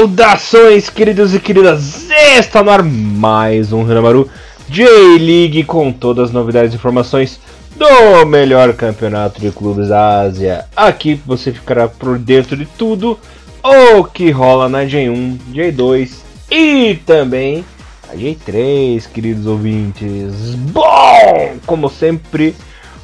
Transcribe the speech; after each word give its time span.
Saudações, 0.00 0.88
queridos 0.88 1.34
e 1.34 1.38
queridas! 1.38 2.08
Está 2.38 2.62
no 2.62 2.70
ar 2.70 2.82
mais 2.82 3.70
um 3.70 3.82
Hanamaru 3.82 4.30
J-League 4.66 5.62
com 5.64 5.92
todas 5.92 6.30
as 6.30 6.32
novidades 6.32 6.72
e 6.72 6.76
informações 6.76 7.38
do 7.76 8.24
melhor 8.24 8.72
campeonato 8.72 9.38
de 9.38 9.50
clubes 9.50 9.88
da 9.88 10.20
Ásia. 10.20 10.64
Aqui 10.74 11.20
você 11.26 11.52
ficará 11.52 11.86
por 11.86 12.18
dentro 12.18 12.56
de 12.56 12.64
tudo 12.64 13.18
o 13.62 14.02
que 14.04 14.30
rola 14.30 14.70
na 14.70 14.86
J1, 14.86 15.36
J2 15.52 16.12
e 16.50 16.94
também 17.04 17.62
a 18.10 18.16
J3, 18.16 19.06
queridos 19.06 19.44
ouvintes. 19.44 20.54
Bom, 20.54 21.56
como 21.66 21.90
sempre, 21.90 22.56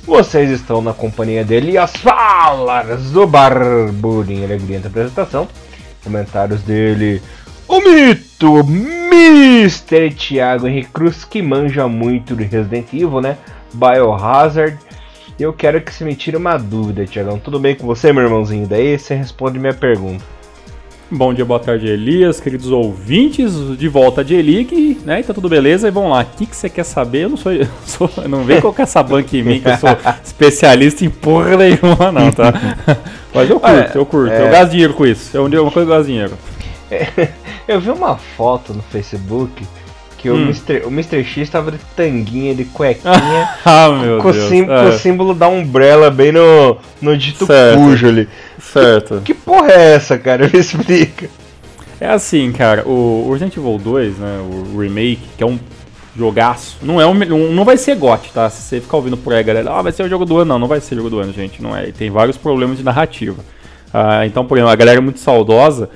vocês 0.07 0.49
estão 0.49 0.81
na 0.81 0.95
companhia 0.95 1.45
dele 1.45 1.77
as 1.77 1.95
falas 1.95 3.11
do 3.11 3.27
Barburinho 3.27 4.45
Alegria 4.45 4.79
apresentação 4.79 5.47
comentários 6.07 6.63
dele. 6.63 7.21
O 7.67 7.81
mito 7.81 8.61
Mr. 8.61 10.15
Thiago 10.15 10.69
Henrique 10.69 10.93
Cruz, 10.93 11.25
que 11.25 11.43
manja 11.43 11.89
muito 11.89 12.37
de 12.37 12.45
Resident 12.45 12.87
Evil, 12.93 13.21
né? 13.21 13.37
Biohazard. 13.75 14.79
Eu 15.39 15.53
quero 15.53 15.81
que 15.81 15.93
você 15.93 16.05
me 16.05 16.15
tire 16.15 16.37
uma 16.37 16.57
dúvida, 16.57 17.05
Thiagão. 17.05 17.39
Tudo 17.39 17.59
bem 17.59 17.75
com 17.75 17.87
você, 17.87 18.13
meu 18.13 18.23
irmãozinho? 18.23 18.67
Daí 18.67 18.97
você 18.97 19.15
responde 19.15 19.59
minha 19.59 19.75
pergunta. 19.75 20.25
Bom 21.09 21.33
dia, 21.33 21.45
boa 21.45 21.61
tarde, 21.61 21.87
Elias, 21.87 22.41
queridos 22.41 22.73
ouvintes, 22.73 23.53
de 23.79 23.87
volta 23.87 24.25
de 24.25 24.35
Elic, 24.35 25.01
né? 25.05 25.21
Então 25.21 25.33
tudo 25.33 25.49
beleza? 25.49 25.87
E 25.87 25.91
vamos 25.93 26.11
lá, 26.11 26.23
o 26.23 26.37
que, 26.37 26.47
que 26.47 26.57
você 26.57 26.69
quer 26.69 26.83
saber? 26.83 27.25
Eu 27.25 27.29
não 27.29 27.37
sou, 27.37 27.53
eu 27.55 27.69
sou 27.87 28.11
não 28.29 28.43
vem 28.43 28.61
colocar 28.61 28.83
essa 28.83 29.05
banca 29.05 29.37
em 29.37 29.43
mim, 29.45 29.61
que 29.61 29.69
eu 29.69 29.77
sou 29.77 29.91
especialista 30.25 31.05
em 31.05 31.11
porra 31.11 31.57
nenhuma, 31.59 32.11
não, 32.11 32.33
tá? 32.33 32.53
Mas 33.33 33.49
eu 33.49 33.61
curto, 33.61 33.99
eu 33.99 34.05
curto, 34.07 34.33
é... 34.33 34.49
eu 34.49 34.51
gasto 34.51 34.73
dinheiro 34.73 34.95
com 34.95 35.07
isso, 35.07 35.37
é 35.37 35.41
uma 35.41 35.49
coisa 35.71 35.71
que 35.71 35.79
eu 35.79 35.87
gasto 35.87 36.07
dinheiro. 36.07 36.39
Eu 37.67 37.81
vi 37.81 37.91
uma 37.91 38.17
foto 38.17 38.73
no 38.73 38.81
Facebook 38.81 39.67
que 40.19 40.31
hum. 40.31 40.35
o, 40.35 40.39
Mr., 40.39 40.83
o 40.85 40.89
Mr. 40.89 41.25
X 41.25 41.49
tava 41.49 41.71
de 41.71 41.79
tanguinha, 41.95 42.55
de 42.55 42.65
cuequinha. 42.65 43.49
ah, 43.65 43.89
meu 43.91 44.19
com 44.19 44.31
Deus. 44.31 44.49
Sim, 44.49 44.63
é. 44.63 44.67
Com 44.67 44.89
o 44.89 44.93
símbolo 44.93 45.35
da 45.35 45.49
Umbrella 45.49 46.11
bem 46.11 46.33
no, 46.33 46.79
no 47.01 47.17
dito 47.17 47.47
certo. 47.47 47.79
cujo 47.79 48.09
ali. 48.09 48.29
Certo. 48.61 49.23
Que, 49.25 49.33
que 49.33 49.35
porra 49.35 49.71
é 49.73 49.95
essa, 49.95 50.19
cara? 50.19 50.49
Me 50.53 50.59
explica. 50.59 51.29
É 52.01 52.09
assim, 52.09 52.53
cara, 52.53 52.87
o 52.87 53.29
Resident 53.31 53.57
Evil 53.57 53.79
2, 53.79 54.19
né, 54.19 54.39
o 54.41 54.79
remake, 54.79 55.23
que 55.37 55.43
é 55.43 55.47
um 55.47 55.59
jogaço, 56.15 56.77
não 56.83 57.01
é 57.01 57.07
um, 57.07 57.15
não 57.15 57.65
vai 57.65 57.77
ser 57.77 57.97
GOT, 57.97 58.33
tá? 58.33 58.51
Se 58.51 58.63
você 58.63 58.81
ficar 58.81 58.99
ouvindo 58.99 59.17
por 59.17 59.33
aí, 59.33 59.43
galera, 59.43 59.71
ah, 59.71 59.83
vai 59.83 59.93
ser 59.93 60.03
o 60.03 60.09
jogo 60.09 60.25
do 60.25 60.37
ano, 60.39 60.47
não, 60.47 60.59
não 60.59 60.69
vai 60.69 60.81
ser 60.81 60.95
o 60.95 60.99
jogo 60.99 61.11
do 61.11 61.19
ano, 61.21 61.33
gente, 61.33 61.63
não 61.63 61.75
é. 61.75 61.91
Tem 61.93 62.11
vários 62.11 62.37
problemas 62.37 62.77
de 62.77 62.85
narrativa. 62.85 63.43
Ah, 63.93 64.27
então, 64.27 64.45
por 64.45 64.59
exemplo, 64.59 64.73
a 64.73 64.77
galera 64.77 64.99
é 64.99 65.01
muito 65.01 65.21
saudosa 65.21 65.89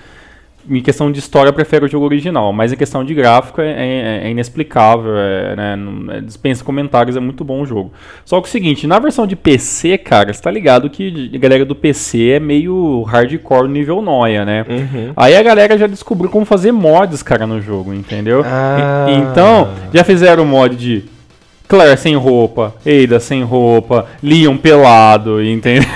em 0.68 0.80
questão 0.82 1.10
de 1.10 1.18
história, 1.18 1.48
eu 1.48 1.52
prefiro 1.52 1.86
o 1.86 1.88
jogo 1.88 2.04
original, 2.04 2.52
mas 2.52 2.72
em 2.72 2.76
questão 2.76 3.04
de 3.04 3.14
gráfico 3.14 3.60
é, 3.60 3.70
é, 3.70 4.20
é 4.24 4.30
inexplicável, 4.30 5.16
é, 5.16 5.56
né, 5.56 5.78
é, 6.16 6.20
dispensa 6.20 6.64
comentários, 6.64 7.16
é 7.16 7.20
muito 7.20 7.44
bom 7.44 7.62
o 7.62 7.66
jogo. 7.66 7.92
Só 8.24 8.40
que 8.40 8.48
o 8.48 8.50
seguinte, 8.50 8.86
na 8.86 8.98
versão 8.98 9.26
de 9.26 9.36
PC, 9.36 9.98
cara, 9.98 10.32
você 10.32 10.42
tá 10.42 10.50
ligado 10.50 10.90
que 10.90 11.30
a 11.34 11.38
galera 11.38 11.64
do 11.64 11.74
PC 11.74 12.30
é 12.30 12.40
meio 12.40 13.02
hardcore 13.02 13.68
nível 13.68 14.02
noia, 14.02 14.44
né? 14.44 14.64
Uhum. 14.68 15.12
Aí 15.16 15.36
a 15.36 15.42
galera 15.42 15.78
já 15.78 15.86
descobriu 15.86 16.30
como 16.30 16.44
fazer 16.44 16.72
mods, 16.72 17.22
cara, 17.22 17.46
no 17.46 17.60
jogo, 17.60 17.94
entendeu? 17.94 18.42
Ah. 18.44 19.06
E, 19.08 19.14
então, 19.14 19.70
já 19.92 20.04
fizeram 20.04 20.42
o 20.42 20.46
mod 20.46 20.76
de 20.76 21.04
Claire 21.70 21.96
sem 21.96 22.16
roupa, 22.16 22.74
Ada 22.84 23.20
sem 23.20 23.44
roupa, 23.44 24.06
Leon 24.20 24.56
pelado, 24.56 25.40
entendeu? 25.40 25.88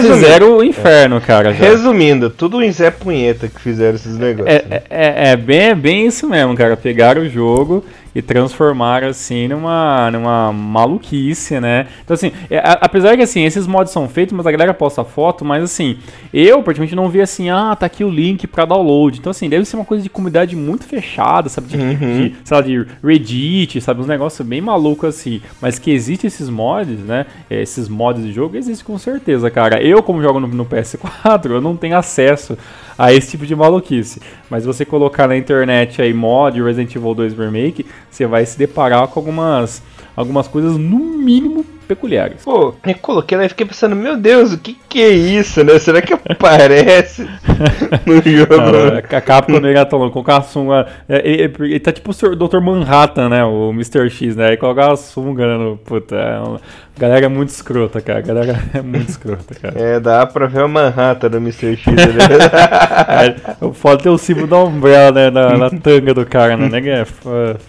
fizeram 0.00 0.58
o 0.58 0.62
inferno, 0.62 1.20
cara. 1.20 1.52
Já. 1.52 1.64
Resumindo, 1.64 2.30
tudo 2.30 2.62
em 2.62 2.70
Zé 2.70 2.92
Punheta 2.92 3.48
que 3.48 3.60
fizeram 3.60 3.96
esses 3.96 4.16
negócios. 4.16 4.54
É, 4.54 4.64
é, 4.70 4.82
é, 4.88 5.28
é, 5.30 5.36
bem, 5.36 5.60
é 5.60 5.74
bem 5.74 6.06
isso 6.06 6.28
mesmo, 6.28 6.54
cara. 6.54 6.76
Pegaram 6.76 7.22
o 7.22 7.28
jogo 7.28 7.84
e 8.16 8.22
transformaram 8.22 9.08
assim 9.08 9.46
numa, 9.46 10.10
numa 10.10 10.50
maluquice, 10.50 11.60
né? 11.60 11.86
Então 12.02 12.14
assim, 12.14 12.32
é, 12.48 12.56
a, 12.56 12.78
apesar 12.80 13.14
que 13.14 13.22
assim, 13.22 13.44
esses 13.44 13.66
mods 13.66 13.92
são 13.92 14.08
feitos, 14.08 14.34
mas 14.34 14.46
a 14.46 14.50
galera 14.50 14.72
posta 14.72 15.04
foto, 15.04 15.44
mas 15.44 15.62
assim, 15.62 15.98
eu 16.32 16.62
praticamente 16.62 16.96
não 16.96 17.10
vi 17.10 17.20
assim, 17.20 17.50
ah, 17.50 17.76
tá 17.78 17.84
aqui 17.84 18.02
o 18.02 18.08
link 18.08 18.46
para 18.46 18.64
download. 18.64 19.18
Então 19.18 19.30
assim, 19.30 19.50
deve 19.50 19.66
ser 19.66 19.76
uma 19.76 19.84
coisa 19.84 20.02
de 20.02 20.08
comunidade 20.08 20.56
muito 20.56 20.84
fechada, 20.84 21.50
sabe? 21.50 21.68
De, 21.68 21.76
uhum. 21.76 21.94
de 21.94 22.36
sei 22.42 22.56
lá, 22.56 22.62
de 22.62 22.86
Reddit, 23.04 23.82
sabe? 23.82 24.00
Uns 24.00 24.06
negócios 24.06 24.48
bem 24.48 24.62
malucos 24.62 25.10
assim. 25.10 25.42
Mas 25.60 25.78
que 25.78 25.90
existe 25.90 26.26
esses 26.26 26.48
mods, 26.48 27.00
né? 27.00 27.26
É, 27.50 27.60
esses 27.60 27.86
mods 27.86 28.24
de 28.24 28.32
jogo, 28.32 28.56
existe 28.56 28.82
com 28.82 28.96
certeza, 28.96 29.50
cara. 29.50 29.82
Eu, 29.82 30.02
como 30.02 30.22
jogo 30.22 30.40
no, 30.40 30.48
no 30.48 30.64
PS4, 30.64 31.50
eu 31.50 31.60
não 31.60 31.76
tenho 31.76 31.98
acesso 31.98 32.56
a 32.98 33.12
esse 33.12 33.32
tipo 33.32 33.46
de 33.46 33.54
maluquice. 33.54 34.20
Mas 34.48 34.64
você 34.64 34.84
colocar 34.84 35.28
na 35.28 35.36
internet 35.36 36.00
aí 36.00 36.14
mod 36.14 36.62
Resident 36.62 36.94
Evil 36.94 37.14
2 37.14 37.34
Remake, 37.34 37.84
você 38.16 38.26
vai 38.26 38.46
se 38.46 38.56
deparar 38.56 39.06
com 39.08 39.20
algumas, 39.20 39.82
algumas 40.16 40.48
coisas 40.48 40.76
no 40.78 40.98
mínimo 40.98 41.64
peculiares. 41.86 42.42
Pô, 42.42 42.74
eu 42.84 42.94
coloquei 42.96 43.38
lá 43.38 43.44
e 43.44 43.48
fiquei 43.48 43.66
pensando, 43.66 43.94
meu 43.94 44.16
Deus, 44.16 44.52
o 44.52 44.58
que 44.58 44.76
que 44.88 45.00
é 45.00 45.10
isso, 45.10 45.62
né? 45.62 45.78
Será 45.78 46.02
que 46.02 46.12
aparece 46.12 47.22
no 48.04 48.14
jogo? 48.22 48.56
Não, 48.56 48.96
é 48.96 48.98
a 48.98 49.20
Capcom 49.20 49.60
Megaton 49.60 50.10
com 50.10 50.24
a 50.30 50.42
sunga. 50.42 50.86
Ele, 51.08 51.42
ele, 51.42 51.54
ele, 51.60 51.80
tá 51.80 51.92
tipo 51.92 52.10
o 52.10 52.36
Dr. 52.36 52.60
Manhattan, 52.60 53.28
né? 53.28 53.44
O 53.44 53.70
Mr. 53.70 54.10
X, 54.10 54.34
né? 54.34 54.48
Aí 54.48 54.56
coloca 54.56 54.92
a 54.92 54.96
sunga 54.96 55.58
no. 55.58 55.76
Puta, 55.76 56.16
é 56.16 56.40
uma... 56.40 56.56
a 56.56 57.00
galera 57.00 57.26
é 57.26 57.28
muito 57.28 57.50
escrota, 57.50 58.00
cara. 58.00 58.18
A 58.18 58.22
galera 58.22 58.58
é 58.74 58.82
muito 58.82 59.08
escrota, 59.08 59.54
cara. 59.54 59.78
É, 59.78 60.00
dá 60.00 60.26
pra 60.26 60.46
ver 60.46 60.64
o 60.64 60.68
Manhattan 60.68 61.28
do 61.28 61.36
Mr. 61.36 61.76
X, 61.76 61.86
né? 61.86 62.02
é, 63.60 63.64
o 63.64 63.72
foda 63.72 64.02
ter 64.02 64.08
o 64.08 64.18
símbolo 64.18 64.48
da 64.48 64.58
Umbrella, 64.58 65.12
né? 65.12 65.30
Na, 65.30 65.56
na 65.56 65.70
tanga 65.70 66.12
do 66.12 66.26
cara, 66.26 66.56
né? 66.56 66.80
É, 66.86 67.04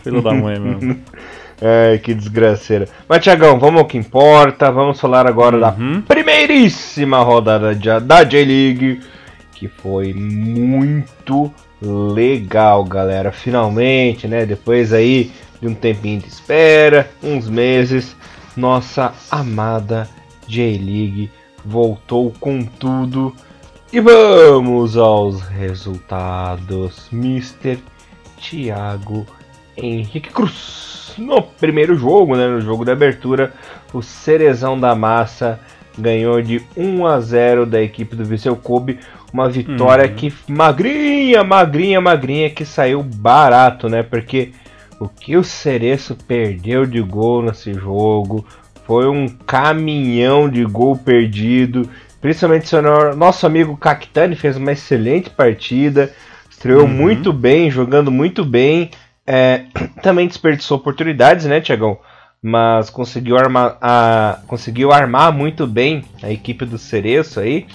filho 0.03 0.21
da 0.21 0.33
mãe, 0.33 0.59
mesmo. 0.59 0.97
Ai, 1.61 1.97
que 1.97 2.13
desgraceira. 2.13 2.87
Mas, 3.07 3.23
Tiagão, 3.23 3.59
vamos 3.59 3.81
ao 3.81 3.87
que 3.87 3.97
importa. 3.97 4.71
Vamos 4.71 4.99
falar 4.99 5.25
agora 5.27 5.55
uhum. 5.55 5.95
da 5.95 6.01
primeiríssima 6.01 7.21
rodada 7.21 7.73
da 7.99 8.23
J-League, 8.23 9.01
que 9.53 9.67
foi 9.67 10.13
muito 10.13 11.51
legal, 11.81 12.83
galera. 12.83 13.31
Finalmente, 13.31 14.27
né? 14.27 14.45
Depois 14.45 14.93
aí 14.93 15.31
de 15.59 15.67
um 15.67 15.73
tempinho 15.73 16.19
de 16.19 16.27
espera, 16.27 17.09
uns 17.23 17.49
meses, 17.49 18.15
nossa 18.55 19.13
amada 19.31 20.07
J-League 20.47 21.31
voltou 21.65 22.31
com 22.39 22.63
tudo. 22.63 23.35
E 23.91 23.99
vamos 23.99 24.95
aos 24.95 25.41
resultados. 25.41 27.07
Mr. 27.11 27.79
Thiago 28.39 29.25
Henrique 29.75 30.29
Cruz 30.29 30.96
no 31.17 31.41
primeiro 31.41 31.95
jogo, 31.95 32.35
né, 32.35 32.47
no 32.47 32.61
jogo 32.61 32.85
da 32.85 32.93
abertura, 32.93 33.53
o 33.93 34.01
Cerezão 34.01 34.79
da 34.79 34.95
Massa 34.95 35.59
ganhou 35.97 36.41
de 36.41 36.61
1 36.75 37.05
a 37.05 37.19
0 37.19 37.65
da 37.65 37.81
equipe 37.81 38.15
do 38.15 38.23
Viseu 38.23 38.55
Kobe, 38.55 38.99
uma 39.33 39.49
vitória 39.49 40.07
uhum. 40.07 40.15
que 40.15 40.33
magrinha, 40.47 41.43
magrinha, 41.43 41.99
magrinha 41.99 42.49
que 42.49 42.63
saiu 42.63 43.03
barato, 43.03 43.89
né? 43.89 44.03
Porque 44.03 44.51
o 44.99 45.07
que 45.07 45.35
o 45.35 45.43
Cereço 45.43 46.15
perdeu 46.15 46.85
de 46.85 47.01
gol 47.01 47.43
nesse 47.43 47.73
jogo 47.73 48.45
foi 48.85 49.07
um 49.07 49.27
caminhão 49.27 50.49
de 50.49 50.63
gol 50.63 50.95
perdido. 50.95 51.89
Principalmente 52.21 52.73
o 52.75 53.15
nosso 53.15 53.45
amigo 53.45 53.75
Cactani 53.77 54.35
fez 54.35 54.55
uma 54.55 54.71
excelente 54.71 55.29
partida, 55.29 56.11
estreou 56.49 56.83
uhum. 56.83 56.87
muito 56.87 57.33
bem, 57.33 57.69
jogando 57.69 58.11
muito 58.11 58.45
bem. 58.45 58.89
É, 59.27 59.65
também 60.01 60.27
desperdiçou 60.27 60.77
oportunidades, 60.77 61.45
né, 61.45 61.59
Tiagão? 61.59 61.97
Mas 62.41 62.89
conseguiu 62.89 63.37
armar, 63.37 63.77
a, 63.81 64.39
conseguiu 64.47 64.91
armar 64.91 65.33
muito 65.33 65.67
bem 65.67 66.05
a 66.23 66.31
equipe 66.31 66.65
do 66.65 66.77
Cereço 66.77 67.39
aí. 67.39 67.67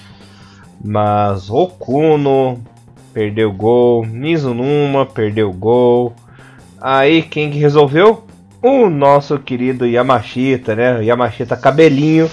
Mas 0.83 1.49
Okuno 1.49 2.61
perdeu 3.13 3.53
gol, 3.53 4.05
Mizunuma 4.05 5.05
perdeu 5.05 5.53
gol. 5.53 6.15
Aí 6.81 7.21
quem 7.21 7.51
que 7.51 7.57
resolveu? 7.57 8.25
O 8.61 8.89
nosso 8.89 9.37
querido 9.37 9.85
Yamashita, 9.85 10.75
né? 10.75 11.03
Yamashita 11.03 11.55
cabelinho 11.55 12.29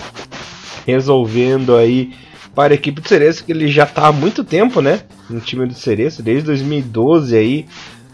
resolvendo 0.86 1.76
aí 1.76 2.14
para 2.54 2.72
a 2.72 2.76
equipe 2.76 3.00
do 3.00 3.08
Cereço, 3.08 3.44
que 3.44 3.52
ele 3.52 3.68
já 3.68 3.84
está 3.84 4.08
há 4.08 4.12
muito 4.12 4.42
tempo, 4.42 4.80
né? 4.80 5.00
No 5.28 5.40
time 5.40 5.66
do 5.66 5.74
Cereço, 5.74 6.22
desde 6.22 6.44
2012 6.46 7.36
aí, 7.36 7.66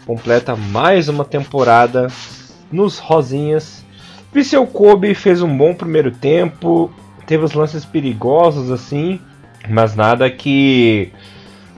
completa 0.07 0.55
mais 0.55 1.09
uma 1.09 1.25
temporada 1.25 2.07
nos 2.71 2.97
Rosinhas. 2.97 3.85
Viseu 4.33 4.65
Kobe 4.65 5.13
fez 5.13 5.41
um 5.41 5.57
bom 5.57 5.73
primeiro 5.73 6.11
tempo, 6.11 6.89
teve 7.25 7.43
os 7.43 7.51
lances 7.51 7.83
perigosos 7.83 8.71
assim, 8.71 9.19
mas 9.67 9.95
nada 9.95 10.29
que 10.31 11.11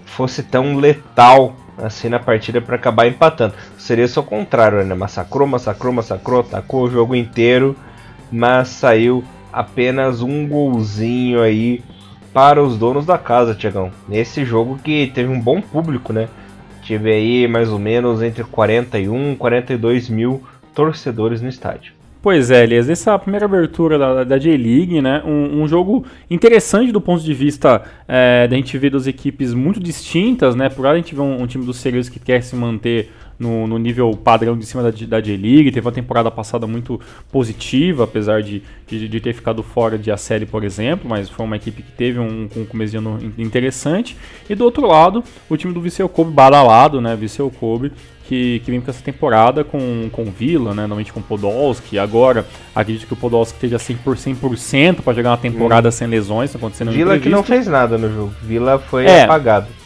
fosse 0.06 0.44
tão 0.44 0.76
letal 0.76 1.56
assim 1.76 2.08
na 2.08 2.20
partida 2.20 2.62
para 2.62 2.76
acabar 2.76 3.08
empatando. 3.08 3.56
Seria 3.80 4.08
só 4.08 4.22
o 4.22 4.24
contrário, 4.24 4.86
né? 4.86 4.94
Massacrou, 4.94 5.48
massacrou, 5.48 5.92
massacrou, 5.92 6.42
atacou 6.42 6.84
o 6.84 6.92
jogo 6.92 7.16
inteiro, 7.16 7.76
mas 8.32 8.68
saiu 8.68 9.24
apenas 9.52 10.22
um 10.22 10.48
golzinho 10.48 11.42
aí 11.42 11.84
para 12.32 12.62
os 12.62 12.78
donos 12.78 13.08
da 13.08 13.18
casa, 13.18 13.56
Tiagão. 13.56 13.92
Nesse 14.08 14.46
jogo 14.46 14.78
que 14.78 15.08
teve 15.16 15.32
um 15.32 15.40
bom 15.40 15.60
público, 15.60 16.14
né? 16.14 16.30
Vê 16.98 17.14
aí 17.14 17.48
mais 17.48 17.70
ou 17.70 17.80
menos 17.80 18.22
entre 18.22 18.44
41 18.44 19.34
e 19.34 19.36
42 19.36 20.10
mil 20.10 20.44
torcedores 20.74 21.42
no 21.42 21.50
estádio. 21.50 21.94
Pois 22.22 22.52
é, 22.52 22.64
Elias, 22.64 22.90
essa 22.90 23.18
primeira 23.18 23.46
abertura 23.46 23.98
da, 23.98 24.24
da 24.26 24.38
J-League, 24.38 25.02
né? 25.02 25.24
Um, 25.26 25.62
um, 25.62 25.68
jogo 25.70 26.06
interessante 26.30 26.92
do 26.92 27.00
ponto 27.00 27.24
de 27.24 27.34
vista 27.34 27.82
é, 28.06 28.46
da 28.46 28.58
gente 28.58 28.78
ver 28.78 28.90
duas 28.90 29.08
equipes 29.08 29.54
muito 29.54 29.80
distintas, 29.80 30.54
né? 30.54 30.68
Por 30.68 30.84
lá 30.84 30.92
a 30.92 30.96
gente 30.98 31.16
vê 31.16 31.22
um, 31.22 31.42
um 31.42 31.48
time 31.48 31.66
do 31.66 31.74
Sirius 31.74 32.10
que 32.10 32.20
quer 32.20 32.44
se 32.44 32.58
manter 32.58 33.10
no, 33.40 33.66
no, 33.66 33.80
nível 33.80 34.12
padrão 34.12 34.58
de 34.58 34.66
cima 34.66 34.84
da, 34.84 34.92
da 34.92 35.22
J-League. 35.22 35.72
Teve 35.72 35.88
uma 35.88 35.94
temporada 35.94 36.30
passada 36.30 36.68
muito 36.68 37.00
positiva, 37.32 38.04
apesar 38.04 38.44
de, 38.44 38.62
de, 38.86 39.08
de, 39.08 39.20
ter 39.20 39.34
ficado 39.34 39.64
fora 39.64 39.98
de 39.98 40.12
a 40.12 40.18
série, 40.18 40.46
por 40.46 40.64
exemplo, 40.64 41.10
mas 41.10 41.30
foi 41.30 41.46
uma 41.46 41.56
equipe 41.56 41.82
que 41.82 41.92
teve 41.94 42.20
um, 42.20 42.50
um 42.56 42.66
começo 42.66 42.92
de 42.92 42.98
ano 42.98 43.18
interessante. 43.38 44.18
E 44.50 44.56
do 44.56 44.66
outro 44.66 44.86
lado, 44.86 45.24
o 45.50 45.56
time 45.56 45.74
do 45.74 45.82
Viseu 45.82 46.10
Kobe 46.10 46.32
badalado, 46.32 47.00
né? 47.00 47.16
Viseu 47.16 47.50
Kobe, 47.50 47.92
que, 48.30 48.62
que 48.64 48.70
vem 48.70 48.80
com 48.80 48.92
essa 48.92 49.02
temporada 49.02 49.64
com, 49.64 50.08
com 50.12 50.26
Vila, 50.26 50.70
né? 50.72 50.82
Normalmente 50.82 51.12
com 51.12 51.22
Podolski. 51.22 51.98
Agora, 51.98 52.46
acredito 52.76 53.08
que 53.08 53.14
o 53.14 53.18
Podolski 53.18 53.56
esteja 53.56 53.78
100%, 53.78 54.56
100 54.56 54.94
para 54.96 55.14
jogar 55.14 55.32
uma 55.32 55.38
temporada 55.38 55.90
hum. 55.90 55.92
sem 55.92 56.08
lesões, 56.08 56.52
tá 56.52 56.58
acontecendo 56.60 56.92
Vila 56.92 57.18
que 57.18 57.30
não 57.30 57.44
fez 57.44 57.66
nada 57.66 57.98
no 57.98 58.14
jogo. 58.14 58.34
Vila 58.44 58.78
foi 58.78 59.06
é, 59.06 59.24
apagado. 59.24 59.79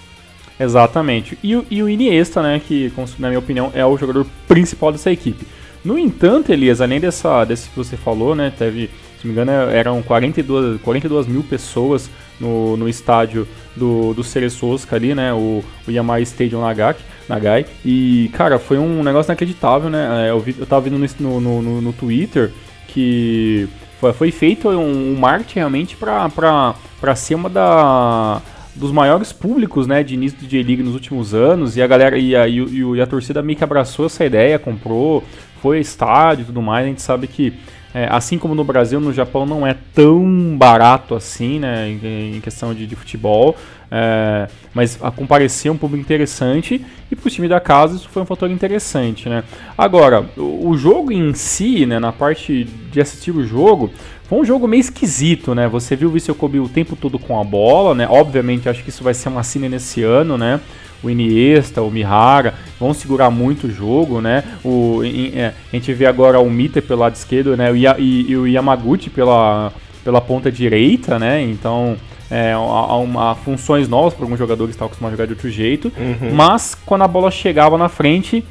Exatamente. 0.60 1.38
E, 1.44 1.52
e 1.70 1.84
o 1.84 1.90
Iniesta, 1.90 2.42
né? 2.42 2.62
Que, 2.66 2.92
na 3.20 3.28
minha 3.30 3.40
opinião, 3.40 3.72
é 3.74 3.86
o 3.86 3.98
jogador 3.98 4.26
principal 4.48 4.92
dessa 4.92 5.12
equipe. 5.12 5.46
No 5.84 5.98
entanto, 5.98 6.52
Elias, 6.52 6.80
além 6.80 7.00
dessa, 7.00 7.44
desse 7.44 7.70
que 7.70 7.76
você 7.76 7.98
falou, 7.98 8.36
né? 8.36 8.54
Teve, 8.58 8.90
se 9.20 9.28
não 9.28 9.34
me 9.34 9.42
engano, 9.42 9.52
eram 9.70 10.02
42, 10.02 10.82
42 10.82 11.28
mil 11.28 11.44
pessoas 11.44 12.10
no, 12.40 12.78
no 12.78 12.88
estádio 12.88 13.48
do, 13.76 14.14
do 14.14 14.24
Ceresosca 14.24 14.96
ali, 14.96 15.14
né? 15.14 15.34
O, 15.34 15.64
o 15.88 15.92
Yamai 15.92 16.22
Stadium 16.22 16.62
Nagak, 16.62 17.02
Nagai. 17.28 17.66
E, 17.84 18.30
cara, 18.34 18.58
foi 18.60 18.78
um 18.78 19.04
negócio 19.04 19.30
inacreditável, 19.30 19.90
né? 19.90 20.28
É, 20.28 20.32
eu, 20.32 20.40
vi, 20.40 20.56
eu 20.58 20.66
tava 20.66 20.82
vendo 20.90 20.98
no, 21.20 21.42
no, 21.42 21.62
no, 21.62 21.82
no 21.82 21.94
Twitter 21.94 22.52
que 22.88 23.68
foi, 24.00 24.14
foi 24.14 24.32
feito 24.32 24.70
um, 24.70 25.16
marketing 25.18 25.60
realmente 25.60 25.96
pra, 25.96 26.30
pra, 26.30 26.76
pra 27.02 27.16
uma 27.36 27.50
da 27.50 28.42
dos 28.76 28.92
maiores 28.92 29.32
públicos, 29.32 29.88
né, 29.88 30.04
de 30.04 30.16
início 30.16 30.40
do 30.40 30.48
J-League 30.48 30.84
nos 30.84 30.94
últimos 30.94 31.34
anos, 31.34 31.78
e 31.78 31.82
a 31.82 31.88
galera 31.88 32.18
e 32.18 32.36
a, 32.36 32.48
e, 32.48 33.02
a 33.02 33.06
torcida 33.06 33.42
meio 33.42 33.58
que 33.58 33.64
abraçou 33.64 34.08
essa 34.08 34.26
ideia, 34.26 34.58
comprou, 34.58 35.24
foi 35.62 35.80
estádio 35.80 36.44
e 36.44 36.46
tudo 36.46 36.62
mais, 36.62 36.86
a 36.86 36.90
gente 36.90 37.02
sabe 37.02 37.28
que 37.28 37.54
é, 37.94 38.08
assim 38.10 38.40
como 38.40 38.56
no 38.56 38.64
Brasil, 38.64 39.00
no 39.00 39.14
Japão 39.14 39.46
não 39.46 39.68
é 39.68 39.76
tão 39.94 40.58
barato 40.58 41.14
assim, 41.14 41.60
né, 41.60 41.90
em, 41.90 42.38
em 42.38 42.42
questão 42.42 42.74
de, 42.74 42.88
de 42.88 42.96
futebol, 42.96 43.56
é, 43.92 44.48
mas 44.74 44.98
a 45.04 45.12
comparecer 45.12 45.72
um 45.72 45.78
público 45.78 46.02
interessante 46.02 46.84
e 47.12 47.16
para 47.16 47.28
o 47.28 47.30
time 47.30 47.48
da 47.48 47.60
casa 47.60 47.96
isso 47.96 48.10
foi 48.10 48.24
um 48.24 48.26
fator 48.26 48.50
interessante, 48.50 49.30
né. 49.30 49.44
Agora, 49.78 50.26
o, 50.36 50.70
o, 50.70 50.76
jogo 50.76 51.12
em 51.12 51.36
si, 51.36 51.86
né, 51.86 52.00
na 52.00 52.12
parte 52.12 52.64
de 52.64 53.00
assistir 53.00 53.30
o 53.30 53.46
jogo, 53.46 53.92
foi 54.28 54.40
um 54.40 54.46
jogo 54.46 54.68
meio 54.68 54.82
esquisito, 54.82 55.54
né, 55.54 55.68
você 55.68 55.96
viu 55.96 56.10
o 56.10 56.12
Vissel 56.12 56.36
Kobe 56.36 56.60
o 56.60 56.70
tempo 56.70 56.96
todo 56.96 57.20
com 57.20 57.40
a 57.40 57.44
bola, 57.44 57.94
né, 57.94 58.08
obviamente 58.10 58.70
acho 58.70 58.84
que 58.84 58.90
isso 58.90 59.04
vai 59.04 59.14
ser 59.14 59.30
uma 59.30 59.44
cena 59.44 59.70
nesse 59.70 60.04
ano, 60.04 60.38
né, 60.38 60.60
o 61.04 61.10
Iniesta, 61.10 61.82
o 61.82 61.92
Mihara, 61.92 62.54
vão 62.80 62.94
segurar 62.94 63.30
muito 63.30 63.68
o 63.68 63.72
jogo, 63.72 64.22
né? 64.22 64.44
O, 64.64 65.02
é, 65.04 65.48
a 65.72 65.76
gente 65.76 65.94
vê 65.94 66.06
agora 66.06 66.40
o 66.40 66.50
Mita 66.50 66.82
pelo 66.82 67.02
lado 67.02 67.16
esquerdo, 67.16 67.58
né? 67.58 67.76
E, 67.76 67.86
e, 68.02 68.32
e 68.32 68.38
o 68.38 68.48
Yamaguchi 68.48 69.10
pela, 69.10 69.74
pela 70.04 70.22
ponta 70.22 70.50
direita, 70.50 71.20
né? 71.20 71.42
Então, 71.42 71.98
é, 72.32 72.54
há, 72.54 72.96
uma, 72.96 73.36
funções 73.36 73.88
novas 73.88 74.14
para 74.14 74.24
alguns 74.24 74.40
jogadores 74.40 74.72
que 74.72 74.76
estão 74.76 74.88
acostumados 74.88 75.14
a 75.14 75.18
jogar 75.18 75.28
de 75.28 75.34
outro 75.34 75.50
jeito. 75.50 75.92
Uhum. 75.98 76.34
Mas 76.34 76.74
quando 76.86 77.04
a 77.04 77.08
bola 77.08 77.30
chegava 77.30 77.78
na 77.78 77.90
frente, 77.90 78.44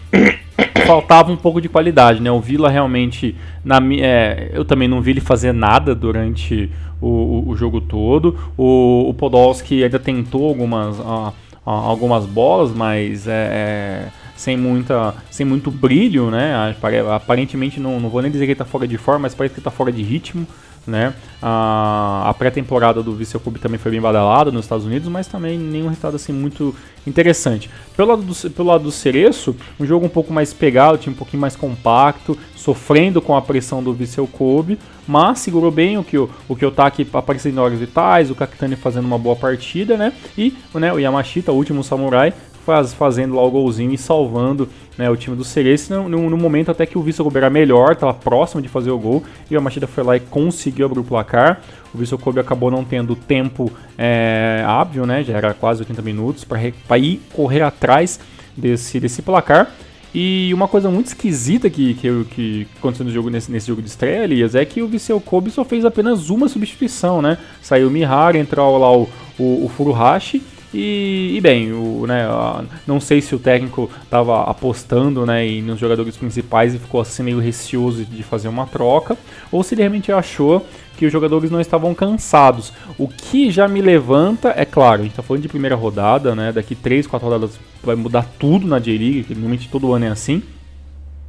faltava 0.92 1.32
um 1.32 1.36
pouco 1.36 1.60
de 1.60 1.68
qualidade, 1.68 2.20
né? 2.20 2.30
O 2.30 2.40
Vila 2.40 2.68
realmente, 2.68 3.34
na, 3.64 3.78
é, 3.98 4.50
eu 4.52 4.64
também 4.64 4.86
não 4.86 5.00
vi 5.00 5.12
ele 5.12 5.20
fazer 5.20 5.52
nada 5.52 5.94
durante 5.94 6.70
o, 7.00 7.08
o, 7.08 7.48
o 7.50 7.56
jogo 7.56 7.80
todo. 7.80 8.36
O, 8.56 9.08
o 9.08 9.14
Podolski 9.14 9.82
ainda 9.82 9.98
tentou 9.98 10.48
algumas. 10.48 10.98
Algumas 11.64 12.26
bolas, 12.26 12.72
mas 12.72 13.28
é, 13.28 13.30
é, 13.30 14.08
sem, 14.34 14.56
muita, 14.56 15.14
sem 15.30 15.46
muito 15.46 15.70
brilho, 15.70 16.28
né? 16.28 16.74
Aparentemente 17.14 17.78
não, 17.78 18.00
não 18.00 18.08
vou 18.08 18.20
nem 18.20 18.32
dizer 18.32 18.46
que 18.46 18.50
ele 18.50 18.54
está 18.54 18.64
fora 18.64 18.88
de 18.88 18.98
forma, 18.98 19.20
mas 19.20 19.34
parece 19.36 19.54
que 19.54 19.60
está 19.60 19.70
fora 19.70 19.92
de 19.92 20.02
ritmo. 20.02 20.44
Né? 20.86 21.14
A, 21.40 22.28
a 22.28 22.34
pré-temporada 22.34 23.02
do 23.02 23.14
Vissel 23.14 23.38
Kobe 23.38 23.60
também 23.60 23.78
foi 23.78 23.92
bem 23.92 24.00
badalada 24.00 24.50
nos 24.50 24.64
Estados 24.64 24.84
Unidos, 24.84 25.08
mas 25.08 25.28
também 25.28 25.56
nenhum 25.56 25.86
resultado 25.86 26.16
assim 26.16 26.32
muito 26.32 26.74
interessante. 27.06 27.70
Pelo 27.96 28.08
lado 28.08 28.22
do, 28.22 28.50
pelo 28.50 28.68
lado 28.68 28.84
do 28.84 28.90
Cereço, 28.90 29.54
um 29.78 29.86
jogo 29.86 30.06
um 30.06 30.08
pouco 30.08 30.32
mais 30.32 30.52
pegado, 30.52 30.98
time 30.98 31.14
um 31.14 31.18
pouquinho 31.18 31.40
mais 31.40 31.54
compacto, 31.54 32.36
sofrendo 32.56 33.22
com 33.22 33.36
a 33.36 33.42
pressão 33.42 33.82
do 33.82 33.92
Vissel 33.92 34.26
Kobe, 34.26 34.78
mas 35.06 35.40
segurou 35.40 35.70
bem 35.70 35.98
o 35.98 36.04
que 36.04 36.18
o, 36.18 36.28
o 36.48 36.56
Kiyotaki 36.56 37.06
aparecendo 37.12 37.56
em 37.56 37.60
horas 37.60 37.78
vitais, 37.78 38.30
o 38.30 38.34
Kakitani 38.34 38.76
fazendo 38.76 39.04
uma 39.04 39.18
boa 39.18 39.36
partida, 39.36 39.96
né? 39.96 40.12
E 40.36 40.54
né, 40.74 40.92
o 40.92 40.98
Yamashita, 40.98 41.52
o 41.52 41.56
último 41.56 41.84
samurai, 41.84 42.32
faz, 42.64 42.92
fazendo 42.92 43.34
lá 43.34 43.42
o 43.42 43.50
golzinho 43.50 43.92
e 43.92 43.98
salvando 43.98 44.68
né, 44.96 45.08
o 45.10 45.16
time 45.16 45.36
do 45.36 45.44
Cereço 45.44 45.92
no, 45.92 46.08
no, 46.08 46.30
no, 46.30 46.36
momento 46.36 46.70
até 46.70 46.86
que 46.86 46.96
o 46.96 47.02
Vissel 47.02 47.24
Kobe 47.24 47.38
era 47.38 47.50
melhor, 47.50 47.92
estava 47.92 48.14
próximo 48.14 48.60
de 48.60 48.68
fazer 48.68 48.90
o 48.90 48.98
gol 48.98 49.22
e 49.50 49.54
o 49.54 49.56
Yamashita 49.56 49.86
foi 49.86 50.04
lá 50.04 50.16
e 50.16 50.20
conseguiu 50.20 50.86
abrir 50.86 51.00
o 51.00 51.04
placar. 51.04 51.60
O 51.94 51.98
Vissel 51.98 52.18
Kobe 52.18 52.40
acabou 52.40 52.70
não 52.70 52.84
tendo 52.84 53.16
tempo 53.16 53.70
é, 53.98 54.64
hábil, 54.66 55.06
né, 55.06 55.22
já 55.22 55.36
era 55.36 55.54
quase 55.54 55.82
80 55.82 56.02
minutos, 56.02 56.44
para 56.44 56.98
ir 56.98 57.20
correr 57.32 57.62
atrás 57.62 58.20
desse, 58.56 59.00
desse 59.00 59.22
placar. 59.22 59.70
E 60.14 60.52
uma 60.52 60.68
coisa 60.68 60.90
muito 60.90 61.06
esquisita 61.06 61.70
que, 61.70 61.94
que, 61.94 62.24
que 62.26 62.66
aconteceu 62.78 63.06
no 63.06 63.10
jogo, 63.10 63.30
nesse, 63.30 63.50
nesse 63.50 63.66
jogo 63.66 63.80
de 63.80 63.88
estreia, 63.88 64.24
Elias, 64.24 64.54
é 64.54 64.62
que 64.62 64.82
o 64.82 64.86
Viseu 64.86 65.18
Kobe 65.18 65.50
só 65.50 65.64
fez 65.64 65.86
apenas 65.86 66.28
uma 66.28 66.48
substituição, 66.48 67.22
né? 67.22 67.38
Saiu 67.62 67.88
o 67.88 67.90
Mihara, 67.90 68.36
entrou 68.36 68.76
lá 68.76 68.94
o, 68.94 69.08
o, 69.38 69.64
o 69.64 69.70
Furuhashi 69.74 70.42
e, 70.74 71.34
e, 71.36 71.40
bem, 71.40 71.72
o, 71.72 72.06
né, 72.06 72.26
não 72.86 72.98
sei 72.98 73.20
se 73.20 73.34
o 73.34 73.38
técnico 73.38 73.90
estava 74.02 74.44
apostando 74.44 75.26
né, 75.26 75.44
nos 75.60 75.78
jogadores 75.78 76.16
principais 76.16 76.74
e 76.74 76.78
ficou 76.78 77.00
assim 77.00 77.22
meio 77.22 77.38
receoso 77.38 78.04
de 78.04 78.22
fazer 78.22 78.48
uma 78.48 78.66
troca, 78.66 79.16
ou 79.50 79.62
se 79.62 79.74
ele 79.74 79.82
realmente 79.82 80.10
achou 80.10 80.66
que 80.96 81.04
os 81.04 81.12
jogadores 81.12 81.50
não 81.50 81.60
estavam 81.60 81.94
cansados. 81.94 82.72
O 82.96 83.06
que 83.06 83.50
já 83.50 83.68
me 83.68 83.82
levanta, 83.82 84.54
é 84.56 84.64
claro, 84.64 85.00
a 85.00 85.04
gente 85.04 85.12
está 85.12 85.22
falando 85.22 85.42
de 85.42 85.48
primeira 85.48 85.76
rodada, 85.76 86.34
né, 86.34 86.52
daqui 86.52 86.74
3, 86.74 87.06
4 87.06 87.28
rodadas 87.28 87.60
vai 87.82 87.96
mudar 87.96 88.26
tudo 88.38 88.66
na 88.66 88.78
J-League, 88.78 89.24
que 89.24 89.34
normalmente 89.34 89.68
todo 89.68 89.92
ano 89.92 90.06
é 90.06 90.08
assim. 90.08 90.42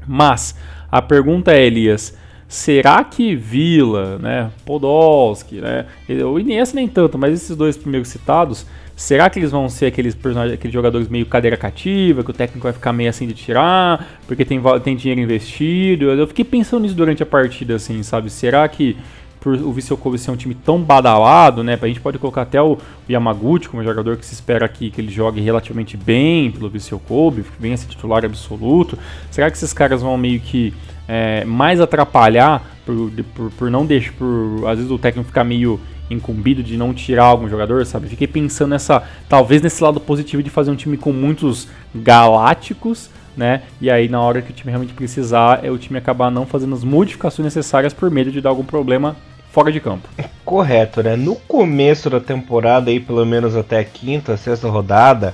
Mas 0.08 0.56
a 0.90 1.02
pergunta 1.02 1.52
é, 1.52 1.66
Elias, 1.66 2.16
será 2.54 3.04
que 3.04 3.36
Vila, 3.36 4.20
né, 4.20 4.52
Podolski, 4.66 5.56
né, 5.56 5.86
o 6.24 6.38
Iniesta 6.38 6.76
nem 6.76 6.88
tanto, 6.88 7.18
mas 7.18 7.34
esses 7.34 7.56
dois 7.56 7.76
primeiros 7.76 8.10
citados 8.10 8.66
Será 8.96 9.28
que 9.28 9.40
eles 9.40 9.50
vão 9.50 9.68
ser 9.70 9.88
aqueles 9.88 10.14
personagens, 10.14 10.54
aqueles 10.54 10.74
jogadores 10.74 11.08
meio 11.08 11.26
cadeira 11.26 11.58
cativa, 11.58 12.24
que 12.24 12.30
o 12.30 12.34
técnico 12.34 12.64
vai 12.64 12.74
ficar 12.74 12.94
meio 12.94 13.10
assim 13.10 13.26
de 13.26 13.34
tirar, 13.34 14.08
porque 14.28 14.46
tem, 14.46 14.62
tem 14.84 14.96
dinheiro 14.96 15.22
investido? 15.22 16.12
Eu 16.12 16.28
fiquei 16.28 16.46
pensando 16.46 16.84
nisso 16.84 16.94
durante 16.94 17.24
a 17.24 17.26
partida, 17.26 17.76
assim, 17.76 18.04
sabe? 18.04 18.30
Será 18.30 18.68
que 18.68 18.96
por 19.44 19.56
o 19.56 19.74
Vissel 19.74 19.98
Kobe 19.98 20.18
ser 20.18 20.32
um 20.32 20.38
time 20.38 20.56
tão 20.56 20.82
badalado, 20.82 21.66
né? 21.66 21.78
A 21.80 21.88
gente 21.88 22.00
pode 22.00 22.18
colocar 22.18 22.44
até 22.44 22.62
o 22.62 22.78
Yamaguchi 23.10 23.68
como 23.68 23.84
jogador 23.84 24.16
que 24.16 24.26
se 24.26 24.34
espera 24.34 24.66
aqui 24.66 24.90
que 24.90 25.02
ele 25.02 25.12
jogue 25.12 25.42
relativamente 25.42 25.98
bem 25.98 26.50
pelo 26.50 26.70
Vissel 26.70 26.98
Kobe, 26.98 27.44
venha 27.60 27.76
ser 27.76 27.88
titular 27.88 28.24
absoluto. 28.24 28.98
Será 29.30 29.52
que 29.52 29.58
esses 29.58 29.74
caras 29.74 30.02
vão 30.02 30.18
meio 30.18 30.40
que 30.40 30.74
é, 31.10 31.44
mais 31.44 31.82
atrapalhar 31.82 32.66
por, 32.86 33.12
por, 33.36 33.52
por 33.52 33.70
não 33.70 33.86
deixar, 33.86 34.14
por 34.14 34.66
às 34.66 34.78
vezes 34.78 34.90
o 34.90 34.98
técnico 34.98 35.28
ficar 35.28 35.44
meio 35.44 35.78
incumbido 36.10 36.64
de 36.64 36.78
não 36.78 36.94
tirar 36.94 37.26
algum 37.26 37.50
jogador, 37.50 37.86
sabe? 37.86 38.08
Fiquei 38.08 38.28
pensando 38.28 38.70
nessa, 38.70 39.04
talvez 39.28 39.62
nesse 39.62 39.84
lado 39.84 40.00
positivo 40.00 40.42
de 40.42 40.50
fazer 40.50 40.72
um 40.72 40.76
time 40.76 40.96
com 40.96 41.12
muitos 41.12 41.68
galácticos, 41.94 43.10
né? 43.36 43.64
E 43.82 43.90
aí 43.90 44.08
na 44.08 44.22
hora 44.22 44.42
que 44.42 44.52
o 44.52 44.54
time 44.54 44.72
realmente 44.72 44.94
precisar, 44.94 45.66
é 45.66 45.70
o 45.70 45.78
time 45.78 46.00
acabar 46.00 46.32
não 46.32 46.46
fazendo 46.46 46.74
as 46.76 46.84
modificações 46.86 47.44
necessárias 47.44 47.92
por 47.92 48.10
medo 48.10 48.32
de 48.32 48.40
dar 48.40 48.50
algum 48.50 48.64
problema 48.64 49.18
fora 49.54 49.72
de 49.72 49.80
campo. 49.80 50.10
Correto, 50.44 51.04
né? 51.04 51.16
No 51.16 51.36
começo 51.36 52.10
da 52.10 52.20
temporada 52.20 52.90
aí, 52.90 53.00
pelo 53.00 53.24
menos 53.24 53.56
até 53.56 53.80
a 53.80 53.84
quinta, 53.84 54.36
sexta 54.36 54.68
rodada, 54.68 55.34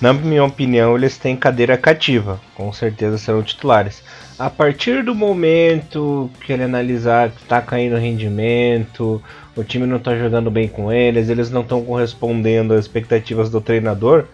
na 0.00 0.14
minha 0.14 0.42
opinião, 0.42 0.96
eles 0.96 1.18
têm 1.18 1.36
cadeira 1.36 1.76
cativa, 1.76 2.40
com 2.54 2.72
certeza 2.72 3.18
serão 3.18 3.42
titulares. 3.42 4.02
A 4.38 4.48
partir 4.48 5.04
do 5.04 5.14
momento 5.14 6.30
que 6.40 6.52
ele 6.52 6.64
analisar 6.64 7.30
que 7.30 7.42
está 7.42 7.60
caindo 7.60 7.94
o 7.94 8.00
rendimento, 8.00 9.22
o 9.54 9.62
time 9.62 9.86
não 9.86 9.98
está 9.98 10.16
jogando 10.16 10.50
bem 10.50 10.66
com 10.66 10.90
eles, 10.90 11.28
eles 11.28 11.50
não 11.50 11.60
estão 11.60 11.84
correspondendo 11.84 12.72
às 12.72 12.80
expectativas 12.80 13.50
do 13.50 13.60
treinador, 13.60 14.24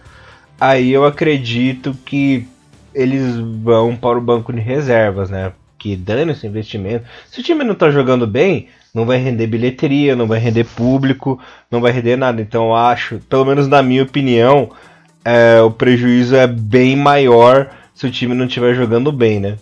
aí 0.59 0.91
eu 0.91 1.05
acredito 1.05 1.93
que 2.05 2.47
eles 2.95 3.35
vão 3.61 3.95
para 3.95 4.17
o 4.17 4.21
banco 4.21 4.53
de 4.53 4.59
reservas, 4.59 5.29
né? 5.29 5.51
Que 5.77 5.95
dane 5.95 6.31
esse 6.31 6.47
investimento. 6.47 7.05
Se 7.29 7.41
o 7.41 7.43
time 7.43 7.63
não 7.63 7.73
está 7.73 7.91
jogando 7.91 8.25
bem, 8.25 8.67
não 8.93 9.05
vai 9.05 9.17
render 9.17 9.47
bilheteria, 9.47 10.15
não 10.15 10.27
vai 10.27 10.39
render 10.39 10.65
público, 10.65 11.39
não 11.69 11.81
vai 11.81 11.91
render 11.91 12.15
nada. 12.15 12.41
Então 12.41 12.75
acho, 12.75 13.19
pelo 13.29 13.45
menos 13.45 13.67
na 13.67 13.81
minha 13.81 14.03
opinião, 14.03 14.71
é, 15.23 15.61
o 15.61 15.71
prejuízo 15.71 16.35
é 16.35 16.47
bem 16.47 16.95
maior 16.95 17.69
se 17.93 18.05
o 18.05 18.11
time 18.11 18.33
não 18.33 18.45
estiver 18.45 18.73
jogando 18.73 19.11
bem, 19.11 19.39
né? 19.39 19.57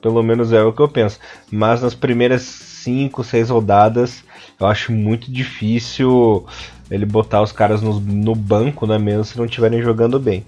Pelo 0.00 0.22
menos 0.22 0.52
é 0.52 0.62
o 0.62 0.72
que 0.72 0.80
eu 0.80 0.88
penso. 0.88 1.18
Mas 1.50 1.82
nas 1.82 1.94
primeiras 1.94 2.42
5, 2.42 3.24
6 3.24 3.50
rodadas, 3.50 4.24
eu 4.60 4.66
acho 4.66 4.92
muito 4.92 5.30
difícil 5.30 6.46
ele 6.90 7.04
botar 7.04 7.42
os 7.42 7.52
caras 7.52 7.82
no, 7.82 7.98
no 8.00 8.34
banco, 8.34 8.86
né? 8.86 8.98
Mesmo 8.98 9.24
se 9.24 9.36
não 9.38 9.44
estiverem 9.44 9.82
jogando 9.82 10.18
bem. 10.18 10.44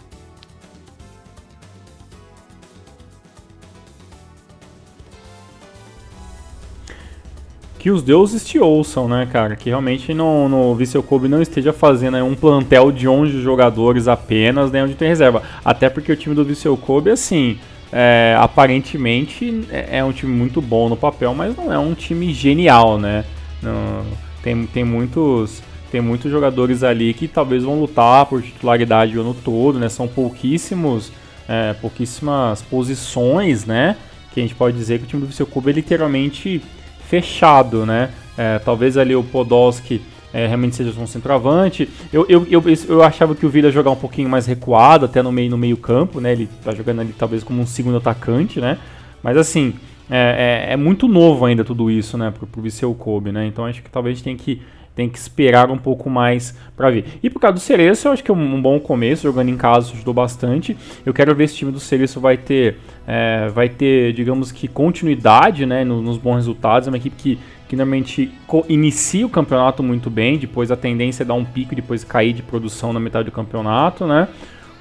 Que 7.81 7.91
os 7.91 8.03
deuses 8.03 8.47
te 8.47 8.59
ouçam, 8.59 9.09
né, 9.09 9.27
cara? 9.33 9.57
Que 9.57 9.71
realmente 9.71 10.13
no, 10.13 10.51
no 10.51 10.75
Vissel 10.75 11.03
Kobe 11.03 11.29
não 11.29 11.41
esteja 11.41 11.73
fazendo 11.73 12.19
um 12.19 12.35
plantel 12.35 12.93
de 12.93 13.09
11 13.09 13.41
jogadores 13.41 14.07
apenas, 14.07 14.71
né, 14.71 14.85
onde 14.85 14.95
tem 14.95 15.09
reserva. 15.09 15.43
Até 15.65 15.89
porque 15.89 16.13
o 16.13 16.17
time 16.17 16.35
do 16.35 16.45
Vissel 16.45 16.77
Kobe, 16.77 17.11
assim, 17.11 17.59
é, 17.91 18.37
aparentemente 18.39 19.65
é, 19.71 19.99
é 19.99 20.05
um 20.05 20.13
time 20.13 20.31
muito 20.31 20.61
bom 20.61 20.91
no 20.91 20.97
papel, 20.97 21.35
mas 21.35 21.57
não 21.57 21.73
é 21.73 21.79
um 21.79 21.95
time 21.95 22.35
genial, 22.35 22.99
né? 22.99 23.25
Não, 23.63 24.05
tem, 24.43 24.67
tem 24.67 24.85
muitos 24.85 25.63
tem 25.91 26.03
muitos 26.03 26.31
jogadores 26.31 26.85
ali 26.85 27.15
que 27.15 27.27
talvez 27.27 27.65
vão 27.65 27.81
lutar 27.81 28.27
por 28.27 28.43
titularidade 28.43 29.17
o 29.17 29.23
ano 29.23 29.35
todo, 29.35 29.79
né? 29.79 29.89
São 29.89 30.07
pouquíssimos, 30.07 31.11
é, 31.49 31.73
pouquíssimas 31.73 32.61
posições, 32.61 33.65
né? 33.65 33.97
Que 34.35 34.41
a 34.41 34.43
gente 34.43 34.55
pode 34.55 34.77
dizer 34.77 34.99
que 34.99 35.05
o 35.05 35.09
time 35.09 35.23
do 35.23 35.27
Vissel 35.27 35.47
Kobe 35.47 35.71
é 35.71 35.73
literalmente 35.73 36.63
fechado, 37.11 37.85
né? 37.85 38.11
É, 38.38 38.61
talvez 38.61 38.97
ali 38.97 39.17
o 39.17 39.25
Podolski 39.25 40.00
é, 40.33 40.47
realmente 40.47 40.76
seja 40.76 40.99
um 40.99 41.07
centroavante. 41.09 41.88
Eu, 42.12 42.25
eu, 42.29 42.47
eu, 42.49 42.62
eu 42.88 43.02
achava 43.02 43.35
que 43.35 43.45
o 43.45 43.49
Vila 43.49 43.71
jogar 43.73 43.90
um 43.90 43.97
pouquinho 43.97 44.29
mais 44.29 44.47
recuado, 44.47 45.07
até 45.07 45.21
no 45.21 45.33
meio, 45.33 45.50
no 45.50 45.59
meio 45.59 45.76
campo, 45.76 46.21
né? 46.21 46.31
Ele 46.31 46.49
tá 46.64 46.73
jogando 46.73 47.00
ali 47.00 47.12
talvez 47.12 47.43
como 47.43 47.61
um 47.61 47.67
segundo 47.67 47.97
atacante, 47.97 48.61
né? 48.61 48.79
Mas 49.25 49.37
assim, 49.37 49.75
é, 50.09 50.69
é, 50.69 50.73
é 50.75 50.76
muito 50.76 51.09
novo 51.09 51.45
ainda 51.45 51.64
tudo 51.64 51.90
isso, 51.90 52.17
né? 52.17 52.31
Pro, 52.31 52.47
pro 52.47 52.62
Viseu 52.62 52.95
Kobe, 52.95 53.33
né? 53.33 53.45
Então 53.45 53.67
acho 53.67 53.83
que 53.83 53.90
talvez 53.90 54.14
a 54.14 54.17
gente 54.17 54.25
tem 54.25 54.37
que 54.37 54.62
tem 55.00 55.09
que 55.09 55.19
esperar 55.19 55.71
um 55.71 55.78
pouco 55.78 56.11
mais 56.11 56.54
para 56.76 56.90
ver. 56.90 57.04
E 57.23 57.30
por 57.30 57.40
causa 57.40 57.54
do 57.54 57.61
Cereço, 57.61 58.07
eu 58.07 58.12
acho 58.12 58.23
que 58.23 58.30
é 58.30 58.35
um, 58.35 58.61
bom 58.61 58.78
começo, 58.78 59.23
jogando 59.23 59.49
em 59.49 59.57
casa 59.57 59.92
ajudou 59.92 60.12
bastante. 60.12 60.76
Eu 61.07 61.14
quero 61.14 61.35
ver 61.35 61.49
se 61.49 61.54
o 61.54 61.59
time 61.59 61.73
do 61.73 61.80
Cereço 61.80 62.21
vai 62.21 62.37
ter, 62.37 62.76
é, 63.07 63.49
vai 63.49 63.71
ter, 63.71 64.12
digamos 64.12 64.52
que, 64.52 64.69
continuidade 64.69 65.64
né, 65.64 65.85
nos, 65.85 66.02
nos 66.02 66.19
bons 66.19 66.37
resultados. 66.37 66.87
É 66.87 66.90
uma 66.90 66.99
equipe 66.99 67.16
que, 67.16 67.38
que 67.66 67.76
normalmente 67.76 68.30
inicia 68.69 69.25
o 69.25 69.30
campeonato 69.30 69.83
muito 69.83 70.11
bem, 70.11 70.37
depois 70.37 70.71
a 70.71 70.76
tendência 70.76 71.23
é 71.23 71.26
dar 71.26 71.35
um 71.35 71.45
pico 71.47 71.73
e 71.73 71.76
depois 71.76 72.04
cair 72.04 72.35
de 72.35 72.42
produção 72.42 72.92
na 72.92 73.00
metade 73.00 73.25
do 73.25 73.33
campeonato, 73.33 74.07
né? 74.07 74.28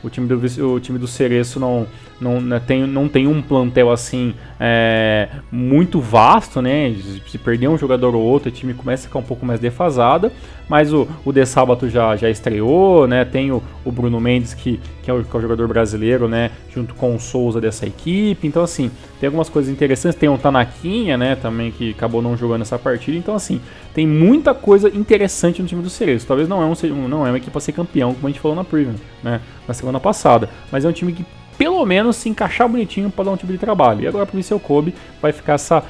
O 0.04 0.10
time 0.10 0.28
do, 0.28 0.74
o 0.74 0.80
time 0.80 1.00
do 1.00 1.08
Cereço 1.08 1.60
não, 1.60 1.88
não, 2.20 2.42
né, 2.42 2.60
tem, 2.60 2.86
não 2.86 3.08
tem 3.08 3.28
um 3.28 3.42
plantel 3.42 3.90
assim 3.92 4.34
é, 4.60 5.30
muito 5.52 6.02
vasto, 6.02 6.62
né? 6.62 6.94
Se 7.28 7.38
perder 7.38 7.70
um 7.70 7.78
jogador 7.78 8.14
ou 8.14 8.22
outro, 8.22 8.50
o 8.50 8.52
time 8.52 8.74
começa 8.74 9.06
a 9.06 9.08
ficar 9.08 9.20
um 9.20 9.24
pouco 9.24 9.46
mais 9.46 9.60
defasada. 9.60 10.32
Mas 10.68 10.94
o, 10.94 11.08
o 11.26 11.32
De 11.32 11.44
Sábato 11.46 11.90
já, 11.90 12.16
já 12.16 12.30
estreou, 12.30 13.08
né? 13.08 13.26
Tem 13.26 13.52
o, 13.52 13.64
o 13.84 13.92
Bruno 13.92 14.20
Mendes, 14.20 14.54
que, 14.54 14.80
que, 15.02 15.10
é 15.10 15.14
o, 15.14 15.24
que 15.24 15.36
é 15.36 15.40
o 15.40 15.42
jogador 15.42 15.68
brasileiro, 15.68 16.28
né? 16.28 16.52
Junto 16.72 16.94
com 16.94 17.16
o 17.16 17.20
Souza 17.20 17.60
dessa 17.60 17.88
equipe. 17.88 18.46
Então, 18.46 18.62
assim, 18.62 18.92
tem 19.20 19.28
algumas 19.28 19.50
coisas 19.50 19.72
interessantes. 19.72 20.20
Tem 20.20 20.30
o 20.30 20.38
Tanaquinha, 20.38 21.18
né? 21.18 21.36
Também 21.36 21.72
que 21.72 21.92
acabou 21.92 22.22
não 22.22 22.38
jogando 22.38 22.62
essa 22.62 22.78
partida. 22.78 23.18
Então, 23.18 23.34
assim, 23.34 23.60
tem 23.96 24.06
muita 24.06 24.54
coisa 24.54 24.90
interessante 24.90 25.62
no 25.62 25.68
time 25.68 25.82
do 25.82 25.90
Cerezo. 25.90 26.28
Talvez 26.28 26.48
não 26.48 26.62
é, 26.62 26.66
um, 26.66 27.08
não 27.08 27.26
é 27.26 27.32
uma 27.32 27.38
equipe 27.38 27.52
para 27.52 27.62
ser 27.62 27.72
campeão, 27.72 28.14
como 28.14 28.28
a 28.28 28.30
gente 28.30 28.40
falou 28.40 28.56
na 28.56 28.64
preview, 28.64 28.94
né? 29.24 29.42
Na 29.68 29.74
semana 29.74 30.00
passada. 30.00 30.50
Mas 30.72 30.86
é 30.86 30.90
um 30.90 30.92
time 30.94 31.14
que 31.14 31.26
pelo 31.60 31.86
menos 31.86 32.16
se 32.16 32.30
encaixar 32.30 32.70
bonitinho 32.70 33.12
para 33.12 33.26
dar 33.26 33.32
um 33.32 33.38
tipo 33.38 33.52
de 33.52 33.58
trabalho. 33.58 34.02
E 34.02 34.08
agora 34.08 34.26
para 34.26 34.34
o 34.34 34.38
Viseu 34.38 34.58
Kobe 34.62 34.96
vai 35.22 35.34
ficar 35.34 35.54
essa 35.56 35.84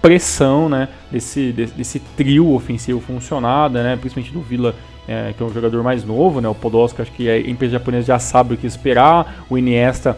pressão, 0.00 0.68
né, 0.68 0.88
desse, 1.10 1.50
desse, 1.50 1.74
desse, 1.74 1.98
trio 2.16 2.52
ofensivo 2.52 3.00
funcionado, 3.00 3.74
né, 3.82 3.96
principalmente 3.96 4.32
do 4.32 4.40
Vila 4.40 4.72
é, 5.08 5.32
que 5.36 5.42
é 5.42 5.46
um 5.46 5.52
jogador 5.52 5.82
mais 5.82 6.04
novo, 6.04 6.40
né? 6.40 6.48
O 6.48 6.54
Podolski, 6.54 7.02
acho 7.02 7.12
que 7.12 7.28
a 7.28 7.38
empresa 7.38 7.72
japonesa 7.74 8.06
já 8.06 8.18
sabe 8.18 8.54
o 8.54 8.56
que 8.56 8.66
esperar. 8.66 9.44
O 9.48 9.56
Iniesta 9.56 10.16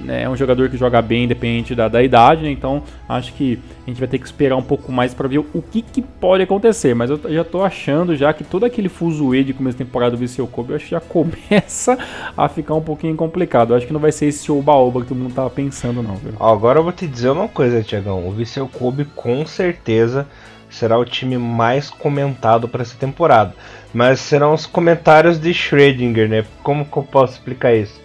né, 0.00 0.22
é 0.22 0.28
um 0.28 0.36
jogador 0.36 0.68
que 0.68 0.76
joga 0.76 1.02
bem, 1.02 1.24
independente 1.24 1.74
da, 1.74 1.88
da 1.88 2.02
idade, 2.02 2.42
né? 2.42 2.50
Então, 2.50 2.82
acho 3.08 3.32
que 3.34 3.58
a 3.86 3.90
gente 3.90 3.98
vai 3.98 4.08
ter 4.08 4.18
que 4.18 4.26
esperar 4.26 4.56
um 4.56 4.62
pouco 4.62 4.92
mais 4.92 5.14
para 5.14 5.26
ver 5.26 5.38
o 5.38 5.62
que, 5.62 5.82
que, 5.82 6.00
pode 6.00 6.42
acontecer. 6.42 6.94
Mas 6.94 7.10
eu 7.10 7.20
já 7.28 7.44
tô 7.44 7.62
achando 7.62 8.14
já 8.16 8.32
que 8.32 8.44
todo 8.44 8.64
aquele 8.64 8.88
fuzuê 8.88 9.42
de 9.42 9.52
começo 9.52 9.76
de 9.76 9.84
temporada 9.84 10.12
do 10.12 10.16
Viseu 10.16 10.46
Kobe, 10.46 10.70
eu 10.70 10.76
acho 10.76 10.84
que 10.84 10.90
já 10.92 11.00
começa 11.00 11.98
a 12.36 12.48
ficar 12.48 12.74
um 12.74 12.82
pouquinho 12.82 13.16
complicado. 13.16 13.72
Eu 13.72 13.76
acho 13.76 13.86
que 13.86 13.92
não 13.92 14.00
vai 14.00 14.12
ser 14.12 14.26
esse 14.26 14.50
oba-oba 14.52 15.02
que 15.02 15.08
todo 15.08 15.18
mundo 15.18 15.34
tava 15.34 15.50
pensando, 15.50 16.02
não. 16.02 16.14
Viu? 16.16 16.34
Agora 16.38 16.78
eu 16.78 16.84
vou 16.84 16.92
te 16.92 17.06
dizer 17.06 17.30
uma 17.30 17.48
coisa, 17.48 17.82
Tiagão. 17.82 18.26
O 18.28 18.32
Viseu 18.32 18.68
Kobe, 18.68 19.04
com 19.04 19.44
certeza 19.44 20.26
será 20.70 20.96
o 20.96 21.04
time 21.04 21.36
mais 21.36 21.90
comentado 21.90 22.68
para 22.68 22.82
essa 22.82 22.96
temporada. 22.96 23.54
Mas 23.92 24.20
serão 24.20 24.54
os 24.54 24.66
comentários 24.66 25.38
de 25.38 25.50
Schrödinger, 25.50 26.28
né? 26.28 26.44
Como 26.62 26.84
que 26.84 26.96
eu 26.96 27.02
posso 27.02 27.34
explicar 27.34 27.74
isso? 27.74 28.00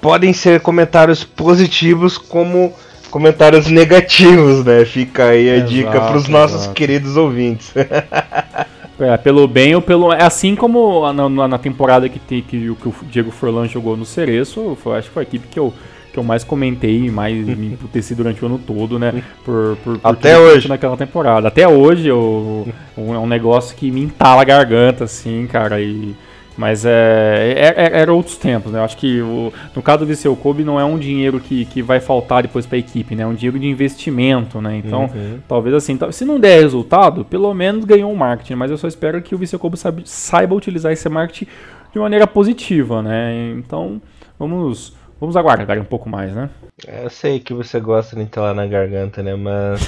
Podem 0.00 0.32
ser 0.32 0.60
comentários 0.60 1.22
positivos 1.22 2.18
como 2.18 2.74
comentários 3.10 3.68
negativos, 3.68 4.64
né? 4.64 4.84
Fica 4.84 5.26
aí 5.26 5.48
a 5.48 5.56
exato, 5.56 5.70
dica 5.70 6.00
para 6.00 6.16
os 6.16 6.26
nossos 6.26 6.62
exato. 6.62 6.74
queridos 6.74 7.16
ouvintes. 7.16 7.72
é, 8.98 9.16
pelo 9.16 9.46
bem 9.46 9.74
ou 9.74 9.82
pelo. 9.82 10.12
É 10.12 10.24
assim 10.24 10.56
como 10.56 11.12
na, 11.12 11.48
na 11.48 11.58
temporada 11.58 12.08
que, 12.08 12.18
tem, 12.18 12.42
que, 12.42 12.74
que 12.74 12.88
o 12.88 12.94
Diego 13.02 13.30
Forlan 13.30 13.68
jogou 13.68 13.96
no 13.96 14.04
Cereço, 14.04 14.76
acho 14.96 15.08
que 15.08 15.14
foi 15.14 15.22
a 15.22 15.26
equipe 15.26 15.46
que 15.46 15.58
eu 15.58 15.72
que 16.12 16.18
eu 16.18 16.22
mais 16.22 16.44
comentei, 16.44 17.10
mais 17.10 17.34
me 17.46 17.72
emputeci 17.72 18.14
durante 18.14 18.42
o 18.42 18.46
ano 18.46 18.58
todo, 18.58 18.98
né? 18.98 19.22
Por, 19.44 19.76
por, 19.82 19.98
por 19.98 20.10
Até 20.10 20.38
hoje. 20.38 20.68
Naquela 20.68 20.96
temporada. 20.96 21.48
Até 21.48 21.66
hoje 21.66 22.08
eu, 22.08 22.68
é 22.96 23.00
um 23.00 23.26
negócio 23.26 23.76
que 23.76 23.90
me 23.90 24.02
entala 24.02 24.42
a 24.42 24.44
garganta, 24.44 25.04
assim, 25.04 25.46
cara. 25.46 25.80
E, 25.80 26.14
mas 26.56 26.84
é, 26.84 27.54
é, 27.56 27.74
é, 27.76 28.00
era 28.00 28.12
outros 28.12 28.36
tempos, 28.36 28.72
né? 28.72 28.78
Eu 28.78 28.84
acho 28.84 28.96
que 28.96 29.20
o, 29.22 29.52
no 29.74 29.82
caso 29.82 30.00
do 30.00 30.06
Viseu 30.06 30.36
Kobe 30.36 30.64
não 30.64 30.78
é 30.78 30.84
um 30.84 30.98
dinheiro 30.98 31.40
que, 31.40 31.64
que 31.64 31.80
vai 31.80 31.98
faltar 31.98 32.42
depois 32.42 32.66
para 32.66 32.76
a 32.76 32.78
equipe, 32.78 33.14
né? 33.14 33.22
É 33.22 33.26
um 33.26 33.34
dinheiro 33.34 33.58
de 33.58 33.66
investimento, 33.66 34.60
né? 34.60 34.76
Então, 34.76 35.10
uhum. 35.14 35.38
talvez 35.48 35.74
assim, 35.74 35.98
se 36.10 36.24
não 36.24 36.38
der 36.38 36.60
resultado, 36.60 37.24
pelo 37.24 37.52
menos 37.54 37.84
ganhou 37.84 38.12
um 38.12 38.16
marketing. 38.16 38.54
Mas 38.54 38.70
eu 38.70 38.76
só 38.76 38.86
espero 38.86 39.20
que 39.22 39.34
o 39.34 39.38
Viseu 39.38 39.58
Kobe 39.58 39.78
saiba, 39.78 40.02
saiba 40.04 40.54
utilizar 40.54 40.92
esse 40.92 41.08
marketing 41.08 41.46
de 41.92 41.98
maneira 41.98 42.26
positiva, 42.26 43.02
né? 43.02 43.54
Então, 43.56 44.00
vamos 44.38 44.94
Vamos 45.22 45.36
aguardar 45.36 45.78
um 45.78 45.84
pouco 45.84 46.08
mais, 46.08 46.34
né? 46.34 46.50
Eu 46.84 47.08
sei 47.08 47.38
que 47.38 47.54
você 47.54 47.78
gosta 47.78 48.16
de 48.16 48.22
entrar 48.22 48.42
lá 48.42 48.54
na 48.54 48.66
garganta, 48.66 49.22
né? 49.22 49.36
Mas. 49.36 49.86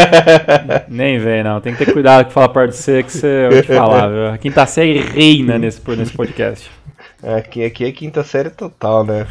Nem 0.88 1.18
vem, 1.18 1.44
não. 1.44 1.60
Tem 1.60 1.74
que 1.74 1.84
ter 1.84 1.92
cuidado 1.92 2.24
com 2.24 2.30
falar 2.30 2.48
perto 2.48 2.70
de 2.70 2.78
você, 2.78 3.02
que 3.02 3.12
você. 3.12 3.26
Eu 3.26 3.50
vou 3.50 3.60
te 3.60 3.68
falar, 3.68 4.08
viu? 4.08 4.28
A 4.28 4.38
quinta 4.38 4.64
série 4.64 4.98
reina 4.98 5.58
nesse, 5.58 5.78
nesse 5.90 6.12
podcast. 6.12 6.70
Aqui, 7.22 7.66
aqui 7.66 7.84
é 7.84 7.92
quinta 7.92 8.24
série 8.24 8.48
total, 8.48 9.04
né? 9.04 9.26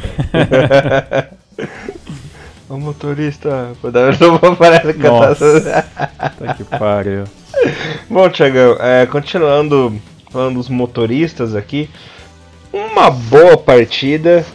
o 2.70 2.78
motorista. 2.78 3.72
Não 4.20 4.38
vou 4.38 4.54
parar 4.54 4.86
de 4.86 4.94
cantar. 4.94 5.28
Nossa, 5.30 5.84
tá 6.38 6.54
que 6.54 6.62
pariu. 6.62 7.24
Bom, 8.08 8.30
Tiagão, 8.30 8.76
é, 8.78 9.04
continuando 9.06 10.00
falando 10.30 10.54
dos 10.54 10.68
motoristas 10.68 11.56
aqui. 11.56 11.90
Uma 12.72 13.10
boa 13.10 13.56
partida 13.56 14.46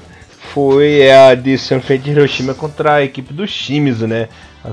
foi 0.54 1.10
a 1.10 1.34
de 1.34 1.58
Sanfrecce 1.58 2.04
de 2.04 2.12
Hiroshima 2.12 2.54
contra 2.54 2.96
a 2.96 3.04
equipe 3.04 3.34
do 3.34 3.48
Shimizu, 3.48 4.06
né? 4.06 4.28
A 4.64 4.72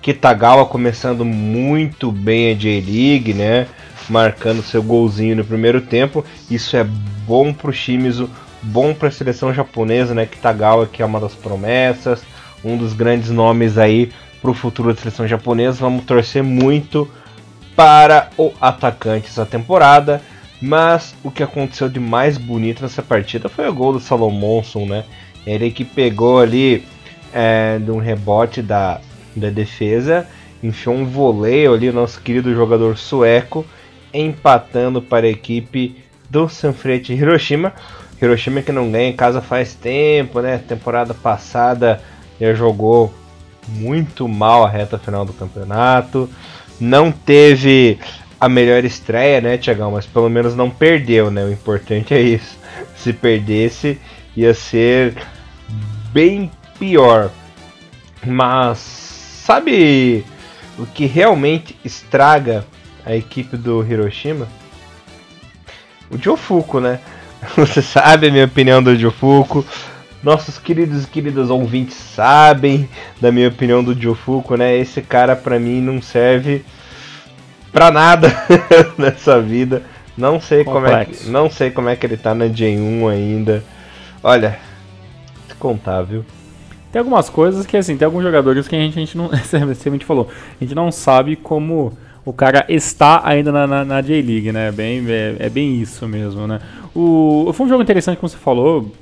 Kitagawa 0.00 0.64
começando 0.64 1.24
muito 1.24 2.12
bem 2.12 2.52
a 2.52 2.54
J-League, 2.54 3.34
né? 3.34 3.66
Marcando 4.08 4.62
seu 4.62 4.82
golzinho 4.82 5.36
no 5.36 5.44
primeiro 5.44 5.80
tempo. 5.80 6.24
Isso 6.48 6.76
é 6.76 6.84
bom 7.26 7.52
pro 7.52 7.72
Shimizu, 7.72 8.30
bom 8.62 8.94
para 8.94 9.08
a 9.08 9.12
seleção 9.12 9.52
japonesa, 9.52 10.14
né? 10.14 10.24
Kitagawa 10.24 10.86
que 10.86 11.02
é 11.02 11.04
uma 11.04 11.18
das 11.18 11.34
promessas, 11.34 12.22
um 12.64 12.76
dos 12.76 12.92
grandes 12.92 13.30
nomes 13.30 13.76
aí 13.76 14.12
pro 14.40 14.54
futuro 14.54 14.94
da 14.94 15.00
seleção 15.00 15.26
japonesa. 15.26 15.80
Vamos 15.80 16.04
torcer 16.04 16.44
muito 16.44 17.10
para 17.74 18.30
o 18.38 18.52
atacante 18.60 19.26
essa 19.26 19.44
temporada. 19.44 20.22
Mas 20.60 21.14
o 21.22 21.30
que 21.30 21.42
aconteceu 21.42 21.88
de 21.88 22.00
mais 22.00 22.36
bonito 22.36 22.82
nessa 22.82 23.02
partida 23.02 23.48
foi 23.48 23.68
o 23.68 23.74
gol 23.74 23.92
do 23.92 24.00
Salomonson, 24.00 24.86
né? 24.86 25.04
Ele 25.46 25.70
que 25.70 25.84
pegou 25.84 26.40
ali 26.40 26.84
é, 27.32 27.78
de 27.78 27.90
um 27.90 27.98
rebote 27.98 28.60
da, 28.60 29.00
da 29.36 29.50
defesa, 29.50 30.26
enfiou 30.62 30.96
um 30.96 31.04
voleio 31.04 31.74
ali, 31.74 31.88
o 31.88 31.92
nosso 31.92 32.20
querido 32.20 32.52
jogador 32.54 32.98
sueco, 32.98 33.64
empatando 34.12 35.00
para 35.00 35.26
a 35.26 35.30
equipe 35.30 35.96
do 36.28 36.48
Sanfrecce 36.48 37.12
Hiroshima. 37.12 37.72
Hiroshima 38.20 38.62
que 38.62 38.72
não 38.72 38.90
ganha 38.90 39.08
em 39.08 39.16
casa 39.16 39.40
faz 39.40 39.74
tempo, 39.74 40.40
né? 40.40 40.58
Temporada 40.58 41.14
passada 41.14 42.02
já 42.40 42.52
jogou 42.52 43.14
muito 43.68 44.26
mal 44.26 44.64
a 44.64 44.68
reta 44.68 44.98
final 44.98 45.24
do 45.24 45.32
campeonato. 45.32 46.28
Não 46.80 47.12
teve 47.12 47.98
a 48.40 48.48
melhor 48.48 48.84
estreia, 48.84 49.40
né, 49.40 49.58
Tiagão? 49.58 49.92
Mas 49.92 50.06
pelo 50.06 50.28
menos 50.28 50.54
não 50.54 50.70
perdeu, 50.70 51.30
né? 51.30 51.44
O 51.44 51.52
importante 51.52 52.14
é 52.14 52.20
isso. 52.20 52.56
Se 52.96 53.12
perdesse, 53.12 53.98
ia 54.36 54.54
ser 54.54 55.14
bem 56.12 56.50
pior. 56.78 57.30
Mas 58.24 58.78
sabe 58.78 60.24
o 60.78 60.86
que 60.86 61.06
realmente 61.06 61.76
estraga 61.84 62.64
a 63.04 63.14
equipe 63.14 63.56
do 63.56 63.84
Hiroshima? 63.84 64.48
O 66.10 66.16
Jofuku, 66.16 66.80
né? 66.80 67.00
Você 67.56 67.82
sabe 67.82 68.28
a 68.28 68.30
minha 68.30 68.44
opinião 68.44 68.82
do 68.82 68.96
Jofuku. 68.96 69.64
Nossos 70.22 70.58
queridos 70.58 71.04
e 71.04 71.06
queridas 71.06 71.48
ouvintes 71.48 71.96
sabem 71.96 72.88
da 73.20 73.30
minha 73.30 73.48
opinião 73.48 73.84
do 73.84 73.94
Jofuku, 74.00 74.56
né? 74.56 74.76
Esse 74.76 75.00
cara 75.00 75.36
pra 75.36 75.58
mim 75.58 75.80
não 75.80 76.02
serve 76.02 76.64
pra 77.72 77.90
nada 77.90 78.28
nessa 78.98 79.40
vida. 79.40 79.82
Não 80.16 80.40
sei 80.40 80.64
como 80.64 80.86
é 80.86 81.04
que, 81.04 81.28
não 81.28 81.48
sei 81.48 81.70
como 81.70 81.88
é 81.88 81.94
que 81.94 82.04
ele 82.04 82.16
tá 82.16 82.34
na 82.34 82.46
J1 82.46 83.08
ainda. 83.08 83.62
Olha, 84.22 84.58
contar, 85.58 86.02
viu? 86.02 86.24
Tem 86.90 86.98
algumas 87.00 87.28
coisas 87.28 87.66
que 87.66 87.76
assim, 87.76 87.96
tem 87.96 88.06
alguns 88.06 88.22
jogadores 88.22 88.66
que 88.66 88.74
a 88.74 88.78
gente, 88.78 88.98
a 88.98 89.00
gente 89.00 89.16
não, 89.16 89.28
você 89.44 89.90
gente 89.90 90.04
falou, 90.04 90.28
a 90.60 90.64
gente 90.64 90.74
não 90.74 90.90
sabe 90.90 91.36
como 91.36 91.96
o 92.24 92.32
cara 92.32 92.64
está 92.68 93.22
ainda 93.24 93.52
na, 93.52 93.66
na, 93.66 93.84
na 93.84 94.00
J-League, 94.00 94.52
né? 94.52 94.72
Bem, 94.72 95.04
é, 95.08 95.36
é, 95.38 95.48
bem 95.48 95.80
isso 95.80 96.06
mesmo, 96.08 96.46
né? 96.46 96.60
O, 96.94 97.50
foi 97.52 97.66
um 97.66 97.68
jogo 97.68 97.82
interessante, 97.82 98.18
como 98.18 98.28
você 98.28 98.36
falou, 98.36 98.92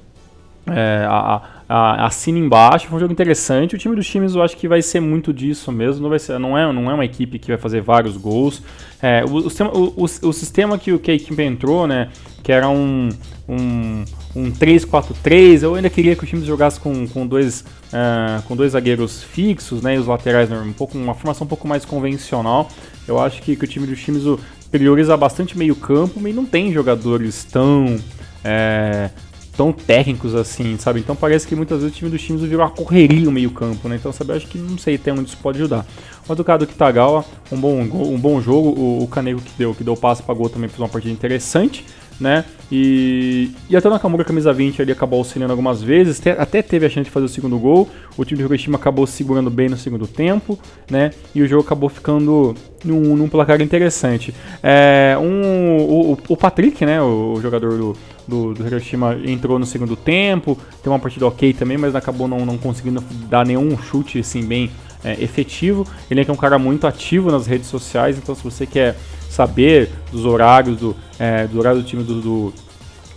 é, 0.66 1.06
a, 1.08 1.36
a, 1.36 1.42
assina 1.68 2.38
embaixo. 2.38 2.86
Foi 2.86 2.96
um 2.96 3.00
jogo 3.00 3.12
interessante. 3.12 3.74
O 3.74 3.78
time 3.78 3.96
dos 3.96 4.06
times 4.06 4.34
eu 4.34 4.42
acho 4.42 4.56
que 4.56 4.68
vai 4.68 4.80
ser 4.82 5.00
muito 5.00 5.32
disso 5.32 5.72
mesmo. 5.72 6.02
Não, 6.02 6.10
vai 6.10 6.18
ser, 6.18 6.38
não, 6.38 6.56
é, 6.56 6.72
não 6.72 6.90
é 6.90 6.94
uma 6.94 7.04
equipe 7.04 7.38
que 7.38 7.48
vai 7.48 7.58
fazer 7.58 7.80
vários 7.80 8.16
gols. 8.16 8.62
É, 9.02 9.24
o, 9.24 9.38
o, 9.38 9.94
o, 9.96 10.04
o, 10.04 10.32
sistema 10.32 10.78
que, 10.78 10.96
que 10.98 11.10
a 11.10 11.14
equipe 11.14 11.42
entrou, 11.42 11.86
né? 11.86 12.08
Que 12.42 12.52
era 12.52 12.68
um, 12.68 13.08
um, 13.48 14.04
um 14.34 14.52
3-4-3. 14.52 15.62
Eu 15.62 15.74
ainda 15.74 15.90
queria 15.90 16.14
que 16.14 16.22
o 16.22 16.26
time 16.26 16.44
jogasse 16.44 16.78
com, 16.78 17.06
com, 17.08 17.26
dois, 17.26 17.60
uh, 17.92 18.42
com 18.46 18.54
dois 18.54 18.72
zagueiros 18.72 19.22
fixos, 19.22 19.82
né? 19.82 19.96
E 19.96 19.98
os 19.98 20.06
laterais, 20.06 20.50
um 20.50 20.72
pouco, 20.72 20.96
uma 20.96 21.14
formação 21.14 21.44
um 21.44 21.48
pouco 21.48 21.66
mais 21.66 21.84
convencional. 21.84 22.68
Eu 23.08 23.18
acho 23.18 23.42
que, 23.42 23.56
que 23.56 23.64
o 23.64 23.68
time 23.68 23.86
dos 23.86 24.00
times 24.00 24.22
prioriza 24.70 25.16
bastante 25.16 25.56
meio 25.56 25.74
campo, 25.74 26.20
mas 26.20 26.34
não 26.34 26.44
tem 26.44 26.72
jogadores 26.72 27.44
tão. 27.44 27.96
É, 28.44 29.10
tão 29.56 29.72
técnicos 29.72 30.34
assim, 30.34 30.76
sabe? 30.78 31.00
Então 31.00 31.16
parece 31.16 31.46
que 31.46 31.56
muitas 31.56 31.80
vezes 31.80 31.94
o 31.94 31.98
time 31.98 32.10
dos 32.10 32.22
times 32.22 32.42
virou 32.42 32.64
uma 32.64 32.70
correria 32.70 33.28
o 33.28 33.32
meio-campo, 33.32 33.88
né? 33.88 33.96
Então, 33.96 34.12
sabe, 34.12 34.32
eu 34.32 34.36
acho 34.36 34.46
que 34.46 34.58
não 34.58 34.76
sei 34.76 34.96
até 34.96 35.12
onde 35.12 35.24
isso 35.24 35.38
pode 35.38 35.58
ajudar. 35.58 35.86
Mas 36.28 36.36
do 36.36 36.44
do 36.44 36.66
Kitagawa, 36.66 37.24
um 37.50 37.58
bom, 37.58 37.80
um 37.80 38.18
bom 38.18 38.40
jogo. 38.40 38.68
O, 38.68 39.04
o 39.04 39.08
Kaneko 39.08 39.40
que 39.40 39.52
deu, 39.56 39.74
que 39.74 39.84
deu 39.84 39.96
passe 39.96 40.22
para 40.22 40.34
gol 40.34 40.48
também 40.48 40.68
fez 40.68 40.80
uma 40.80 40.88
partida 40.88 41.12
interessante, 41.12 41.84
né? 42.20 42.44
E, 42.70 43.52
e 43.70 43.76
até 43.76 43.86
o 43.86 43.90
Nakamura, 43.90 44.24
camisa 44.24 44.52
20, 44.52 44.80
ele 44.80 44.90
acabou 44.90 45.18
auxiliando 45.18 45.52
algumas 45.52 45.82
vezes, 45.82 46.20
até 46.36 46.62
teve 46.62 46.84
a 46.84 46.88
chance 46.88 47.04
de 47.04 47.10
fazer 47.10 47.26
o 47.26 47.28
segundo 47.28 47.58
gol. 47.58 47.88
O 48.16 48.24
time 48.24 48.42
do 48.42 48.46
Hiroshima 48.46 48.76
acabou 48.76 49.06
segurando 49.06 49.50
bem 49.50 49.68
no 49.68 49.76
segundo 49.76 50.06
tempo, 50.06 50.58
né? 50.90 51.12
E 51.34 51.42
o 51.42 51.46
jogo 51.46 51.62
acabou 51.62 51.88
ficando 51.88 52.54
num, 52.84 53.16
num 53.16 53.28
placar 53.28 53.60
interessante. 53.60 54.34
É, 54.62 55.16
um, 55.20 55.76
o, 55.78 56.18
o 56.28 56.36
Patrick, 56.36 56.84
né? 56.84 57.00
O, 57.00 57.34
o 57.34 57.40
jogador 57.40 57.76
do 57.76 57.96
do, 58.26 58.54
do 58.54 58.66
Hiroshima 58.66 59.16
entrou 59.24 59.58
no 59.58 59.66
segundo 59.66 59.96
tempo, 59.96 60.58
tem 60.82 60.92
uma 60.92 60.98
partida 60.98 61.26
ok 61.26 61.52
também, 61.52 61.78
mas 61.78 61.94
acabou 61.94 62.26
não, 62.26 62.44
não 62.44 62.58
conseguindo 62.58 63.02
dar 63.28 63.46
nenhum 63.46 63.76
chute 63.78 64.18
assim 64.18 64.44
bem 64.44 64.70
é, 65.04 65.12
efetivo. 65.22 65.86
Ele 66.10 66.24
é 66.26 66.32
um 66.32 66.36
cara 66.36 66.58
muito 66.58 66.86
ativo 66.86 67.30
nas 67.30 67.46
redes 67.46 67.68
sociais, 67.68 68.18
então 68.18 68.34
se 68.34 68.42
você 68.42 68.66
quer 68.66 68.96
saber 69.28 69.90
dos 70.10 70.24
horários 70.24 70.78
do, 70.78 70.96
é, 71.18 71.46
do 71.46 71.58
horário 71.58 71.80
do 71.80 71.86
time 71.86 72.02
do, 72.02 72.20
do 72.20 72.54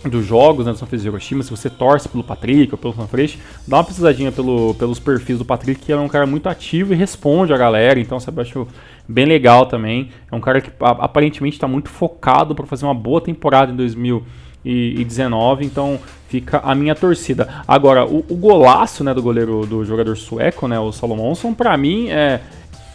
dos 0.08 0.24
jogos 0.24 0.64
né, 0.64 0.72
do 0.72 0.78
Sanfrecce 0.78 1.06
Hiroshima, 1.06 1.42
se 1.42 1.50
você 1.50 1.68
torce 1.68 2.08
pelo 2.08 2.24
Patrick 2.24 2.72
ou 2.72 2.78
pelo 2.78 2.94
Sanfrecce, 2.94 3.38
dá 3.68 3.76
uma 3.76 3.84
pesquisadinha 3.84 4.32
pelo, 4.32 4.74
pelos 4.74 4.98
perfis 4.98 5.36
do 5.36 5.44
Patrick, 5.44 5.78
que 5.78 5.92
é 5.92 5.96
um 5.96 6.08
cara 6.08 6.26
muito 6.26 6.48
ativo 6.48 6.94
e 6.94 6.96
responde 6.96 7.52
a 7.52 7.58
galera, 7.58 8.00
então 8.00 8.18
sabe, 8.18 8.38
eu 8.38 8.42
acho 8.42 8.68
bem 9.06 9.26
legal 9.26 9.66
também. 9.66 10.08
É 10.30 10.34
um 10.34 10.40
cara 10.40 10.60
que 10.60 10.70
aparentemente 10.80 11.56
está 11.56 11.68
muito 11.68 11.90
focado 11.90 12.54
para 12.54 12.64
fazer 12.64 12.86
uma 12.86 12.94
boa 12.94 13.20
temporada 13.20 13.72
em 13.72 13.76
2000 13.76 14.24
e, 14.64 15.00
e 15.00 15.04
19, 15.04 15.64
então 15.64 15.98
fica 16.28 16.58
a 16.58 16.74
minha 16.74 16.94
torcida. 16.94 17.48
Agora, 17.66 18.04
o, 18.04 18.24
o, 18.28 18.36
golaço 18.36 19.02
né, 19.02 19.12
do 19.12 19.22
goleiro 19.22 19.66
do 19.66 19.84
jogador 19.84 20.16
sueco, 20.16 20.68
né, 20.68 20.78
o 20.78 20.92
Salomonson, 20.92 21.52
para 21.52 21.76
mim 21.76 22.08
é 22.10 22.40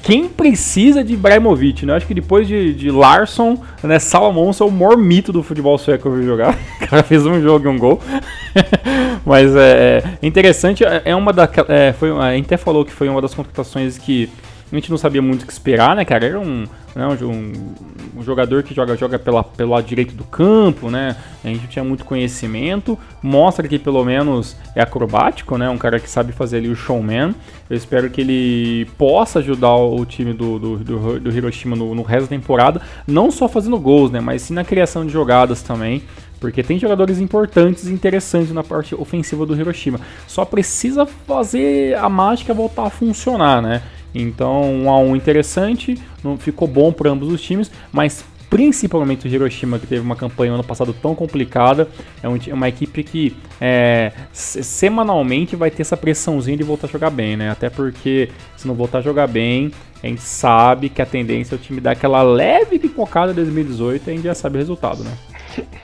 quem 0.06 0.30
precisa 0.30 1.04
de 1.04 1.16
Ibrahimovic, 1.16 1.84
né? 1.84 1.96
Acho 1.96 2.06
que 2.06 2.14
depois 2.14 2.48
de, 2.48 2.76
de 2.76 2.92
Larsson, 2.92 3.60
né, 3.82 3.98
Salamonson 3.98 4.66
é 4.66 4.68
o 4.68 4.72
maior 4.72 4.96
mito 4.96 5.34
do 5.34 5.42
futebol 5.42 5.76
sueco 5.80 6.04
que 6.04 6.08
eu 6.08 6.16
vi 6.16 6.24
jogar. 6.24 6.56
O 6.80 6.88
cara 6.88 7.02
fez 7.02 7.26
um 7.26 7.42
jogo 7.42 7.66
e 7.66 7.68
um 7.68 7.80
gol. 7.80 8.00
Mas 9.26 9.56
é, 9.56 10.04
é 10.22 10.28
interessante, 10.28 10.86
é, 10.86 11.02
é 11.06 11.16
uma 11.16 11.34
da, 11.34 11.50
é, 11.68 11.92
foi, 11.94 12.12
a 12.12 12.36
gente 12.36 12.46
até 12.46 12.58
falou 12.58 12.86
que 12.86 12.92
foi 12.92 13.10
uma 13.10 13.20
das 13.20 13.34
contratações 13.34 13.98
que 13.98 14.30
a 14.78 14.80
gente 14.80 14.92
não 14.92 14.98
sabia 14.98 15.22
muito 15.22 15.44
o 15.44 15.46
que 15.46 15.54
esperar, 15.54 15.96
né, 15.96 16.04
cara? 16.04 16.26
Era 16.26 16.40
um, 16.40 16.66
né, 16.96 17.08
um, 17.08 17.52
um, 18.18 18.24
jogador 18.24 18.64
que 18.64 18.74
joga, 18.74 18.96
joga 18.98 19.18
pela, 19.18 19.44
pelo 19.44 19.72
lado 19.72 19.86
direito 19.86 20.14
do 20.14 20.24
campo, 20.24 20.90
né? 20.90 21.16
A 21.44 21.48
gente 21.48 21.68
tinha 21.68 21.84
muito 21.84 22.04
conhecimento. 22.04 22.98
Mostra 23.22 23.68
que 23.68 23.80
pelo 23.80 24.04
menos 24.04 24.56
é 24.76 24.82
acrobático, 24.82 25.58
né? 25.58 25.70
Um 25.70 25.78
cara 25.78 26.00
que 26.00 26.10
sabe 26.10 26.34
fazer 26.34 26.58
ali 26.58 26.70
o 26.70 26.76
showman. 26.76 27.34
Eu 27.70 27.78
espero 27.78 28.10
que 28.10 28.22
ele 28.22 28.86
possa 28.98 29.40
ajudar 29.40 29.76
o 29.76 30.06
time 30.06 30.34
do, 30.34 30.60
do, 30.60 30.78
do, 30.78 31.20
do 31.20 31.32
Hiroshima 31.32 31.76
no, 31.76 31.96
no 31.96 32.04
resto 32.04 32.30
da 32.30 32.36
temporada. 32.36 32.82
Não 33.08 33.32
só 33.32 33.48
fazendo 33.48 33.80
gols, 33.80 34.12
né? 34.12 34.20
Mas 34.20 34.44
sim 34.44 34.54
na 34.54 34.64
criação 34.64 35.06
de 35.06 35.12
jogadas 35.12 35.62
também 35.62 36.04
porque 36.40 36.62
tem 36.62 36.78
jogadores 36.78 37.20
importantes 37.20 37.88
e 37.88 37.94
interessantes 37.94 38.52
na 38.52 38.64
parte 38.64 38.94
ofensiva 38.94 39.46
do 39.46 39.56
Hiroshima. 39.56 40.00
Só 40.28 40.46
precisa 40.46 41.06
fazer 41.06 41.98
a 41.98 42.08
mágica 42.08 42.54
voltar 42.54 42.86
a 42.86 42.90
funcionar, 42.90 43.62
né? 43.62 43.82
Então, 44.16 44.74
um 44.74 44.90
a 44.90 44.98
um 44.98 45.16
interessante, 45.16 46.02
não 46.24 46.38
ficou 46.38 46.68
bom 46.68 46.92
para 46.92 47.10
ambos 47.10 47.32
os 47.32 47.42
times, 47.42 47.70
mas 47.92 48.24
principalmente 48.50 49.28
o 49.28 49.30
Hiroshima, 49.30 49.78
que 49.78 49.86
teve 49.86 50.02
uma 50.02 50.16
campanha 50.16 50.54
ano 50.54 50.64
passado 50.64 50.94
tão 50.94 51.14
complicada, 51.14 51.90
é, 52.24 52.50
é 52.50 52.54
uma 52.54 52.70
equipe 52.70 53.04
que 53.04 53.36
é, 53.60 54.14
semanalmente 54.32 55.58
vai 55.58 55.70
ter 55.70 55.82
essa 55.82 55.98
pressãozinha 55.98 56.56
de 56.56 56.64
voltar 56.64 56.88
a 56.88 56.90
jogar 56.90 57.10
bem, 57.10 57.36
né? 57.36 57.52
Até 57.52 57.70
porque 57.70 58.30
se 58.56 58.66
não 58.66 58.74
voltar 58.74 59.00
a 59.00 59.02
jogar 59.02 59.28
bem, 59.28 59.72
a 60.02 60.08
gente 60.08 60.22
sabe 60.22 60.88
que 60.88 61.02
a 61.02 61.06
tendência 61.06 61.56
é 61.56 61.58
o 61.58 61.60
time 61.60 61.82
dar 61.82 61.92
aquela 61.92 62.24
leve 62.24 62.80
pipocada 62.80 63.34
em 63.34 63.36
2018 63.36 64.08
e 64.08 64.12
a 64.12 64.16
gente 64.16 64.24
já 64.24 64.36
sabe 64.36 64.56
o 64.56 64.60
resultado, 64.60 65.04
né? 65.04 65.12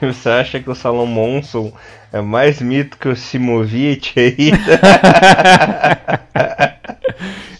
Você 0.00 0.30
acha 0.30 0.60
que 0.60 0.70
o 0.70 0.74
Salomonson 0.74 1.72
é 2.12 2.22
mais 2.22 2.62
mito 2.62 2.96
que 2.96 3.08
o 3.08 3.16
Simovic 3.16 4.18
aí? 4.18 4.52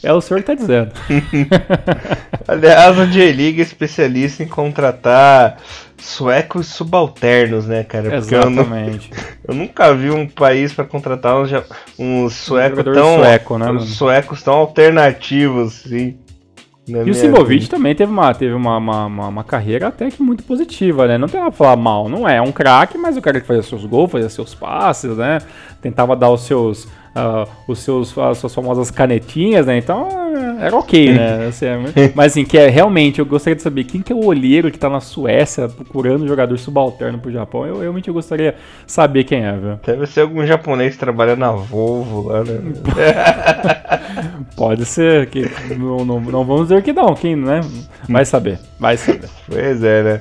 É 0.02 0.12
o 0.12 0.20
senhor 0.20 0.40
que 0.40 0.46
tá 0.46 0.54
dizendo. 0.54 0.90
Aliás, 2.48 2.98
a 2.98 3.06
J-League 3.06 3.60
é 3.60 3.62
especialista 3.62 4.42
em 4.42 4.48
contratar 4.48 5.58
suecos 5.96 6.66
subalternos, 6.66 7.66
né, 7.66 7.84
cara? 7.84 8.10
Porque 8.10 8.34
Exatamente. 8.34 9.10
Eu, 9.44 9.54
eu, 9.54 9.54
nunca 9.54 9.94
vi 9.94 10.10
um 10.10 10.26
país 10.26 10.72
para 10.72 10.84
contratar 10.84 11.40
uns, 11.40 11.50
uns 11.96 12.34
suecos 12.34 12.80
um 12.80 12.92
tão. 12.92 13.16
Sueco, 13.18 13.58
né, 13.58 13.78
suecos 13.80 14.42
tão 14.42 14.54
alternativos, 14.54 15.84
assim. 15.86 16.16
E 16.84 17.10
o 17.10 17.14
Simovic 17.14 17.68
também 17.68 17.94
teve, 17.94 18.10
uma, 18.10 18.34
teve 18.34 18.52
uma, 18.54 18.76
uma, 18.76 19.06
uma, 19.06 19.28
uma, 19.28 19.44
carreira 19.44 19.86
até 19.86 20.10
que 20.10 20.20
muito 20.20 20.42
positiva, 20.42 21.06
né? 21.06 21.16
Não 21.16 21.28
tem 21.28 21.38
nada 21.38 21.52
pra 21.52 21.58
falar 21.58 21.76
mal, 21.76 22.08
não 22.08 22.28
é? 22.28 22.38
É 22.38 22.42
um 22.42 22.50
craque, 22.50 22.98
mas 22.98 23.16
o 23.16 23.22
cara 23.22 23.40
que 23.40 23.46
fazia 23.46 23.62
seus 23.62 23.84
gols, 23.84 24.10
fazia 24.10 24.28
seus 24.28 24.52
passes, 24.52 25.16
né? 25.16 25.38
Tentava 25.80 26.16
dar 26.16 26.30
os 26.30 26.40
seus 26.40 26.88
uh, 27.16 27.48
os 27.66 27.78
seus, 27.80 28.16
as 28.16 28.38
suas 28.38 28.54
famosas 28.54 28.90
canetinhas, 28.90 29.66
né? 29.66 29.78
Então 29.78 30.08
era 30.60 30.76
ok, 30.76 31.12
né? 31.12 31.46
Assim, 31.52 31.66
é 31.66 32.12
mas 32.14 32.32
assim, 32.32 32.44
que 32.44 32.56
é, 32.56 32.68
realmente 32.68 33.18
eu 33.18 33.26
gostaria 33.26 33.56
de 33.56 33.62
saber 33.62 33.84
quem 33.84 34.00
que 34.00 34.12
é 34.12 34.16
o 34.16 34.24
olheiro 34.24 34.70
que 34.70 34.78
tá 34.78 34.88
na 34.88 35.00
Suécia 35.00 35.68
procurando 35.68 36.26
jogador 36.26 36.56
subalterno 36.58 37.18
pro 37.18 37.30
Japão. 37.30 37.66
Eu 37.66 37.80
realmente 37.80 38.08
eu 38.08 38.14
gostaria 38.14 38.52
de 38.52 38.92
saber 38.92 39.24
quem 39.24 39.44
é, 39.44 39.52
viu? 39.52 39.78
Deve 39.84 40.06
ser 40.06 40.22
algum 40.22 40.46
japonês 40.46 40.96
trabalhando 40.96 41.40
na 41.40 41.52
Volvo 41.52 42.28
lá, 42.28 42.44
né? 42.44 42.60
Pode 44.56 44.84
ser, 44.84 45.26
que 45.26 45.50
não, 45.76 46.04
não, 46.04 46.20
não 46.20 46.44
vamos 46.44 46.68
dizer 46.68 46.82
que 46.82 46.92
não, 46.92 47.14
quem, 47.14 47.36
né? 47.36 47.60
Vai 48.08 48.24
saber, 48.24 48.58
vai 48.78 48.96
saber. 48.96 49.28
Pois 49.48 49.82
é, 49.82 50.02
né? 50.02 50.20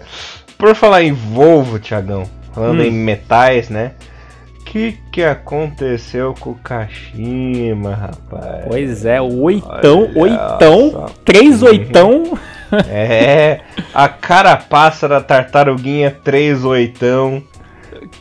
Por 0.58 0.76
falar 0.76 1.04
em 1.04 1.12
Volvo, 1.12 1.80
Thiagão, 1.80 2.24
falando 2.54 2.82
hum. 2.82 2.86
em 2.86 2.92
metais, 2.92 3.70
né? 3.70 3.94
Que 4.72 4.98
que 5.12 5.22
aconteceu 5.22 6.34
com 6.40 6.52
o 6.52 6.56
Kashima, 6.56 7.94
rapaz? 7.94 8.64
Pois 8.70 9.06
é, 9.06 9.20
oitão, 9.20 10.10
Olha 10.16 10.22
oitão, 10.22 11.06
três 11.26 11.62
oitão. 11.62 12.40
É, 12.88 13.60
a 13.94 14.08
carapaça 14.08 15.06
da 15.06 15.20
tartaruguinha, 15.20 16.10
três 16.10 16.64
oitão. 16.64 17.44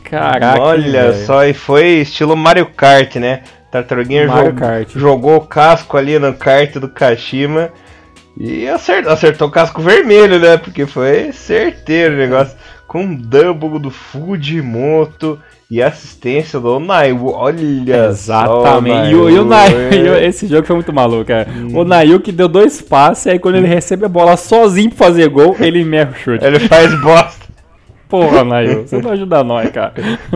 Caraca. 0.03 0.61
Olha 0.61 1.13
véio. 1.13 1.25
só, 1.25 1.45
e 1.45 1.53
foi 1.53 2.01
estilo 2.01 2.35
Mario 2.35 2.65
Kart, 2.65 3.15
né? 3.15 3.43
Tartaruguinha 3.71 4.27
Kart. 4.53 4.89
jogou 4.93 5.37
o 5.37 5.47
casco 5.47 5.95
ali 5.95 6.19
no 6.19 6.33
kart 6.33 6.75
do 6.75 6.89
Kashima 6.89 7.69
E 8.37 8.67
acertou, 8.67 9.13
acertou 9.13 9.47
o 9.47 9.51
casco 9.51 9.81
vermelho, 9.81 10.37
né? 10.37 10.57
Porque 10.57 10.85
foi 10.85 11.31
certeiro 11.31 12.15
o 12.15 12.17
negócio. 12.17 12.57
Com 12.85 13.15
double 13.15 13.79
do 13.79 13.89
Fujimoto 13.89 15.39
e 15.71 15.81
assistência 15.81 16.59
do 16.59 16.81
Nayu. 16.81 17.27
Olha 17.27 18.09
Exatamente. 18.09 19.15
Só, 19.15 19.29
e, 19.29 19.39
o, 19.39 19.45
Nayu, 19.45 20.17
esse 20.21 20.45
jogo 20.45 20.67
foi 20.67 20.75
muito 20.75 20.91
maluco, 20.91 21.23
cara. 21.23 21.47
Hum. 21.49 21.77
O 21.77 21.85
Nayu 21.85 22.19
que 22.19 22.33
deu 22.33 22.49
dois 22.49 22.81
passes, 22.81 23.27
aí 23.27 23.39
quando 23.39 23.55
ele 23.55 23.67
recebe 23.67 24.03
a 24.03 24.09
bola 24.09 24.35
sozinho 24.35 24.89
pra 24.89 25.07
fazer 25.07 25.29
gol, 25.29 25.55
ele 25.61 25.85
merda 25.85 26.11
o 26.11 26.15
chute. 26.15 26.43
Ele 26.43 26.59
faz 26.59 26.93
bosta. 26.99 27.45
Porra, 28.09 28.43
Nayu, 28.43 28.85
você 28.85 29.01
não 29.01 29.11
ajuda 29.11 29.41
nós, 29.45 29.71
cara. 29.71 29.93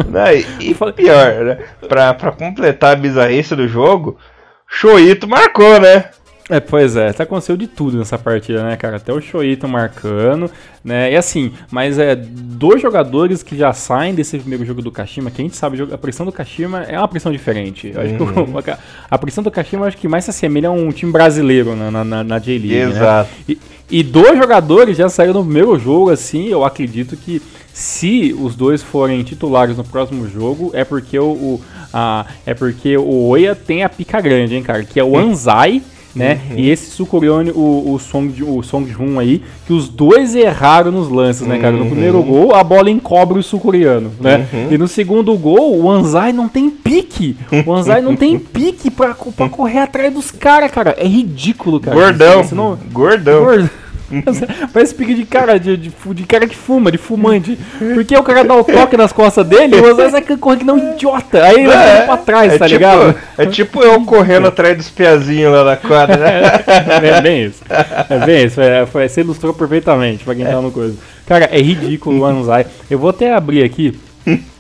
Não, 0.08 0.32
e, 0.62 0.74
pior, 0.94 1.44
né? 1.44 1.58
Pra, 1.86 2.14
pra 2.14 2.32
completar 2.32 2.94
a 2.94 2.96
bizarrice 2.96 3.54
do 3.58 3.68
jogo, 3.68 4.18
Shoito 4.66 5.28
marcou, 5.28 5.82
né? 5.82 6.06
É, 6.48 6.60
pois 6.60 6.96
é, 6.96 7.12
tá 7.12 7.24
aconteceu 7.24 7.58
de 7.58 7.66
tudo 7.66 7.98
nessa 7.98 8.20
partida, 8.20 8.64
né, 8.64 8.76
cara? 8.76 8.98
Até 8.98 9.12
o 9.12 9.20
Shoito 9.20 9.68
marcando, 9.68 10.50
né? 10.84 11.12
E 11.12 11.16
assim, 11.16 11.52
mas 11.72 11.98
é 11.98 12.16
dois 12.16 12.80
jogadores 12.80 13.42
que 13.42 13.58
já 13.58 13.74
saem 13.74 14.14
desse 14.14 14.38
primeiro 14.38 14.64
jogo 14.64 14.80
do 14.80 14.92
Kashima, 14.92 15.32
que 15.32 15.42
a 15.42 15.46
gente 15.46 15.58
sabe, 15.58 15.82
a 15.92 15.98
pressão 15.98 16.24
do 16.24 16.32
Kashima 16.32 16.84
é 16.84 17.00
uma 17.00 17.08
pressão 17.08 17.32
diferente. 17.32 17.92
Uhum. 17.96 18.62
Que 18.62 18.74
a 19.10 19.18
pressão 19.18 19.44
do 19.44 19.50
Kashima 19.50 19.88
acho 19.88 19.98
que 19.98 20.08
mais 20.08 20.24
se 20.24 20.30
assemelha 20.30 20.70
a 20.70 20.72
um 20.72 20.92
time 20.92 21.12
brasileiro 21.12 21.76
na, 21.76 22.04
na, 22.04 22.24
na 22.24 22.40
J-League. 22.40 22.86
Né? 22.86 22.92
Exato. 22.92 23.30
Né? 23.48 23.56
E, 23.90 24.00
e 24.00 24.04
dois 24.04 24.38
jogadores 24.38 24.98
já 24.98 25.10
saíram 25.10 25.34
no 25.34 25.44
primeiro 25.44 25.78
jogo, 25.80 26.12
assim, 26.12 26.48
eu 26.48 26.64
acredito 26.64 27.18
que 27.18 27.42
se 27.74 28.36
os 28.40 28.56
dois 28.56 28.82
forem 28.82 29.24
titulares 29.24 29.78
no 29.78 29.84
próximo 29.84 30.28
jogo, 30.30 30.72
é 30.74 30.84
porque 30.84 31.18
o, 31.18 31.26
o 31.26 31.62
a, 31.92 32.26
é 32.46 32.54
porque 32.54 32.96
o 32.98 33.28
Oya 33.30 33.56
tem 33.56 33.84
a 33.84 33.90
pica 33.90 34.22
grande, 34.22 34.56
hein, 34.56 34.64
cara? 34.64 34.84
Que 34.84 35.00
é 35.00 35.04
o 35.04 35.18
Anzai 35.18 35.82
né? 36.16 36.40
Uhum. 36.50 36.58
E 36.58 36.70
esse 36.70 36.90
Sukurione, 36.92 37.52
o, 37.52 37.94
o 37.94 38.00
Song 38.00 38.44
o 38.44 38.64
Song 38.64 38.90
Jun 38.90 39.20
aí, 39.20 39.42
que 39.68 39.74
os 39.74 39.90
dois 39.90 40.36
erraram 40.36 40.92
nos 40.92 41.10
lances, 41.10 41.46
né, 41.46 41.60
cara? 41.60 41.76
No 41.76 41.84
uhum. 41.84 41.90
primeiro 41.90 42.24
gol, 42.24 42.56
a 42.56 42.64
bola 42.64 42.90
encobre 42.90 43.38
o 43.38 43.44
sul-coreano, 43.44 44.12
né? 44.20 44.48
Uhum. 44.52 44.68
E 44.72 44.78
no 44.78 44.88
segundo 44.88 45.36
gol, 45.38 45.78
o 45.78 45.90
Anzai 45.90 46.32
não 46.32 46.48
tem 46.48 46.70
pique. 46.70 47.36
O 47.66 47.74
Anzai 47.74 48.02
não 48.02 48.16
tem 48.16 48.38
pique 48.40 48.90
pra, 48.90 49.16
pra 49.36 49.50
correr 49.50 49.80
atrás 49.80 50.14
dos 50.14 50.32
caras, 50.32 50.72
cara. 50.72 50.96
É 50.98 51.06
ridículo, 51.06 51.80
cara. 51.80 51.96
Gordão. 51.96 52.46
Não... 52.54 52.78
Gordão. 52.92 53.44
Gordão. 53.44 53.70
Parece 54.72 54.94
pique 54.94 55.14
de 55.14 55.26
cara 55.26 55.60
de, 55.60 55.76
de, 55.78 55.92
de, 55.92 56.24
cara 56.24 56.48
que 56.48 56.56
fuma, 56.56 56.92
de 56.92 56.98
fumante. 56.98 57.58
Porque 57.94 58.16
o 58.16 58.24
cara 58.24 58.44
dá 58.44 58.56
o 58.56 58.64
toque 58.64 58.96
nas 58.96 59.12
costas 59.12 59.46
dele 59.46 59.76
e 59.76 59.80
o 59.80 59.92
Osório 59.92 60.12
sai 60.12 60.22
correndo 60.22 60.60
que 60.60 60.66
não 60.66 60.76
um 60.76 60.94
idiota. 60.94 61.44
Aí 61.44 61.56
ele 61.56 61.68
vai 61.68 61.98
é, 61.98 62.02
pra 62.02 62.18
trás, 62.18 62.54
é 62.54 62.58
tá 62.58 62.66
tipo, 62.66 62.78
ligado? 62.78 63.16
É 63.38 63.46
tipo 63.46 63.84
eu 63.84 64.00
correndo 64.06 64.48
atrás 64.48 64.78
dos 64.78 64.90
piazinhos 64.90 65.52
lá 65.52 65.64
na 65.64 65.76
quadra, 65.76 66.18
né? 66.18 66.42
É, 67.06 67.22
bem 67.22 67.46
isso. 67.46 67.64
É 68.10 68.26
bem 68.26 68.46
isso. 68.46 68.62
É, 68.62 68.86
foi, 68.86 69.08
você 69.08 69.22
ilustrou 69.22 69.54
perfeitamente 69.54 70.24
pra 70.24 70.36
quem 70.36 70.46
tá 70.46 70.62
no 70.62 70.72
coisa. 70.72 70.96
Cara, 71.26 71.46
é 71.52 71.60
ridículo 71.60 72.20
o 72.20 72.26
Anzai. 72.26 72.66
Eu 72.90 73.00
vou 73.00 73.10
até 73.10 73.34
abrir 73.34 73.64
aqui 73.64 73.98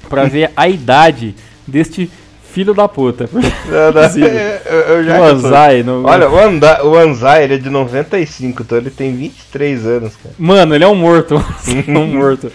pra 0.10 0.25
ver 0.25 0.51
a 0.55 0.67
idade 0.67 1.36
deste 1.67 2.10
filho 2.55 2.73
da 2.73 2.87
puta. 2.87 3.29
Não, 3.33 3.41
não, 3.91 4.01
eu, 4.17 4.79
eu 4.79 5.03
já 5.03 5.19
o 5.19 5.23
Anzai. 5.25 5.83
No... 5.83 6.05
Olha, 6.05 6.29
o, 6.29 6.39
Anda, 6.39 6.85
o 6.85 6.95
Anzai 6.95 7.43
ele 7.43 7.55
é 7.55 7.57
de 7.57 7.69
95, 7.69 8.63
então 8.63 8.77
ele 8.77 8.89
tem 8.89 9.13
23 9.13 9.85
anos, 9.85 10.13
cara. 10.15 10.33
Mano, 10.39 10.73
ele 10.73 10.85
é 10.85 10.87
um 10.87 10.95
morto. 10.95 11.35
um 11.89 12.07
morto. 12.17 12.49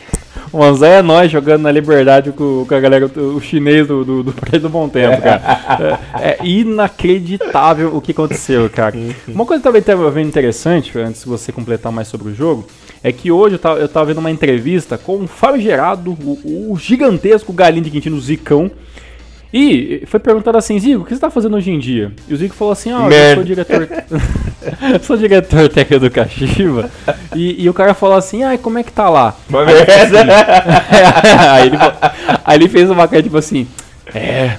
O 0.51 0.65
Anzai 0.65 0.95
é 0.95 1.03
nós 1.03 1.31
jogando 1.31 1.63
na 1.63 1.71
liberdade 1.71 2.33
com, 2.33 2.65
com 2.67 2.75
a 2.75 2.81
galera, 2.81 3.07
o 3.07 3.41
chinês 3.43 3.87
do, 3.87 4.03
do, 4.03 4.23
do 4.23 4.33
Prédio 4.33 4.63
do 4.63 4.69
Bom 4.71 4.89
Tempo, 4.89 5.21
cara. 5.23 6.01
É, 6.19 6.29
é, 6.31 6.39
inacreditável 6.43 7.95
o 7.95 8.01
que 8.01 8.13
aconteceu, 8.13 8.69
cara. 8.71 8.97
Uma 9.29 9.45
coisa 9.45 9.61
que 9.61 9.69
também 9.69 9.81
estava 9.81 10.11
vendo 10.11 10.29
interessante, 10.29 10.99
antes 10.99 11.23
de 11.23 11.29
você 11.29 11.53
completar 11.53 11.93
mais 11.93 12.09
sobre 12.09 12.31
o 12.31 12.35
jogo, 12.35 12.67
é 13.05 13.13
que 13.13 13.31
hoje 13.31 13.57
eu 13.57 13.59
tava, 13.59 13.79
eu 13.79 13.89
tava 13.89 14.07
vendo 14.07 14.19
uma 14.19 14.31
entrevista 14.31 14.97
com 14.99 15.23
o 15.23 15.29
Fábio 15.29 15.61
Gerado, 15.61 16.11
o, 16.11 16.73
o 16.73 16.79
gigantesco 16.79 17.53
galinho 17.53 17.85
de 17.85 17.91
Quintino 17.91 18.21
Zicão, 18.21 18.71
e 19.53 20.05
foi 20.07 20.21
perguntado 20.21 20.57
assim, 20.57 20.79
Zico, 20.79 21.03
o 21.03 21.05
que 21.05 21.13
você 21.13 21.21
tá 21.21 21.31
fazendo 21.31 21.57
hoje 21.57 21.71
em 21.73 21.79
dia? 21.79 22.13
E 22.29 22.35
o 22.35 22.37
Zico 22.37 22.55
falou 22.55 22.73
assim, 22.73 22.93
ó, 22.93 23.07
oh, 23.07 23.11
eu 23.11 23.35
sou 23.35 23.45
diretor. 23.45 23.89
sou 25.03 25.17
diretor 25.17 25.69
técnico 25.69 26.05
do 26.05 26.11
Kashiba. 26.11 26.91
E, 27.35 27.65
e, 27.65 27.69
o 27.69 27.75
cara 27.75 27.93
falou 27.93 28.17
assim, 28.17 28.45
ai, 28.45 28.59
como 28.59 28.79
é 28.79 28.85
que 28.85 28.93
tá 28.93 29.09
lá? 29.09 29.35
Uma 29.49 29.65
aí, 29.65 29.83
assim, 29.83 30.17
aí, 31.51 31.67
ele, 31.67 31.77
aí 32.45 32.59
ele 32.59 32.69
fez 32.69 32.89
uma 32.91 33.09
cara 33.09 33.23
tipo 33.23 33.37
assim, 33.37 33.67
é. 34.15 34.57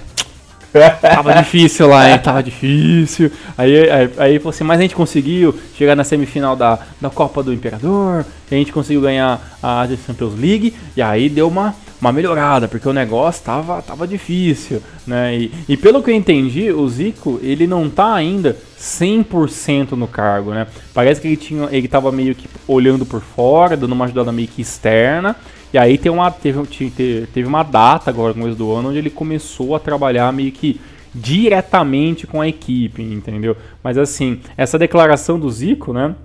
Tava 1.02 1.34
difícil 1.34 1.88
lá, 1.88 2.10
hein? 2.10 2.20
Tava 2.20 2.42
difícil. 2.42 3.32
Aí, 3.58 3.90
aí, 3.90 4.10
aí 4.18 4.40
falou 4.40 4.52
assim, 4.52 4.64
mas 4.64 4.80
a 4.80 4.82
gente 4.82 4.96
conseguiu 4.96 5.58
chegar 5.78 5.96
na 5.96 6.04
semifinal 6.04 6.56
da, 6.56 6.80
da 7.00 7.10
Copa 7.10 7.44
do 7.44 7.54
Imperador, 7.54 8.26
a 8.50 8.56
gente 8.56 8.72
conseguiu 8.72 9.02
ganhar 9.02 9.58
a 9.62 9.88
Champions 10.06 10.38
League, 10.40 10.74
e 10.96 11.02
aí 11.02 11.30
deu 11.30 11.48
uma 11.48 11.76
uma 12.02 12.12
melhorada, 12.12 12.68
porque 12.68 12.90
o 12.90 12.94
negócio 12.94 13.44
tava, 13.44 13.80
tava 13.82 14.08
difícil, 14.08 14.82
né? 15.06 15.38
E, 15.38 15.52
e 15.70 15.78
pelo 15.78 16.02
que 16.02 16.10
eu 16.10 16.16
entendi, 16.16 16.72
o 16.72 16.90
Zico, 16.90 17.40
ele 17.44 17.68
não 17.68 17.88
tá 17.88 18.16
ainda 18.16 18.58
100% 18.80 19.92
no 19.92 20.08
cargo, 20.08 20.52
né? 20.52 20.66
Parece 20.94 21.22
que 21.22 21.28
ele 21.28 21.38
tinha 21.38 21.70
ele 21.72 21.88
tava 21.88 22.12
meio 22.12 22.34
que 22.34 22.50
olhando 22.68 23.06
por 23.06 23.22
fora, 23.22 23.78
dando 23.78 23.92
uma 23.94 24.06
ajudada 24.06 24.32
meio 24.32 24.48
que 24.48 24.64
externa. 24.64 25.36
E 25.72 25.78
aí 25.78 25.98
tem 25.98 26.12
uma, 26.12 26.30
teve, 26.32 26.62
teve, 26.66 27.28
teve 27.28 27.48
uma 27.48 27.64
data 27.64 28.10
agora 28.10 28.34
no 28.34 28.44
mês 28.44 28.58
do 28.58 28.74
ano 28.74 28.90
onde 28.90 28.98
ele 28.98 29.10
começou 29.10 29.76
a 29.76 29.80
trabalhar 29.80 30.34
meio 30.34 30.52
que 30.52 30.82
diretamente 31.14 32.26
com 32.26 32.42
a 32.42 32.48
equipe, 32.48 33.02
entendeu? 33.02 33.56
Mas 33.84 33.98
assim, 33.98 34.40
essa 34.58 34.80
declaração 34.80 35.40
do 35.40 35.50
Zico, 35.50 35.94
né? 35.94 36.16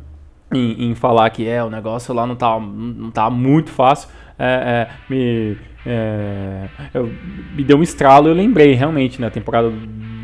Em, 0.57 0.90
em 0.90 0.95
falar 0.95 1.29
que 1.31 1.47
é 1.47 1.62
o 1.62 1.71
negócio 1.71 2.14
lá 2.14 2.27
não 2.27 2.35
tá, 2.35 2.59
não 2.59 3.11
tá 3.11 3.29
muito 3.29 3.71
fácil 3.71 4.09
é, 4.38 4.88
é, 4.88 4.88
me, 5.09 5.57
é, 5.85 6.69
eu, 6.92 7.11
me 7.55 7.64
deu 7.64 7.79
um 7.79 7.83
estralo. 7.83 8.29
Eu 8.29 8.35
lembrei 8.35 8.75
realmente, 8.75 9.21
né? 9.21 9.29
A 9.29 9.31
temporada 9.31 9.73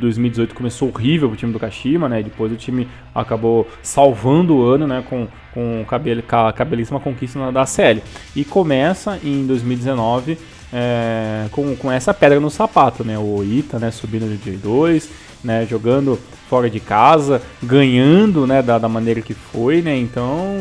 2018 0.01 0.55
começou 0.55 0.89
horrível 0.89 1.31
o 1.31 1.37
time 1.37 1.53
do 1.53 1.59
Kashima, 1.59 2.09
né? 2.09 2.23
Depois 2.23 2.53
o 2.53 2.57
time 2.57 2.89
acabou 3.15 3.67
salvando 3.83 4.57
o 4.57 4.63
ano, 4.65 4.87
né? 4.87 5.03
Com, 5.09 5.27
com, 5.55 5.85
cabel, 5.89 6.23
com 6.23 6.37
a 6.37 6.53
cabelíssima 6.53 7.01
conquista 7.01 7.51
da 7.51 7.65
CL. 7.65 8.03
E 8.37 8.45
começa 8.45 9.19
em 9.25 9.47
2019 9.47 10.39
é, 10.73 11.47
com, 11.51 11.75
com 11.77 11.91
essa 11.91 12.13
pedra 12.13 12.39
no 12.39 12.51
sapato, 12.51 13.05
né? 13.05 13.19
O 13.19 13.43
Ita, 13.43 13.79
né? 13.79 13.91
Subindo 13.91 14.27
de 14.27 14.51
J2, 14.51 15.09
né? 15.43 15.67
Jogando 15.69 16.19
fora 16.49 16.69
de 16.69 16.81
casa, 16.81 17.41
ganhando, 17.63 18.47
né? 18.47 18.63
Da, 18.63 18.79
da 18.79 18.89
maneira 18.89 19.21
que 19.21 19.35
foi, 19.35 19.81
né? 19.83 19.97
Então, 19.97 20.55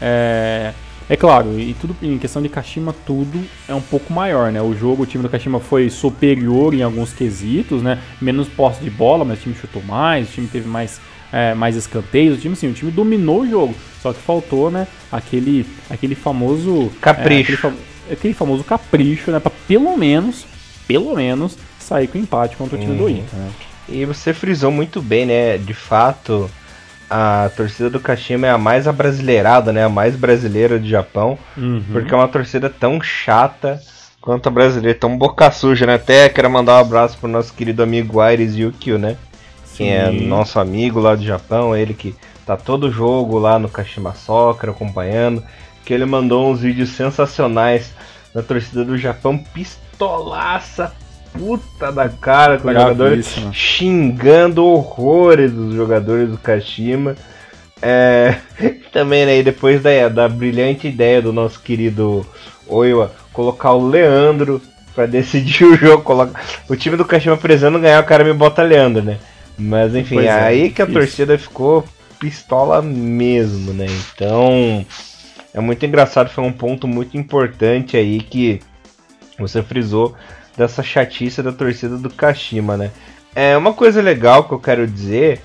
é, 0.00 0.72
é 1.08 1.16
claro, 1.16 1.58
e 1.58 1.74
tudo 1.74 1.96
em 2.02 2.18
questão 2.18 2.42
de 2.42 2.48
Kashima, 2.50 2.94
tudo 3.06 3.42
é 3.66 3.74
um 3.74 3.80
pouco 3.80 4.12
maior, 4.12 4.52
né? 4.52 4.60
O 4.60 4.74
jogo, 4.74 5.04
o 5.04 5.06
time 5.06 5.22
do 5.22 5.30
Kashima 5.30 5.58
foi 5.58 5.88
superior 5.88 6.74
em 6.74 6.82
alguns 6.82 7.12
quesitos, 7.12 7.82
né? 7.82 7.98
Menos 8.20 8.46
posse 8.48 8.82
de 8.82 8.90
bola, 8.90 9.24
mas 9.24 9.38
o 9.38 9.42
time 9.42 9.54
chutou 9.54 9.82
mais, 9.82 10.28
o 10.28 10.32
time 10.32 10.46
teve 10.48 10.68
mais, 10.68 11.00
é, 11.32 11.54
mais 11.54 11.76
escanteios, 11.76 12.36
o 12.36 12.40
time, 12.40 12.54
sim, 12.54 12.68
o 12.68 12.74
time 12.74 12.90
dominou 12.90 13.40
o 13.40 13.48
jogo. 13.48 13.74
Só 14.02 14.12
que 14.12 14.20
faltou, 14.20 14.70
né? 14.70 14.86
Aquele, 15.10 15.64
aquele 15.88 16.14
famoso. 16.14 16.92
Capricho. 17.00 17.52
É, 17.52 17.54
aquele, 17.54 17.78
aquele, 18.10 18.34
famoso 18.34 18.62
capricho, 18.64 19.30
né? 19.30 19.40
Pra 19.40 19.50
pelo 19.66 19.96
menos, 19.96 20.44
pelo 20.86 21.14
menos, 21.14 21.56
sair 21.78 22.06
com 22.06 22.18
empate 22.18 22.54
contra 22.56 22.76
o 22.76 22.78
time 22.78 22.92
uhum. 22.92 22.98
do 22.98 23.08
Inter, 23.08 23.38
né? 23.38 23.50
E 23.88 24.04
você 24.04 24.34
frisou 24.34 24.70
muito 24.70 25.00
bem, 25.00 25.26
né? 25.26 25.56
De 25.58 25.74
fato 25.74 26.50
a 27.10 27.50
torcida 27.56 27.88
do 27.88 27.98
Kashima 27.98 28.46
é 28.46 28.50
a 28.50 28.58
mais 28.58 28.86
abrasileirada, 28.86 29.72
né? 29.72 29.84
A 29.84 29.88
mais 29.88 30.14
brasileira 30.14 30.78
do 30.78 30.86
Japão. 30.86 31.38
Uhum. 31.56 31.82
Porque 31.90 32.12
é 32.12 32.16
uma 32.16 32.28
torcida 32.28 32.68
tão 32.68 33.00
chata 33.00 33.80
quanto 34.20 34.48
a 34.48 34.52
brasileira, 34.52 34.98
tão 34.98 35.16
boca 35.16 35.50
suja, 35.50 35.86
né? 35.86 35.94
Até 35.94 36.28
quero 36.28 36.50
mandar 36.50 36.74
um 36.74 36.80
abraço 36.80 37.16
pro 37.18 37.28
nosso 37.28 37.54
querido 37.54 37.82
amigo 37.82 38.20
Aires 38.20 38.54
Yukio, 38.54 38.98
né? 38.98 39.16
Sim. 39.64 39.84
Que 39.84 39.90
é 39.90 40.10
nosso 40.10 40.60
amigo 40.60 41.00
lá 41.00 41.14
do 41.14 41.24
Japão, 41.24 41.74
ele 41.74 41.94
que 41.94 42.14
tá 42.44 42.56
todo 42.56 42.90
jogo 42.90 43.38
lá 43.38 43.58
no 43.58 43.68
Kashima 43.68 44.12
Soccer 44.14 44.70
acompanhando. 44.70 45.42
Que 45.84 45.94
ele 45.94 46.04
mandou 46.04 46.50
uns 46.50 46.60
vídeos 46.60 46.90
sensacionais 46.90 47.94
da 48.34 48.42
torcida 48.42 48.84
do 48.84 48.98
Japão, 48.98 49.38
pistolaça 49.38 50.92
puta 51.32 51.92
da 51.92 52.08
cara 52.08 52.58
com 52.58 52.68
os 52.68 52.74
jogadores, 52.74 53.36
xingando 53.52 54.64
horrores 54.64 55.52
dos 55.52 55.74
jogadores 55.74 56.30
do 56.30 56.38
Kashima. 56.38 57.14
É, 57.80 58.36
também, 58.92 59.24
né, 59.24 59.42
depois 59.42 59.82
da, 59.82 60.08
da 60.08 60.28
brilhante 60.28 60.88
ideia 60.88 61.22
do 61.22 61.32
nosso 61.32 61.60
querido 61.60 62.26
Oiwa 62.66 63.12
colocar 63.32 63.72
o 63.72 63.88
Leandro 63.88 64.60
para 64.94 65.06
decidir 65.06 65.64
o 65.66 65.76
jogo. 65.76 66.02
Coloca... 66.02 66.40
O 66.68 66.74
time 66.74 66.96
do 66.96 67.04
Kashima 67.04 67.36
precisando 67.36 67.78
ganhar, 67.78 68.02
o 68.02 68.06
cara 68.06 68.24
me 68.24 68.32
bota 68.32 68.62
Leandro, 68.62 69.02
né? 69.02 69.18
Mas 69.56 69.94
enfim, 69.94 70.20
é, 70.20 70.30
aí 70.30 70.70
que 70.70 70.82
a 70.82 70.86
torcida 70.86 71.36
ficou 71.36 71.84
pistola 72.20 72.80
mesmo, 72.80 73.72
né? 73.72 73.86
Então 74.14 74.84
é 75.52 75.60
muito 75.60 75.84
engraçado, 75.84 76.30
foi 76.30 76.44
um 76.44 76.52
ponto 76.52 76.86
muito 76.86 77.16
importante 77.16 77.96
aí 77.96 78.20
que 78.20 78.60
você 79.38 79.62
frisou 79.62 80.14
dessa 80.58 80.82
chatice 80.82 81.40
da 81.40 81.52
torcida 81.52 81.96
do 81.96 82.10
Kashima, 82.10 82.76
né? 82.76 82.90
É 83.34 83.56
uma 83.56 83.72
coisa 83.72 84.02
legal 84.02 84.44
que 84.44 84.52
eu 84.52 84.58
quero 84.58 84.86
dizer 84.86 85.40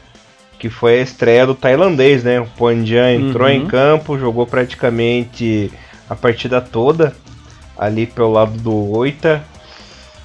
que 0.57 0.69
foi 0.69 0.99
a 0.99 1.03
estreia 1.03 1.45
do 1.45 1.53
tailandês, 1.53 2.23
né? 2.23 2.39
O 2.39 2.47
Pandian 2.47 3.13
entrou 3.13 3.47
uhum. 3.47 3.53
em 3.53 3.67
campo, 3.67 4.17
jogou 4.17 4.47
praticamente 4.47 5.71
a 6.09 6.15
partida 6.15 6.59
toda 6.59 7.15
ali 7.77 8.07
pelo 8.07 8.31
lado 8.31 8.57
do 8.57 8.73
Oita. 8.97 9.43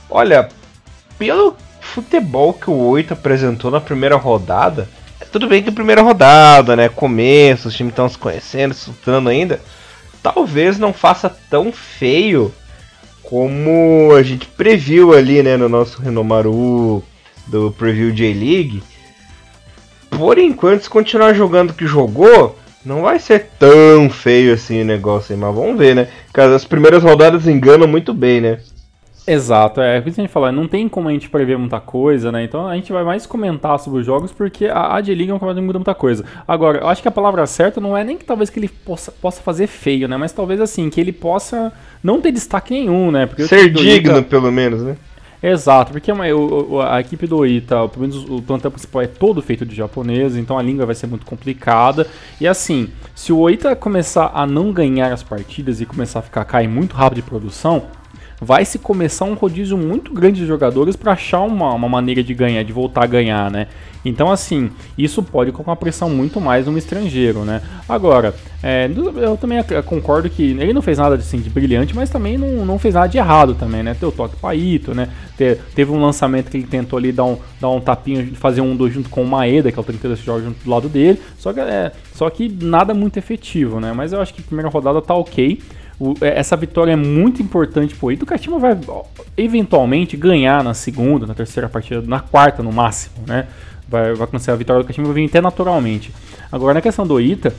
Olha, 0.09 0.49
pelo 1.19 1.57
futebol 1.81 2.55
que 2.55 2.71
o 2.71 2.79
Oita 2.89 3.15
apresentou 3.15 3.71
na 3.71 3.81
primeira 3.81 4.17
rodada, 4.17 4.89
é 5.21 5.25
tudo 5.25 5.49
bem 5.49 5.63
que 5.63 5.71
primeira 5.71 6.01
rodada, 6.01 6.75
né? 6.77 6.89
Começo, 6.89 7.69
os 7.69 7.75
times 7.75 7.93
estão 7.93 8.09
se 8.09 8.17
conhecendo, 8.17 8.73
se 8.73 8.89
lutando 8.89 9.29
ainda. 9.29 9.61
Talvez 10.23 10.79
não 10.79 10.93
faça 10.93 11.29
tão 11.51 11.73
feio 11.73 12.55
como 13.29 14.15
a 14.15 14.23
gente 14.23 14.47
previu 14.47 15.13
ali, 15.13 15.43
né, 15.43 15.57
no 15.57 15.69
nosso 15.69 16.01
Renomaru 16.01 17.03
do 17.47 17.71
Preview 17.73 18.11
J-League 18.11 18.83
por 20.11 20.39
enquanto, 20.39 20.83
se 20.83 20.91
continuar 20.91 21.35
jogando 21.35 21.71
o 21.71 21.75
que 21.75 21.87
jogou, 21.87 22.59
não 22.85 23.03
vai 23.03 23.19
ser 23.19 23.51
tão 23.59 24.09
feio 24.09 24.55
assim 24.55 24.81
o 24.81 24.85
negócio 24.85 25.35
aí, 25.35 25.41
mas 25.41 25.55
vamos 25.55 25.79
ver, 25.79 25.95
né? 25.95 26.09
Porque 26.27 26.41
as 26.41 26.65
primeiras 26.65 27.03
rodadas 27.03 27.47
enganam 27.47 27.87
muito 27.87 28.15
bem, 28.15 28.41
né? 28.41 28.59
Exato, 29.29 29.83
é, 29.83 29.97
é 29.97 29.99
isso 29.99 30.15
que 30.15 30.21
a 30.23 30.25
gente 30.25 30.33
falou, 30.33 30.51
não 30.51 30.67
tem 30.67 30.89
como 30.89 31.09
a 31.09 31.13
gente 31.13 31.29
prever 31.29 31.59
muita 31.59 31.79
coisa, 31.79 32.33
né? 32.33 32.43
Então 32.45 32.67
a 32.67 32.75
gente 32.75 32.91
vai 32.91 33.05
mais 33.05 33.27
comentar 33.27 33.79
sobre 33.79 34.01
os 34.01 34.07
jogos 34.07 34.33
porque 34.33 34.67
a, 34.67 34.95
a 34.95 35.01
J-League 35.03 35.31
é 35.31 35.35
um 35.35 35.37
campeonato 35.37 35.61
que 35.61 35.67
muda 35.67 35.79
muita 35.79 35.95
coisa. 35.95 36.25
Agora, 36.47 36.79
eu 36.79 36.89
acho 36.89 37.03
que 37.03 37.09
a 37.09 37.11
palavra 37.11 37.47
certa 37.47 37.79
não 37.79 37.95
é 37.95 38.03
nem 38.03 38.17
que 38.17 38.25
talvez 38.25 38.49
que 38.49 38.59
ele 38.59 38.69
possa, 38.69 39.13
possa 39.13 39.43
fazer 39.43 39.67
feio, 39.67 40.09
né? 40.09 40.17
Mas 40.17 40.33
talvez 40.33 40.63
assim, 40.63 40.89
que 40.89 40.99
ele 40.99 41.13
possa 41.13 41.71
não 42.03 42.23
ter 42.23 42.33
destaque 42.33 42.73
nenhum, 42.73 43.11
né? 43.11 43.27
Porque 43.27 43.47
Ser 43.47 43.69
digno, 43.71 44.23
pelo 44.25 44.51
menos, 44.51 44.83
né? 44.83 44.97
Exato, 45.43 45.93
porque 45.93 46.11
uma, 46.11 46.27
o, 46.27 46.81
a 46.81 46.99
equipe 47.01 47.27
do 47.27 47.47
Ita, 47.47 47.87
pelo 47.89 48.09
menos 48.09 48.25
o 48.29 48.43
plantel 48.43 48.73
principal 48.73 49.03
é 49.03 49.07
todo 49.07 49.41
feito 49.41 49.65
de 49.65 49.77
japonês, 49.77 50.37
então 50.37 50.59
a 50.59 50.63
língua 50.63 50.85
vai 50.85 50.95
ser 50.95 51.07
muito 51.07 51.25
complicada. 51.25 52.07
E 52.41 52.49
assim, 52.49 52.89
se 53.15 53.33
o 53.33 53.39
Oita 53.39 53.77
começar 53.77 54.33
a 54.35 54.47
não 54.47 54.73
ganhar 54.73 55.13
as 55.13 55.23
partidas 55.23 55.81
e 55.81 55.87
começar 55.87 56.19
a 56.21 56.23
ficar 56.23 56.45
cair 56.45 56.67
muito 56.67 56.97
rápido 56.97 57.17
de 57.17 57.23
produção, 57.23 57.85
vai 58.41 58.65
se 58.65 58.79
começar 58.79 59.25
um 59.25 59.35
rodízio 59.35 59.77
muito 59.77 60.13
grande 60.13 60.41
de 60.41 60.47
jogadores 60.47 60.97
para 60.97 61.13
achar 61.13 61.43
uma, 61.43 61.73
uma 61.75 61.89
maneira 61.89 62.23
de 62.23 62.33
ganhar, 62.35 62.63
de 62.63 62.73
voltar 62.73 63.05
a 63.05 63.07
ganhar, 63.07 63.51
né? 63.51 63.67
Então, 64.05 64.31
assim, 64.31 64.71
isso 64.97 65.23
pode 65.23 65.51
colocar 65.51 65.73
uma 65.73 65.77
pressão 65.77 66.09
muito 66.09 66.41
mais 66.41 66.67
no 66.67 66.79
estrangeiro, 66.79 67.45
né? 67.45 67.61
Agora, 67.89 68.35
é, 68.63 68.89
eu 69.17 69.37
também 69.37 69.59
concordo 69.85 70.31
que 70.31 70.43
ele 70.43 70.73
não 70.73 70.81
fez 70.81 70.99
nada 70.99 71.17
assim, 71.17 71.39
de 71.41 71.51
brilhante, 71.51 71.95
mas 71.95 72.09
também 72.09 72.39
não, 72.39 72.65
não 72.65 72.79
fez 72.79 72.95
nada 72.95 73.09
de 73.09 73.19
errado 73.19 73.55
também, 73.55 73.83
né? 73.83 73.95
Teu 73.95 74.13
toque 74.13 74.37
para 74.37 74.55
Ito, 74.55 74.95
né? 74.95 75.09
Te, 75.37 75.59
teve 75.75 75.91
um 75.91 76.01
lançamento 76.01 76.51
que 76.51 76.57
ele 76.57 76.67
tentou 76.67 76.97
ali 76.97 77.11
dar 77.11 77.25
um, 77.25 77.39
dar 77.61 77.71
um 77.71 77.81
tapinho, 77.81 78.35
fazer 78.37 78.61
um 78.61 78.77
dois 78.77 78.95
junto 78.95 79.11
com 79.11 79.23
o 79.23 79.27
Maeda, 79.27 79.73
que 79.73 79.79
é 79.79 79.81
o 79.81 79.85
32 79.85 80.21
Jorge 80.21 80.47
junto 80.47 80.65
do 80.65 80.71
lado 80.71 80.89
dele, 80.89 81.21
só 81.37 81.53
que, 81.53 81.61
é, 81.61 81.93
só 82.15 82.31
que 82.31 82.49
nada 82.49 82.95
muito 82.95 83.19
efetivo, 83.19 83.81
né? 83.81 83.93
Mas 83.93 84.13
eu 84.13 84.21
acho 84.21 84.33
que 84.33 84.41
a 84.41 84.45
primeira 84.45 84.71
rodada 84.71 85.03
tá 85.03 85.15
ok. 85.15 85.61
O, 86.01 86.15
é, 86.21 86.39
essa 86.39 86.57
vitória 86.57 86.93
é 86.93 86.97
muito 86.97 87.43
importante 87.43 87.95
pro 87.95 88.13
Ito. 88.13 88.23
O 88.23 88.27
Kashima 88.27 88.59
vai 88.59 88.79
eventualmente 89.37 90.17
ganhar 90.17 90.63
na 90.63 90.75
segunda, 90.75 91.27
na 91.27 91.35
terceira 91.35 91.69
partida, 91.69 92.03
na 92.07 92.21
quarta 92.21 92.63
no 92.63 92.73
máximo, 92.73 93.17
né? 93.27 93.49
Vai, 93.89 94.15
vai 94.15 94.25
acontecer 94.25 94.51
a 94.51 94.57
vitória 94.57 94.83
do 94.83 94.87
Kashima, 94.87 95.07
vai 95.07 95.15
vir 95.15 95.27
até 95.27 95.41
naturalmente. 95.41 96.13
Agora, 96.53 96.75
na 96.75 96.81
questão 96.81 97.07
do 97.07 97.21
Ita, 97.21 97.53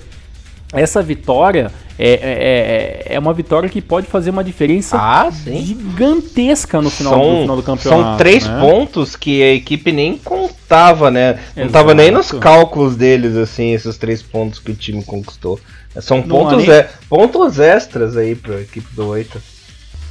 essa 0.71 1.01
vitória 1.01 1.71
é, 1.97 2.11
é, 2.11 3.11
é, 3.11 3.15
é, 3.15 3.19
uma 3.19 3.33
vitória 3.33 3.67
que 3.67 3.81
pode 3.81 4.05
fazer 4.05 4.29
uma 4.29 4.43
diferença 4.43 4.97
ah, 4.97 5.29
gigantesca 5.31 6.79
no 6.79 6.89
final, 6.89 7.13
são, 7.13 7.33
no 7.33 7.41
final 7.41 7.55
do 7.55 7.63
campeonato. 7.63 8.03
São 8.03 8.17
três 8.17 8.47
né? 8.47 8.59
pontos 8.61 9.15
que 9.15 9.41
a 9.41 9.53
equipe 9.53 9.91
nem 9.91 10.15
contava, 10.17 11.09
né? 11.09 11.39
Não 11.55 11.65
estava 11.65 11.93
nem 11.95 12.11
nos 12.11 12.31
cálculos 12.31 12.95
deles, 12.95 13.35
assim, 13.35 13.73
esses 13.73 13.97
três 13.97 14.21
pontos 14.21 14.59
que 14.59 14.71
o 14.71 14.75
time 14.75 15.03
conquistou. 15.03 15.59
São 16.01 16.21
pontos, 16.21 16.65
nem... 16.65 16.71
é, 16.71 16.89
pontos 17.09 17.59
extras 17.59 18.15
aí 18.15 18.35
para 18.35 18.55
a 18.55 18.61
equipe 18.61 18.87
do 18.93 19.07
Oita. 19.07 19.41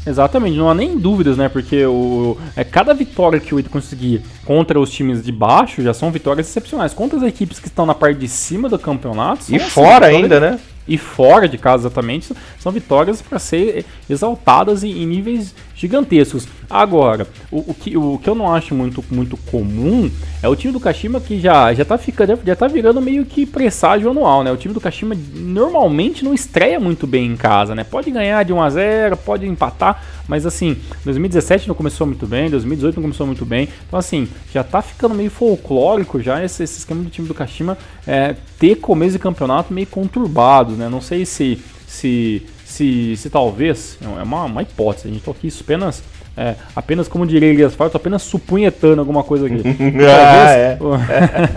Exatamente, 0.06 0.56
não 0.56 0.70
há 0.70 0.74
nem 0.74 0.98
dúvidas, 0.98 1.36
né? 1.36 1.48
Porque 1.48 1.84
o, 1.84 2.36
é, 2.56 2.64
cada 2.64 2.94
vitória 2.94 3.38
que 3.38 3.54
o 3.54 3.60
Ita 3.60 3.68
conseguir 3.68 4.22
contra 4.44 4.80
os 4.80 4.90
times 4.90 5.22
de 5.22 5.30
baixo 5.30 5.82
já 5.82 5.92
são 5.92 6.10
vitórias 6.10 6.48
excepcionais. 6.48 6.94
Contra 6.94 7.18
as 7.18 7.24
equipes 7.24 7.58
que 7.58 7.68
estão 7.68 7.84
na 7.84 7.94
parte 7.94 8.18
de 8.18 8.28
cima 8.28 8.68
do 8.68 8.78
campeonato. 8.78 9.44
E 9.50 9.56
assim, 9.56 9.68
fora 9.70 10.06
ainda, 10.06 10.40
né? 10.40 10.58
e 10.88 10.96
fora 10.96 11.46
de 11.46 11.58
casa 11.58 11.82
exatamente, 11.82 12.34
são 12.58 12.72
vitórias 12.72 13.20
para 13.20 13.38
ser 13.38 13.84
exaltadas 14.08 14.82
em, 14.82 14.90
em, 14.90 15.06
níveis 15.06 15.54
gigantescos. 15.78 16.46
Agora, 16.68 17.26
o, 17.50 17.70
o, 17.70 17.74
que, 17.74 17.96
o 17.96 18.18
que 18.18 18.28
eu 18.28 18.34
não 18.34 18.52
acho 18.52 18.74
muito, 18.74 19.02
muito 19.10 19.36
comum 19.36 20.10
é 20.42 20.48
o 20.48 20.56
time 20.56 20.72
do 20.72 20.80
Kashima 20.80 21.20
que 21.20 21.40
já, 21.40 21.72
já, 21.72 21.84
tá 21.84 21.96
ficando, 21.96 22.38
já 22.44 22.56
tá 22.56 22.66
virando 22.66 23.00
meio 23.00 23.24
que 23.24 23.46
presságio 23.46 24.10
anual, 24.10 24.42
né? 24.42 24.50
O 24.50 24.56
time 24.56 24.74
do 24.74 24.80
Kashima 24.80 25.14
normalmente 25.34 26.24
não 26.24 26.34
estreia 26.34 26.80
muito 26.80 27.06
bem 27.06 27.26
em 27.26 27.36
casa, 27.36 27.74
né? 27.74 27.84
Pode 27.84 28.10
ganhar 28.10 28.44
de 28.44 28.52
1 28.52 28.60
a 28.60 28.70
0 28.70 29.16
pode 29.16 29.46
empatar, 29.46 30.02
mas 30.26 30.44
assim, 30.44 30.76
2017 31.04 31.68
não 31.68 31.74
começou 31.74 32.06
muito 32.06 32.26
bem, 32.26 32.50
2018 32.50 32.96
não 32.96 33.02
começou 33.02 33.26
muito 33.26 33.46
bem. 33.46 33.68
Então 33.86 33.98
assim, 33.98 34.28
já 34.52 34.64
tá 34.64 34.82
ficando 34.82 35.14
meio 35.14 35.30
folclórico 35.30 36.20
já 36.20 36.44
esse, 36.44 36.64
esse 36.64 36.80
esquema 36.80 37.02
do 37.02 37.10
time 37.10 37.28
do 37.28 37.34
Kashima 37.34 37.78
é, 38.06 38.34
ter 38.58 38.76
começo 38.76 39.12
de 39.12 39.18
campeonato 39.20 39.72
meio 39.72 39.86
conturbado, 39.86 40.72
né? 40.72 40.88
Não 40.88 41.00
sei 41.00 41.24
se 41.24 41.62
se 41.88 42.42
se, 42.68 43.16
se 43.16 43.30
talvez, 43.30 43.96
é 44.02 44.22
uma, 44.22 44.44
uma 44.44 44.62
hipótese, 44.62 45.08
a 45.08 45.10
gente 45.10 45.22
tá 45.22 45.30
aqui 45.30 45.48
apenas 45.60 46.02
é, 46.36 46.54
apenas 46.76 47.08
como 47.08 47.26
diria 47.26 47.48
Elias 47.48 47.74
Farto, 47.74 47.96
apenas 47.96 48.22
supunhetando 48.22 49.00
alguma 49.00 49.24
coisa 49.24 49.46
aqui. 49.46 49.60
ah, 50.06 50.78
talvez, 50.78 50.94
é. 51.10 51.50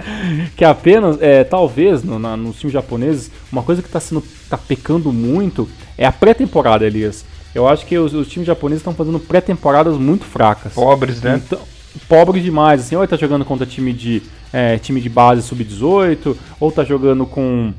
que 0.56 0.64
apenas, 0.64 1.22
é, 1.22 1.44
talvez, 1.44 2.02
no, 2.02 2.18
na, 2.18 2.36
nos 2.38 2.58
times 2.58 2.74
japoneses, 2.74 3.30
uma 3.52 3.62
coisa 3.62 3.82
que 3.82 3.90
está 3.90 4.00
sendo 4.00 4.24
tá 4.50 4.58
pecando 4.58 5.12
muito 5.12 5.70
é 5.98 6.06
a 6.06 6.12
pré-temporada, 6.12 6.86
Elias. 6.86 7.26
Eu 7.54 7.68
acho 7.68 7.86
que 7.86 7.96
os, 7.98 8.14
os 8.14 8.28
times 8.28 8.48
japoneses 8.48 8.80
estão 8.80 8.94
fazendo 8.94 9.20
pré-temporadas 9.20 9.98
muito 9.98 10.24
fracas. 10.24 10.74
Pobres, 10.74 11.22
né? 11.22 11.42
Então, 11.46 11.60
pobres 12.08 12.42
demais, 12.42 12.82
assim, 12.82 12.96
ou 12.96 13.06
tá 13.06 13.18
jogando 13.18 13.44
contra 13.44 13.68
time 13.68 13.92
de, 13.92 14.24
é, 14.52 14.78
time 14.78 15.02
de 15.02 15.10
base 15.10 15.44
sub-18, 15.44 16.36
ou 16.60 16.72
tá 16.72 16.84
jogando 16.84 17.26
com 17.26 17.74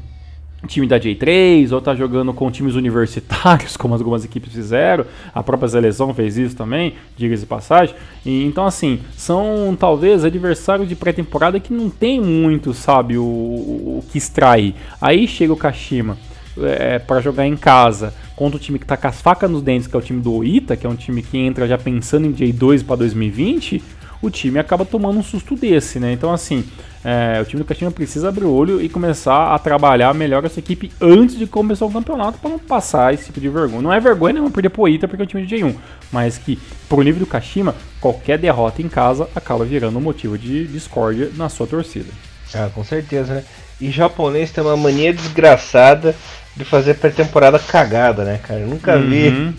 time 0.66 0.86
da 0.86 0.98
J3, 0.98 1.72
ou 1.72 1.80
tá 1.80 1.94
jogando 1.94 2.32
com 2.32 2.50
times 2.50 2.74
universitários, 2.74 3.76
como 3.78 3.94
algumas 3.94 4.24
equipes 4.24 4.52
fizeram. 4.52 5.04
A 5.34 5.42
própria 5.42 5.68
seleção 5.68 6.14
fez 6.14 6.36
isso 6.36 6.56
também, 6.56 6.94
diga-se 7.16 7.46
passagem. 7.46 7.94
E, 8.24 8.44
então, 8.44 8.64
assim, 8.66 9.00
são 9.16 9.76
talvez 9.78 10.24
adversários 10.24 10.88
de 10.88 10.94
pré-temporada 10.94 11.58
que 11.58 11.72
não 11.72 11.90
tem 11.90 12.20
muito, 12.20 12.72
sabe, 12.72 13.18
o, 13.18 13.22
o 13.22 14.04
que 14.10 14.18
extrair. 14.18 14.74
Aí 15.00 15.26
chega 15.26 15.52
o 15.52 15.56
Kashima 15.56 16.16
é, 16.58 16.98
para 16.98 17.20
jogar 17.20 17.46
em 17.46 17.56
casa 17.56 18.14
contra 18.36 18.56
o 18.56 18.60
time 18.60 18.78
que 18.78 18.86
tá 18.86 18.96
com 18.96 19.08
as 19.08 19.20
facas 19.20 19.50
nos 19.50 19.62
dentes, 19.62 19.86
que 19.86 19.96
é 19.96 19.98
o 19.98 20.02
time 20.02 20.20
do 20.20 20.32
Oita, 20.34 20.76
que 20.76 20.86
é 20.86 20.90
um 20.90 20.96
time 20.96 21.22
que 21.22 21.38
entra 21.38 21.66
já 21.66 21.78
pensando 21.78 22.26
em 22.26 22.32
J2 22.32 22.84
para 22.84 22.96
2020 22.96 23.82
o 24.22 24.30
time 24.30 24.58
acaba 24.58 24.84
tomando 24.84 25.18
um 25.18 25.22
susto 25.22 25.56
desse, 25.56 25.98
né? 25.98 26.12
Então, 26.12 26.32
assim, 26.32 26.64
é, 27.04 27.40
o 27.42 27.44
time 27.44 27.60
do 27.60 27.66
Caxima 27.66 27.90
precisa 27.90 28.28
abrir 28.28 28.44
o 28.44 28.52
olho 28.52 28.80
e 28.80 28.88
começar 28.88 29.52
a 29.52 29.58
trabalhar 29.58 30.14
melhor 30.14 30.44
essa 30.44 30.60
equipe 30.60 30.92
antes 31.00 31.36
de 31.36 31.46
começar 31.46 31.84
o 31.84 31.90
campeonato 31.90 32.38
para 32.38 32.50
não 32.50 32.58
passar 32.58 33.12
esse 33.12 33.26
tipo 33.26 33.40
de 33.40 33.48
vergonha. 33.48 33.82
Não 33.82 33.92
é 33.92 33.98
vergonha 33.98 34.34
não 34.34 34.50
perder 34.50 34.70
pro 34.70 34.88
Ita 34.88 35.08
porque 35.08 35.22
é 35.22 35.24
um 35.24 35.28
time 35.28 35.44
de 35.44 35.56
J1, 35.56 35.74
mas 36.12 36.38
que 36.38 36.56
pro 36.88 37.02
nível 37.02 37.18
do 37.18 37.26
Kashima, 37.26 37.74
qualquer 38.00 38.38
derrota 38.38 38.80
em 38.80 38.88
casa 38.88 39.28
acaba 39.34 39.64
virando 39.64 39.98
um 39.98 40.02
motivo 40.02 40.38
de 40.38 40.68
discórdia 40.68 41.30
na 41.34 41.48
sua 41.48 41.66
torcida. 41.66 42.08
Ah, 42.54 42.70
com 42.72 42.84
certeza, 42.84 43.34
né? 43.34 43.44
E 43.80 43.90
japonês 43.90 44.52
tem 44.52 44.62
uma 44.62 44.76
mania 44.76 45.12
desgraçada 45.12 46.14
de 46.54 46.64
fazer 46.64 46.94
pré-temporada 46.94 47.58
cagada, 47.58 48.24
né, 48.24 48.38
cara? 48.38 48.60
Eu 48.60 48.68
nunca 48.68 48.96
uhum. 48.96 49.08
vi. 49.08 49.54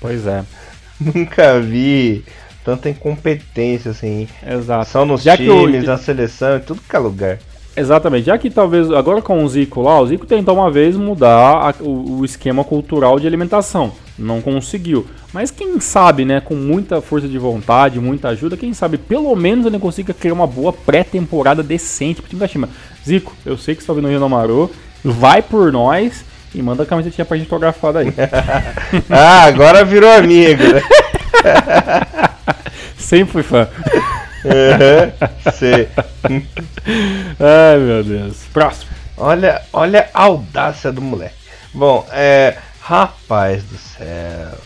Pois 0.00 0.26
é. 0.26 0.44
Nunca 1.00 1.58
vi 1.58 2.24
tanta 2.64 2.88
incompetência, 2.88 3.90
assim. 3.90 4.28
Exato. 4.46 4.88
São 4.90 5.04
nos 5.04 5.22
Já 5.22 5.36
times, 5.36 5.84
na 5.84 5.96
seleção, 5.96 6.56
em 6.56 6.60
tudo 6.60 6.80
que 6.88 6.96
é 6.96 6.98
lugar. 6.98 7.38
Exatamente, 7.74 8.26
já 8.26 8.36
que 8.36 8.50
talvez 8.50 8.90
agora 8.90 9.22
com 9.22 9.42
o 9.42 9.48
Zico 9.48 9.80
lá, 9.80 9.98
o 9.98 10.06
Zico 10.06 10.26
tentou 10.26 10.54
uma 10.54 10.70
vez 10.70 10.94
mudar 10.94 11.70
a, 11.70 11.74
o, 11.80 12.18
o, 12.18 12.24
esquema 12.24 12.62
cultural 12.62 13.18
de 13.18 13.26
alimentação, 13.26 13.92
não 14.18 14.42
conseguiu. 14.42 15.06
Mas 15.32 15.50
quem 15.50 15.80
sabe, 15.80 16.26
né, 16.26 16.38
com 16.38 16.54
muita 16.54 17.00
força 17.00 17.26
de 17.26 17.38
vontade, 17.38 17.98
muita 17.98 18.28
ajuda, 18.28 18.58
quem 18.58 18.74
sabe 18.74 18.98
pelo 18.98 19.34
menos 19.34 19.64
ele 19.64 19.78
consiga 19.78 20.12
criar 20.12 20.34
uma 20.34 20.46
boa 20.46 20.70
pré-temporada 20.70 21.62
decente 21.62 22.20
pro 22.20 22.28
time 22.28 22.40
da 22.40 22.46
Chima. 22.46 22.68
Zico, 23.02 23.32
eu 23.46 23.56
sei 23.56 23.74
que 23.74 23.80
você 23.80 23.86
tá 23.86 23.94
ouvindo 23.94 24.06
o 24.06 24.10
Rio 24.10 24.22
Amaru, 24.22 24.70
vai 25.02 25.40
por 25.40 25.72
nós 25.72 26.26
e 26.54 26.60
manda 26.60 26.82
a 26.82 26.86
camisetinha 26.86 27.24
pra 27.24 27.38
gente 27.38 27.46
autografada 27.46 28.00
aí. 28.00 28.12
ah, 29.08 29.44
agora 29.44 29.82
virou 29.82 30.10
amigo, 30.10 30.62
né? 30.62 30.82
Sempre 33.12 33.30
fui 33.30 33.42
fã. 33.42 33.68
Uhum, 34.42 35.52
sei. 35.52 35.86
Ai, 37.38 37.78
meu 37.78 38.02
Deus. 38.02 38.38
Próximo. 38.54 38.90
Olha, 39.18 39.60
olha 39.70 40.08
a 40.14 40.22
audácia 40.22 40.90
do 40.90 41.02
moleque. 41.02 41.34
Bom, 41.74 42.08
é. 42.10 42.56
Rapaz 42.80 43.64
do 43.64 43.76
céu. 43.76 44.58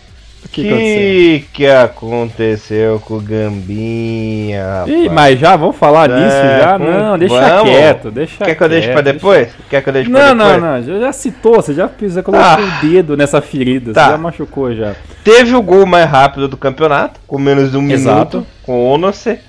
O 0.47 0.49
que, 0.49 0.63
que, 0.63 1.45
que 1.53 1.67
aconteceu 1.67 3.01
com 3.01 3.15
o 3.15 3.21
Gambinha? 3.21 4.65
Rapaz? 4.65 4.89
Ih, 4.89 5.09
mas 5.09 5.41
já 5.41 5.57
vamos 5.57 5.75
falar 5.77 6.09
é, 6.09 6.15
nisso 6.15 6.37
já? 6.37 6.79
Não, 6.79 7.19
deixa 7.19 7.41
vamos. 7.41 7.71
quieto, 7.71 8.11
deixa 8.13 8.45
Quer 8.45 8.55
que 8.55 8.63
eu 8.63 8.69
deixe 8.69 8.93
pra 8.93 9.01
depois? 9.01 9.49
Deixa... 9.49 9.59
Quer 9.69 9.83
que 9.83 9.89
eu 9.89 9.93
deixe 9.93 10.09
não, 10.09 10.21
pra 10.21 10.29
depois? 10.33 10.63
Não, 10.63 10.81
não, 10.81 10.95
não. 10.95 11.01
Já 11.01 11.13
citou, 11.13 11.57
você 11.57 11.75
já, 11.75 11.91
já 12.01 12.23
colocou 12.23 12.47
ah, 12.47 12.59
o 12.61 12.87
dedo 12.87 13.17
nessa 13.17 13.43
ferida, 13.43 13.93
tá. 13.93 14.05
você 14.05 14.11
já 14.13 14.19
machucou 14.19 14.73
já. 14.73 14.95
Teve 15.25 15.57
o 15.57 15.61
gol 15.61 15.85
mais 15.85 16.09
rápido 16.09 16.47
do 16.47 16.57
campeonato, 16.57 17.19
com 17.27 17.39
menos 17.41 17.73
de 17.73 17.77
um 17.77 17.91
Exato. 17.91 18.39
minuto, 18.39 18.47
com 18.63 18.73
o 18.73 18.93
Onose. 18.93 19.41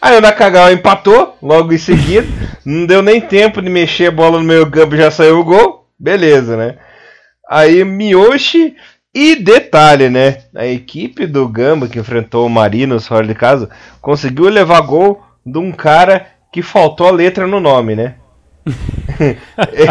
Aí 0.00 0.16
o 0.16 0.22
Nakagawa 0.22 0.72
empatou 0.72 1.36
logo 1.42 1.70
em 1.74 1.78
seguida. 1.78 2.26
não 2.64 2.86
deu 2.86 3.02
nem 3.02 3.20
tempo 3.20 3.60
de 3.60 3.68
mexer 3.68 4.06
a 4.06 4.10
bola 4.10 4.38
no 4.38 4.44
meio 4.44 4.70
campo, 4.70 4.96
já 4.96 5.10
saiu 5.10 5.38
o 5.38 5.44
gol. 5.44 5.86
Beleza, 6.00 6.56
né? 6.56 6.76
Aí 7.48 7.84
Miyoshi 7.84 8.74
e 9.16 9.34
detalhe, 9.34 10.10
né? 10.10 10.42
A 10.54 10.66
equipe 10.66 11.26
do 11.26 11.48
Gamba 11.48 11.88
que 11.88 11.98
enfrentou 11.98 12.46
o 12.46 12.50
Marinos 12.50 13.08
fora 13.08 13.26
de 13.26 13.34
casa 13.34 13.70
conseguiu 13.98 14.44
levar 14.50 14.82
gol 14.82 15.24
de 15.44 15.58
um 15.58 15.72
cara 15.72 16.26
que 16.52 16.60
faltou 16.60 17.08
a 17.08 17.12
letra 17.12 17.46
no 17.46 17.58
nome, 17.58 17.96
né? 17.96 18.16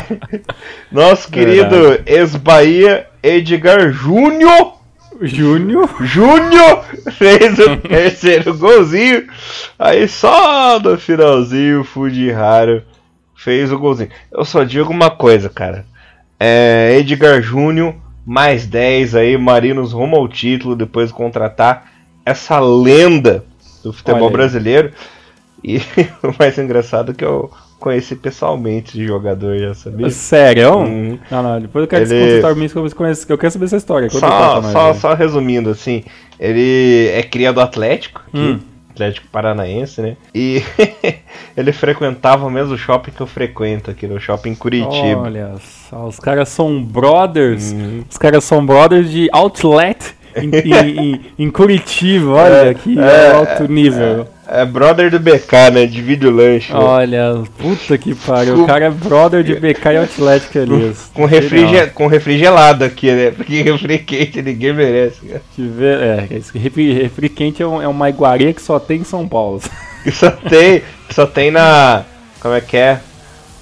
Nosso 0.91 1.31
querido 1.31 2.03
ex-Bahia 2.05 3.07
Edgar 3.23 3.91
Júnior. 3.91 4.75
Júnior? 5.19 5.89
Júnior 6.01 6.85
fez 7.13 7.57
o 7.57 7.77
terceiro 7.81 8.55
golzinho. 8.55 9.25
Aí 9.79 10.07
só 10.07 10.79
no 10.79 10.99
finalzinho 10.99 11.81
o 11.81 11.83
Fujihara 11.83 12.85
fez 13.35 13.71
o 13.71 13.79
golzinho. 13.79 14.11
Eu 14.31 14.45
só 14.45 14.63
digo 14.63 14.91
uma 14.91 15.09
coisa, 15.09 15.49
cara. 15.49 15.83
É, 16.39 16.95
Edgar 16.99 17.41
Júnior 17.41 18.04
mais 18.25 18.65
10 18.65 19.15
aí, 19.15 19.37
Marinos 19.37 19.93
rumo 19.93 20.15
ao 20.15 20.27
título 20.27 20.75
depois 20.75 21.09
de 21.09 21.13
contratar 21.13 21.91
essa 22.25 22.59
lenda 22.59 23.45
do 23.83 23.93
futebol 23.93 24.29
brasileiro. 24.29 24.91
E 25.63 25.77
o 26.23 26.33
mais 26.37 26.57
engraçado 26.57 27.11
é 27.11 27.13
que 27.13 27.23
eu 27.23 27.51
conheci 27.79 28.15
pessoalmente 28.15 28.97
esse 28.97 29.07
jogador, 29.07 29.57
já 29.59 29.73
sabia? 29.75 30.09
Sério? 30.09 30.79
Hum. 30.79 31.19
Não, 31.29 31.43
não, 31.43 31.61
depois 31.61 31.83
eu 31.83 31.87
quero 31.87 32.03
ele... 32.11 32.41
que 32.41 32.77
eu 32.77 32.91
conheço, 32.95 33.25
eu 33.31 33.37
quero 33.37 33.51
saber 33.51 33.65
essa 33.65 33.77
história. 33.77 34.09
Só, 34.09 34.61
só, 34.63 34.93
só, 34.93 35.13
resumindo, 35.13 35.69
assim, 35.69 36.03
ele 36.39 37.09
é 37.13 37.21
criado 37.21 37.61
Atlético, 37.61 38.23
hum. 38.33 38.59
Atlético 38.95 39.27
Paranaense, 39.27 40.01
né? 40.01 40.15
E 40.33 40.63
ele 41.55 41.73
frequentava 41.73 42.45
o 42.45 42.49
mesmo 42.49 42.77
shopping 42.77 43.11
que 43.11 43.21
eu 43.21 43.27
frequento 43.27 43.91
aqui 43.91 44.07
no 44.07 44.19
shopping 44.19 44.55
Curitiba. 44.55 45.21
Olha 45.21 45.55
só, 45.89 46.07
os 46.07 46.19
caras 46.19 46.49
são 46.49 46.81
brothers. 46.81 47.73
Uhum. 47.73 48.03
Os 48.09 48.17
caras 48.17 48.43
são 48.45 48.65
brothers 48.65 49.11
de 49.11 49.27
outlet 49.31 50.15
em, 50.35 50.49
em, 50.49 51.21
em, 51.37 51.51
Curitiba, 51.51 52.31
olha, 52.31 52.69
é, 52.69 52.73
que 52.73 52.97
é, 52.97 53.31
alto 53.31 53.71
nível. 53.71 54.27
É, 54.47 54.61
é, 54.61 54.65
brother 54.65 55.11
do 55.11 55.19
BK, 55.19 55.71
né? 55.73 55.85
Divide 55.85 56.27
o 56.27 56.31
lanche. 56.31 56.71
Né? 56.71 56.79
Olha, 56.79 57.43
puta 57.57 57.97
que 57.97 58.13
pariu. 58.13 58.63
O 58.63 58.67
cara 58.67 58.85
é 58.85 58.89
brother 58.89 59.43
de 59.43 59.55
BK 59.55 59.93
e 59.93 59.97
Outlet, 59.97 60.57
Elias. 60.57 61.09
Com, 61.13 61.25
refrige 61.25 61.87
com 61.87 62.07
refrigelado 62.07 62.83
aqui, 62.83 63.11
né? 63.11 63.31
Porque 63.31 63.61
refri 63.61 63.99
quente 63.99 64.41
ninguém 64.41 64.73
merece, 64.73 65.25
cara. 65.25 65.41
Ver, 65.57 65.99
é, 66.01 66.27
refri, 66.53 66.93
refri 66.93 67.29
quente 67.29 67.61
é, 67.61 67.67
um, 67.67 67.81
é 67.81 67.87
uma 67.87 68.09
iguaria 68.09 68.53
que 68.53 68.61
só 68.61 68.79
tem 68.79 69.01
em 69.01 69.05
São 69.05 69.27
Paulo. 69.27 69.61
Que 70.03 70.11
só 70.11 70.29
tem, 70.29 70.83
só 71.09 71.25
tem 71.25 71.51
na. 71.51 72.03
Como 72.39 72.53
é 72.53 72.61
que 72.61 72.77
é? 72.77 72.99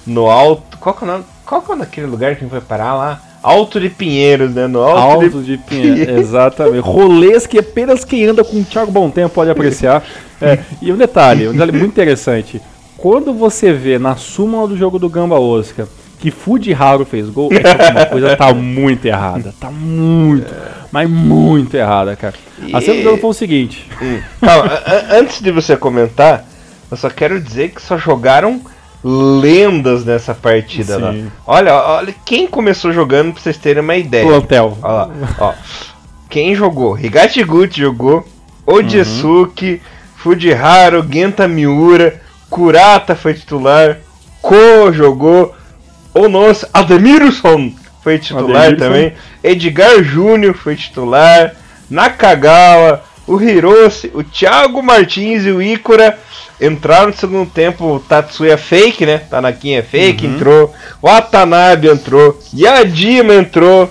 No 0.06 0.30
alto. 0.30 0.76
Qual 0.78 0.94
que 0.94 1.04
é 1.04 1.08
o 1.08 1.10
nome? 1.10 1.24
Qual 1.46 1.62
que 1.62 1.72
é 1.72 1.74
naquele 1.74 2.06
lugar 2.06 2.34
que 2.34 2.38
a 2.38 2.40
gente 2.40 2.50
foi 2.50 2.60
parar 2.60 2.94
lá? 2.94 3.20
Alto 3.44 3.78
de 3.78 3.90
Pinheiros, 3.90 4.54
né? 4.54 4.66
No 4.66 4.80
Alto, 4.80 5.24
Alto 5.24 5.42
de, 5.42 5.56
de 5.56 5.58
Pinheiros, 5.58 6.00
Pinheiros. 6.00 6.28
exatamente. 6.28 6.80
Rolês 6.80 7.46
que 7.46 7.58
apenas 7.58 8.02
quem 8.02 8.24
anda 8.24 8.42
com 8.42 8.56
o 8.58 8.64
Thiago 8.64 8.90
Bom 8.90 9.10
Tempo 9.10 9.34
pode 9.34 9.50
apreciar. 9.50 10.02
É, 10.40 10.58
e 10.82 10.92
um 10.92 10.96
detalhe, 10.96 11.46
um 11.48 11.52
detalhe 11.52 11.72
muito 11.72 11.92
interessante. 11.92 12.60
Quando 12.96 13.34
você 13.34 13.72
vê 13.72 13.98
na 13.98 14.16
súmula 14.16 14.66
do 14.66 14.76
jogo 14.76 14.98
do 14.98 15.08
Gamba 15.08 15.38
Oscar 15.38 15.86
que 16.18 16.32
Haru 16.72 17.04
fez 17.04 17.28
gol, 17.28 17.50
é 17.52 17.60
que 17.60 18.10
coisa 18.10 18.36
tá 18.36 18.54
muito 18.54 19.04
errada. 19.04 19.54
Tá 19.60 19.70
muito, 19.70 20.52
mas 20.90 21.08
muito 21.08 21.74
errada, 21.74 22.16
cara. 22.16 22.34
A 22.72 22.80
cena 22.80 22.94
do 22.96 23.02
jogo 23.02 23.18
foi 23.18 23.30
o 23.30 23.34
seguinte. 23.34 23.86
Hum. 24.00 24.20
Calma, 24.40 24.70
antes 25.10 25.42
de 25.42 25.50
você 25.50 25.76
comentar, 25.76 26.46
eu 26.90 26.96
só 26.96 27.10
quero 27.10 27.40
dizer 27.40 27.72
que 27.72 27.82
só 27.82 27.98
jogaram 27.98 28.60
lendas 29.04 30.02
nessa 30.04 30.34
partida 30.34 30.96
Sim. 30.96 31.00
lá. 31.02 31.14
Olha, 31.46 31.74
olha, 31.74 32.14
quem 32.24 32.46
começou 32.46 32.90
jogando 32.90 33.34
pra 33.34 33.42
vocês 33.42 33.58
terem 33.58 33.82
uma 33.82 33.96
ideia. 33.96 34.26
Plantel. 34.26 34.78
Olha 34.82 34.92
lá, 34.94 35.10
ó. 35.38 35.52
Quem 36.30 36.54
jogou? 36.54 36.98
Higashiguchi 36.98 37.80
jogou, 37.80 38.26
Ojesuki, 38.66 39.74
uhum. 39.74 39.80
Fujiharu, 40.16 41.06
Genta 41.08 41.46
Miura, 41.46 42.20
Kurata 42.48 43.14
foi 43.14 43.34
titular, 43.34 43.98
Ko 44.40 44.90
jogou, 44.90 45.54
Onos 46.14 46.64
Ademirson 46.72 47.72
foi 48.02 48.18
titular 48.18 48.68
Ademirson. 48.68 48.84
também, 48.84 49.12
Edgar 49.42 50.02
Júnior 50.02 50.54
foi 50.54 50.76
titular, 50.76 51.54
Nakagawa, 51.90 53.04
o 53.26 53.40
Hiroshi, 53.40 54.10
o 54.14 54.22
Thiago 54.22 54.82
Martins 54.82 55.44
e 55.44 55.50
o 55.50 55.62
Ikura 55.62 56.18
entraram 56.60 57.08
no 57.08 57.16
segundo 57.16 57.50
tempo. 57.50 57.96
O 57.96 58.00
Tatsuya 58.00 58.56
fake, 58.56 59.06
né? 59.06 59.18
Tanakin 59.18 59.74
é 59.74 59.82
fake, 59.82 60.26
uhum. 60.26 60.34
entrou. 60.34 60.74
O 61.00 61.08
Watanabe 61.08 61.88
entrou. 61.88 62.38
Yadima 62.54 63.34
entrou. 63.34 63.90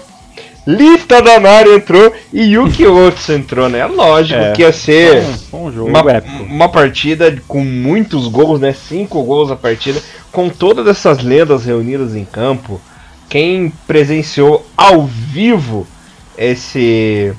Lista 0.66 1.22
Danari 1.22 1.76
entrou 1.76 2.14
e 2.32 2.54
Yuki 2.54 2.88
Otsu 2.88 3.34
entrou, 3.34 3.68
né? 3.68 3.86
Lógico 3.86 4.40
é, 4.40 4.52
que 4.54 4.62
ia 4.62 4.72
ser 4.72 5.22
um, 5.52 5.58
um 5.58 5.88
uma, 5.88 6.02
uma, 6.50 6.70
partida 6.70 7.36
com 7.50 7.62
muitos 7.62 8.30
gols, 8.30 8.62
né? 8.62 8.72
Cinco 8.72 9.22
gols 9.24 9.52
a 9.52 9.58
partida, 9.58 10.00
com 10.32 10.48
todas 10.48 10.88
essas 10.88 11.22
lendas 11.22 11.66
reunidas 11.66 12.16
em 12.16 12.24
campo. 12.24 12.80
Quem 13.28 13.74
presenciou 13.86 14.66
ao 14.78 15.06
vivo 15.06 15.86
esse 16.38 17.34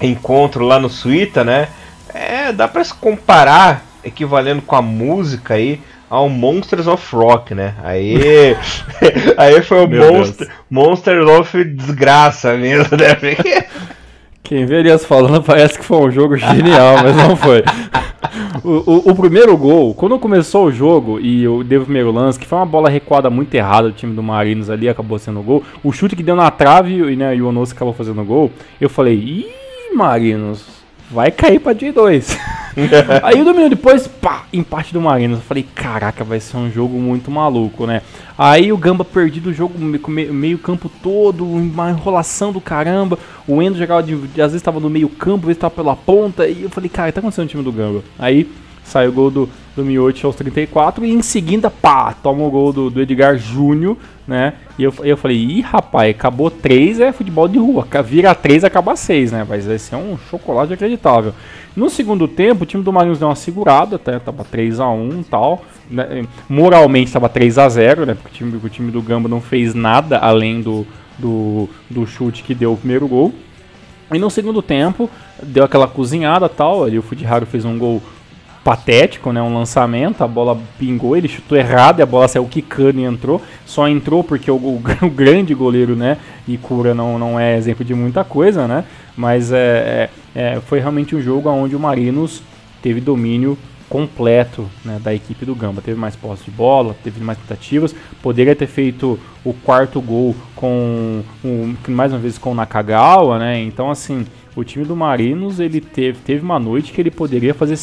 encontro 0.00 0.64
lá 0.64 0.78
no 0.78 0.88
Suíta, 0.88 1.44
né? 1.44 1.68
É, 2.14 2.52
dá 2.52 2.66
para 2.66 2.84
se 2.84 2.94
comparar, 2.94 3.84
equivalendo 4.04 4.62
com 4.62 4.76
a 4.76 4.82
música 4.82 5.54
aí, 5.54 5.80
ao 6.08 6.28
Monsters 6.28 6.86
of 6.86 7.14
Rock, 7.14 7.54
né? 7.54 7.74
Aí, 7.82 8.56
aí 9.36 9.62
foi 9.62 9.84
o 9.84 9.88
Monster, 9.88 10.48
Monsters 10.70 11.28
of 11.28 11.64
Desgraça 11.64 12.54
mesmo, 12.56 12.96
né? 12.96 13.14
Porque... 13.14 13.64
Quem 14.42 14.64
vê 14.64 14.76
Elias 14.76 15.04
falando 15.04 15.42
parece 15.42 15.78
que 15.78 15.84
foi 15.84 15.98
um 15.98 16.10
jogo 16.10 16.34
genial, 16.38 16.96
mas 17.02 17.14
não 17.14 17.36
foi. 17.36 17.62
O, 18.64 18.70
o, 18.70 19.10
o, 19.10 19.14
primeiro 19.14 19.54
gol, 19.58 19.94
quando 19.94 20.18
começou 20.18 20.66
o 20.66 20.72
jogo 20.72 21.20
e 21.20 21.44
eu 21.44 21.62
dei 21.62 21.76
o 21.76 21.82
primeiro 21.82 22.10
lance, 22.10 22.38
que 22.38 22.46
foi 22.46 22.58
uma 22.58 22.64
bola 22.64 22.88
recuada 22.88 23.28
muito 23.28 23.54
errada 23.54 23.90
do 23.90 23.94
time 23.94 24.14
do 24.14 24.22
Marinos 24.22 24.70
ali, 24.70 24.88
acabou 24.88 25.18
sendo 25.18 25.40
o 25.40 25.42
gol. 25.42 25.62
O 25.84 25.92
chute 25.92 26.16
que 26.16 26.22
deu 26.22 26.34
na 26.34 26.50
trave 26.50 26.94
e, 26.94 27.14
né, 27.14 27.36
e 27.36 27.42
o 27.42 27.48
Onoso 27.48 27.74
acabou 27.74 27.92
fazendo 27.92 28.22
o 28.22 28.24
gol. 28.24 28.50
Eu 28.80 28.88
falei, 28.88 29.14
ih, 29.14 29.46
Marinos, 29.98 30.64
vai 31.10 31.30
cair 31.30 31.58
pra 31.58 31.74
J2. 31.74 32.38
Aí 33.24 33.40
o 33.40 33.44
domínio 33.44 33.70
depois, 33.70 34.06
pá, 34.06 34.44
empate 34.52 34.92
do 34.92 35.00
Marinos. 35.00 35.38
Eu 35.38 35.44
falei, 35.44 35.66
caraca, 35.74 36.22
vai 36.22 36.38
ser 36.38 36.56
um 36.56 36.70
jogo 36.70 36.96
muito 36.98 37.30
maluco, 37.30 37.86
né? 37.86 38.02
Aí 38.38 38.72
o 38.72 38.76
Gamba 38.76 39.04
perdido 39.04 39.50
o 39.50 39.52
jogo 39.52 39.76
meio, 39.76 40.32
meio 40.32 40.58
campo 40.58 40.88
todo, 41.02 41.44
uma 41.44 41.90
enrolação 41.90 42.52
do 42.52 42.60
caramba. 42.60 43.18
O 43.48 43.60
Endo 43.60 43.76
jogava 43.76 44.02
de, 44.02 44.14
às 44.14 44.52
vezes 44.52 44.54
estava 44.54 44.78
no 44.78 44.88
meio 44.88 45.08
campo, 45.08 45.40
às 45.40 45.46
vezes 45.46 45.56
estava 45.56 45.74
pela 45.74 45.96
ponta. 45.96 46.46
E 46.46 46.62
eu 46.62 46.70
falei, 46.70 46.88
cara, 46.88 47.10
tá 47.10 47.18
acontecendo 47.18 47.46
no 47.46 47.50
time 47.50 47.64
do 47.64 47.72
Gamba. 47.72 48.04
Aí 48.16 48.48
sai 48.88 49.06
o 49.06 49.12
gol 49.12 49.30
do, 49.30 49.48
do 49.76 49.84
Miotti 49.84 50.24
aos 50.24 50.34
34 50.34 51.04
e 51.04 51.12
em 51.12 51.22
seguida, 51.22 51.70
pá, 51.70 52.12
toma 52.12 52.42
o 52.44 52.50
gol 52.50 52.72
do, 52.72 52.90
do 52.90 53.00
Edgar 53.00 53.36
Júnior, 53.36 53.96
né? 54.26 54.54
E 54.78 54.82
eu, 54.82 54.94
eu 55.02 55.16
falei, 55.16 55.36
ih, 55.36 55.60
rapaz, 55.60 56.10
acabou 56.10 56.50
3, 56.50 57.00
é 57.00 57.12
futebol 57.12 57.48
de 57.48 57.58
rua. 57.58 57.86
Vira 58.04 58.34
3, 58.34 58.64
acaba 58.64 58.96
6, 58.96 59.32
né? 59.32 59.46
Mas 59.48 59.66
vai 59.66 59.78
ser 59.78 59.96
um 59.96 60.16
chocolate 60.30 60.72
acreditável. 60.72 61.32
No 61.76 61.88
segundo 61.88 62.26
tempo, 62.26 62.64
o 62.64 62.66
time 62.66 62.82
do 62.82 62.92
Marinhos 62.92 63.18
deu 63.18 63.28
uma 63.28 63.34
segurada, 63.34 63.96
até 63.96 64.18
tava 64.18 64.44
3 64.44 64.80
a 64.80 64.88
1 64.88 65.20
e 65.20 65.24
tal. 65.24 65.64
Né? 65.90 66.26
Moralmente 66.48 67.12
tava 67.12 67.28
3 67.28 67.58
a 67.58 67.68
0 67.68 68.06
né? 68.06 68.14
Porque 68.14 68.44
o 68.44 68.48
time, 68.48 68.60
o 68.62 68.68
time 68.68 68.90
do 68.90 69.00
Gamba 69.00 69.28
não 69.28 69.40
fez 69.40 69.74
nada 69.74 70.18
além 70.18 70.60
do, 70.60 70.86
do, 71.18 71.68
do 71.88 72.06
chute 72.06 72.42
que 72.42 72.54
deu 72.54 72.72
o 72.72 72.76
primeiro 72.76 73.06
gol. 73.06 73.32
E 74.12 74.18
no 74.18 74.30
segundo 74.30 74.62
tempo, 74.62 75.08
deu 75.42 75.64
aquela 75.64 75.86
cozinhada 75.86 76.48
tal. 76.48 76.84
Ali 76.84 76.98
o 76.98 77.02
Fujiharu 77.02 77.46
fez 77.46 77.64
um 77.64 77.78
gol 77.78 78.02
patético, 78.68 79.32
né? 79.32 79.40
Um 79.40 79.54
lançamento, 79.54 80.22
a 80.22 80.28
bola 80.28 80.60
pingou, 80.78 81.16
ele 81.16 81.26
chutou 81.26 81.56
errado, 81.56 82.00
e 82.00 82.02
a 82.02 82.06
bola 82.06 82.28
saiu 82.28 82.44
quicando 82.44 83.00
e 83.00 83.04
entrou. 83.04 83.40
Só 83.64 83.88
entrou 83.88 84.22
porque 84.22 84.50
o, 84.50 84.56
o, 84.56 84.82
o 85.00 85.08
grande 85.08 85.54
goleiro, 85.54 85.96
né? 85.96 86.18
E 86.46 86.58
Cura 86.58 86.92
não, 86.92 87.18
não 87.18 87.40
é 87.40 87.56
exemplo 87.56 87.82
de 87.82 87.94
muita 87.94 88.24
coisa, 88.24 88.68
né? 88.68 88.84
Mas 89.16 89.52
é, 89.52 90.10
é, 90.34 90.40
é, 90.56 90.60
foi 90.60 90.80
realmente 90.80 91.16
um 91.16 91.22
jogo 91.22 91.48
onde 91.48 91.74
o 91.74 91.80
Marinos 91.80 92.42
teve 92.82 93.00
domínio 93.00 93.56
completo 93.88 94.68
né, 94.84 95.00
da 95.02 95.14
equipe 95.14 95.46
do 95.46 95.54
Gamba. 95.54 95.80
Teve 95.80 95.98
mais 95.98 96.14
posse 96.14 96.44
de 96.44 96.50
bola, 96.50 96.94
teve 97.02 97.24
mais 97.24 97.38
tentativas, 97.38 97.94
poderia 98.22 98.54
ter 98.54 98.66
feito 98.66 99.18
o 99.42 99.54
quarto 99.54 99.98
gol 99.98 100.36
com 100.54 101.22
um, 101.42 101.74
mais 101.88 102.12
uma 102.12 102.18
vez 102.18 102.36
com 102.36 102.52
o 102.52 102.54
Nakagawa, 102.54 103.38
né? 103.38 103.62
Então 103.62 103.90
assim, 103.90 104.26
o 104.54 104.62
time 104.62 104.84
do 104.84 104.94
Marinos 104.94 105.58
ele 105.58 105.80
teve, 105.80 106.18
teve 106.18 106.42
uma 106.42 106.58
noite 106.58 106.92
que 106.92 107.00
ele 107.00 107.10
poderia 107.10 107.54
fazer 107.54 107.78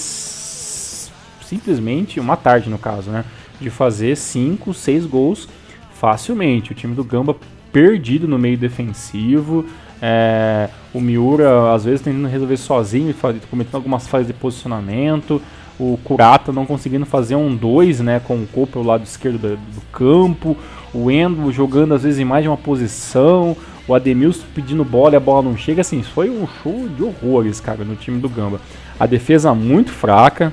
simplesmente 1.47 2.19
uma 2.19 2.35
tarde 2.35 2.69
no 2.69 2.77
caso, 2.77 3.09
né? 3.09 3.23
De 3.59 3.69
fazer 3.69 4.17
5, 4.17 4.73
6 4.73 5.05
gols 5.05 5.47
facilmente. 5.93 6.71
O 6.71 6.75
time 6.75 6.95
do 6.95 7.03
Gamba 7.03 7.35
perdido 7.71 8.27
no 8.27 8.37
meio 8.37 8.57
defensivo. 8.57 9.65
É, 10.01 10.69
o 10.93 10.99
Miura 10.99 11.73
às 11.73 11.85
vezes 11.85 12.01
tentando 12.01 12.27
resolver 12.27 12.57
sozinho, 12.57 13.15
cometendo 13.49 13.75
algumas 13.75 14.07
falhas 14.07 14.27
de 14.27 14.33
posicionamento 14.33 15.41
o 15.79 15.99
Kurata 16.03 16.51
não 16.51 16.65
conseguindo 16.65 17.05
fazer 17.05 17.35
um 17.35 17.55
2 17.55 17.99
né, 17.99 18.21
com 18.23 18.35
o 18.35 18.47
corpo 18.47 18.73
pelo 18.73 18.85
lado 18.85 19.03
esquerdo 19.03 19.37
do, 19.37 19.49
do, 19.57 19.81
campo, 19.91 20.55
o 20.93 21.11
Endo 21.11 21.51
jogando 21.51 21.93
às 21.93 22.03
vezes 22.03 22.19
em 22.19 22.25
mais 22.25 22.43
de 22.43 22.49
uma 22.49 22.57
posição, 22.57 23.55
o 23.87 23.93
Ademilson 23.93 24.45
pedindo 24.53 24.83
bola 24.83 25.13
e 25.13 25.17
a 25.17 25.19
bola 25.19 25.43
não 25.43 25.57
chega, 25.57 25.81
assim, 25.81 26.01
foi 26.01 26.29
um 26.29 26.47
show 26.63 26.87
de 26.87 27.03
horrores, 27.03 27.59
cara, 27.59 27.83
no 27.83 27.95
time 27.95 28.19
do 28.19 28.29
Gamba. 28.29 28.59
A 28.99 29.05
defesa 29.05 29.53
muito 29.53 29.91
fraca, 29.91 30.51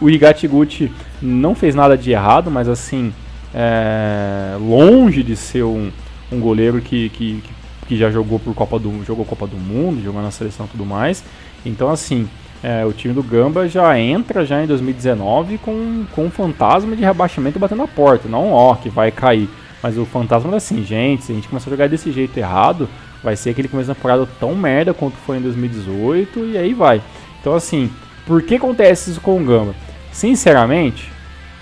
o 0.00 0.08
Higatiguchi 0.08 0.92
não 1.20 1.54
fez 1.54 1.74
nada 1.74 1.96
de 1.96 2.10
errado, 2.10 2.50
mas 2.50 2.68
assim, 2.68 3.12
é, 3.54 4.56
longe 4.60 5.22
de 5.22 5.34
ser 5.34 5.64
um, 5.64 5.90
um 6.30 6.40
goleiro 6.40 6.80
que, 6.80 7.08
que, 7.10 7.42
que 7.86 7.96
já 7.96 8.10
jogou 8.10 8.38
por 8.38 8.54
Copa 8.54 8.78
do 8.78 9.04
jogou 9.04 9.24
Copa 9.24 9.46
do 9.46 9.56
Mundo, 9.56 10.02
jogou 10.02 10.22
na 10.22 10.30
seleção 10.30 10.66
e 10.66 10.68
tudo 10.68 10.84
mais. 10.84 11.24
Então 11.64 11.90
assim, 11.90 12.28
é, 12.62 12.84
o 12.84 12.92
time 12.92 13.14
do 13.14 13.22
Gamba 13.22 13.68
já 13.68 13.98
entra 13.98 14.44
já 14.44 14.62
em 14.62 14.66
2019 14.66 15.58
com, 15.58 16.04
com 16.12 16.26
um 16.26 16.30
fantasma 16.30 16.94
de 16.94 17.02
rebaixamento 17.02 17.58
batendo 17.58 17.78
na 17.78 17.88
porta. 17.88 18.28
Não 18.28 18.52
ó, 18.52 18.74
que 18.74 18.88
vai 18.88 19.10
cair. 19.10 19.48
Mas 19.82 19.96
o 19.96 20.04
fantasma 20.04 20.52
é 20.54 20.56
assim, 20.56 20.84
gente, 20.84 21.24
se 21.24 21.32
a 21.32 21.34
gente 21.34 21.48
começar 21.48 21.70
a 21.70 21.72
jogar 21.72 21.88
desse 21.88 22.10
jeito 22.10 22.36
errado, 22.36 22.88
vai 23.22 23.36
ser 23.36 23.50
aquele 23.50 23.68
começo 23.68 23.88
da 23.88 23.94
temporada 23.94 24.28
tão 24.40 24.54
merda 24.54 24.92
quanto 24.92 25.16
foi 25.18 25.38
em 25.38 25.40
2018 25.40 26.46
e 26.46 26.58
aí 26.58 26.74
vai. 26.74 27.00
Então 27.40 27.54
assim, 27.54 27.88
por 28.26 28.42
que 28.42 28.56
acontece 28.56 29.12
isso 29.12 29.20
com 29.20 29.40
o 29.40 29.44
Gamba? 29.44 29.74
Sinceramente, 30.18 31.08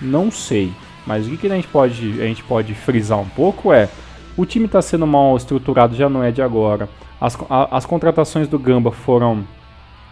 não 0.01 0.31
sei. 0.31 0.73
Mas 1.05 1.27
o 1.27 1.37
que, 1.37 1.45
a, 1.45 1.55
gente 1.55 1.67
pode, 1.67 2.19
a 2.19 2.25
gente 2.25 2.41
pode 2.41 2.73
frisar 2.73 3.19
um 3.19 3.29
pouco 3.29 3.71
é 3.71 3.87
o 4.35 4.47
time 4.47 4.65
está 4.65 4.81
sendo 4.81 5.05
mal 5.05 5.37
estruturado, 5.37 5.95
já 5.95 6.09
não 6.09 6.23
é 6.23 6.31
de 6.31 6.41
agora. 6.41 6.89
As, 7.21 7.37
a, 7.51 7.77
as 7.77 7.85
contratações 7.85 8.47
do 8.47 8.57
Gamba 8.57 8.91
foram 8.91 9.43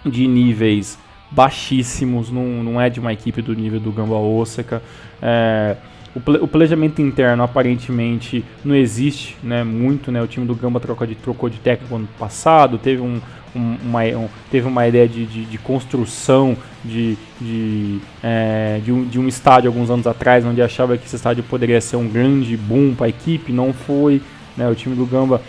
de 0.05 0.27
níveis 0.27 0.99
baixíssimos, 1.31 2.29
não, 2.29 2.45
não 2.63 2.79
é 2.79 2.87
de 2.87 2.99
uma 2.99 3.11
equipe 3.11 3.41
do 3.41 3.55
nível 3.55 3.79
do 3.79 3.91
Gamba 3.91 4.13
Osaka. 4.13 4.79
É, 5.19 5.75
o, 6.13 6.47
planejamento 6.47 7.01
interno 7.01 7.41
aparentemente 7.41 8.45
não 8.63 8.75
existe 8.75 9.35
né, 9.41 9.63
muito. 9.63 10.11
Né, 10.11 10.21
o 10.21 10.27
time 10.27 10.45
do 10.45 10.53
Gamba 10.53 10.79
trocou 10.79 11.07
de, 11.07 11.15
trocou 11.15 11.49
de 11.49 11.57
técnico 11.57 11.95
ano 11.95 12.07
passado, 12.19 12.77
teve, 12.77 13.01
um, 13.01 13.19
uma, 13.55 14.03
um, 14.03 14.27
teve 14.51 14.67
uma 14.67 14.87
ideia 14.87 15.07
de, 15.07 15.25
de, 15.25 15.45
de 15.45 15.57
construção 15.57 16.57
de, 16.83 17.17
de, 17.39 17.99
é, 18.21 18.79
de, 18.83 18.91
um, 18.91 19.05
de 19.05 19.19
um 19.19 19.27
estádio 19.27 19.69
alguns 19.69 19.89
anos 19.89 20.05
atrás, 20.05 20.45
onde 20.45 20.61
achava 20.61 20.97
que 20.97 21.05
esse 21.05 21.15
estádio 21.15 21.43
poderia 21.43 21.79
ser 21.79 21.95
um 21.95 22.07
grande 22.07 22.55
boom 22.57 22.93
para 22.93 23.07
a 23.07 23.09
equipe, 23.09 23.51
não 23.51 23.73
foi. 23.73 24.21
Né, 24.55 24.69
o 24.69 24.75
time 24.75 24.95
do 24.95 25.05
Gamba, 25.05 25.41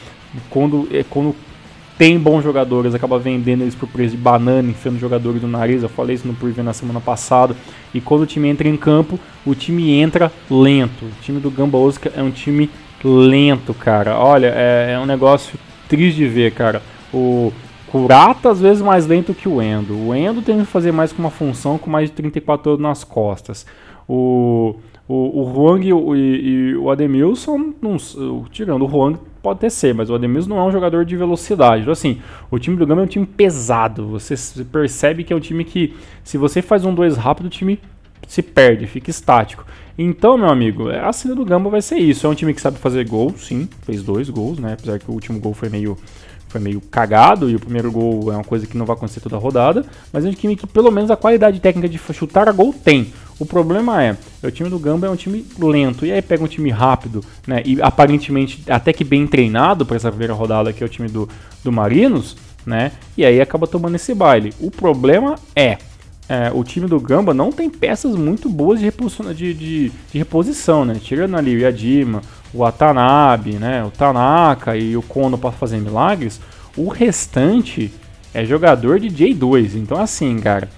quando, 0.51 0.89
é, 0.93 1.05
quando 1.09 1.35
tem 1.99 2.19
bons 2.19 2.43
jogadores, 2.43 2.95
acaba 2.95 3.19
vendendo 3.19 3.63
eles 3.63 3.75
por 3.75 3.89
preço 3.89 4.17
de 4.17 4.23
banana, 4.23 4.71
enfiando 4.71 4.99
jogadores 4.99 5.43
no 5.43 5.49
nariz. 5.49 5.83
Eu 5.83 5.89
falei 5.89 6.15
isso 6.15 6.27
no 6.27 6.35
preview 6.35 6.63
na 6.63 6.73
semana 6.73 7.01
passada. 7.01 7.57
E 7.95 8.01
quando 8.01 8.23
o 8.23 8.27
time 8.27 8.49
entra 8.49 8.69
em 8.69 8.77
campo, 8.77 9.19
o 9.45 9.55
time 9.55 9.93
entra 9.93 10.31
lento. 10.51 11.07
O 11.07 11.23
time 11.23 11.41
do 11.41 11.51
Gamba 11.51 11.79
Osaka 11.79 12.13
é 12.15 12.23
um 12.23 12.31
time 12.31 12.69
lento, 13.03 13.73
cara. 13.73 14.19
Olha, 14.19 14.53
é, 14.55 14.93
é 14.93 14.99
um 14.99 15.07
negócio 15.07 15.59
triste 15.89 16.19
de 16.19 16.29
ver, 16.29 16.53
cara. 16.53 16.83
O 17.13 17.53
Kurata 18.03 18.51
às 18.51 18.61
vezes 18.61 18.83
mais 18.83 19.07
lento 19.07 19.33
que 19.33 19.49
o 19.49 19.63
Endo. 19.63 19.97
O 19.97 20.15
Endo 20.15 20.43
tem 20.43 20.59
que 20.59 20.67
fazer 20.67 20.93
mais 20.93 21.13
com 21.13 21.23
uma 21.23 21.31
função 21.31 21.79
com 21.79 21.91
mais 21.91 22.11
de 22.11 22.17
34 22.17 22.73
anos 22.73 22.83
nas 22.83 23.05
costas. 23.05 23.67
O, 24.09 24.77
o, 25.09 25.41
o 25.41 25.53
Huang 25.53 25.87
e 25.87 25.93
o, 25.93 26.15
e, 26.15 26.77
o 26.77 26.91
Ademilson, 26.91 27.73
não, 27.81 27.97
tirando 28.51 28.83
o 28.83 28.87
Huang, 28.87 29.19
pode 29.43 29.59
até 29.59 29.71
ser, 29.71 29.95
mas 29.95 30.11
o 30.11 30.15
Ademilson 30.15 30.51
não 30.51 30.59
é 30.59 30.65
um 30.65 30.71
jogador 30.71 31.05
de 31.05 31.17
velocidade. 31.17 31.83
Então, 31.83 31.93
assim, 31.93 32.21
o 32.51 32.59
time 32.59 32.77
do 32.77 32.87
Gama 32.87 33.03
é 33.03 33.05
um 33.05 33.09
time 33.09 33.27
pesado. 33.27 34.07
Você 34.09 34.35
percebe 34.65 35.25
que 35.25 35.33
é 35.33 35.37
um 35.37 35.41
time 35.41 35.65
que, 35.65 35.95
se 36.23 36.37
você 36.37 36.61
faz 36.61 36.85
um 36.85 36.95
2 36.95 37.17
rápido, 37.17 37.47
o 37.47 37.51
time 37.51 37.81
se 38.27 38.43
perde, 38.43 38.87
fica 38.87 39.11
estático. 39.11 39.65
Então, 39.99 40.37
meu 40.37 40.51
amigo, 40.51 40.91
a 40.91 41.13
cena 41.13 41.35
do 41.35 41.45
Gamba 41.45 41.71
vai 41.71 41.81
ser 41.81 41.97
isso. 41.97 42.27
É 42.27 42.31
um 42.31 42.35
time 42.35 42.53
que 42.53 42.61
sabe 42.61 42.77
fazer 42.77 43.09
gol, 43.09 43.33
sim, 43.37 43.69
fez 43.83 44.03
dois 44.03 44.29
gols, 44.29 44.59
né? 44.59 44.75
Apesar 44.75 44.99
que 44.99 45.11
o 45.11 45.15
último 45.15 45.41
gol 45.41 45.55
foi 45.55 45.71
meio 45.71 45.97
foi 46.49 46.61
meio 46.61 46.81
cagado 46.81 47.51
e 47.51 47.57
o 47.57 47.61
primeiro 47.61 47.91
gol 47.91 48.33
é 48.33 48.35
uma 48.35 48.45
coisa 48.45 48.67
que 48.67 48.77
não 48.77 48.87
vai 48.87 48.97
acontecer 48.97 49.21
toda 49.21 49.37
a 49.37 49.39
rodada, 49.39 49.85
mas 50.13 50.25
é 50.25 50.29
um 50.29 50.33
time 50.33 50.57
que 50.57 50.67
pelo 50.67 50.91
menos 50.91 51.11
a 51.11 51.17
qualidade 51.17 51.61
técnica 51.61 51.89
de 51.89 51.99
chutar 52.15 52.49
a 52.49 52.53
gol 52.53 52.73
tem. 52.73 53.13
O 53.39 53.45
problema 53.45 54.03
é, 54.03 54.17
o 54.43 54.51
time 54.51 54.71
do 54.71 54.79
Gamba 54.79 55.07
é 55.07 55.11
um 55.11 55.17
time 55.17 55.45
lento, 55.59 56.07
e 56.07 56.13
aí 56.13 56.23
pega 56.23 56.43
um 56.43 56.49
time 56.49 56.71
rápido, 56.71 57.23
né, 57.47 57.63
e 57.67 57.81
aparentemente 57.83 58.63
até 58.67 58.93
que 58.93 59.05
bem 59.05 59.27
treinado 59.27 59.85
para 59.85 59.97
essa 59.97 60.09
primeira 60.09 60.33
rodada, 60.33 60.73
que 60.73 60.83
é 60.83 60.87
o 60.87 60.89
time 60.89 61.09
do, 61.09 61.29
do 61.63 61.71
Marinos, 61.71 62.37
né, 62.65 62.93
e 63.17 63.25
aí 63.25 63.41
acaba 63.41 63.67
tomando 63.67 63.97
esse 63.97 64.15
baile. 64.15 64.55
O 64.59 64.71
problema 64.71 65.35
é, 65.55 65.77
é, 66.29 66.51
o 66.53 66.65
time 66.65 66.89
do 66.89 66.99
Gamba 66.99 67.33
não 67.33 67.53
tem 67.53 67.71
peças 67.71 68.17
muito 68.17 68.49
boas 68.49 68.81
de, 68.81 68.85
reposição, 68.87 69.33
de, 69.33 69.55
de, 69.55 69.93
de 70.13 70.19
reposição, 70.19 70.85
né? 70.85 70.97
Tirando 71.01 71.37
ali 71.37 71.55
o 71.55 71.61
Yadima, 71.61 72.21
o 72.57 72.61
Watanabe, 72.61 73.53
né? 73.53 73.85
O 73.85 73.91
Tanaka 73.91 74.77
e 74.77 74.97
o 74.97 75.03
Kono 75.03 75.37
para 75.37 75.53
fazer 75.53 75.79
milagres, 75.79 76.41
o 76.77 76.89
restante 76.89 77.93
é 78.33 78.45
jogador 78.45 78.99
de 78.99 79.09
J2. 79.09 79.75
Então 79.77 80.01
assim, 80.01 80.39
cara, 80.39 80.69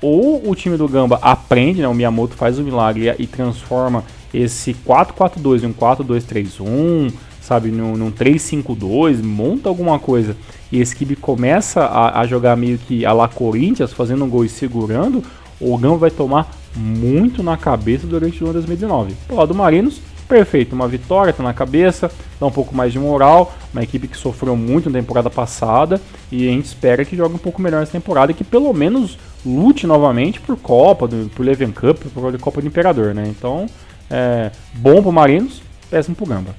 ou 0.00 0.48
o 0.48 0.54
time 0.54 0.76
do 0.76 0.88
Gamba 0.88 1.18
aprende, 1.20 1.82
né? 1.82 1.88
O 1.88 1.94
Miyamoto 1.94 2.34
faz 2.34 2.58
o 2.58 2.62
milagre 2.62 3.14
e 3.18 3.26
transforma 3.26 4.02
esse 4.32 4.74
4-4-2 4.74 5.62
em 5.62 5.66
um 5.66 5.72
4-2-3-1, 5.72 7.12
sabe? 7.40 7.70
Num, 7.70 7.96
num 7.96 8.10
3-5-2, 8.10 9.22
monta 9.22 9.68
alguma 9.68 9.98
coisa 9.98 10.36
e 10.70 10.80
esse 10.80 10.96
time 10.96 11.14
começa 11.14 11.82
a, 11.82 12.20
a, 12.20 12.26
jogar 12.26 12.56
meio 12.56 12.78
que 12.78 13.04
a 13.04 13.12
la 13.12 13.28
Corinthians, 13.28 13.92
fazendo 13.92 14.24
um 14.24 14.28
gol 14.28 14.44
e 14.44 14.48
segurando, 14.48 15.22
o 15.60 15.76
Gamba 15.76 15.98
vai 15.98 16.10
tomar 16.10 16.50
muito 16.74 17.42
na 17.42 17.58
cabeça 17.58 18.06
durante 18.06 18.42
o 18.42 18.46
ano 18.46 18.54
2019. 18.54 19.14
Pro 19.26 19.36
lado 19.36 19.48
do 19.48 19.54
Marinos, 19.54 20.00
perfeito, 20.32 20.74
uma 20.74 20.88
vitória, 20.88 21.30
tá 21.30 21.42
na 21.42 21.52
cabeça, 21.52 22.10
dá 22.40 22.46
um 22.46 22.50
pouco 22.50 22.74
mais 22.74 22.90
de 22.90 22.98
moral, 22.98 23.54
uma 23.70 23.82
equipe 23.82 24.08
que 24.08 24.16
sofreu 24.16 24.56
muito 24.56 24.88
na 24.88 24.98
temporada 24.98 25.28
passada 25.28 26.00
e 26.30 26.48
a 26.48 26.50
gente 26.50 26.64
espera 26.64 27.04
que 27.04 27.14
jogue 27.14 27.34
um 27.34 27.38
pouco 27.38 27.60
melhor 27.60 27.80
nessa 27.80 27.92
temporada 27.92 28.32
e 28.32 28.34
que 28.34 28.42
pelo 28.42 28.72
menos 28.72 29.18
lute 29.44 29.86
novamente 29.86 30.40
por 30.40 30.56
Copa, 30.56 31.06
por 31.06 31.44
Leven 31.44 31.70
Cup, 31.70 31.98
por 32.14 32.38
Copa 32.38 32.62
do 32.62 32.66
Imperador, 32.66 33.14
né? 33.14 33.24
Então, 33.28 33.66
é, 34.08 34.50
bom 34.72 35.02
pro 35.02 35.12
Marinos, 35.12 35.60
péssimo 35.90 36.16
pro 36.16 36.24
Gamba. 36.24 36.56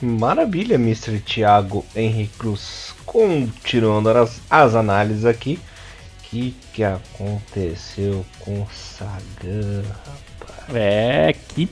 Maravilha, 0.00 0.76
Mr. 0.76 1.18
Thiago 1.18 1.84
Henrique 1.96 2.38
Cruz. 2.38 2.94
Continuando 3.04 4.10
as, 4.10 4.40
as 4.48 4.76
análises 4.76 5.24
aqui. 5.24 5.58
O 6.20 6.28
que, 6.30 6.54
que 6.72 6.84
aconteceu 6.84 8.24
com 8.38 8.62
o 8.62 8.66
Sagan, 8.72 9.82
rapaz? 9.82 10.74
É, 10.74 11.32
que 11.32 11.68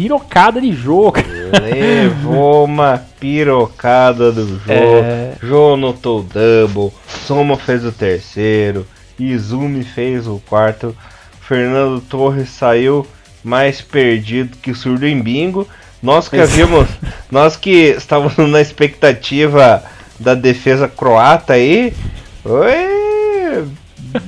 pirocada 0.00 0.62
de 0.62 0.72
jogo. 0.72 1.18
Levou 1.62 2.64
uma 2.64 3.04
pirocada 3.20 4.32
do 4.32 4.46
jogo. 4.46 4.64
É... 4.70 5.34
Jô 5.42 5.76
notou 5.76 6.20
o 6.20 6.22
double. 6.22 6.90
Soma 7.06 7.58
fez 7.58 7.84
o 7.84 7.92
terceiro. 7.92 8.86
Izumi 9.18 9.84
fez 9.84 10.26
o 10.26 10.40
quarto. 10.48 10.96
Fernando 11.42 12.00
Torres 12.00 12.48
saiu 12.48 13.06
mais 13.44 13.82
perdido 13.82 14.56
que 14.56 14.70
o 14.70 14.74
surdo 14.74 15.06
em 15.06 15.20
bingo. 15.20 15.68
Nós 16.02 16.30
que 16.30 16.38
havíamos. 16.38 16.88
nós 17.30 17.56
que 17.56 17.90
estávamos 17.90 18.50
na 18.50 18.62
expectativa 18.62 19.82
da 20.18 20.34
defesa 20.34 20.88
croata 20.88 21.52
aí. 21.52 21.92
Foi 22.42 23.68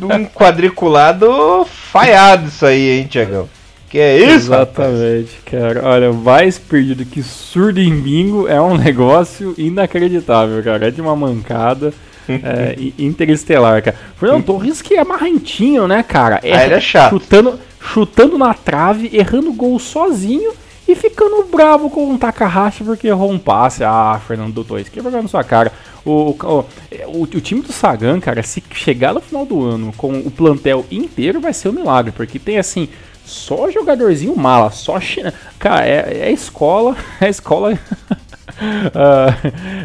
um 0.03 0.27
quadriculado 0.27 1.65
falhado 1.65 2.49
isso 2.49 2.67
aí, 2.67 2.99
hein, 2.99 3.07
Tiagão? 3.07 3.49
Que 3.93 3.99
é 3.99 4.17
isso? 4.17 4.47
Exatamente, 4.47 5.37
rapaz? 5.45 5.75
cara. 5.75 5.87
Olha, 5.87 6.13
mais 6.15 6.59
perdido 6.59 7.05
que 7.05 7.23
surdo 7.23 7.79
em 7.79 7.95
bingo 8.01 8.49
é 8.49 8.59
um 8.59 8.73
negócio 8.79 9.55
inacreditável, 9.59 10.63
cara. 10.63 10.89
É 10.89 10.91
de 10.91 11.03
uma 11.03 11.15
mancada. 11.15 11.93
é, 12.27 12.75
interestelar, 12.99 13.83
cara. 13.83 13.95
Fernando 14.17 14.47
Torres 14.47 14.81
que 14.81 14.95
é 14.95 15.05
marrentinho, 15.05 15.87
né, 15.87 16.03
cara? 16.03 16.41
É, 16.43 16.55
ah, 16.55 16.65
ele 16.65 16.75
é 16.77 16.81
chato. 16.81 17.11
Chutando, 17.11 17.61
chutando 17.79 18.39
na 18.39 18.55
trave, 18.55 19.11
errando 19.13 19.53
gol 19.53 19.79
sozinho 19.79 20.55
e 20.89 20.95
ficando 20.95 21.45
bravo 21.45 21.91
com 21.91 22.15
o 22.15 22.19
Takahashi 22.19 22.85
porque 22.85 23.09
errou 23.09 23.31
um 23.31 23.39
passe. 23.39 23.85
Ah, 23.85 24.19
Fernando 24.27 24.65
isso 24.79 24.91
que 24.91 25.01
é 25.01 25.03
na 25.03 25.29
sua 25.29 25.45
cara. 25.45 25.71
O, 26.03 26.31
o, 26.31 26.65
o, 27.09 27.23
o, 27.25 27.41
time 27.43 27.61
do 27.61 27.71
Sagan, 27.71 28.19
cara, 28.21 28.43
se 28.43 28.63
chegar 28.73 29.13
no 29.13 29.21
final 29.21 29.45
do 29.45 29.63
ano 29.63 29.93
com 29.99 30.19
o 30.19 30.31
plantel 30.31 30.87
inteiro, 30.91 31.43
vai 31.43 31.53
ser 31.53 31.69
um 31.69 31.73
milagre, 31.73 32.11
porque 32.11 32.39
tem 32.39 32.57
assim. 32.57 32.89
Só 33.25 33.71
jogadorzinho 33.71 34.37
mala, 34.37 34.71
só 34.71 35.01
China. 35.01 35.33
Cara, 35.59 35.87
é, 35.87 36.29
é 36.29 36.33
escola, 36.33 36.97
é 37.21 37.29
escola. 37.29 37.73
uh, 37.73 37.77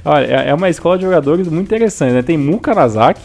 olha, 0.06 0.26
é, 0.26 0.50
é 0.50 0.54
uma 0.54 0.70
escola 0.70 0.98
de 0.98 1.04
jogadores 1.04 1.48
muito 1.48 1.68
interessante, 1.68 2.14
né? 2.14 2.22
Tem 2.22 2.38
Muka 2.38 2.74
Nazaki, 2.74 3.22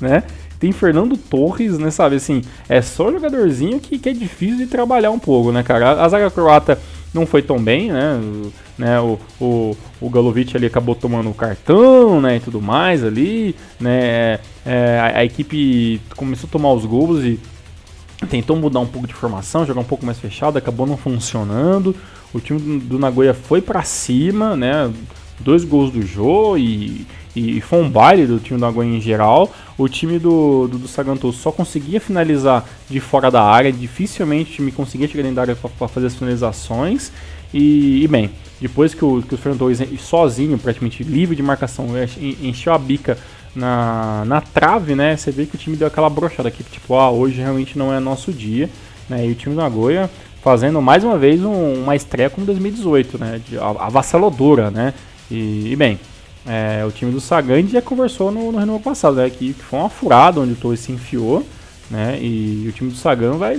né? 0.00 0.22
Tem 0.60 0.72
Fernando 0.72 1.16
Torres, 1.16 1.78
né? 1.78 1.90
Sabe 1.90 2.16
assim, 2.16 2.42
é 2.68 2.80
só 2.80 3.10
jogadorzinho 3.10 3.80
que, 3.80 3.98
que 3.98 4.08
é 4.08 4.12
difícil 4.12 4.58
de 4.58 4.66
trabalhar 4.66 5.10
um 5.10 5.18
pouco, 5.18 5.50
né, 5.50 5.62
cara? 5.62 5.90
A, 5.90 6.04
a 6.04 6.08
zaga 6.08 6.30
croata 6.30 6.78
não 7.12 7.26
foi 7.26 7.42
tão 7.42 7.58
bem, 7.58 7.92
né? 7.92 8.20
O, 8.20 8.52
né, 8.76 9.00
o, 9.00 9.18
o, 9.40 9.76
o 10.00 10.10
Galovic 10.10 10.56
ali 10.56 10.66
acabou 10.66 10.94
tomando 10.94 11.30
o 11.30 11.34
cartão, 11.34 12.20
né, 12.20 12.36
e 12.36 12.40
tudo 12.40 12.60
mais 12.60 13.04
ali, 13.04 13.54
né? 13.80 14.40
É, 14.66 14.98
a, 15.00 15.18
a, 15.18 15.24
equipe 15.24 16.00
começou 16.16 16.48
a 16.48 16.50
tomar 16.50 16.72
os 16.72 16.84
gols 16.84 17.22
e 17.22 17.38
tentou 18.26 18.56
mudar 18.56 18.80
um 18.80 18.86
pouco 18.86 19.06
de 19.06 19.14
formação, 19.14 19.66
jogar 19.66 19.80
um 19.80 19.84
pouco 19.84 20.04
mais 20.04 20.18
fechado, 20.18 20.56
acabou 20.56 20.86
não 20.86 20.96
funcionando. 20.96 21.94
O 22.32 22.40
time 22.40 22.80
do, 22.80 22.98
Nagoya 22.98 23.34
foi 23.34 23.60
para 23.60 23.82
cima, 23.82 24.56
né? 24.56 24.92
Dois 25.40 25.64
gols 25.64 25.90
do 25.90 26.02
Jô 26.02 26.56
e, 26.56 27.06
e 27.34 27.60
foi 27.60 27.80
um 27.80 27.90
baile 27.90 28.26
do 28.26 28.38
time 28.38 28.58
do 28.58 28.66
Nagoya 28.66 28.88
em 28.88 29.00
geral. 29.00 29.52
O 29.76 29.88
time 29.88 30.18
do, 30.18 30.68
do, 30.68 30.78
do 30.78 30.88
Sagantoso 30.88 31.38
só 31.38 31.52
conseguia 31.52 32.00
finalizar 32.00 32.64
de 32.88 33.00
fora 33.00 33.30
da 33.30 33.42
área, 33.42 33.72
dificilmente 33.72 34.52
o 34.52 34.54
time 34.54 34.72
conseguia 34.72 35.08
chegar 35.08 35.22
dentro 35.22 35.36
da 35.36 35.42
área 35.42 35.56
para 35.56 35.88
fazer 35.88 36.06
as 36.06 36.14
finalizações. 36.14 37.12
E, 37.52 38.02
e, 38.02 38.08
bem, 38.08 38.30
depois 38.60 38.94
que 38.94 39.04
o, 39.04 39.22
que 39.22 39.34
o 39.34 39.38
Fernando 39.38 39.64
sozinho, 39.98 40.58
praticamente 40.58 41.04
livre 41.04 41.36
de 41.36 41.42
marcação, 41.42 41.86
encheu 42.42 42.72
a 42.72 42.78
bica 42.78 43.16
na, 43.54 44.24
na 44.26 44.40
trave, 44.40 44.94
né? 44.94 45.16
Você 45.16 45.30
vê 45.30 45.46
que 45.46 45.54
o 45.54 45.58
time 45.58 45.76
deu 45.76 45.86
aquela 45.86 46.10
brochada 46.10 46.48
aqui, 46.48 46.62
tipo, 46.64 46.94
ah, 46.94 47.10
hoje 47.10 47.40
realmente 47.40 47.78
não 47.78 47.92
é 47.92 48.00
nosso 48.00 48.32
dia. 48.32 48.68
Né? 49.08 49.26
E 49.26 49.32
o 49.32 49.34
time 49.34 49.54
do 49.54 49.60
Nagoya 49.60 50.10
fazendo 50.44 50.80
mais 50.82 51.02
uma 51.02 51.16
vez 51.16 51.42
um, 51.42 51.82
uma 51.82 51.96
estreia 51.96 52.28
como 52.28 52.44
2018, 52.44 53.18
né? 53.18 53.40
De, 53.48 53.58
avassaladora, 53.58 54.70
né? 54.70 54.92
E, 55.30 55.72
e 55.72 55.76
bem, 55.76 55.98
é, 56.46 56.84
o 56.86 56.90
time 56.90 57.10
do 57.10 57.18
Sagan 57.18 57.66
já 57.66 57.80
conversou 57.80 58.30
no, 58.30 58.52
no 58.52 58.58
renovo 58.58 58.80
passado, 58.80 59.16
né? 59.16 59.30
Que, 59.30 59.54
que, 59.54 59.62
foi 59.62 59.78
uma 59.78 59.88
furada 59.88 60.40
onde 60.40 60.52
o 60.52 60.56
Torres 60.56 60.80
se 60.80 60.92
enfiou, 60.92 61.46
né? 61.90 62.18
E 62.20 62.66
o 62.68 62.72
time 62.72 62.90
do 62.90 62.96
Sagan 62.96 63.32
vai, 63.32 63.58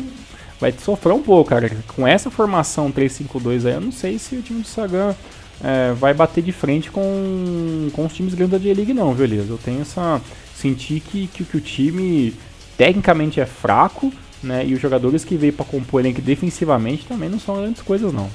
vai 0.60 0.72
sofrer 0.74 1.14
um 1.14 1.24
pouco, 1.24 1.50
cara. 1.50 1.72
Com 1.96 2.08
essa 2.08 2.30
formação 2.30 2.92
3-5-2 2.92 3.66
aí, 3.66 3.74
eu 3.74 3.82
não 3.82 3.92
sei 3.92 4.20
se 4.20 4.36
o 4.36 4.42
time 4.44 4.62
do 4.62 4.68
Sagan 4.68 5.16
é, 5.64 5.94
vai 5.94 6.14
bater 6.14 6.44
de 6.44 6.52
frente 6.52 6.92
com, 6.92 7.90
com 7.94 8.06
os 8.06 8.14
times 8.14 8.34
grandes 8.34 8.52
da 8.52 8.58
J-League, 8.58 8.94
não, 8.94 9.14
beleza? 9.14 9.52
Eu 9.52 9.58
tenho 9.58 9.82
essa. 9.82 10.22
Sentir 10.56 11.02
que, 11.02 11.28
que, 11.28 11.44
que 11.44 11.58
o 11.58 11.62
time 11.62 12.34
tecnicamente 12.78 13.42
é 13.42 13.46
fraco, 13.46 14.12
né? 14.42 14.66
E 14.66 14.74
os 14.74 14.82
jogadores 14.82 15.26
que 15.26 15.36
veio 15.36 15.54
para 15.54 15.66
compor 15.66 16.00
elenco 16.00 16.22
defensivamente 16.22 17.06
também 17.06 17.30
não 17.30 17.40
são 17.40 17.58
grandes 17.58 17.82
coisas, 17.82 18.14
não. 18.14 18.30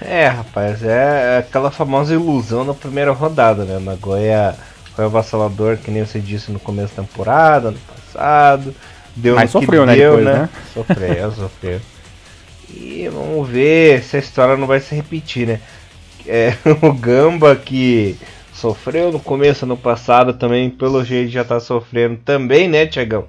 É, 0.00 0.26
rapaz, 0.26 0.82
é 0.82 1.38
aquela 1.38 1.70
famosa 1.70 2.12
ilusão 2.12 2.66
da 2.66 2.74
primeira 2.74 3.12
rodada, 3.12 3.64
né? 3.64 3.78
Nagoya 3.78 4.54
foi 4.94 5.06
avassalador, 5.06 5.78
que 5.78 5.90
nem 5.90 6.04
você 6.04 6.20
disse 6.20 6.52
no 6.52 6.58
começo 6.58 6.94
da 6.94 7.02
temporada, 7.02 7.70
no 7.70 7.78
passado. 7.78 8.74
Deu 9.16 9.36
Mas 9.36 9.50
sofreu, 9.50 9.86
né, 9.86 9.94
deu, 9.94 10.16
depois, 10.16 10.34
né? 10.34 10.42
né? 10.42 10.48
Sofreu, 10.72 11.32
sofreu. 11.32 11.80
E 12.76 13.08
vamos 13.08 13.48
ver 13.48 14.02
se 14.02 14.16
a 14.16 14.20
história 14.20 14.56
não 14.56 14.66
vai 14.66 14.80
se 14.80 14.94
repetir, 14.94 15.46
né? 15.46 15.60
É, 16.26 16.54
o 16.82 16.92
Gamba 16.92 17.54
que 17.54 18.16
sofreu 18.52 19.12
no 19.12 19.20
começo, 19.20 19.66
no 19.66 19.76
passado, 19.76 20.34
também 20.34 20.70
pelo 20.70 21.04
jeito 21.04 21.30
já 21.30 21.44
tá 21.44 21.60
sofrendo 21.60 22.18
também, 22.24 22.68
né, 22.68 22.86
Tiagão? 22.86 23.26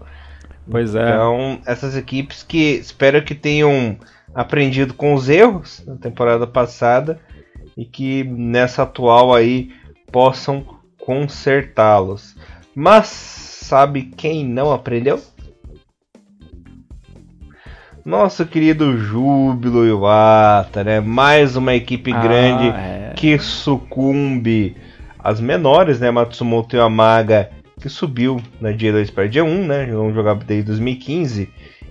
Pois 0.69 0.95
é. 0.95 1.01
Então, 1.01 1.59
essas 1.65 1.95
equipes 1.95 2.43
que 2.43 2.75
espero 2.75 3.23
que 3.23 3.35
tenham 3.35 3.97
aprendido 4.33 4.93
com 4.93 5.13
os 5.13 5.29
erros 5.29 5.83
da 5.85 5.95
temporada 5.95 6.47
passada 6.47 7.19
e 7.77 7.85
que 7.85 8.23
nessa 8.23 8.83
atual 8.83 9.33
aí 9.33 9.71
possam 10.11 10.65
consertá-los. 10.97 12.35
Mas 12.73 13.07
sabe 13.07 14.03
quem 14.03 14.45
não 14.45 14.71
aprendeu? 14.71 15.21
Nosso 18.05 18.45
querido 18.45 18.99
Júbilo 18.99 19.83
Iwata, 19.83 20.83
né? 20.83 20.99
Mais 20.99 21.55
uma 21.55 21.73
equipe 21.73 22.13
ah, 22.13 22.21
grande 22.21 22.67
é. 22.67 23.13
que 23.15 23.39
sucumbe 23.39 24.77
às 25.17 25.41
menores, 25.41 25.99
né? 25.99 26.11
Matsumoto 26.11 26.75
Yamaga 26.75 27.49
que 27.81 27.89
subiu 27.89 28.39
na 28.61 28.69
J2 28.69 29.11
para 29.11 29.27
J1, 29.27 29.65
né? 29.65 29.87
Não 29.87 30.13
jogava 30.13 30.43
desde 30.43 30.67
2015. 30.67 31.49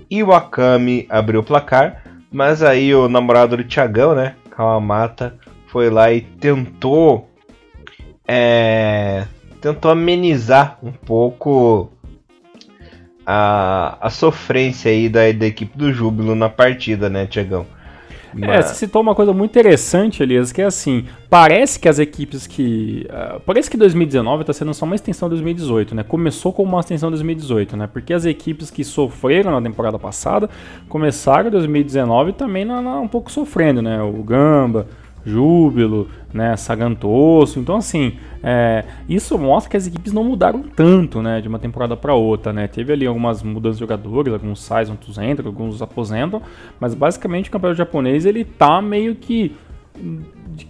E 0.08 0.22
o 0.22 0.32
Akami 0.32 1.04
abriu 1.10 1.40
o 1.40 1.44
placar, 1.44 2.04
mas 2.30 2.62
aí 2.62 2.94
o 2.94 3.08
namorado 3.08 3.56
do 3.56 3.64
Thiagão, 3.64 4.14
né? 4.14 4.36
Kawamata, 4.50 5.34
foi 5.66 5.90
lá 5.90 6.12
e 6.12 6.20
tentou 6.20 7.28
é, 8.24 9.24
tentou 9.60 9.90
amenizar 9.90 10.78
um 10.80 10.92
pouco 10.92 11.90
a, 13.26 13.96
a 14.00 14.10
sofrência 14.10 14.90
aí 14.90 15.08
da, 15.08 15.30
da 15.32 15.46
equipe 15.46 15.76
do 15.76 15.92
Júbilo 15.92 16.34
na 16.34 16.48
partida, 16.48 17.08
né, 17.08 17.26
Tiagão? 17.26 17.66
Mas... 18.34 18.50
É, 18.50 18.62
você 18.62 18.74
citou 18.74 19.00
uma 19.00 19.14
coisa 19.14 19.32
muito 19.32 19.52
interessante, 19.52 20.22
Elias, 20.22 20.50
que 20.50 20.60
é 20.60 20.64
assim, 20.64 21.04
parece 21.30 21.78
que 21.78 21.88
as 21.88 21.98
equipes 21.98 22.46
que... 22.46 23.06
Uh, 23.08 23.40
parece 23.40 23.70
que 23.70 23.76
2019 23.76 24.42
está 24.42 24.52
sendo 24.52 24.74
só 24.74 24.84
uma 24.84 24.96
extensão 24.96 25.28
de 25.28 25.36
2018, 25.36 25.94
né? 25.94 26.02
Começou 26.02 26.52
como 26.52 26.70
uma 26.72 26.80
extensão 26.80 27.10
de 27.10 27.16
2018, 27.16 27.76
né? 27.76 27.86
Porque 27.86 28.12
as 28.12 28.24
equipes 28.24 28.70
que 28.70 28.82
sofreram 28.82 29.52
na 29.52 29.62
temporada 29.62 29.98
passada 29.98 30.50
começaram 30.88 31.50
2019 31.50 32.32
também 32.32 32.64
na, 32.64 32.82
na, 32.82 33.00
um 33.00 33.08
pouco 33.08 33.30
sofrendo, 33.30 33.80
né? 33.80 34.02
O 34.02 34.22
Gamba, 34.24 34.88
Júbilo, 35.24 36.08
né, 36.32 36.56
Sagantoso. 36.56 37.58
Então, 37.58 37.76
assim, 37.76 38.14
é, 38.42 38.84
isso 39.08 39.38
mostra 39.38 39.70
que 39.70 39.76
as 39.76 39.86
equipes 39.86 40.12
não 40.12 40.24
mudaram 40.24 40.62
tanto, 40.62 41.22
né, 41.22 41.40
de 41.40 41.48
uma 41.48 41.58
temporada 41.58 41.96
para 41.96 42.14
outra, 42.14 42.52
né. 42.52 42.66
Teve 42.66 42.92
ali 42.92 43.06
algumas 43.06 43.42
mudanças 43.42 43.78
de 43.78 43.80
jogadores, 43.80 44.32
alguns 44.32 44.60
saem, 44.60 44.90
outros 44.90 45.18
entram, 45.18 45.46
alguns 45.46 45.80
aposentam, 45.80 46.42
mas 46.78 46.94
basicamente 46.94 47.48
o 47.48 47.52
campeonato 47.52 47.78
japonês 47.78 48.26
ele 48.26 48.44
tá 48.44 48.82
meio 48.82 49.14
que 49.14 49.54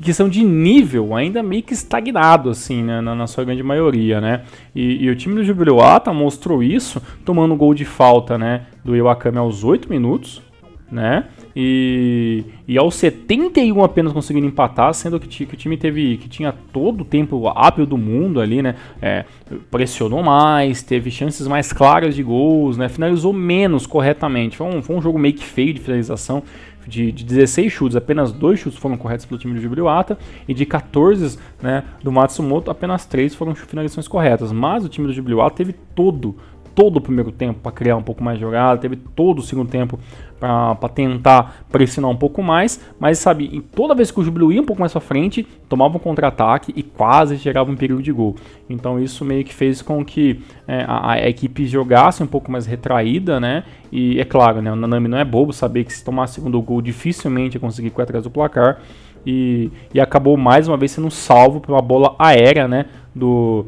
questão 0.03 0.29
de 0.29 0.45
nível 0.45 1.15
ainda 1.15 1.43
meio 1.43 1.63
que 1.63 1.73
estagnado 1.73 2.51
assim 2.51 2.83
né, 2.83 3.01
na, 3.01 3.15
na, 3.15 3.27
sua 3.27 3.45
grande 3.45 3.63
maioria 3.63 4.21
né 4.21 4.43
e, 4.75 5.05
e 5.05 5.11
o 5.11 5.17
time 5.17 5.35
do 5.35 5.43
Jubiluata 5.45 6.13
mostrou 6.13 6.63
isso 6.63 7.03
tomando 7.25 7.57
gol 7.57 7.75
de 7.75 7.85
falta 7.85 8.37
né 8.37 8.67
do 8.85 8.95
Iwakami 8.95 9.39
aos 9.39 9.65
8 9.65 9.89
minutos 9.89 10.43
né 10.91 11.25
e, 11.57 12.45
e 12.67 12.77
aos 12.77 12.97
71 12.97 13.85
apenas 13.85 14.13
conseguindo 14.13 14.47
empatar, 14.47 14.93
sendo 14.93 15.21
que, 15.21 15.47
que, 15.47 15.55
o 15.55 15.57
time 15.57 15.77
teve 15.77 16.17
que 16.17 16.29
tinha 16.29 16.53
todo 16.73 17.03
o 17.03 17.05
tempo 17.05 17.49
hábil 17.49 17.87
do 17.87 17.97
mundo 17.97 18.41
ali, 18.41 18.61
né? 18.61 18.75
É, 19.01 19.25
pressionou 19.71 20.23
mais, 20.23 20.83
teve 20.83 21.11
chances 21.11 21.47
mais 21.47 21.73
claras 21.73 22.17
de 22.17 22.23
gols, 22.23 22.77
né? 22.77 22.89
Finalizou 22.89 23.33
menos 23.33 23.87
corretamente. 23.87 24.57
Foi 24.57 24.67
um, 24.67 24.83
foi 24.83 24.97
um 24.97 25.03
jogo 25.03 25.19
meio 25.19 25.35
que 25.35 25.45
feio 25.45 25.73
de 25.73 25.81
finalização. 25.81 26.43
De, 26.87 27.11
de 27.11 27.25
16 27.25 27.73
chutes, 27.73 27.97
apenas 27.97 28.31
dois 28.31 28.61
chutes 28.61 28.79
foram 28.79 28.99
corretos 28.99 29.25
pelo 29.25 29.41
time 29.41 29.55
do 29.55 29.61
Jubiluata 29.61 30.19
e 30.47 30.53
de 30.53 30.67
14 30.67 31.39
né, 31.63 31.83
do 32.03 32.13
Matsumoto, 32.13 32.71
apenas 32.71 33.07
3 33.07 33.35
foram 33.35 33.55
finalizações 33.55 34.07
corretas. 34.07 34.53
Mas 34.53 34.85
o 34.85 34.89
time 34.91 35.07
do 35.07 35.13
Jubiluata 35.15 35.57
teve 35.57 35.73
todo 35.73 36.37
todo 36.75 36.97
o 36.97 37.01
primeiro 37.01 37.31
tempo 37.31 37.61
para 37.61 37.72
criar 37.72 37.97
um 37.97 38.03
pouco 38.03 38.22
mais 38.22 38.39
de 38.39 38.43
jogada, 38.43 38.81
teve 38.81 38.97
todo 38.97 39.39
o 39.39 39.43
segundo 39.43 39.68
tempo 39.68 39.99
para 40.39 40.89
tentar 40.91 41.64
pressionar 41.70 42.11
um 42.11 42.16
pouco 42.16 42.43
mais, 42.43 42.79
mas 42.99 43.18
sabe, 43.18 43.64
toda 43.75 43.95
vez 43.95 44.11
que 44.11 44.20
o 44.20 44.22
Júbilo 44.22 44.53
ia 44.53 44.61
um 44.61 44.64
pouco 44.64 44.81
mais 44.81 44.93
para 44.93 45.01
frente, 45.01 45.47
tomava 45.68 45.97
um 45.97 46.01
contra-ataque 46.01 46.72
e 46.77 46.83
quase 46.83 47.39
chegava 47.39 47.70
um 47.70 47.77
perigo 47.77 48.03
de 48.03 48.12
gol. 48.12 48.37
Então 48.68 49.01
isso 49.01 49.25
meio 49.25 49.45
que 49.45 49.55
fez 49.55 49.81
com 49.81 50.05
que 50.05 50.43
é, 50.68 50.85
a, 50.87 51.12
a, 51.12 51.29
equipe 51.29 51.66
jogasse 51.66 52.22
um 52.22 52.27
pouco 52.27 52.51
mais 52.51 52.66
retraída, 52.66 53.41
né? 53.41 53.64
E 53.91 54.20
é 54.20 54.25
claro, 54.25 54.61
né, 54.61 54.70
o 54.70 54.77
Nanami 54.77 55.09
não 55.09 55.18
é 55.18 55.25
bobo, 55.25 55.53
saber 55.53 55.85
que 55.85 55.93
se 55.93 56.05
tomar 56.05 56.27
segundo 56.27 56.61
gol 56.61 56.83
dificilmente 56.83 57.57
ia 57.57 57.61
conseguir 57.61 57.91
correr 57.91 58.05
atrás 58.05 58.25
do 58.25 58.31
placar. 58.31 58.81
E, 59.27 59.70
e 59.95 60.01
acabou 60.01 60.37
mais 60.37 60.68
uma 60.68 60.77
vez 60.77 60.91
sendo 60.91 61.11
salvo 61.11 61.59
por 61.59 61.72
uma 61.72 61.81
bola 61.81 62.14
aérea, 62.18 62.68
né? 62.68 62.87
Do, 63.14 63.64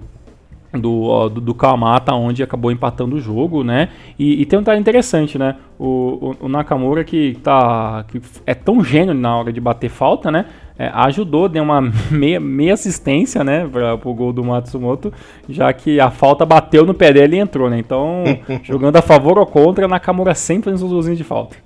do, 0.72 1.28
do, 1.28 1.40
do 1.40 1.54
Kawamata, 1.54 2.14
onde 2.14 2.42
acabou 2.42 2.70
empatando 2.70 3.16
o 3.16 3.20
jogo, 3.20 3.62
né? 3.62 3.88
E, 4.18 4.42
e 4.42 4.46
tem 4.46 4.58
um 4.58 4.62
detalhe 4.62 4.80
interessante, 4.80 5.38
né? 5.38 5.56
O, 5.78 6.36
o, 6.40 6.46
o, 6.46 6.48
Nakamura 6.48 7.04
que, 7.04 7.38
tá, 7.42 8.04
que 8.08 8.20
é 8.44 8.54
tão 8.54 8.82
gênio 8.82 9.14
na 9.14 9.36
hora 9.36 9.52
de 9.52 9.60
bater 9.60 9.90
falta, 9.90 10.30
né? 10.30 10.46
É, 10.78 10.88
ajudou, 10.88 11.48
deu 11.48 11.62
uma 11.62 11.80
meia, 12.10 12.38
meia 12.38 12.74
assistência, 12.74 13.42
né? 13.42 13.66
Para 13.66 13.94
o 13.94 14.14
gol 14.14 14.32
do 14.32 14.44
Matsumoto, 14.44 15.12
já 15.48 15.72
que 15.72 16.00
a 16.00 16.10
falta 16.10 16.44
bateu 16.44 16.84
no 16.84 16.94
pé 16.94 17.12
dele 17.12 17.36
e 17.36 17.40
entrou, 17.40 17.70
né? 17.70 17.78
Então, 17.78 18.24
jogando 18.62 18.96
a 18.96 19.02
favor 19.02 19.38
ou 19.38 19.46
contra, 19.46 19.88
Nakamura 19.88 20.34
sempre 20.34 20.70
faz 20.70 20.82
os 20.82 20.90
golzinhos 20.90 21.18
de 21.18 21.24
falta. 21.24 21.65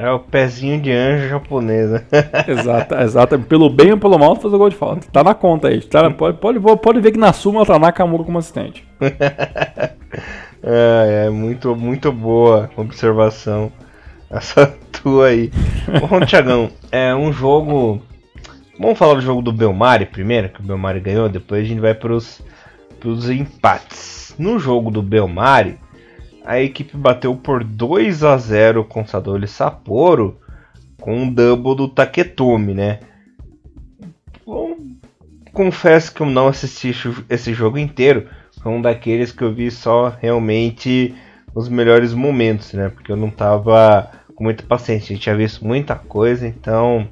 É 0.00 0.10
o 0.10 0.18
pezinho 0.18 0.80
de 0.80 0.90
anjo 0.90 1.28
japonês, 1.28 1.90
né? 1.90 2.02
exato, 2.48 2.94
exato. 2.94 3.38
Pelo 3.38 3.68
bem 3.68 3.92
ou 3.92 3.98
pelo 3.98 4.18
mal, 4.18 4.34
tu 4.34 4.40
faz 4.40 4.54
o 4.54 4.56
gol 4.56 4.70
de 4.70 4.76
falta. 4.76 5.06
Tá 5.12 5.22
na 5.22 5.34
conta 5.34 5.68
aí. 5.68 5.82
Tá, 5.82 6.10
pode, 6.10 6.38
pode, 6.38 6.58
pode 6.58 7.00
ver 7.00 7.12
que 7.12 7.18
na 7.18 7.34
suma 7.34 7.66
tá 7.66 7.78
Nakamura 7.78 8.24
como 8.24 8.38
assistente. 8.38 8.82
é, 10.62 11.26
é 11.26 11.30
muito, 11.30 11.76
muito 11.76 12.10
boa 12.10 12.70
observação 12.78 13.70
essa 14.30 14.74
tua 14.90 15.26
aí. 15.26 15.50
Bom, 16.00 16.24
Tiagão, 16.24 16.70
é 16.90 17.14
um 17.14 17.30
jogo. 17.30 18.00
Vamos 18.78 18.98
falar 18.98 19.16
do 19.16 19.20
jogo 19.20 19.42
do 19.42 19.52
Belmari 19.52 20.06
primeiro, 20.06 20.48
que 20.48 20.60
o 20.60 20.64
Belmari 20.64 21.00
ganhou, 21.00 21.28
depois 21.28 21.62
a 21.62 21.68
gente 21.68 21.80
vai 21.80 21.92
pros, 21.92 22.40
pros 22.98 23.28
empates. 23.28 24.34
No 24.38 24.58
jogo 24.58 24.90
do 24.90 25.02
Belmari, 25.02 25.78
a 26.44 26.60
equipe 26.60 26.96
bateu 26.96 27.34
por 27.36 27.62
2 27.62 28.24
a 28.24 28.36
0 28.36 28.84
com 28.84 29.06
Sadoli 29.06 29.46
Sapporo 29.46 30.38
com 31.00 31.14
um 31.16 31.32
double 31.32 31.74
do 31.74 31.88
Taketomi, 31.88 32.74
né? 32.74 33.00
Bom, 34.46 34.76
confesso 35.52 36.12
que 36.12 36.20
eu 36.20 36.26
não 36.26 36.48
assisti 36.48 36.92
esse 37.28 37.54
jogo 37.54 37.78
inteiro, 37.78 38.26
foi 38.62 38.72
um 38.72 38.82
daqueles 38.82 39.32
que 39.32 39.42
eu 39.42 39.52
vi 39.52 39.70
só 39.70 40.14
realmente 40.20 41.14
os 41.54 41.68
melhores 41.68 42.12
momentos, 42.12 42.72
né? 42.74 42.90
Porque 42.90 43.10
eu 43.10 43.16
não 43.16 43.30
tava 43.30 44.10
com 44.34 44.44
muita 44.44 44.62
paciência, 44.62 45.12
a 45.12 45.14
gente 45.14 45.22
tinha 45.22 45.36
visto 45.36 45.66
muita 45.66 45.94
coisa, 45.94 46.46
então 46.46 47.06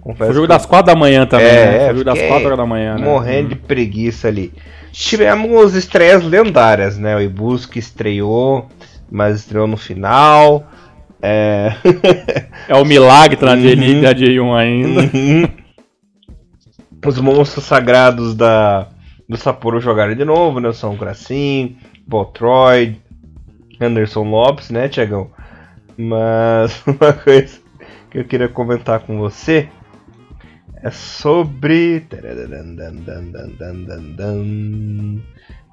confesso. 0.00 0.24
Foi 0.24 0.30
o 0.30 0.34
jogo 0.34 0.46
que... 0.46 0.52
das 0.52 0.66
4 0.66 0.92
da 0.92 0.98
manhã 0.98 1.26
também, 1.26 1.46
é, 1.46 1.66
né? 1.66 1.78
Foi 1.84 1.94
o 1.94 1.98
jogo 1.98 2.04
das 2.04 2.22
4 2.22 2.56
da 2.56 2.66
manhã, 2.66 2.96
né? 2.96 3.04
Morrendo 3.04 3.46
hum. 3.46 3.48
de 3.50 3.56
preguiça 3.56 4.28
ali. 4.28 4.52
Tivemos 4.94 5.74
estreias 5.74 6.22
lendárias, 6.22 6.96
né? 6.96 7.16
O 7.16 7.20
Ibuski 7.20 7.80
estreou, 7.80 8.68
mas 9.10 9.40
estreou 9.40 9.66
no 9.66 9.76
final. 9.76 10.70
É, 11.20 11.72
é 12.68 12.76
o 12.76 12.84
milagre 12.84 13.44
na 13.44 13.54
uhum. 13.54 14.00
da 14.00 14.14
J1 14.14 14.54
ainda. 14.54 15.00
Uhum. 15.12 15.48
Os 17.04 17.18
monstros 17.18 17.64
sagrados 17.64 18.36
da, 18.36 18.86
do 19.28 19.36
Sapporo 19.36 19.80
jogaram 19.80 20.14
de 20.14 20.24
novo, 20.24 20.60
né? 20.60 20.72
São 20.72 20.94
Gracin, 20.94 21.76
Botroid, 22.06 23.02
Anderson 23.80 24.22
Lopes, 24.22 24.70
né, 24.70 24.88
Tiagão? 24.88 25.28
Mas 25.98 26.80
uma 26.86 27.12
coisa 27.12 27.58
que 28.12 28.18
eu 28.18 28.24
queria 28.24 28.48
comentar 28.48 29.00
com 29.00 29.18
você 29.18 29.68
é 30.84 30.90
sobre. 30.90 32.06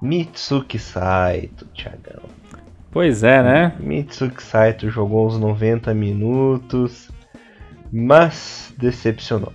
Mitsuki 0.01 0.80
Saito, 0.80 1.66
Thiagão. 1.76 2.24
Pois 2.89 3.22
é, 3.22 3.43
né? 3.43 3.76
Mitsuki 3.78 4.41
Saito 4.41 4.89
jogou 4.89 5.28
uns 5.28 5.38
90 5.38 5.93
minutos, 5.93 7.12
mas 7.91 8.74
decepcionou. 8.78 9.51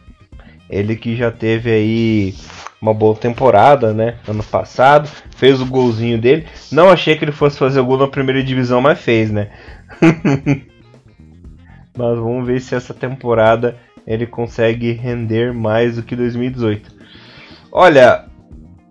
Ele 0.68 0.94
que 0.94 1.16
já 1.16 1.30
teve 1.30 1.70
aí 1.70 2.34
uma 2.80 2.92
boa 2.92 3.16
temporada, 3.16 3.94
né? 3.94 4.18
Ano 4.28 4.44
passado, 4.44 5.08
fez 5.36 5.58
o 5.58 5.66
golzinho 5.66 6.20
dele. 6.20 6.46
Não 6.70 6.90
achei 6.90 7.16
que 7.16 7.24
ele 7.24 7.32
fosse 7.32 7.58
fazer 7.58 7.80
o 7.80 7.84
gol 7.86 7.96
na 7.96 8.08
primeira 8.08 8.42
divisão, 8.44 8.82
mas 8.82 9.00
fez, 9.00 9.30
né? 9.30 9.50
mas 11.96 12.18
vamos 12.18 12.46
ver 12.46 12.60
se 12.60 12.74
essa 12.74 12.92
temporada 12.92 13.85
ele 14.06 14.26
consegue 14.26 14.92
render 14.92 15.52
mais 15.52 15.96
do 15.96 16.02
que 16.02 16.14
2018. 16.14 16.90
Olha, 17.72 18.26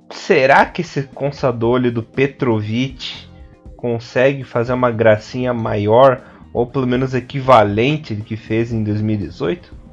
será 0.10 0.66
que 0.66 0.82
esse 0.82 1.04
Consadole 1.04 1.90
do 1.90 2.04
Petrovic 2.04 3.28
consegue 3.78 4.44
fazer 4.44 4.74
uma 4.74 4.92
gracinha 4.92 5.54
maior 5.54 6.22
ou 6.54 6.66
pelo 6.66 6.88
menos 6.88 7.14
equivalente 7.14 8.14
do 8.16 8.24
que 8.24 8.36
fez 8.36 8.72
em 8.72 8.84
2018? 8.84 9.86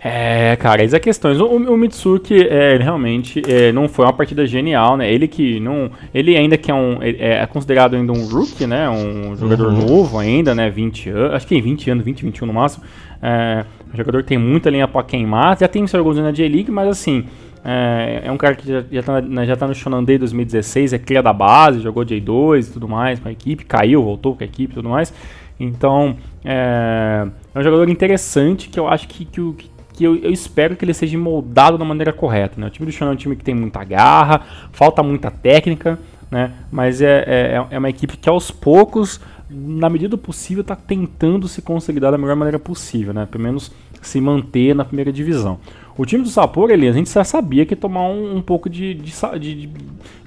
É, 0.00 0.54
cara, 0.56 0.82
essas 0.82 1.00
questões. 1.00 1.40
O, 1.40 1.46
o 1.46 1.76
Mitsuki 1.76 2.46
é, 2.48 2.76
realmente 2.76 3.42
é, 3.48 3.72
não 3.72 3.88
foi 3.88 4.04
uma 4.04 4.12
partida 4.12 4.46
genial, 4.46 4.96
né? 4.96 5.12
Ele 5.12 5.26
que 5.26 5.58
não. 5.58 5.90
Ele 6.14 6.36
ainda 6.36 6.56
que 6.56 6.70
é 6.70 6.74
um. 6.74 7.02
É, 7.02 7.42
é 7.42 7.46
considerado 7.46 7.96
ainda 7.96 8.12
um 8.12 8.26
rookie, 8.28 8.66
né? 8.66 8.88
Um 8.88 9.34
jogador 9.36 9.72
uhum. 9.72 9.86
novo 9.86 10.18
ainda, 10.18 10.54
né? 10.54 10.70
20 10.70 11.10
anos. 11.10 11.34
Acho 11.34 11.46
que 11.46 11.54
tem 11.54 11.62
20 11.62 11.90
anos, 11.90 12.04
20, 12.04 12.24
21 12.24 12.46
no 12.46 12.52
máximo. 12.52 12.84
É, 13.20 13.64
um 13.92 13.96
jogador 13.96 14.22
que 14.22 14.28
tem 14.28 14.38
muita 14.38 14.70
linha 14.70 14.86
pra 14.86 15.02
queimar. 15.02 15.58
Já 15.58 15.68
tem 15.68 15.86
seu 15.86 16.02
golzinho 16.02 16.26
na 16.26 16.32
J-League, 16.32 16.70
mas 16.70 16.88
assim. 16.88 17.24
É, 17.64 18.22
é, 18.24 18.32
um 18.32 18.36
cara 18.36 18.54
que 18.54 18.66
já, 18.66 18.84
já, 18.90 19.02
tá, 19.02 19.44
já 19.44 19.56
tá 19.56 19.66
no 19.66 19.74
Shonan 19.74 20.04
Day 20.04 20.16
2016, 20.16 20.92
é 20.92 20.98
cria 20.98 21.20
da 21.20 21.32
base, 21.32 21.80
jogou 21.80 22.04
J2 22.04 22.68
e 22.68 22.72
tudo 22.72 22.88
mais 22.88 23.18
com 23.18 23.28
a 23.28 23.32
equipe, 23.32 23.64
caiu, 23.64 24.02
voltou 24.02 24.36
com 24.36 24.44
a 24.44 24.46
equipe 24.46 24.72
e 24.72 24.74
tudo 24.74 24.88
mais. 24.88 25.12
Então, 25.58 26.16
é, 26.44 27.26
é, 27.54 27.58
um 27.58 27.62
jogador 27.62 27.88
interessante 27.88 28.68
que 28.68 28.78
eu 28.78 28.86
acho 28.86 29.08
que, 29.08 29.24
que, 29.24 29.52
que 29.54 29.70
que 29.98 30.04
eu, 30.04 30.14
eu, 30.14 30.30
espero 30.30 30.76
que 30.76 30.84
ele 30.84 30.94
seja 30.94 31.18
moldado 31.18 31.76
da 31.76 31.84
maneira 31.84 32.12
correta. 32.12 32.60
Né? 32.60 32.68
O 32.68 32.70
time 32.70 32.86
do 32.86 32.92
Chão 32.92 33.08
é 33.08 33.10
um 33.10 33.16
time 33.16 33.34
que 33.34 33.42
tem 33.42 33.52
muita 33.52 33.82
garra, 33.82 34.42
falta 34.70 35.02
muita 35.02 35.28
técnica, 35.28 35.98
né? 36.30 36.52
mas 36.70 37.02
é, 37.02 37.24
é, 37.26 37.66
é 37.68 37.78
uma 37.78 37.90
equipe 37.90 38.16
que 38.16 38.28
aos 38.28 38.48
poucos, 38.48 39.20
na 39.50 39.88
medida 39.88 40.10
do 40.10 40.18
possível, 40.18 40.60
está 40.60 40.76
tentando 40.76 41.48
se 41.48 41.62
consolidar 41.62 42.12
da 42.12 42.18
melhor 42.18 42.36
maneira 42.36 42.58
possível, 42.58 43.14
né? 43.14 43.26
pelo 43.30 43.44
menos 43.44 43.72
se 44.02 44.20
manter 44.20 44.74
na 44.74 44.84
primeira 44.84 45.12
divisão. 45.12 45.58
O 45.96 46.06
time 46.06 46.22
do 46.22 46.28
Sapporo, 46.28 46.72
ali, 46.72 46.86
a 46.86 46.92
gente 46.92 47.10
já 47.10 47.24
sabia 47.24 47.66
que 47.66 47.72
ia 47.72 47.76
tomar 47.76 48.02
um, 48.08 48.36
um 48.36 48.42
pouco 48.42 48.70
de, 48.70 48.94
de, 48.94 49.12
de, 49.40 49.70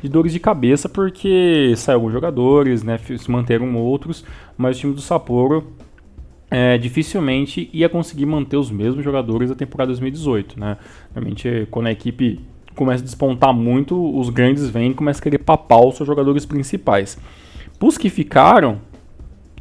de, 0.01 0.09
dores 0.09 0.33
de 0.33 0.39
cabeça, 0.39 0.89
porque 0.89 1.73
saiu 1.77 1.95
alguns 1.95 2.11
jogadores, 2.11 2.83
né, 2.83 2.97
se 2.97 3.31
manteram 3.31 3.75
outros, 3.77 4.25
mas 4.57 4.75
o 4.75 4.79
time 4.81 4.93
do 4.93 5.01
Sapporo 5.01 5.71
é, 6.49 6.77
dificilmente 6.77 7.69
ia 7.71 7.87
conseguir 7.87 8.25
manter 8.25 8.57
os 8.57 8.69
mesmos 8.69 9.03
jogadores 9.03 9.49
da 9.49 9.55
temporada 9.55 9.87
2018. 9.87 10.59
Né? 10.59 10.77
Realmente, 11.13 11.67
quando 11.71 11.87
a 11.87 11.91
equipe 11.91 12.41
começa 12.75 13.01
a 13.01 13.05
despontar 13.05 13.53
muito, 13.53 14.19
os 14.19 14.29
grandes 14.29 14.69
vêm 14.69 14.91
e 14.91 14.93
começam 14.93 15.21
a 15.21 15.23
querer 15.23 15.37
papar 15.37 15.85
os 15.85 15.95
seus 15.95 16.07
jogadores 16.07 16.45
principais. 16.45 17.17
Os 17.79 17.97
que 17.97 18.09
ficaram, 18.09 18.79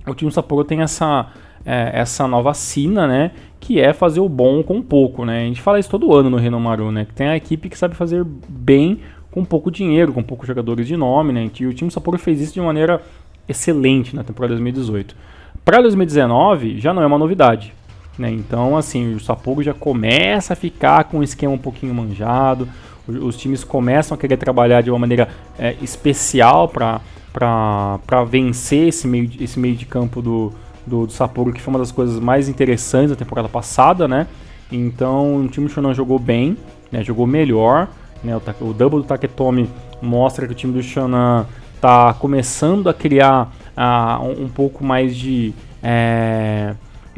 o 0.06 0.14
time 0.14 0.30
Sapporo 0.30 0.64
tem 0.64 0.80
essa, 0.80 1.26
é, 1.64 1.90
essa 1.94 2.26
nova 2.26 2.54
sina, 2.54 3.06
né? 3.06 3.32
Que 3.58 3.80
é 3.80 3.92
fazer 3.92 4.20
o 4.20 4.28
bom 4.28 4.62
com 4.62 4.80
pouco, 4.82 5.24
né? 5.24 5.42
A 5.42 5.44
gente 5.46 5.60
fala 5.60 5.78
isso 5.78 5.90
todo 5.90 6.14
ano 6.14 6.30
no 6.30 6.36
Renomaru, 6.36 6.90
né? 6.90 7.04
Que 7.04 7.14
tem 7.14 7.28
a 7.28 7.36
equipe 7.36 7.68
que 7.68 7.78
sabe 7.78 7.94
fazer 7.94 8.24
bem 8.48 9.00
com 9.30 9.44
pouco 9.44 9.70
dinheiro, 9.70 10.12
com 10.12 10.22
poucos 10.22 10.46
jogadores 10.46 10.86
de 10.86 10.96
nome, 10.96 11.32
né? 11.32 11.50
E 11.58 11.66
o 11.66 11.74
time 11.74 11.90
Sapporo 11.90 12.18
fez 12.18 12.40
isso 12.40 12.54
de 12.54 12.60
maneira 12.60 13.00
excelente 13.48 14.14
na 14.14 14.24
temporada 14.24 14.54
2018. 14.54 15.14
Para 15.64 15.80
2019 15.82 16.78
já 16.78 16.92
não 16.92 17.02
é 17.02 17.06
uma 17.06 17.18
novidade. 17.18 17.72
Né? 18.18 18.30
Então, 18.30 18.76
assim, 18.76 19.14
o 19.14 19.20
Sapporo 19.20 19.62
já 19.62 19.72
começa 19.72 20.52
a 20.52 20.56
ficar 20.56 21.04
com 21.04 21.18
um 21.18 21.22
esquema 21.22 21.54
um 21.54 21.58
pouquinho 21.58 21.94
manjado. 21.94 22.68
Os 23.06 23.36
times 23.36 23.64
começam 23.64 24.14
a 24.14 24.18
querer 24.18 24.36
trabalhar 24.36 24.82
de 24.82 24.90
uma 24.90 24.98
maneira 24.98 25.28
é, 25.58 25.74
especial 25.80 26.68
para 26.68 27.00
vencer 28.28 28.88
esse 28.88 29.06
meio, 29.06 29.30
esse 29.40 29.58
meio 29.58 29.76
de 29.76 29.86
campo 29.86 30.20
do, 30.20 30.52
do, 30.86 31.06
do 31.06 31.12
Sapporo, 31.12 31.52
que 31.52 31.60
foi 31.60 31.72
uma 31.72 31.78
das 31.78 31.92
coisas 31.92 32.18
mais 32.18 32.48
interessantes 32.48 33.10
da 33.10 33.16
temporada 33.16 33.48
passada, 33.48 34.08
né? 34.08 34.26
Então, 34.70 35.36
o 35.36 35.48
time 35.48 35.66
do 35.66 35.72
Shonan 35.72 35.94
jogou 35.94 36.18
bem, 36.18 36.56
né? 36.90 37.02
jogou 37.02 37.26
melhor. 37.26 37.88
Né? 38.22 38.36
O, 38.36 38.64
o 38.64 38.72
double 38.72 39.00
do 39.00 39.04
Taketomi 39.04 39.68
mostra 40.00 40.46
que 40.46 40.52
o 40.52 40.54
time 40.54 40.72
do 40.72 40.82
Shonan 40.82 41.46
está 41.74 42.14
começando 42.14 42.88
a 42.88 42.94
criar 42.94 43.52
uh, 43.76 44.24
um, 44.24 44.44
um, 44.44 44.48
pouco 44.48 44.84
mais 44.84 45.16
de. 45.16 45.52
É, 45.82 46.74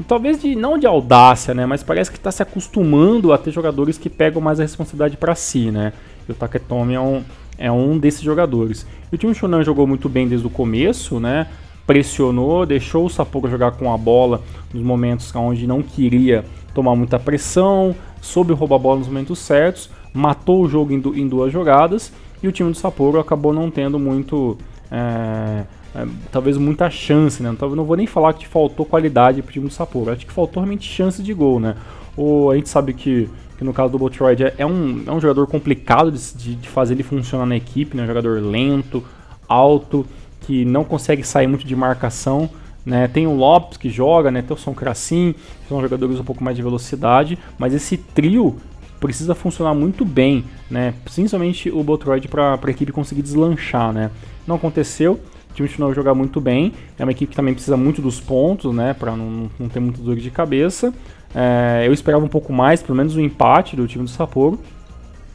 talvez 0.07 0.41
de 0.41 0.55
não 0.55 0.79
de 0.79 0.87
audácia, 0.87 1.53
né? 1.53 1.67
Mas 1.67 1.83
parece 1.83 2.11
que 2.11 2.17
está 2.17 2.31
se 2.31 2.43
acostumando 2.43 3.33
a 3.33 3.39
ter 3.39 3.51
jogadores 3.51 3.99
que 3.99 4.09
pegam 4.09 4.41
mais 4.41 4.61
a 4.61 4.63
responsabilidade 4.63 5.17
para 5.17 5.35
si, 5.35 5.71
né? 5.71 5.93
E 6.29 6.33
o 6.33 6.35
Taketomi 6.35 6.95
é 6.95 7.01
um, 7.01 7.23
é 7.63 7.71
um 7.71 7.97
desses 7.97 8.21
jogadores. 8.21 8.85
E 9.11 9.15
o 9.15 9.19
time 9.19 9.33
Shonan 9.33 9.63
jogou 9.63 9.87
muito 9.87 10.09
bem 10.09 10.27
desde 10.27 10.45
o 10.45 10.51
começo, 10.51 11.21
né? 11.21 11.47
Pressionou, 11.87 12.67
deixou 12.67 13.07
o 13.07 13.09
Sapporo 13.09 13.49
jogar 13.49 13.71
com 13.73 13.93
a 13.93 13.97
bola 13.97 14.43
nos 14.75 14.83
momentos 14.83 15.33
onde 15.37 15.65
não 15.65 15.81
queria 15.81 16.45
tomar 16.75 16.97
muita 16.97 17.21
pressão, 17.21 17.95
soube 18.21 18.53
roubar 18.53 18.77
a 18.77 18.79
bola 18.81 18.99
nos 18.99 19.07
momentos 19.07 19.39
certos, 19.39 19.89
matou 20.13 20.65
o 20.65 20.69
jogo 20.69 20.93
em, 20.93 21.29
duas 21.29 21.53
jogadas 21.53 22.13
e 22.43 22.49
o 22.49 22.53
time 22.53 22.69
do 22.69 22.77
Sapporo 22.77 23.21
acabou 23.21 23.53
não 23.53 23.71
tendo 23.71 23.97
muito. 23.97 24.59
É, 24.91 25.63
é, 25.95 26.07
talvez 26.33 26.57
muita 26.59 26.91
chance, 26.91 27.43
né? 27.45 27.55
Não, 27.61 27.77
não 27.77 27.85
vou 27.85 27.97
nem 27.97 28.09
falar 28.09 28.33
que 28.33 28.47
faltou 28.47 28.85
qualidade 28.85 29.41
pro 29.41 29.53
time 29.53 29.69
do 29.69 29.73
Sapporo, 29.73 30.11
acho 30.11 30.27
que 30.27 30.33
faltou 30.33 30.61
realmente 30.61 30.89
chance 30.89 31.23
de 31.23 31.33
gol, 31.33 31.61
né? 31.61 31.77
O, 32.17 32.51
a 32.51 32.57
gente 32.57 32.69
sabe 32.69 32.93
que, 32.93 33.29
que 33.63 33.67
no 33.67 33.73
caso 33.73 33.93
do 33.93 33.99
Botroid 33.99 34.43
é, 34.43 34.55
é, 34.59 34.67
um, 34.67 35.05
é 35.07 35.13
um 35.13 35.21
jogador 35.21 35.47
complicado 35.47 36.11
de, 36.11 36.57
de, 36.57 36.69
fazer 36.69 36.95
ele 36.95 37.05
funcionar 37.05 37.47
na 37.47 37.57
equipe, 37.57 37.97
né? 37.97 38.03
Um 38.03 38.07
jogador 38.07 38.43
lento, 38.43 39.03
alto, 39.49 40.05
que 40.41 40.65
não 40.65 40.85
consegue 40.85 41.23
sair 41.23 41.47
muito 41.47 41.65
de 41.65 41.77
marcação. 41.77 42.51
Né? 42.85 43.07
Tem 43.07 43.29
o 43.29 43.37
Lopes 43.37 43.79
que 43.79 43.89
joga, 43.89 44.31
né? 44.33 44.43
tem 44.43 44.57
o 44.57 44.59
Son 44.59 44.75
Crassin, 44.75 45.37
são 45.69 45.81
jogadores 45.81 46.19
um 46.19 46.25
pouco 46.25 46.43
mais 46.43 46.57
de 46.57 46.63
velocidade, 46.65 47.39
mas 47.57 47.73
esse 47.73 47.97
trio 47.97 48.57
precisa 48.99 49.37
funcionar 49.37 49.73
muito 49.73 50.05
bem, 50.05 50.45
né? 50.69 50.93
principalmente 51.05 51.71
o 51.71 51.81
Botroid 51.85 52.27
para 52.27 52.59
a 52.61 52.71
equipe 52.71 52.91
conseguir 52.91 53.23
deslanchar. 53.23 53.93
Né? 53.93 54.11
Não 54.45 54.57
aconteceu, 54.57 55.21
O 55.51 55.55
time 55.55 55.69
do 55.69 55.95
jogar 55.95 56.15
muito 56.15 56.41
bem. 56.41 56.73
É 56.99 57.05
uma 57.05 57.13
equipe 57.13 57.31
que 57.31 57.37
também 57.37 57.55
precisa 57.55 57.77
muito 57.77 58.03
dos 58.03 58.19
pontos, 58.19 58.75
né? 58.75 58.95
Para 58.95 59.15
não, 59.15 59.49
não 59.61 59.69
ter 59.69 59.79
muito 59.79 60.01
dor 60.01 60.17
de 60.17 60.31
cabeça. 60.31 60.93
É, 61.35 61.85
eu 61.87 61.93
esperava 61.93 62.25
um 62.25 62.29
pouco 62.29 62.53
mais, 62.53 62.83
pelo 62.83 62.97
menos 62.97 63.17
um 63.17 63.21
empate 63.21 63.77
do 63.77 63.87
time 63.87 64.05
do 64.05 64.11
Sapporo. 64.11 64.59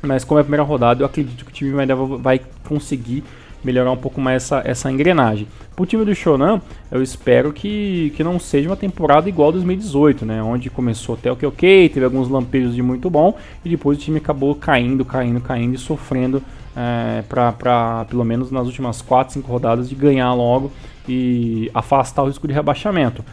Mas 0.02 0.24
como 0.24 0.38
é 0.38 0.42
a 0.42 0.44
primeira 0.44 0.64
rodada, 0.64 1.02
eu 1.02 1.06
acredito 1.06 1.44
que 1.44 1.52
o 1.52 1.54
time 1.54 1.72
vai, 1.72 1.88
vai 2.20 2.42
conseguir 2.68 3.24
melhorar 3.64 3.92
um 3.92 3.98
pouco 3.98 4.22
mais 4.22 4.44
essa, 4.44 4.62
essa 4.64 4.92
engrenagem. 4.92 5.48
Para 5.76 5.84
o 5.84 5.86
time 5.86 6.06
do 6.06 6.14
Shonan, 6.14 6.62
eu 6.92 7.02
espero 7.02 7.52
que, 7.52 8.14
que 8.16 8.24
não 8.24 8.40
seja 8.40 8.70
uma 8.70 8.76
temporada 8.76 9.28
igual 9.28 9.50
a 9.50 9.54
2018, 9.54 10.26
né? 10.26 10.42
Onde 10.42 10.70
começou 10.70 11.16
até 11.16 11.32
o 11.32 11.36
que 11.36 11.46
ok, 11.46 11.90
teve 11.90 12.06
alguns 12.06 12.30
lampejos 12.30 12.76
de 12.76 12.82
muito 12.82 13.10
bom 13.10 13.36
e 13.66 13.70
depois 13.70 13.98
o 13.98 14.02
time 14.02 14.18
acabou 14.18 14.56
caindo, 14.56 15.04
caindo, 15.04 15.42
caindo 15.42 15.76
e 15.76 15.78
sofrendo 15.78 16.42
é, 16.76 17.24
para 17.28 18.06
pelo 18.06 18.24
menos 18.24 18.52
nas 18.52 18.68
últimas 18.68 19.02
4, 19.02 19.34
5 19.34 19.52
rodadas 19.52 19.90
de 19.90 19.96
ganhar 19.96 20.32
logo 20.34 20.72
e 21.10 21.72
afastar 21.74 22.24
o 22.24 22.28
risco 22.28 22.48
de 22.48 22.54
rebaixamento. 22.54 23.24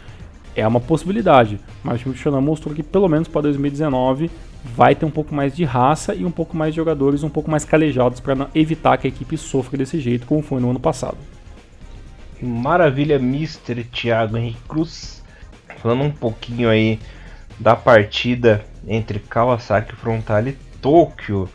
É 0.55 0.65
uma 0.65 0.79
possibilidade, 0.79 1.59
mas 1.83 1.95
o 1.95 2.03
time 2.03 2.15
do 2.15 2.17
Shonan 2.17 2.41
mostrou 2.41 2.73
que 2.73 2.81
pelo 2.81 3.09
menos 3.09 3.27
para 3.27 3.41
2019 3.41 4.31
vai 4.63 4.95
ter 4.95 5.05
um 5.05 5.11
pouco 5.11 5.35
mais 5.35 5.55
de 5.55 5.63
raça 5.63 6.15
e 6.15 6.25
um 6.25 6.31
pouco 6.31 6.55
mais 6.55 6.73
de 6.73 6.77
jogadores 6.77 7.23
um 7.23 7.29
pouco 7.29 7.51
mais 7.51 7.65
calejados 7.65 8.19
para 8.19 8.47
evitar 8.55 8.97
que 8.97 9.05
a 9.05 9.09
equipe 9.09 9.37
sofra 9.37 9.77
desse 9.77 9.99
jeito, 9.99 10.25
como 10.25 10.41
foi 10.41 10.61
no 10.61 10.69
ano 10.69 10.79
passado. 10.79 11.17
Maravilha, 12.41 13.15
Mr. 13.15 13.83
Thiago 13.83 14.37
Henrique 14.37 14.61
Cruz. 14.67 15.23
Falando 15.81 16.03
um 16.03 16.11
pouquinho 16.11 16.69
aí 16.69 16.99
da 17.59 17.75
partida 17.75 18.65
entre 18.87 19.19
Kawasaki 19.19 19.95
Frontale 19.95 20.51
e 20.51 20.79
Tóquio. 20.79 21.49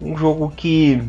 Um 0.00 0.16
jogo 0.16 0.52
que 0.54 1.02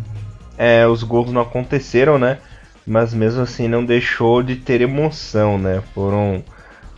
é, 0.57 0.88
os 0.88 1.03
gols 1.03 1.32
não 1.32 1.41
aconteceram, 1.41 2.17
né? 2.17 2.39
Mas 2.86 3.13
mesmo 3.13 3.41
assim 3.41 3.67
não 3.67 3.84
deixou 3.84 4.41
de 4.41 4.55
ter 4.55 4.82
emoção, 4.82 5.57
né? 5.57 5.82
Foram 5.93 6.43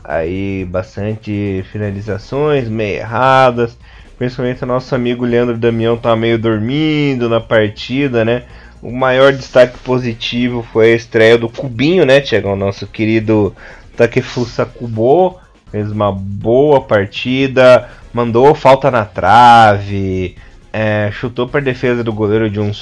aí 0.04 0.66
bastante 0.66 1.64
finalizações 1.72 2.68
meio 2.68 2.98
erradas 2.98 3.78
Principalmente 4.20 4.66
o 4.66 4.68
nosso 4.68 4.94
amigo 4.94 5.24
Leandro 5.24 5.58
Damião 5.58 5.96
tá 5.96 6.14
meio 6.14 6.38
dormindo 6.38 7.30
na 7.30 7.40
partida, 7.40 8.26
né? 8.26 8.44
O 8.82 8.92
maior 8.92 9.32
destaque 9.32 9.78
positivo 9.80 10.62
foi 10.62 10.92
a 10.92 10.96
estreia 10.96 11.38
do 11.38 11.48
Cubinho, 11.48 12.06
né, 12.06 12.20
Tiagão? 12.20 12.54
Nosso 12.54 12.86
querido 12.86 13.56
Takefusa 13.96 14.66
Kubo. 14.66 15.40
Fez 15.72 15.90
uma 15.90 16.12
boa 16.12 16.82
partida, 16.82 17.88
mandou 18.12 18.54
falta 18.54 18.92
na 18.92 19.06
trave, 19.06 20.36
é, 20.74 21.10
chutou 21.14 21.48
para 21.48 21.62
defesa 21.62 22.04
do 22.04 22.12
goleiro 22.12 22.50
de 22.50 22.60
um 22.60 22.74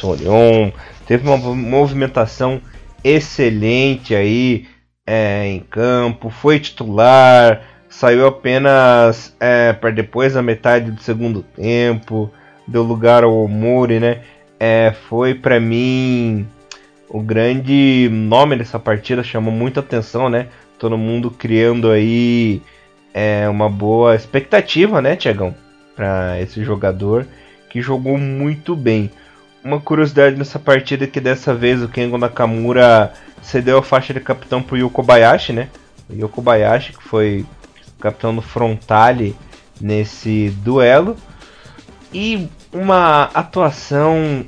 teve 1.06 1.28
uma 1.28 1.38
movimentação 1.38 2.62
excelente 3.04 4.16
aí 4.16 4.66
é, 5.08 5.48
em 5.48 5.62
campo, 5.62 6.30
foi 6.30 6.60
titular, 6.60 7.62
saiu 7.90 8.28
apenas 8.28 9.34
é, 9.40 9.72
para 9.72 9.90
depois 9.90 10.34
da 10.34 10.42
metade 10.42 10.92
do 10.92 11.02
segundo 11.02 11.42
tempo, 11.42 12.30
deu 12.68 12.84
lugar 12.84 13.24
ao 13.24 13.46
Omori, 13.46 14.02
né? 14.02 14.20
É, 14.60 14.94
foi 15.08 15.34
para 15.34 15.60
mim 15.62 16.46
o 17.08 17.22
grande 17.22 18.10
nome 18.12 18.58
dessa 18.58 18.78
partida, 18.78 19.24
chamou 19.24 19.54
muita 19.54 19.80
atenção, 19.80 20.30
né? 20.30 20.48
Todo 20.78 20.98
mundo 20.98 21.32
criando 21.32 21.90
aí 21.90 22.62
é, 23.14 23.48
uma 23.48 23.70
boa 23.70 24.14
expectativa, 24.14 25.02
né, 25.02 25.16
Tiagão? 25.16 25.56
Para 25.96 26.40
esse 26.42 26.64
jogador 26.64 27.26
que 27.70 27.82
jogou 27.82 28.18
muito 28.18 28.76
bem. 28.76 29.10
Uma 29.64 29.80
curiosidade 29.80 30.36
nessa 30.36 30.60
partida 30.60 31.06
é 31.06 31.08
que 31.08 31.20
dessa 31.20 31.54
vez 31.54 31.82
o 31.82 31.88
Kengo 31.88 32.18
Nakamura 32.18 33.14
cedeu 33.42 33.78
a 33.78 33.84
faixa 33.84 34.14
de 34.14 34.20
capitão 34.20 34.62
pro 34.62 34.78
Yuko 34.78 35.04
Bayashi, 35.04 35.54
né? 35.54 35.70
O 36.10 36.42
Bayashi, 36.42 36.94
que 36.94 37.04
foi 37.04 37.46
capitão 38.00 38.36
do 38.36 38.42
Frontale 38.42 39.36
nesse 39.80 40.50
duelo. 40.62 41.18
E 42.14 42.48
uma 42.72 43.24
atuação 43.34 44.46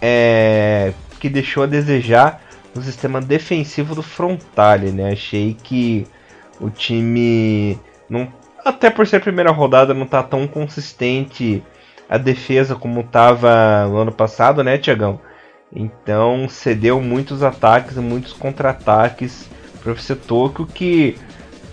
é, 0.00 0.92
que 1.20 1.28
deixou 1.28 1.64
a 1.64 1.66
desejar 1.66 2.42
no 2.74 2.82
sistema 2.82 3.20
defensivo 3.20 3.94
do 3.94 4.02
Frontale, 4.02 4.90
né? 4.90 5.12
Achei 5.12 5.56
que 5.62 6.06
o 6.60 6.70
time 6.70 7.78
não, 8.08 8.32
até 8.64 8.90
por 8.90 9.06
ser 9.06 9.16
a 9.16 9.20
primeira 9.20 9.50
rodada 9.50 9.94
não 9.94 10.06
tá 10.06 10.22
tão 10.22 10.46
consistente 10.46 11.62
a 12.08 12.18
defesa 12.18 12.74
como 12.74 13.00
estava 13.00 13.86
no 13.88 13.98
ano 13.98 14.12
passado, 14.12 14.62
né, 14.62 14.78
Tiagão? 14.78 15.20
Então 15.74 16.48
cedeu 16.48 17.00
muitos 17.00 17.42
ataques 17.42 17.96
muitos 17.96 18.32
contra-ataques 18.32 19.48
para 19.82 19.90
o 19.90 19.94
FC 19.94 20.14
Tokyo 20.14 20.66
que 20.66 21.16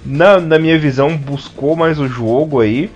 na, 0.06 0.40
na 0.40 0.58
minha 0.58 0.78
visão, 0.80 1.16
buscou 1.16 1.76
mais 1.76 2.00
o 2.00 2.08
jogo 2.08 2.60
aí. 2.60 2.90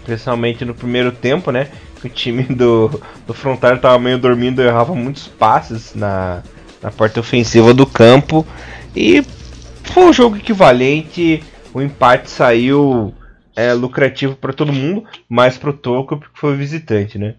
Especialmente 0.00 0.64
no 0.64 0.74
primeiro 0.74 1.12
tempo, 1.12 1.50
né? 1.50 1.68
O 2.04 2.08
time 2.08 2.42
do, 2.44 3.00
do 3.26 3.34
Frontal 3.34 3.74
estava 3.74 3.98
meio 3.98 4.18
dormindo, 4.18 4.62
errava 4.62 4.94
muitos 4.94 5.26
passes 5.26 5.92
na, 5.94 6.42
na 6.80 6.90
parte 6.90 7.18
ofensiva 7.18 7.74
do 7.74 7.84
campo. 7.84 8.46
E 8.94 9.24
foi 9.82 10.04
um 10.04 10.12
jogo 10.12 10.36
equivalente. 10.36 11.42
O 11.74 11.80
empate 11.82 12.30
saiu 12.30 13.12
é, 13.56 13.72
lucrativo 13.72 14.36
para 14.36 14.52
todo 14.52 14.72
mundo, 14.72 15.04
mas 15.28 15.58
para 15.58 15.70
o 15.70 15.72
Tokyo 15.72 16.18
porque 16.18 16.38
foi 16.38 16.54
visitante, 16.54 17.18
né? 17.18 17.34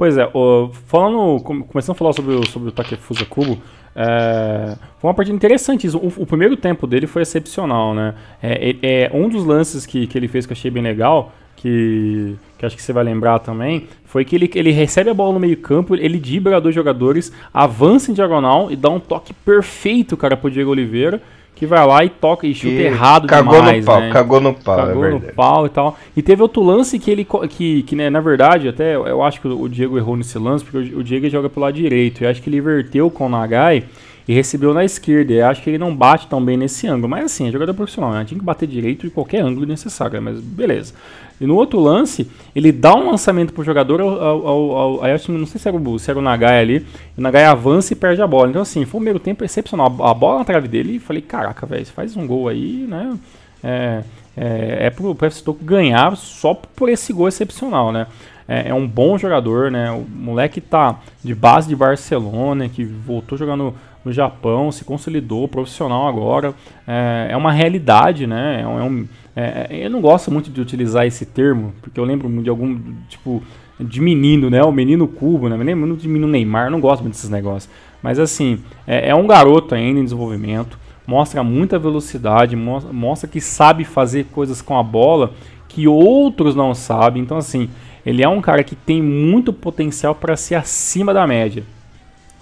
Pois 0.00 0.16
é, 0.16 0.26
o, 0.32 0.70
falando, 0.86 1.42
começando 1.42 1.90
a 1.90 1.94
falar 1.94 2.14
sobre 2.14 2.34
o, 2.34 2.46
sobre 2.46 2.70
o 2.70 2.72
Takefusa 2.72 3.26
Kubo, 3.26 3.60
é, 3.94 4.74
foi 4.98 5.08
uma 5.10 5.12
partida 5.12 5.36
interessante. 5.36 5.86
O, 5.88 6.06
o, 6.16 6.24
primeiro 6.24 6.56
tempo 6.56 6.86
dele 6.86 7.06
foi 7.06 7.20
excepcional, 7.20 7.94
né? 7.94 8.14
É, 8.42 8.70
é, 8.70 8.76
é, 8.82 9.10
um 9.12 9.28
dos 9.28 9.44
lances 9.44 9.84
que, 9.84 10.06
que 10.06 10.16
ele 10.16 10.26
fez 10.26 10.46
que 10.46 10.52
eu 10.52 10.56
achei 10.56 10.70
bem 10.70 10.82
legal, 10.82 11.34
que, 11.54 12.34
que 12.56 12.64
acho 12.64 12.76
que 12.76 12.82
você 12.82 12.94
vai 12.94 13.04
lembrar 13.04 13.40
também, 13.40 13.88
foi 14.06 14.24
que 14.24 14.34
ele, 14.34 14.50
ele 14.54 14.70
recebe 14.70 15.10
a 15.10 15.12
bola 15.12 15.34
no 15.34 15.38
meio 15.38 15.58
campo, 15.58 15.94
ele 15.94 16.18
dibra 16.18 16.58
dois 16.62 16.74
jogadores, 16.74 17.30
avança 17.52 18.10
em 18.10 18.14
diagonal 18.14 18.70
e 18.70 18.76
dá 18.76 18.88
um 18.88 18.98
toque 18.98 19.34
perfeito, 19.34 20.16
cara, 20.16 20.34
pro 20.34 20.50
Diego 20.50 20.70
Oliveira 20.70 21.20
que 21.60 21.66
vai 21.66 21.86
lá 21.86 22.02
e 22.02 22.08
toca 22.08 22.46
e 22.46 22.54
chuta 22.54 22.72
e 22.72 22.86
errado 22.86 23.28
cagou 23.28 23.56
demais, 23.56 23.84
no 23.84 23.92
pau, 23.92 24.00
né? 24.00 24.10
Cagou 24.10 24.40
no 24.40 24.54
pau, 24.54 24.76
Cagou 24.76 25.04
é 25.04 25.10
no 25.10 25.20
pau 25.20 25.66
e 25.66 25.68
tal. 25.68 25.98
E 26.16 26.22
teve 26.22 26.40
outro 26.40 26.62
lance 26.62 26.98
que 26.98 27.10
ele, 27.10 27.26
que, 27.50 27.82
que 27.82 27.94
né, 27.94 28.08
na 28.08 28.18
verdade, 28.18 28.66
até 28.66 28.96
eu 28.96 29.22
acho 29.22 29.42
que 29.42 29.46
o 29.46 29.68
Diego 29.68 29.98
errou 29.98 30.16
nesse 30.16 30.38
lance, 30.38 30.64
porque 30.64 30.94
o 30.94 31.04
Diego 31.04 31.28
joga 31.28 31.50
pro 31.50 31.60
lado 31.60 31.74
direito. 31.74 32.24
Eu 32.24 32.30
acho 32.30 32.40
que 32.40 32.48
ele 32.48 32.56
inverteu 32.56 33.10
com 33.10 33.26
o 33.26 33.28
Nagai 33.28 33.84
e 34.30 34.32
recebeu 34.32 34.72
na 34.72 34.84
esquerda. 34.84 35.32
Eu 35.32 35.46
acho 35.46 35.60
que 35.60 35.70
ele 35.70 35.76
não 35.76 35.92
bate 35.92 36.28
tão 36.28 36.40
bem 36.40 36.56
nesse 36.56 36.86
ângulo. 36.86 37.08
Mas 37.08 37.24
assim, 37.24 37.48
é 37.48 37.50
jogador 37.50 37.74
profissional, 37.74 38.12
né? 38.12 38.24
Tinha 38.24 38.38
que 38.38 38.44
bater 38.44 38.64
direito 38.64 39.08
de 39.08 39.10
qualquer 39.10 39.42
ângulo 39.42 39.66
necessário, 39.66 40.22
mas 40.22 40.38
beleza. 40.38 40.94
E 41.40 41.46
no 41.46 41.56
outro 41.56 41.80
lance, 41.80 42.30
ele 42.54 42.70
dá 42.70 42.94
um 42.94 43.10
lançamento 43.10 43.52
pro 43.52 43.64
jogador, 43.64 44.00
ao, 44.00 44.08
ao, 44.08 44.46
ao, 44.46 45.04
ao 45.04 45.18
não 45.30 45.46
sei 45.46 45.60
se 45.60 45.66
era, 45.66 45.76
o, 45.76 45.98
se 45.98 46.08
era 46.08 46.20
o 46.20 46.22
Nagai 46.22 46.60
ali, 46.60 46.86
o 47.18 47.20
Nagai 47.20 47.44
avança 47.44 47.92
e 47.92 47.96
perde 47.96 48.22
a 48.22 48.26
bola. 48.26 48.50
Então 48.50 48.62
assim, 48.62 48.84
foi 48.84 49.00
um 49.00 49.02
primeiro 49.02 49.18
tempo 49.18 49.44
excepcional. 49.44 49.86
A 50.00 50.14
bola 50.14 50.38
na 50.38 50.44
trave 50.44 50.68
dele, 50.68 50.94
e 50.94 50.98
falei, 51.00 51.22
caraca, 51.22 51.66
velho, 51.66 51.84
faz 51.86 52.16
um 52.16 52.24
gol 52.24 52.46
aí, 52.46 52.86
né? 52.88 53.18
É, 53.64 54.02
é, 54.36 54.76
é 54.86 54.90
pro, 54.90 55.12
pro 55.12 55.26
FC 55.26 55.42
Toco 55.42 55.64
ganhar 55.64 56.16
só 56.16 56.54
por 56.54 56.88
esse 56.88 57.12
gol 57.12 57.26
excepcional, 57.26 57.90
né? 57.90 58.06
É, 58.46 58.68
é, 58.68 58.74
um 58.74 58.86
bom 58.86 59.18
jogador, 59.18 59.72
né? 59.72 59.90
O 59.90 60.04
moleque 60.08 60.60
tá 60.60 61.00
de 61.22 61.34
base 61.34 61.68
de 61.68 61.74
Barcelona, 61.74 62.68
que 62.68 62.84
voltou 62.84 63.36
jogando 63.36 63.74
no 64.04 64.12
Japão, 64.12 64.72
se 64.72 64.84
consolidou 64.84 65.46
profissional 65.48 66.08
agora. 66.08 66.54
É, 66.86 67.28
é 67.30 67.36
uma 67.36 67.52
realidade, 67.52 68.26
né? 68.26 68.62
É 68.62 68.66
um, 68.66 69.06
é, 69.36 69.66
é, 69.70 69.86
eu 69.86 69.90
não 69.90 70.00
gosto 70.00 70.30
muito 70.30 70.50
de 70.50 70.60
utilizar 70.60 71.06
esse 71.06 71.24
termo, 71.26 71.72
porque 71.80 71.98
eu 71.98 72.04
lembro 72.04 72.28
de 72.42 72.50
algum, 72.50 72.78
tipo, 73.08 73.42
de 73.78 74.00
menino, 74.00 74.50
né? 74.50 74.62
O 74.62 74.72
menino 74.72 75.06
cubo, 75.06 75.48
né? 75.48 75.56
Eu 75.56 75.62
lembro 75.62 75.86
muito 75.86 76.02
de 76.02 76.08
menino 76.08 76.28
Neymar, 76.28 76.70
não 76.70 76.80
gosto 76.80 77.02
muito 77.02 77.14
desses 77.14 77.30
negócios. 77.30 77.72
Mas 78.02 78.18
assim, 78.18 78.60
é, 78.86 79.10
é 79.10 79.14
um 79.14 79.26
garoto 79.26 79.74
ainda 79.74 80.00
em 80.00 80.04
desenvolvimento, 80.04 80.78
mostra 81.06 81.42
muita 81.42 81.78
velocidade, 81.78 82.56
mostra 82.56 83.28
que 83.28 83.40
sabe 83.40 83.84
fazer 83.84 84.26
coisas 84.26 84.62
com 84.62 84.78
a 84.78 84.82
bola 84.82 85.32
que 85.68 85.86
outros 85.86 86.54
não 86.54 86.74
sabem. 86.74 87.22
Então, 87.22 87.36
assim, 87.36 87.68
ele 88.04 88.22
é 88.22 88.28
um 88.28 88.40
cara 88.40 88.64
que 88.64 88.74
tem 88.74 89.02
muito 89.02 89.52
potencial 89.52 90.14
para 90.14 90.36
ser 90.36 90.56
acima 90.56 91.14
da 91.14 91.26
média. 91.26 91.64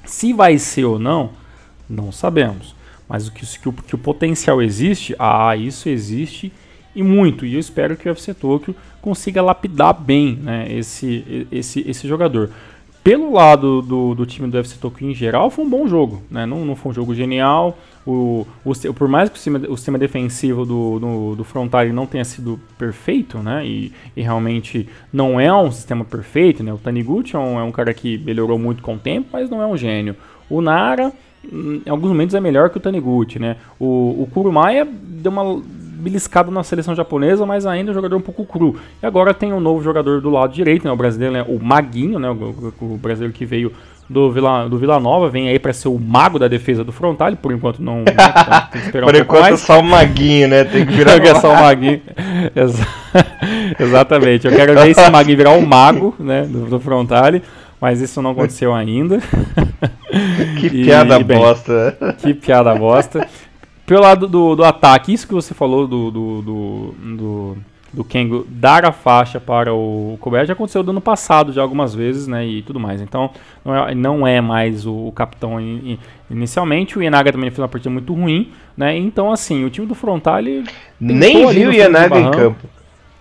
Se 0.04 0.32
vai 0.32 0.58
ser 0.58 0.84
ou 0.84 0.98
não, 0.98 1.30
não 1.88 2.12
sabemos. 2.12 2.74
Mas 3.08 3.26
o 3.26 3.32
que, 3.32 3.46
que, 3.46 3.68
o, 3.68 3.72
que 3.72 3.94
o 3.94 3.98
potencial 3.98 4.60
existe, 4.60 5.16
ah, 5.18 5.56
isso 5.56 5.88
existe 5.88 6.52
e 6.94 7.02
muito. 7.02 7.46
E 7.46 7.54
eu 7.54 7.60
espero 7.60 7.96
que 7.96 8.08
o 8.08 8.12
UFC 8.12 8.34
Tokyo 8.34 8.74
consiga 9.00 9.40
lapidar 9.40 9.94
bem 9.94 10.36
né, 10.36 10.66
esse, 10.70 11.46
esse, 11.50 11.88
esse 11.88 12.06
jogador. 12.06 12.50
Pelo 13.02 13.32
lado 13.32 13.80
do, 13.80 14.14
do 14.14 14.26
time 14.26 14.48
do 14.48 14.56
UFC 14.56 14.76
Tokyo 14.78 15.08
em 15.08 15.14
geral, 15.14 15.48
foi 15.48 15.64
um 15.64 15.70
bom 15.70 15.86
jogo. 15.86 16.22
Né? 16.30 16.44
Não, 16.44 16.64
não 16.64 16.76
foi 16.76 16.90
um 16.90 16.94
jogo 16.94 17.14
genial. 17.14 17.78
O, 18.06 18.46
o, 18.64 18.94
por 18.94 19.08
mais 19.08 19.30
que 19.30 19.36
o 19.36 19.38
sistema, 19.38 19.58
o 19.68 19.76
sistema 19.76 19.98
defensivo 19.98 20.66
do, 20.66 20.98
do, 20.98 21.36
do 21.36 21.44
Frontale 21.44 21.92
não 21.92 22.06
tenha 22.06 22.24
sido 22.24 22.58
perfeito, 22.78 23.38
né? 23.38 23.66
E, 23.66 23.92
e, 24.16 24.22
realmente 24.22 24.88
não 25.12 25.38
é 25.38 25.52
um 25.54 25.70
sistema 25.70 26.06
perfeito, 26.06 26.62
né? 26.62 26.72
O 26.72 26.78
Taniguchi 26.78 27.36
é 27.36 27.38
um, 27.38 27.60
é 27.60 27.62
um 27.62 27.70
cara 27.70 27.92
que 27.92 28.16
melhorou 28.16 28.58
muito 28.58 28.82
com 28.82 28.94
o 28.94 28.98
tempo, 28.98 29.28
mas 29.30 29.50
não 29.50 29.60
é 29.60 29.66
um 29.66 29.76
gênio. 29.76 30.16
O 30.48 30.62
Nara 30.62 31.12
em 31.44 31.88
alguns 31.88 32.10
momentos 32.10 32.34
é 32.34 32.40
melhor 32.40 32.70
que 32.70 32.78
o 32.78 32.80
Taniguchi, 32.80 33.38
né? 33.38 33.56
O, 33.78 34.22
o 34.22 34.28
Kurumaya 34.32 34.86
deu 34.86 35.30
uma 35.32 35.62
beliscado 35.98 36.50
na 36.50 36.62
seleção 36.62 36.94
japonesa, 36.94 37.44
mas 37.44 37.66
ainda 37.66 37.90
é 37.90 37.92
um 37.92 37.94
jogador 37.94 38.16
um 38.16 38.20
pouco 38.20 38.44
cru. 38.44 38.76
E 39.02 39.06
agora 39.06 39.34
tem 39.34 39.52
um 39.52 39.60
novo 39.60 39.82
jogador 39.82 40.20
do 40.20 40.30
lado 40.30 40.52
direito, 40.52 40.84
né, 40.84 40.92
o 40.92 40.96
brasileiro, 40.96 41.34
né, 41.34 41.44
o 41.46 41.58
Maguinho, 41.58 42.18
né, 42.18 42.30
o, 42.30 42.72
o 42.80 42.96
brasileiro 42.96 43.34
que 43.34 43.44
veio 43.44 43.72
do 44.08 44.30
Vila, 44.32 44.68
do 44.68 44.78
Vila 44.78 44.98
Nova, 44.98 45.28
vem 45.28 45.48
aí 45.48 45.58
para 45.58 45.72
ser 45.72 45.88
o 45.88 45.98
mago 45.98 46.38
da 46.38 46.48
defesa 46.48 46.82
do 46.82 46.92
Frontal, 46.92 47.36
por 47.36 47.52
enquanto 47.52 47.82
não, 47.82 47.98
né, 47.98 48.04
então 48.08 48.60
tem 48.72 48.80
que 48.80 48.86
esperar 48.86 49.06
Por 49.06 49.14
um 49.14 49.18
enquanto 49.18 49.42
mais. 49.42 49.60
só 49.60 49.80
o 49.80 49.84
Maguinho, 49.84 50.48
né? 50.48 50.64
Tem 50.64 50.86
que 50.86 50.92
virar 50.92 51.20
é 51.20 51.34
só 51.34 51.52
o 51.52 51.60
Maguinho. 51.60 52.00
Exa 52.56 52.86
Exatamente. 53.78 54.46
Eu 54.46 54.52
quero 54.54 54.74
ver 54.74 54.90
esse 54.90 55.10
Maguinho 55.10 55.36
virar 55.36 55.52
o 55.52 55.66
mago, 55.66 56.14
né, 56.18 56.42
do, 56.42 56.66
do 56.66 56.80
Frontale, 56.80 57.42
mas 57.80 58.00
isso 58.00 58.20
não 58.22 58.30
aconteceu 58.30 58.74
ainda. 58.74 59.20
Que 60.58 60.70
piada 60.70 61.20
e, 61.20 61.24
bem, 61.24 61.38
bosta. 61.38 62.16
Que 62.18 62.34
piada 62.34 62.74
bosta. 62.74 63.28
Pelo 63.86 64.02
lado 64.02 64.26
do, 64.26 64.56
do 64.56 64.64
ataque, 64.64 65.12
isso 65.12 65.26
que 65.26 65.34
você 65.34 65.54
falou 65.54 65.86
do, 65.86 66.10
do, 66.10 66.42
do, 66.42 66.94
do, 67.16 67.56
do 67.92 68.04
Kengo 68.04 68.46
dar 68.48 68.84
a 68.84 68.92
faixa 68.92 69.38
para 69.38 69.72
o 69.72 70.16
Kobayashi 70.20 70.48
já 70.48 70.52
aconteceu 70.54 70.82
do 70.82 70.90
ano 70.90 71.00
passado 71.00 71.52
já 71.52 71.62
algumas 71.62 71.94
vezes, 71.94 72.26
né, 72.26 72.46
e 72.46 72.62
tudo 72.62 72.80
mais. 72.80 73.00
Então, 73.00 73.30
não 73.64 73.74
é, 73.74 73.94
não 73.94 74.26
é 74.26 74.40
mais 74.40 74.86
o, 74.86 75.06
o 75.06 75.12
capitão 75.12 75.60
in, 75.60 75.92
in, 75.92 75.98
inicialmente. 76.30 76.98
O 76.98 77.02
Ienaga 77.02 77.32
também 77.32 77.50
fez 77.50 77.60
uma 77.60 77.68
partida 77.68 77.90
muito 77.90 78.12
ruim, 78.12 78.52
né, 78.76 78.96
então 78.96 79.32
assim, 79.32 79.64
o 79.64 79.70
time 79.70 79.86
do 79.86 79.94
Frontal, 79.94 80.38
ele... 80.38 80.64
Nem 81.00 81.46
viu 81.48 81.70
o 81.70 81.72
Ienaga 81.72 82.18
em 82.18 82.30
campo. 82.30 82.68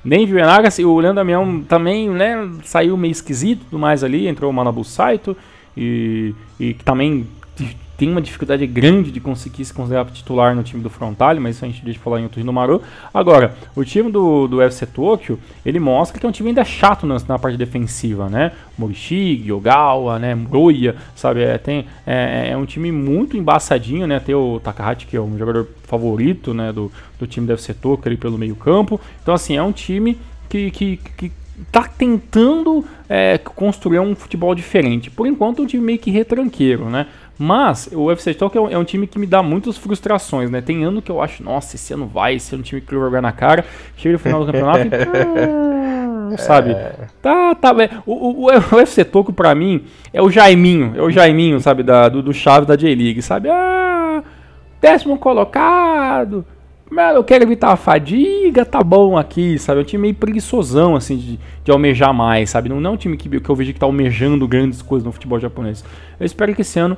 Nem 0.08 0.26
viu 0.26 0.40
assim, 0.70 0.86
o 0.86 0.98
Leandro 0.98 1.18
Damião 1.18 1.62
também, 1.64 2.10
né, 2.10 2.50
saiu 2.64 2.96
meio 2.96 3.12
esquisito 3.12 3.66
tudo 3.66 3.78
mais 3.78 4.06
ali, 4.06 4.26
entrou 4.26 4.50
o 4.50 4.54
Manabu 4.54 4.82
Saito, 4.86 5.36
e, 5.76 6.34
e 6.58 6.74
também 6.76 7.28
tem 7.98 8.10
uma 8.12 8.22
dificuldade 8.22 8.66
grande 8.68 9.12
de 9.12 9.20
conseguir 9.20 9.66
se 9.66 9.74
considerar 9.74 10.06
titular 10.06 10.56
no 10.56 10.62
time 10.62 10.84
do 10.84 10.90
Frontale, 10.90 11.40
mas 11.40 11.56
isso 11.56 11.66
a 11.66 11.68
gente 11.68 11.84
deixa 11.84 12.00
falar 12.00 12.20
em 12.20 12.24
outro 12.24 12.44
no 12.44 12.54
Maru. 12.54 12.82
Agora, 13.12 13.56
o 13.76 13.84
time 13.84 14.12
do, 14.12 14.48
do 14.48 14.62
FC 14.62 14.86
Tokyo, 14.86 15.40
ele 15.66 15.80
mostra 15.80 16.20
que 16.20 16.26
é 16.26 16.30
um 16.30 16.32
time 16.32 16.50
ainda 16.50 16.64
chato 16.64 17.08
na, 17.08 17.18
na 17.28 17.40
parte 17.40 17.58
defensiva, 17.58 18.30
né? 18.30 18.52
Morishige, 18.78 19.52
Ogawa, 19.52 20.20
né? 20.20 20.36
Muroya, 20.36 20.96
sabe? 21.16 21.42
É, 21.42 21.58
tem, 21.58 21.86
é, 22.06 22.50
é, 22.52 22.58
um 22.58 22.66
time 22.66 22.92
muito 22.92 23.36
embaçadinho, 23.36 24.06
né? 24.06 24.20
Tem 24.20 24.36
o 24.36 24.60
Takahashi, 24.60 25.08
que 25.08 25.18
é 25.18 25.22
um 25.22 25.36
jogador 25.38 25.68
favorito, 25.84 26.54
né? 26.54 26.72
Do, 26.72 26.92
do 27.20 27.26
time 27.26 27.48
do 27.48 27.54
FC 27.54 27.74
Tokyo 27.74 28.08
ali 28.08 28.18
pelo 28.18 28.38
meio 28.38 28.56
campo. 28.56 29.02
Então, 29.24 29.34
assim, 29.34 29.58
é 29.58 29.64
um 29.64 29.72
time 29.72 30.20
que, 30.48 30.70
que, 30.70 30.98
que 31.18 31.32
tá 31.72 31.84
tentando 31.84 32.86
é, 33.10 33.38
construir 33.38 34.00
um 34.00 34.16
futebol 34.16 34.54
diferente. 34.54 35.10
Por 35.10 35.26
enquanto, 35.26 35.60
é 35.60 35.62
um 35.64 35.68
time 35.68 35.84
meio 35.84 36.00
que 36.00 36.12
retranqueiro, 36.12 36.90
né? 36.90 37.08
Mas 37.38 37.88
o 37.94 38.06
UFC 38.06 38.34
Talk 38.34 38.58
é 38.58 38.62
um, 38.62 38.70
é 38.70 38.78
um, 38.78 38.84
time 38.84 39.06
que 39.06 39.20
me 39.20 39.28
dá 39.28 39.44
muitas 39.44 39.78
frustrações, 39.78 40.50
né? 40.50 40.60
Tem 40.60 40.84
ano 40.84 41.02
que 41.02 41.12
eu 41.12 41.22
acho, 41.22 41.44
nossa, 41.44 41.76
esse 41.76 41.94
ano 41.94 42.08
vai, 42.08 42.36
esse 42.36 42.56
é 42.56 42.58
um 42.58 42.62
time 42.62 42.82
que 42.82 42.96
vai 42.96 43.04
jogar 43.04 43.22
na 43.22 43.32
cara. 43.32 43.64
Chega 43.96 44.14
no 44.14 44.20
final 44.20 44.40
do 44.40 44.52
campeonato 44.52 44.88
e. 44.88 46.38
sabe? 46.42 46.72
É. 46.72 47.08
Tá, 47.22 47.54
tá. 47.56 47.74
O, 48.06 48.14
o, 48.14 48.46
o 48.48 48.76
UFC 48.76 49.06
Toco 49.06 49.32
pra 49.32 49.54
mim 49.54 49.86
é 50.12 50.22
o 50.22 50.30
Jaiminho, 50.30 50.94
é 50.96 51.02
o 51.02 51.12
Jaiminho, 51.12 51.60
sabe? 51.60 51.84
Da, 51.84 52.10
do, 52.10 52.24
do 52.24 52.34
chave 52.34 52.66
da 52.66 52.76
J-League, 52.76 53.22
sabe? 53.22 53.50
Ah, 53.50 54.24
décimo 54.82 55.18
colocado. 55.18 56.44
Eu 57.14 57.24
quero 57.24 57.44
evitar 57.44 57.74
a 57.74 57.76
fadiga, 57.76 58.66
tá 58.66 58.82
bom 58.82 59.18
aqui, 59.18 59.60
sabe? 59.60 59.82
É 59.82 59.84
um 59.84 59.86
time 59.86 60.04
meio 60.04 60.16
preguiçosão, 60.16 60.96
assim, 60.96 61.18
de, 61.18 61.40
de 61.64 61.72
almejar 61.72 62.14
mais, 62.14 62.50
sabe? 62.50 62.70
Não, 62.70 62.80
não 62.80 62.92
é 62.92 62.94
um 62.94 62.98
time 62.98 63.18
que, 63.18 63.42
que 63.42 63.50
eu 63.50 63.56
vejo 63.56 63.74
que 63.74 63.80
tá 63.80 63.86
almejando 63.86 64.48
grandes 64.48 64.82
coisas 64.82 65.06
no 65.06 65.12
futebol 65.12 65.38
japonês. 65.38 65.84
Eu 66.18 66.26
espero 66.26 66.56
que 66.56 66.62
esse 66.62 66.80
ano 66.80 66.98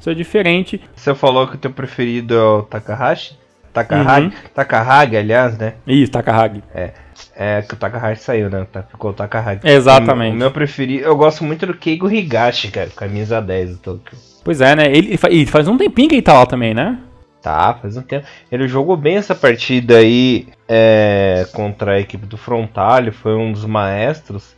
isso 0.00 0.08
é 0.08 0.14
diferente. 0.14 0.80
Você 0.96 1.14
falou 1.14 1.46
que 1.46 1.56
o 1.56 1.58
teu 1.58 1.70
preferido 1.70 2.34
é 2.34 2.42
o 2.42 2.62
Takahashi? 2.62 3.38
Takahagi? 3.72 4.26
Uhum. 4.26 4.32
Takahagi, 4.54 5.16
aliás, 5.16 5.58
né? 5.58 5.74
Isso, 5.86 6.10
Takahagi. 6.10 6.62
É. 6.74 6.92
É 7.36 7.62
que 7.62 7.74
o 7.74 7.76
Takahashi 7.76 8.22
saiu, 8.22 8.48
né? 8.48 8.66
Tá, 8.72 8.82
ficou 8.82 9.10
o 9.10 9.14
Takahagi. 9.14 9.60
Exatamente. 9.62 10.34
O 10.34 10.38
meu 10.38 10.50
preferido, 10.50 11.04
eu 11.04 11.14
gosto 11.16 11.44
muito 11.44 11.66
do 11.66 11.74
Keigo 11.74 12.10
Higashi, 12.10 12.68
cara, 12.68 12.88
camisa 12.96 13.40
10 13.40 13.72
do 13.72 13.76
Tokyo. 13.76 14.18
Pois 14.42 14.60
é, 14.60 14.74
né? 14.74 14.86
Ele, 14.86 15.18
ele 15.28 15.46
faz 15.46 15.68
um 15.68 15.76
tempinho 15.76 16.08
que 16.08 16.14
ele 16.14 16.22
tá 16.22 16.32
lá 16.32 16.46
também, 16.46 16.72
né? 16.72 16.98
Tá, 17.42 17.74
faz 17.74 17.96
um 17.96 18.02
tempo. 18.02 18.26
Ele 18.50 18.66
jogou 18.66 18.96
bem 18.96 19.16
essa 19.16 19.34
partida 19.34 19.98
aí 19.98 20.48
é, 20.66 21.46
contra 21.52 21.92
a 21.92 22.00
equipe 22.00 22.26
do 22.26 22.36
Frontalho, 22.36 23.12
foi 23.12 23.34
um 23.34 23.52
dos 23.52 23.64
maestros. 23.64 24.54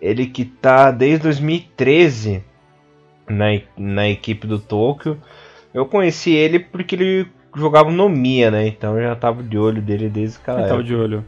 Ele 0.00 0.26
que 0.26 0.44
tá 0.44 0.90
desde 0.90 1.24
2013 1.24 2.42
na, 3.30 3.60
na 3.76 4.08
equipe 4.08 4.46
do 4.46 4.58
Tóquio. 4.58 5.16
Eu 5.72 5.86
conheci 5.86 6.32
ele 6.32 6.58
porque 6.58 6.94
ele 6.96 7.26
jogava 7.54 7.90
no 7.90 8.08
Mia, 8.08 8.50
né? 8.50 8.66
Então 8.66 8.96
eu 8.96 9.02
já 9.02 9.14
tava 9.14 9.42
de 9.42 9.56
olho 9.56 9.80
dele 9.80 10.08
desde 10.08 10.38
aquela 10.38 10.58
eu 10.58 10.64
época. 10.64 10.74
Tava 10.76 10.84
de 10.84 10.94
olho. 10.94 11.24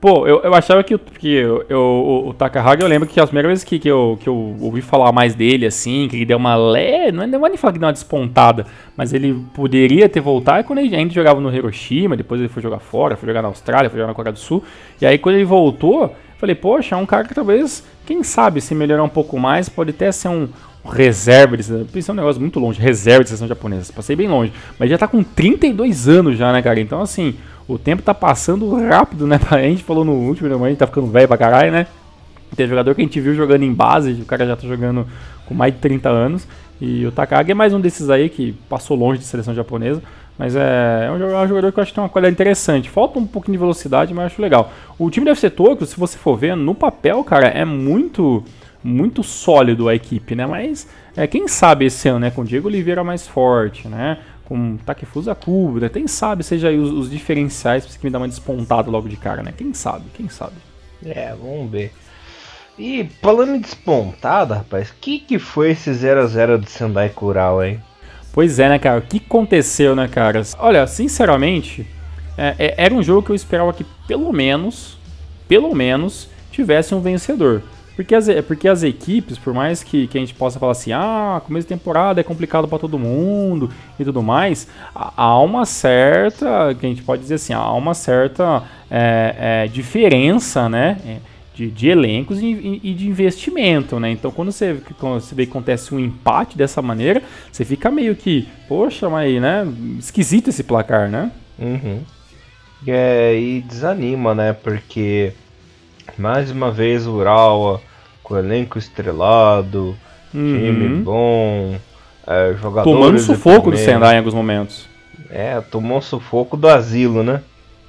Pô, 0.00 0.26
eu, 0.26 0.40
eu 0.42 0.54
achava 0.54 0.82
que, 0.82 0.96
que 0.96 1.28
eu, 1.28 1.64
eu, 1.68 1.78
o, 1.78 2.28
o 2.28 2.34
Takahagi, 2.34 2.80
eu 2.80 2.88
lembro 2.88 3.06
que 3.06 3.20
as 3.20 3.26
primeiras 3.26 3.50
vezes 3.50 3.64
que, 3.64 3.78
que, 3.78 3.88
eu, 3.88 4.18
que 4.18 4.26
eu 4.26 4.56
ouvi 4.60 4.80
falar 4.80 5.12
mais 5.12 5.34
dele, 5.34 5.66
assim, 5.66 6.08
que 6.08 6.16
ele 6.16 6.24
deu 6.24 6.38
uma 6.38 6.54
lé, 6.56 7.12
não 7.12 7.22
é, 7.22 7.26
não 7.26 7.44
é 7.44 7.48
nem 7.50 7.58
falar 7.58 7.74
que 7.74 7.78
deu 7.78 7.86
uma 7.86 7.92
despontada, 7.92 8.64
mas 8.96 9.12
ele 9.12 9.44
poderia 9.54 10.08
ter 10.08 10.20
voltado 10.20 10.64
quando 10.64 10.78
ele 10.78 10.96
ainda 10.96 11.12
jogava 11.12 11.40
no 11.40 11.54
Hiroshima, 11.54 12.16
depois 12.16 12.40
ele 12.40 12.48
foi 12.48 12.62
jogar 12.62 12.78
fora, 12.78 13.16
foi 13.16 13.26
jogar 13.26 13.42
na 13.42 13.48
Austrália, 13.48 13.90
foi 13.90 13.98
jogar 13.98 14.08
na 14.08 14.14
Coreia 14.14 14.32
do 14.32 14.38
Sul, 14.38 14.64
e 15.00 15.04
aí 15.04 15.18
quando 15.18 15.34
ele 15.34 15.44
voltou, 15.44 16.14
falei, 16.38 16.54
poxa, 16.54 16.94
é 16.94 16.98
um 16.98 17.06
cara 17.06 17.24
que 17.24 17.34
talvez, 17.34 17.86
quem 18.06 18.22
sabe, 18.22 18.60
se 18.60 18.74
melhorar 18.74 19.02
um 19.02 19.10
pouco 19.10 19.38
mais, 19.38 19.68
pode 19.68 19.90
até 19.90 20.10
ser 20.10 20.28
um, 20.28 20.48
reserva 20.86 21.56
de 21.56 21.62
Isso 21.94 22.10
é 22.10 22.14
um 22.14 22.16
negócio 22.16 22.40
muito 22.40 22.58
longe, 22.58 22.80
reserva 22.80 23.22
de 23.22 23.30
seleção 23.30 23.48
japonesa. 23.48 23.92
Passei 23.92 24.16
bem 24.16 24.28
longe. 24.28 24.52
Mas 24.78 24.88
já 24.88 24.96
tá 24.96 25.06
com 25.06 25.22
32 25.22 26.08
anos 26.08 26.38
já, 26.38 26.52
né, 26.52 26.62
cara? 26.62 26.80
Então, 26.80 27.00
assim, 27.02 27.34
o 27.68 27.78
tempo 27.78 28.02
tá 28.02 28.14
passando 28.14 28.74
rápido, 28.88 29.26
né? 29.26 29.38
A 29.50 29.58
gente 29.58 29.82
falou 29.82 30.04
no 30.04 30.12
último, 30.12 30.48
né? 30.48 30.54
A 30.54 30.68
gente 30.68 30.78
tá 30.78 30.86
ficando 30.86 31.08
velho 31.08 31.28
pra 31.28 31.36
caralho, 31.36 31.72
né? 31.72 31.86
Tem 32.54 32.66
jogador 32.66 32.94
que 32.94 33.02
a 33.02 33.04
gente 33.04 33.20
viu 33.20 33.34
jogando 33.34 33.64
em 33.64 33.72
base, 33.72 34.12
o 34.12 34.24
cara 34.24 34.46
já 34.46 34.56
tá 34.56 34.66
jogando 34.66 35.06
com 35.46 35.54
mais 35.54 35.74
de 35.74 35.80
30 35.80 36.08
anos. 36.08 36.46
E 36.80 37.04
o 37.04 37.10
Takagi 37.10 37.50
é 37.50 37.54
mais 37.54 37.74
um 37.74 37.80
desses 37.80 38.08
aí 38.08 38.28
que 38.28 38.52
passou 38.68 38.96
longe 38.96 39.18
de 39.18 39.26
seleção 39.26 39.54
japonesa. 39.54 40.02
Mas 40.38 40.54
é, 40.54 41.06
é 41.06 41.10
um 41.10 41.18
jogador 41.48 41.72
que 41.72 41.78
eu 41.78 41.82
acho 41.82 41.92
que 41.92 41.94
tem 41.94 42.04
uma 42.04 42.10
qualidade 42.10 42.34
interessante. 42.34 42.90
Falta 42.90 43.18
um 43.18 43.26
pouquinho 43.26 43.54
de 43.54 43.58
velocidade, 43.58 44.12
mas 44.12 44.26
acho 44.26 44.42
legal. 44.42 44.70
O 44.98 45.10
time 45.10 45.24
deve 45.24 45.40
ser 45.40 45.50
Tokyo, 45.50 45.86
se 45.86 45.98
você 45.98 46.18
for 46.18 46.36
ver, 46.36 46.54
no 46.54 46.74
papel, 46.74 47.24
cara, 47.24 47.48
é 47.48 47.64
muito 47.64 48.44
muito 48.86 49.22
sólido 49.22 49.88
a 49.88 49.94
equipe, 49.94 50.34
né? 50.34 50.46
Mas 50.46 50.88
é, 51.16 51.26
quem 51.26 51.48
sabe 51.48 51.86
esse 51.86 52.08
ano, 52.08 52.20
né? 52.20 52.30
Com 52.30 52.42
o 52.42 52.44
Diego 52.44 52.68
Oliveira 52.68 53.02
mais 53.02 53.26
forte, 53.26 53.88
né? 53.88 54.18
Com 54.44 54.76
Takefusa 54.76 55.34
Kubra, 55.34 55.88
quem 55.88 56.06
sabe 56.06 56.44
seja 56.44 56.68
aí 56.68 56.78
os, 56.78 56.90
os 56.90 57.10
diferenciais 57.10 57.84
que 57.84 58.04
me 58.04 58.10
dar 58.10 58.18
uma 58.18 58.28
despontada 58.28 58.88
logo 58.90 59.08
de 59.08 59.16
cara, 59.16 59.42
né? 59.42 59.52
Quem 59.56 59.74
sabe, 59.74 60.04
quem 60.14 60.28
sabe. 60.28 60.54
É, 61.04 61.34
vamos 61.34 61.70
ver. 61.70 61.92
E 62.78 63.08
falando 63.20 63.56
em 63.56 63.60
despontada, 63.60 64.56
rapaz, 64.56 64.92
que 65.00 65.18
que 65.18 65.38
foi 65.38 65.70
esse 65.70 65.90
0x0 65.90 66.58
do 66.58 66.68
Sendai 66.68 67.08
Kural, 67.08 67.64
hein? 67.64 67.82
Pois 68.32 68.58
é, 68.58 68.68
né, 68.68 68.78
cara? 68.78 68.98
O 68.98 69.02
que 69.02 69.16
aconteceu, 69.16 69.96
né, 69.96 70.06
cara? 70.06 70.42
Olha, 70.58 70.86
sinceramente, 70.86 71.86
é, 72.36 72.54
é, 72.58 72.74
era 72.76 72.94
um 72.94 73.02
jogo 73.02 73.22
que 73.22 73.30
eu 73.30 73.36
esperava 73.36 73.72
que 73.72 73.84
pelo 74.06 74.30
menos, 74.32 74.98
pelo 75.48 75.74
menos, 75.74 76.28
tivesse 76.52 76.94
um 76.94 77.00
vencedor. 77.00 77.62
Porque 77.96 78.14
as, 78.14 78.28
porque 78.46 78.68
as 78.68 78.82
equipes, 78.82 79.38
por 79.38 79.54
mais 79.54 79.82
que, 79.82 80.06
que 80.06 80.18
a 80.18 80.20
gente 80.20 80.34
possa 80.34 80.60
falar 80.60 80.72
assim, 80.72 80.92
ah, 80.92 81.40
começo 81.44 81.66
de 81.66 81.74
temporada 81.74 82.20
é 82.20 82.22
complicado 82.22 82.68
para 82.68 82.78
todo 82.78 82.98
mundo 82.98 83.70
e 83.98 84.04
tudo 84.04 84.22
mais, 84.22 84.68
há 84.94 85.38
uma 85.40 85.64
certa, 85.64 86.76
que 86.78 86.84
a 86.84 86.88
gente 86.90 87.02
pode 87.02 87.22
dizer 87.22 87.36
assim, 87.36 87.54
há 87.54 87.72
uma 87.72 87.94
certa 87.94 88.62
é, 88.90 89.64
é, 89.64 89.66
diferença, 89.66 90.68
né? 90.68 90.98
É, 91.06 91.16
de, 91.54 91.70
de, 91.70 91.88
elencos 91.88 92.38
e, 92.38 92.80
e, 92.84 92.92
de 92.92 93.08
investimento, 93.08 93.98
né? 93.98 94.10
Então, 94.10 94.30
quando 94.30 94.52
você, 94.52 94.78
quando 95.00 95.22
você 95.22 95.34
vê 95.34 95.46
que 95.46 95.50
acontece 95.50 95.94
um 95.94 95.98
empate 95.98 96.54
dessa 96.54 96.82
maneira, 96.82 97.22
você 97.50 97.64
fica 97.64 97.90
meio 97.90 98.14
que, 98.14 98.46
poxa, 98.68 99.08
mas, 99.08 99.40
né? 99.40 99.66
Esquisito 99.98 100.50
esse 100.50 100.62
placar, 100.62 101.08
né? 101.08 101.32
Uhum. 101.58 102.02
É, 102.86 103.34
e 103.40 103.62
desanima, 103.62 104.34
né? 104.34 104.52
Porque 104.52 105.32
mais 106.18 106.50
uma 106.50 106.70
vez 106.70 107.06
o 107.06 107.12
Urawa 107.12 107.80
com 108.26 108.36
elenco 108.36 108.76
estrelado, 108.76 109.96
uhum. 110.34 110.58
time 110.58 110.88
bom, 111.00 111.76
é, 112.26 112.56
jogadores. 112.60 112.98
Tomando 112.98 113.18
sufoco 113.20 113.70
do 113.70 113.76
Sendai 113.76 114.16
em 114.16 114.18
alguns 114.18 114.34
momentos. 114.34 114.88
É, 115.30 115.60
tomou 115.60 116.02
sufoco 116.02 116.56
do 116.56 116.68
asilo, 116.68 117.22
né? 117.22 117.40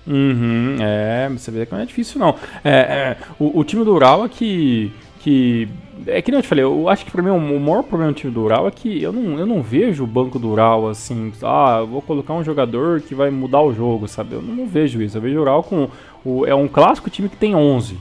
Uhum, 0.06 0.78
é, 0.80 1.28
você 1.30 1.50
vê 1.50 1.66
que 1.66 1.74
não 1.74 1.82
é 1.82 1.86
difícil 1.86 2.20
não. 2.20 2.36
É, 2.64 2.70
é 2.70 3.18
o, 3.40 3.60
o, 3.60 3.64
time 3.64 3.84
do 3.84 3.94
Urawa 3.94 4.30
que. 4.30 4.92
que 5.20 5.68
é 6.06 6.22
que 6.22 6.30
nem 6.30 6.38
eu 6.38 6.44
te 6.44 6.48
falei, 6.48 6.64
eu 6.64 6.88
acho 6.88 7.04
que 7.04 7.12
pra 7.12 7.24
mim 7.24 7.32
o 7.32 7.60
maior 7.60 7.82
problema 7.82 8.14
do 8.14 8.16
time 8.16 8.32
do 8.32 8.44
Ural 8.44 8.68
é 8.68 8.72
que 8.72 9.02
eu 9.02 9.12
não, 9.12 9.40
eu 9.40 9.46
não 9.46 9.64
vejo 9.64 10.04
o 10.04 10.08
banco 10.08 10.38
do 10.38 10.50
Ural 10.50 10.88
assim, 10.88 11.34
ah, 11.42 11.82
vou 11.82 12.02
colocar 12.02 12.36
um 12.36 12.44
jogador 12.44 13.02
que 13.02 13.16
vai 13.16 13.32
mudar 13.32 13.62
o 13.62 13.74
jogo, 13.74 14.08
sabe? 14.08 14.36
Eu 14.36 14.42
não, 14.42 14.54
não 14.56 14.68
vejo 14.68 15.02
isso. 15.02 15.18
Eu 15.18 15.22
vejo 15.22 15.40
o 15.40 15.42
Ural 15.42 15.64
com. 15.64 15.90
O, 16.24 16.46
é 16.46 16.54
um 16.54 16.68
clássico 16.68 17.10
time 17.10 17.28
que 17.28 17.36
tem 17.36 17.56
11. 17.56 17.98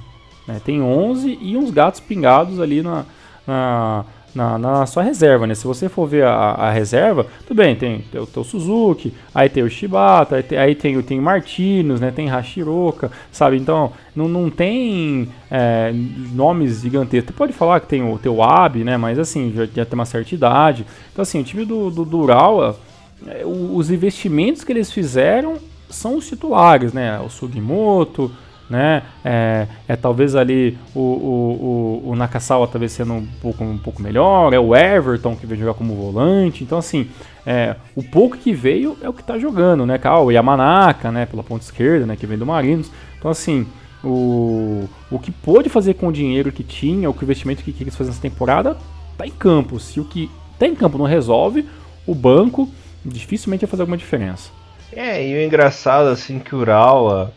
Né? 0.47 0.61
Tem 0.64 0.80
11 0.80 1.38
e 1.40 1.57
uns 1.57 1.70
gatos 1.70 2.01
pingados 2.01 2.61
ali 2.61 2.82
na, 2.82 3.05
na, 3.47 4.05
na, 4.34 4.59
na, 4.59 4.86
sua 4.86 5.03
reserva, 5.03 5.47
né? 5.47 5.55
Se 5.55 5.66
você 5.66 5.88
for 5.88 6.07
ver 6.07 6.24
a, 6.24 6.32
a 6.32 6.70
reserva, 6.70 7.26
tudo 7.47 7.57
bem, 7.57 7.74
tem, 7.74 8.01
tem 8.12 8.20
o 8.20 8.26
teu 8.26 8.44
Suzuki, 8.44 9.14
aí 9.34 9.49
tem 9.49 9.62
o 9.62 9.70
Shibata, 9.70 10.36
aí 10.36 10.42
tem, 10.42 10.59
aí 10.59 10.74
tem, 10.74 11.01
tem 11.03 11.18
o 11.18 11.22
Martins, 11.22 12.01
né? 12.01 12.11
Tem 12.11 12.28
Hashiroka, 12.28 13.11
sabe? 13.32 13.57
Então, 13.57 13.92
não, 14.14 14.28
não 14.28 14.51
tem 14.51 15.28
é, 15.51 15.92
nomes 16.32 16.82
gigantescos. 16.82 17.30
Você 17.30 17.38
pode 17.38 17.53
falar 17.53 17.80
que 17.80 17.88
tem 17.88 18.03
o 18.03 18.18
teu 18.18 18.42
Ab, 18.42 18.84
né? 18.84 18.97
Mas 18.97 19.18
assim, 19.18 19.53
já, 19.55 19.66
já 19.66 19.84
tem 19.84 19.94
uma 19.94 20.05
certa 20.05 20.34
idade. 20.34 20.86
Então, 21.12 21.22
assim, 21.22 21.40
o 21.40 21.44
time 21.44 21.64
do, 21.64 21.90
do, 21.90 22.05
do 22.05 22.18
Urawa, 22.18 22.78
é, 23.26 23.42
os 23.44 23.90
investimentos 23.90 24.62
que 24.62 24.72
eles 24.72 24.92
fizeram 24.92 25.57
são 25.88 26.16
os 26.16 26.28
titulares, 26.28 26.92
né? 26.92 27.18
O 27.20 27.30
Sugimoto, 27.30 28.30
né? 28.68 29.02
É, 29.24 29.66
é 29.88 29.96
talvez 29.96 30.34
ali 30.34 30.76
o, 30.94 31.00
o, 31.00 32.02
o, 32.04 32.10
o, 32.10 32.16
Nakasawa 32.16 32.66
talvez 32.66 32.92
sendo 32.92 33.14
um 33.14 33.26
pouco, 33.40 33.62
um 33.62 33.78
pouco 33.78 34.02
melhor, 34.02 34.52
é 34.52 34.58
o 34.58 34.74
Everton 34.74 35.36
que 35.36 35.46
veio 35.46 35.60
jogar 35.60 35.74
como 35.74 35.94
volante, 35.94 36.64
então 36.64 36.78
assim, 36.78 37.08
é, 37.46 37.76
o 37.94 38.02
pouco 38.02 38.36
que 38.36 38.52
veio 38.52 38.96
é 39.02 39.08
o 39.08 39.12
que 39.12 39.20
está 39.20 39.38
jogando, 39.38 39.86
né? 39.86 40.00
Ah, 40.02 40.20
o 40.20 40.30
Yamanaka, 40.30 41.12
né? 41.12 41.26
Pela 41.26 41.42
ponta 41.42 41.64
esquerda, 41.64 42.06
né? 42.06 42.16
Que 42.16 42.26
vem 42.26 42.38
do 42.38 42.46
Marinos, 42.46 42.90
então 43.18 43.30
assim, 43.30 43.66
o, 44.02 44.88
o 45.10 45.18
que 45.18 45.30
pôde 45.30 45.68
fazer 45.68 45.94
com 45.94 46.08
o 46.08 46.12
dinheiro 46.12 46.52
que 46.52 46.62
tinha, 46.62 47.10
o 47.10 47.16
investimento 47.22 47.62
que 47.62 47.72
quis 47.72 47.96
fazer 47.96 48.10
nessa 48.10 48.22
temporada, 48.22 48.76
tá 49.16 49.26
em 49.26 49.30
campo. 49.30 49.78
Se 49.78 50.00
o 50.00 50.04
que 50.04 50.30
tá 50.58 50.66
em 50.66 50.74
campo 50.74 50.98
não 50.98 51.06
resolve, 51.06 51.66
o 52.06 52.14
banco 52.14 52.68
dificilmente 53.04 53.64
vai 53.64 53.70
fazer 53.70 53.82
alguma 53.82 53.96
diferença. 53.96 54.50
É, 54.92 55.26
e 55.26 55.34
o 55.34 55.42
engraçado 55.44 56.08
assim 56.08 56.38
que 56.38 56.54
o 56.54 56.58
Urawa 56.58 57.32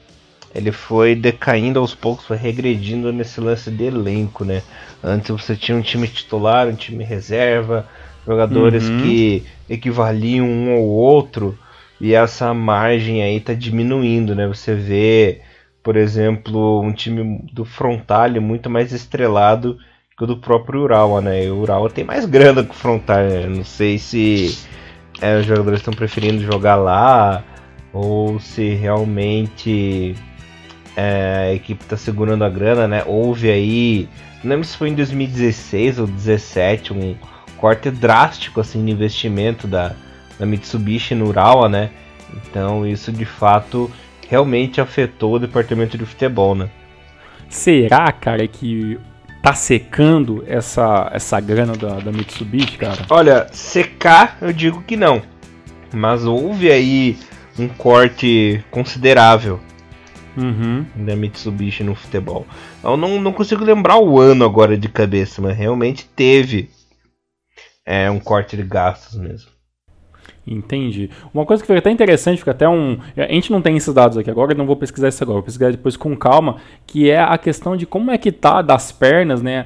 ele 0.54 0.72
foi 0.72 1.16
decaindo 1.16 1.80
aos 1.80 1.94
poucos, 1.94 2.26
foi 2.26 2.38
regredindo 2.38 3.12
nesse 3.14 3.40
lance 3.40 3.70
de 3.70 3.84
elenco, 3.84 4.44
né? 4.44 4.62
Antes 5.04 5.30
você 5.30 5.56
tinha 5.56 5.78
um 5.78 5.82
time 5.82 6.08
titular, 6.08 6.68
um 6.68 6.76
time 6.76 7.04
reserva, 7.04 7.88
jogadores 8.26 8.88
uhum. 8.88 9.02
que 9.02 9.44
equivaliam 9.70 10.46
um 10.46 10.74
ao 10.74 10.84
outro, 10.84 11.58
e 12.02 12.14
essa 12.14 12.54
margem 12.54 13.22
aí 13.22 13.40
tá 13.40 13.54
diminuindo, 13.54 14.34
né? 14.34 14.48
Você 14.48 14.74
vê, 14.74 15.42
por 15.84 15.96
exemplo, 15.96 16.82
um 16.82 16.92
time 16.92 17.44
do 17.54 17.66
Frontale 17.66 18.40
muito 18.40 18.70
mais 18.70 18.92
estrelado 18.92 19.78
que 20.18 20.24
o 20.24 20.28
do 20.28 20.38
próprio 20.38 20.82
Urawa, 20.82 21.22
né? 21.22 21.46
E 21.46 21.50
o 21.50 21.60
Urawa 21.60 21.90
tem 21.90 22.04
mais 22.04 22.26
grana 22.26 22.64
que 22.64 22.72
o 22.72 22.74
Frontale, 22.74 23.30
né? 23.30 23.48
Não 23.48 23.64
sei 23.64 23.98
se 23.98 24.58
é, 25.22 25.38
os 25.38 25.46
jogadores 25.46 25.80
estão 25.80 25.94
preferindo 25.94 26.42
jogar 26.42 26.76
lá 26.76 27.44
ou 27.94 28.40
se 28.40 28.70
realmente 28.76 30.16
é, 31.00 31.52
a 31.52 31.54
equipe 31.54 31.82
está 31.82 31.96
segurando 31.96 32.44
a 32.44 32.50
grana, 32.50 32.86
né? 32.86 33.04
Houve 33.06 33.50
aí, 33.50 34.10
não 34.44 34.50
lembro 34.52 34.68
se 34.68 34.76
foi 34.76 34.90
em 34.90 34.96
2016 34.96 35.98
ou 36.00 36.06
2017, 36.06 36.92
um 36.92 37.16
corte 37.56 37.90
drástico 37.90 38.60
assim 38.60 38.84
de 38.84 38.92
investimento 38.92 39.66
da, 39.66 39.96
da 40.38 40.46
Mitsubishi 40.46 41.16
no 41.16 41.30
Urawa, 41.30 41.70
né? 41.70 41.90
Então 42.36 42.86
isso 42.86 43.14
de 43.14 43.24
fato 43.24 43.90
realmente 44.28 44.82
afetou 44.82 45.36
o 45.36 45.40
departamento 45.40 45.98
de 45.98 46.06
futebol, 46.06 46.54
né? 46.54 46.70
Será, 47.48 48.12
cara, 48.12 48.46
que 48.46 49.00
tá 49.42 49.54
secando 49.54 50.44
essa, 50.48 51.10
essa 51.14 51.40
grana 51.40 51.78
da, 51.78 51.96
da 52.02 52.12
Mitsubishi, 52.12 52.78
cara? 52.78 53.06
Olha, 53.10 53.48
secar 53.54 54.38
eu 54.42 54.52
digo 54.52 54.82
que 54.82 54.98
não. 54.98 55.22
Mas 55.94 56.26
houve 56.26 56.70
aí 56.70 57.18
um 57.58 57.70
corte 57.70 58.62
considerável 58.70 59.62
uhum. 60.38 60.86
da 60.96 61.16
Mitsubishi 61.16 61.84
no 61.84 61.96
futebol. 61.96 62.46
Eu 62.84 62.98
não, 62.98 63.22
não 63.22 63.34
consigo 63.34 63.64
lembrar 63.64 63.98
o 63.98 64.20
ano 64.20 64.46
agora 64.46 64.78
de 64.78 64.90
cabeça, 64.90 65.42
mas 65.42 65.58
realmente 65.58 66.06
teve 66.16 66.70
é, 67.86 68.10
um 68.10 68.20
corte 68.20 68.56
de 68.56 68.64
gastos 68.64 69.20
mesmo. 69.20 69.52
Entendi. 70.46 71.10
Uma 71.34 71.46
coisa 71.46 71.62
que 71.62 71.68
fica 71.68 71.80
até 71.80 71.92
interessante, 71.92 72.40
fica 72.40 72.52
até 72.52 72.68
um. 72.68 72.98
A 73.16 73.32
gente 73.34 73.52
não 73.52 73.62
tem 73.62 73.78
esses 73.78 73.94
dados 73.94 74.18
aqui 74.18 74.32
agora, 74.32 74.56
não 74.56 74.66
vou 74.66 74.76
pesquisar 74.76 75.10
isso 75.10 75.24
agora, 75.24 75.36
vou 75.36 75.44
pesquisar 75.44 75.72
depois 75.72 75.96
com 75.96 76.16
calma, 76.16 76.58
que 76.88 77.10
é 77.10 77.20
a 77.20 77.38
questão 77.38 77.78
de 77.78 77.86
como 77.86 78.10
é 78.10 78.18
que 78.18 78.32
tá 78.32 78.62
das 78.62 78.92
pernas, 78.92 79.42
né? 79.42 79.66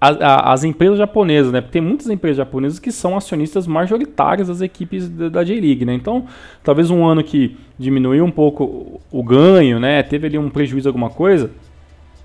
As, 0.00 0.16
as 0.20 0.64
empresas 0.64 0.96
japonesas, 0.96 1.52
né? 1.52 1.60
Porque 1.60 1.72
tem 1.72 1.82
muitas 1.82 2.08
empresas 2.08 2.38
japonesas 2.38 2.78
que 2.78 2.90
são 2.90 3.16
acionistas 3.16 3.66
majoritárias 3.66 4.48
das 4.48 4.62
equipes 4.62 5.08
da, 5.08 5.44
J-League, 5.44 5.84
né? 5.84 5.92
Então, 5.92 6.24
talvez 6.64 6.90
um 6.90 7.04
ano 7.04 7.22
que 7.22 7.56
diminuiu 7.78 8.24
um 8.24 8.30
pouco 8.30 9.00
o 9.10 9.22
ganho, 9.22 9.78
né? 9.78 10.02
Teve 10.02 10.26
ali 10.26 10.38
um 10.38 10.48
prejuízo, 10.48 10.88
alguma 10.88 11.10
coisa 11.10 11.50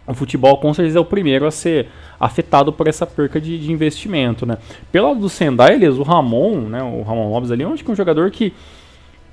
o 0.08 0.14
futebol 0.14 0.58
com 0.58 0.74
certeza 0.74 1.00
é 1.00 1.02
o 1.02 1.06
primeiro 1.06 1.46
a 1.46 1.52
ser 1.52 1.88
afetado 2.20 2.72
por 2.72 2.88
essa 2.88 3.06
perca 3.06 3.42
de, 3.42 3.58
de 3.58 3.72
investimento, 3.72 4.46
né? 4.46 4.58
Pelo 4.92 5.10
lado 5.10 5.20
do 5.20 5.30
Sendai, 5.30 5.76
eles, 5.76 5.96
o 5.96 6.04
Ramon, 6.04 6.62
né, 6.62 6.82
o 6.84 7.02
Ramon 7.02 7.32
Lopes 7.32 7.52
ali, 7.52 7.64
acho 7.64 7.84
que 7.84 7.90
é 7.90 7.94
um 7.94 7.96
jogador 7.96 8.30
que 8.32 8.54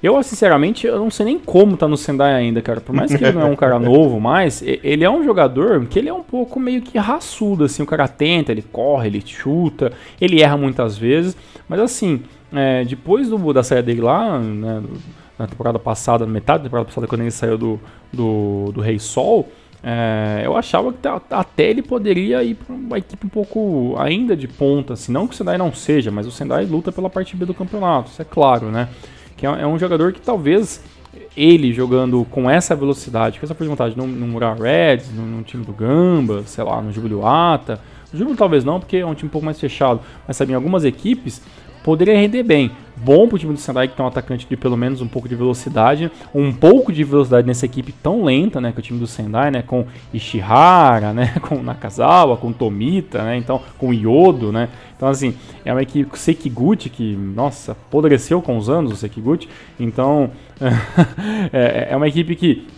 eu, 0.03 0.21
sinceramente, 0.23 0.87
eu 0.87 0.99
não 0.99 1.11
sei 1.11 1.27
nem 1.27 1.39
como 1.39 1.77
tá 1.77 1.87
no 1.87 1.97
Sendai 1.97 2.35
ainda, 2.35 2.61
cara. 2.61 2.81
Por 2.81 2.93
mais 2.93 3.15
que 3.15 3.23
ele 3.23 3.33
não 3.33 3.43
é 3.43 3.45
um 3.45 3.55
cara 3.55 3.79
novo, 3.81 4.19
mas 4.19 4.61
ele 4.61 5.05
é 5.05 5.11
um 5.11 5.23
jogador 5.23 5.87
que 5.87 5.99
ele 5.99 6.09
é 6.09 6.13
um 6.13 6.25
pouco 6.25 6.59
meio 6.59 6.83
que 6.83 6.99
raçudo, 6.99 7.65
assim. 7.65 7.83
O 7.83 7.87
cara 7.87 8.09
tenta, 8.09 8.51
ele 8.51 8.63
corre, 8.63 9.09
ele 9.09 9.23
chuta, 9.25 9.93
ele 10.21 10.43
erra 10.43 10.57
muitas 10.57 10.99
vezes. 10.99 11.37
Mas 11.69 11.79
assim, 11.79 12.23
é, 12.53 12.85
depois 12.85 13.29
do, 13.29 13.53
da 13.53 13.63
saída 13.63 13.85
dele 13.85 14.01
lá, 14.01 14.39
né, 14.39 14.83
na 15.39 15.47
temporada 15.47 15.79
passada, 15.79 16.27
na 16.27 16.33
metade 16.33 16.59
da 16.59 16.65
temporada 16.65 16.87
passada, 16.87 17.07
quando 17.07 17.21
ele 17.21 17.31
saiu 17.31 17.57
do, 17.57 17.81
do, 18.13 18.73
do 18.73 18.81
Rei 18.81 18.99
Sol, 18.99 19.49
é, 19.83 20.43
eu 20.45 20.57
achava 20.57 20.93
que 20.93 21.09
até 21.31 21.71
ele 21.71 21.83
poderia 21.83 22.43
ir 22.43 22.55
para 22.55 22.75
uma 22.75 22.99
equipe 22.99 23.27
um 23.27 23.29
pouco 23.29 23.97
ainda 23.99 24.37
de 24.37 24.47
ponta, 24.47 24.93
assim, 24.93 25.11
não 25.11 25.27
que 25.27 25.35
o 25.35 25.37
Sendai 25.37 25.59
não 25.59 25.73
seja, 25.73 26.11
mas 26.11 26.27
o 26.27 26.31
Sendai 26.31 26.65
luta 26.65 26.93
pela 26.93 27.11
parte 27.11 27.37
B 27.37 27.45
do 27.45 27.55
campeonato, 27.55 28.11
isso 28.11 28.23
é 28.23 28.25
claro, 28.25 28.67
né? 28.71 28.89
Que 29.43 29.47
é, 29.49 29.63
é 29.63 29.67
um 29.67 29.77
jogador 29.77 30.13
que 30.13 30.21
talvez 30.21 30.81
ele 31.37 31.73
jogando 31.73 32.25
com 32.31 32.49
essa 32.49 32.77
velocidade, 32.77 33.41
com 33.41 33.45
essa 33.45 33.53
força 33.53 33.65
de 33.65 33.71
vontade 33.71 33.97
no, 33.97 34.07
Murar 34.07 34.57
Reds, 34.57 35.13
no, 35.13 35.43
time 35.43 35.65
do 35.65 35.73
Gamba, 35.73 36.45
sei 36.47 36.63
lá, 36.63 36.81
no 36.81 36.93
Júlio 36.93 37.27
Ata, 37.27 37.81
no 38.13 38.19
Júlio 38.21 38.37
talvez 38.37 38.65
não, 38.65 38.79
porque 38.79 38.99
é 38.99 39.05
um 39.05 39.15
time 39.15 39.27
um 39.27 39.33
pouco 39.33 39.45
mais 39.45 39.59
fechado, 39.59 39.99
mas 40.29 40.37
sabe, 40.37 40.53
em 40.53 40.55
algumas 40.55 40.85
equipes 40.85 41.43
poderia 41.83 42.15
render 42.15 42.43
bem. 42.43 42.71
Bom 42.97 43.27
pro 43.27 43.39
time 43.39 43.53
do 43.53 43.59
Sendai 43.59 43.89
que 43.89 43.97
tem 43.97 44.05
um 44.05 44.09
atacante 44.09 44.47
de 44.49 44.57
pelo 44.57 44.77
menos 44.77 45.01
um 45.01 45.09
pouco 45.09 45.29
de 45.29 45.35
velocidade, 45.35 46.11
um 46.33 46.53
pouco 46.53 46.93
de 46.93 47.03
velocidade 47.03 47.47
nessa 47.47 47.67
equipe 47.67 47.91
tão 47.91 48.23
lenta, 48.23 48.61
né, 48.61 48.71
que 48.71 48.79
é 48.79 48.81
o 48.81 48.83
time 48.83 49.01
do 49.01 49.07
Sendai, 49.07 49.51
né, 49.51 49.63
com 49.63 49.87
Ishihara, 50.15 51.13
né, 51.13 51.35
com 51.43 51.63
Nakazawa, 51.63 52.37
com 52.37 52.53
Tomita, 52.53 53.23
né, 53.25 53.37
então 53.37 53.61
com 53.77 53.93
Yodo, 53.93 54.53
né. 54.53 54.69
Então 54.97 55.09
assim, 55.09 55.35
é 55.65 55.73
uma 55.73 55.83
equipe 55.83 56.09
com 56.09 56.17
Sekiguchi 56.17 56.89
que, 56.89 57.17
nossa, 57.17 57.73
apodreceu 57.73 58.41
com 58.41 58.57
os 58.57 58.71
anos 58.71 58.93
o 58.93 58.97
Sekiguchi. 58.97 59.49
Então, 59.81 60.31
é, 61.53 61.89
é 61.91 61.97
uma 61.97 62.07
equipe 62.07 62.37
que 62.37 62.69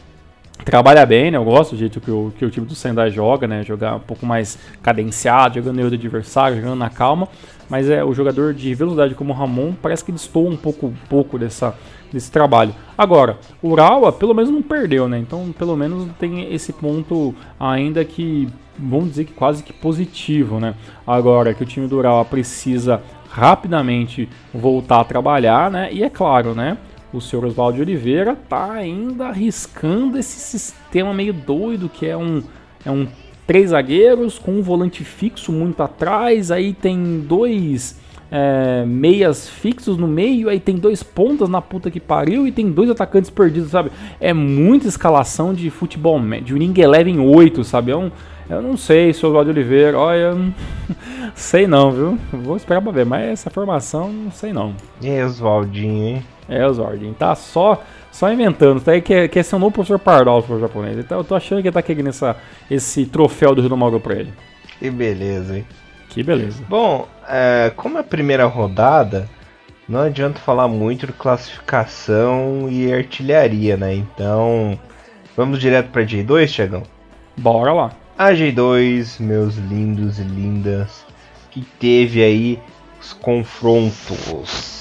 trabalha 0.64 1.04
bem, 1.04 1.30
né? 1.30 1.36
Eu 1.36 1.44
gosto 1.44 1.72
do 1.72 1.78
jeito 1.78 2.00
que 2.00 2.10
o, 2.10 2.32
que 2.36 2.44
o 2.44 2.50
time 2.50 2.66
do 2.66 2.74
Sendai 2.74 3.10
joga, 3.10 3.46
né? 3.46 3.62
Jogar 3.62 3.96
um 3.96 4.00
pouco 4.00 4.24
mais 4.24 4.58
cadenciado, 4.82 5.56
jogando 5.56 5.80
no 5.80 5.86
adversário, 5.86 6.56
jogando 6.56 6.78
na 6.78 6.90
calma. 6.90 7.28
Mas 7.68 7.88
é 7.88 8.04
o 8.04 8.14
jogador 8.14 8.52
de 8.52 8.74
velocidade 8.74 9.14
como 9.14 9.32
o 9.32 9.36
Ramon 9.36 9.72
parece 9.80 10.04
que 10.04 10.12
distou 10.12 10.48
um 10.48 10.56
pouco, 10.56 10.86
um 10.86 10.94
pouco 11.08 11.38
dessa, 11.38 11.74
desse 12.12 12.30
trabalho. 12.30 12.74
Agora, 12.96 13.38
o 13.62 13.70
Urawa 13.70 14.12
pelo 14.12 14.34
menos 14.34 14.50
não 14.50 14.62
perdeu, 14.62 15.08
né? 15.08 15.18
Então 15.18 15.52
pelo 15.56 15.76
menos 15.76 16.08
tem 16.18 16.52
esse 16.52 16.72
ponto 16.72 17.34
ainda 17.58 18.04
que 18.04 18.48
vamos 18.78 19.10
dizer 19.10 19.24
que 19.24 19.32
quase 19.32 19.62
que 19.62 19.72
positivo, 19.72 20.60
né? 20.60 20.74
Agora 21.06 21.54
que 21.54 21.62
o 21.62 21.66
time 21.66 21.86
do 21.86 21.96
Urawa 21.96 22.24
precisa 22.24 23.02
rapidamente 23.30 24.28
voltar 24.52 25.00
a 25.00 25.04
trabalhar, 25.04 25.70
né? 25.70 25.92
E 25.92 26.02
é 26.02 26.10
claro, 26.10 26.54
né? 26.54 26.78
o 27.14 27.20
senhor 27.20 27.44
Oswaldo 27.44 27.80
Oliveira 27.80 28.34
tá 28.34 28.72
ainda 28.72 29.28
arriscando 29.28 30.18
esse 30.18 30.40
sistema 30.40 31.14
meio 31.14 31.32
doido 31.32 31.88
que 31.88 32.06
é 32.06 32.16
um, 32.16 32.42
é 32.84 32.90
um 32.90 33.06
três 33.46 33.70
zagueiros 33.70 34.38
com 34.38 34.52
um 34.52 34.62
volante 34.62 35.04
fixo 35.04 35.52
muito 35.52 35.82
atrás, 35.82 36.50
aí 36.50 36.72
tem 36.72 37.20
dois 37.20 38.00
é, 38.30 38.84
meias 38.84 39.48
fixos 39.48 39.96
no 39.96 40.08
meio, 40.08 40.48
aí 40.48 40.58
tem 40.58 40.76
dois 40.76 41.02
pontas 41.02 41.48
na 41.48 41.62
puta 41.62 41.90
que 41.90 42.00
pariu 42.00 42.46
e 42.46 42.52
tem 42.52 42.70
dois 42.70 42.90
atacantes 42.90 43.30
perdidos, 43.30 43.70
sabe? 43.70 43.92
É 44.20 44.32
muita 44.32 44.88
escalação 44.88 45.54
de 45.54 45.70
futebol, 45.70 46.20
de 46.42 46.54
Ring 46.54 46.74
Eleven 46.76 47.20
8, 47.20 47.62
sabe? 47.62 47.92
É 47.92 47.96
um, 47.96 48.10
eu 48.48 48.60
não 48.60 48.76
sei, 48.76 49.12
seu 49.12 49.28
Oswaldo 49.28 49.50
Oliveira, 49.50 49.98
olha, 49.98 50.34
sei 51.34 51.66
não, 51.66 51.92
viu? 51.92 52.18
Vou 52.32 52.56
esperar 52.56 52.82
pra 52.82 52.92
ver, 52.92 53.06
mas 53.06 53.24
essa 53.24 53.50
formação, 53.50 54.12
não 54.12 54.30
sei 54.30 54.52
não. 54.52 54.74
E 55.00 55.22
Oswaldinho, 55.22 56.08
hein? 56.08 56.24
É, 56.48 56.66
Oswaldinho, 56.66 57.14
tá 57.14 57.34
só, 57.34 57.82
só 58.14 58.32
inventando, 58.32 58.80
tá 58.80 58.92
aí 58.92 59.02
quer, 59.02 59.28
quer 59.28 59.42
ser 59.42 59.56
um 59.56 59.58
novo 59.58 59.72
professor 59.72 59.98
Pardal 59.98 60.40
pro 60.40 60.60
japonês. 60.60 60.96
Então 60.96 61.18
eu 61.18 61.24
tô 61.24 61.34
achando 61.34 61.60
que 61.60 61.66
ele 61.66 61.74
tá 61.74 61.82
querendo 61.82 62.10
essa, 62.10 62.36
esse 62.70 63.06
troféu 63.06 63.56
do 63.56 63.60
Rio 63.60 63.70
do 63.70 63.76
Mauro 63.76 63.98
pra 63.98 64.14
ele. 64.14 64.32
Que 64.78 64.88
beleza, 64.88 65.56
hein? 65.56 65.66
Que 66.10 66.22
beleza. 66.22 66.62
Bom, 66.68 67.08
é, 67.28 67.72
como 67.74 67.98
é 67.98 68.02
a 68.02 68.04
primeira 68.04 68.46
rodada, 68.46 69.28
não 69.88 69.98
adianta 69.98 70.38
falar 70.38 70.68
muito 70.68 71.08
de 71.08 71.12
classificação 71.12 72.68
e 72.70 72.92
artilharia, 72.92 73.76
né? 73.76 73.92
Então, 73.96 74.78
vamos 75.36 75.58
direto 75.58 75.90
pra 75.90 76.04
J2, 76.04 76.48
Tiagão? 76.52 76.84
Bora 77.36 77.72
lá. 77.72 77.90
A 78.16 78.30
G2, 78.30 79.20
meus 79.20 79.56
lindos 79.56 80.20
e 80.20 80.22
lindas, 80.22 81.04
que 81.50 81.62
teve 81.80 82.22
aí 82.22 82.60
os 83.00 83.12
confrontos. 83.12 84.73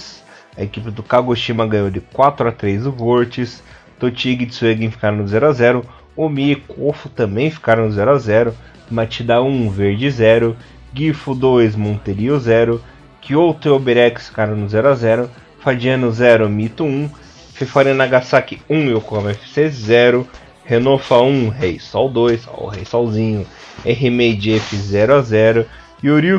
A 0.57 0.63
equipe 0.63 0.91
do 0.91 1.01
Kagoshima 1.01 1.65
ganhou 1.65 1.89
de 1.89 1.99
4 1.99 2.47
a 2.47 2.51
3 2.51 2.85
o 2.85 2.91
Vortis, 2.91 3.63
Totig 3.99 4.43
e 4.43 4.45
Tsuegen 4.45 4.91
ficaram 4.91 5.17
no 5.17 5.27
0 5.27 5.47
a 5.47 5.51
0 5.51 5.85
Omi 6.15 6.51
e 6.51 6.55
Kofo 6.55 7.09
também 7.09 7.49
ficaram 7.49 7.85
no 7.85 7.91
0 7.91 8.11
a 8.11 8.17
0 8.17 8.53
Matida 8.91 9.41
1, 9.41 9.69
Verde 9.69 10.11
0, 10.11 10.55
Gifu 10.93 11.33
2, 11.33 11.75
Monterio 11.75 12.39
0, 12.39 12.81
Kyoto 13.21 13.67
e 13.67 13.71
Oberex 13.71 14.27
ficaram 14.27 14.55
no 14.55 14.69
0 14.69 14.89
a 14.89 14.95
0 14.95 15.29
Fadiano 15.59 16.11
0, 16.11 16.49
Mito 16.49 16.83
1, 16.83 17.09
Fefari 17.53 17.93
Nagasaki 17.93 18.61
1, 18.69 18.91
Yokohama 18.91 19.31
FC 19.31 19.69
0, 19.69 20.27
Renofa 20.65 21.21
1, 21.21 21.49
Rei 21.49 21.79
Sol 21.79 22.09
2, 22.09 22.47
ó, 22.47 22.65
o 22.65 22.67
Rei 22.67 22.85
Solzinho, 22.85 23.47
R-Made 23.85 24.53
F 24.55 24.75
0 24.75 25.15
a 25.15 25.21
0 25.21 25.65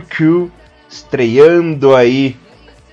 Q 0.09 0.51
estreando 0.89 1.97
aí 1.97 2.37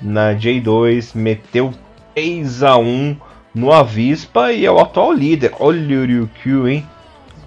na 0.01 0.33
J2, 0.33 1.15
meteu 1.15 1.73
3 2.15 2.63
a 2.63 2.77
1 2.77 3.15
no 3.53 3.71
Avispa 3.71 4.51
e 4.51 4.65
é 4.65 4.71
o 4.71 4.79
atual 4.79 5.11
líder. 5.11 5.51
Olha 5.59 6.23
o 6.23 6.27
Q, 6.27 6.67
hein? 6.67 6.87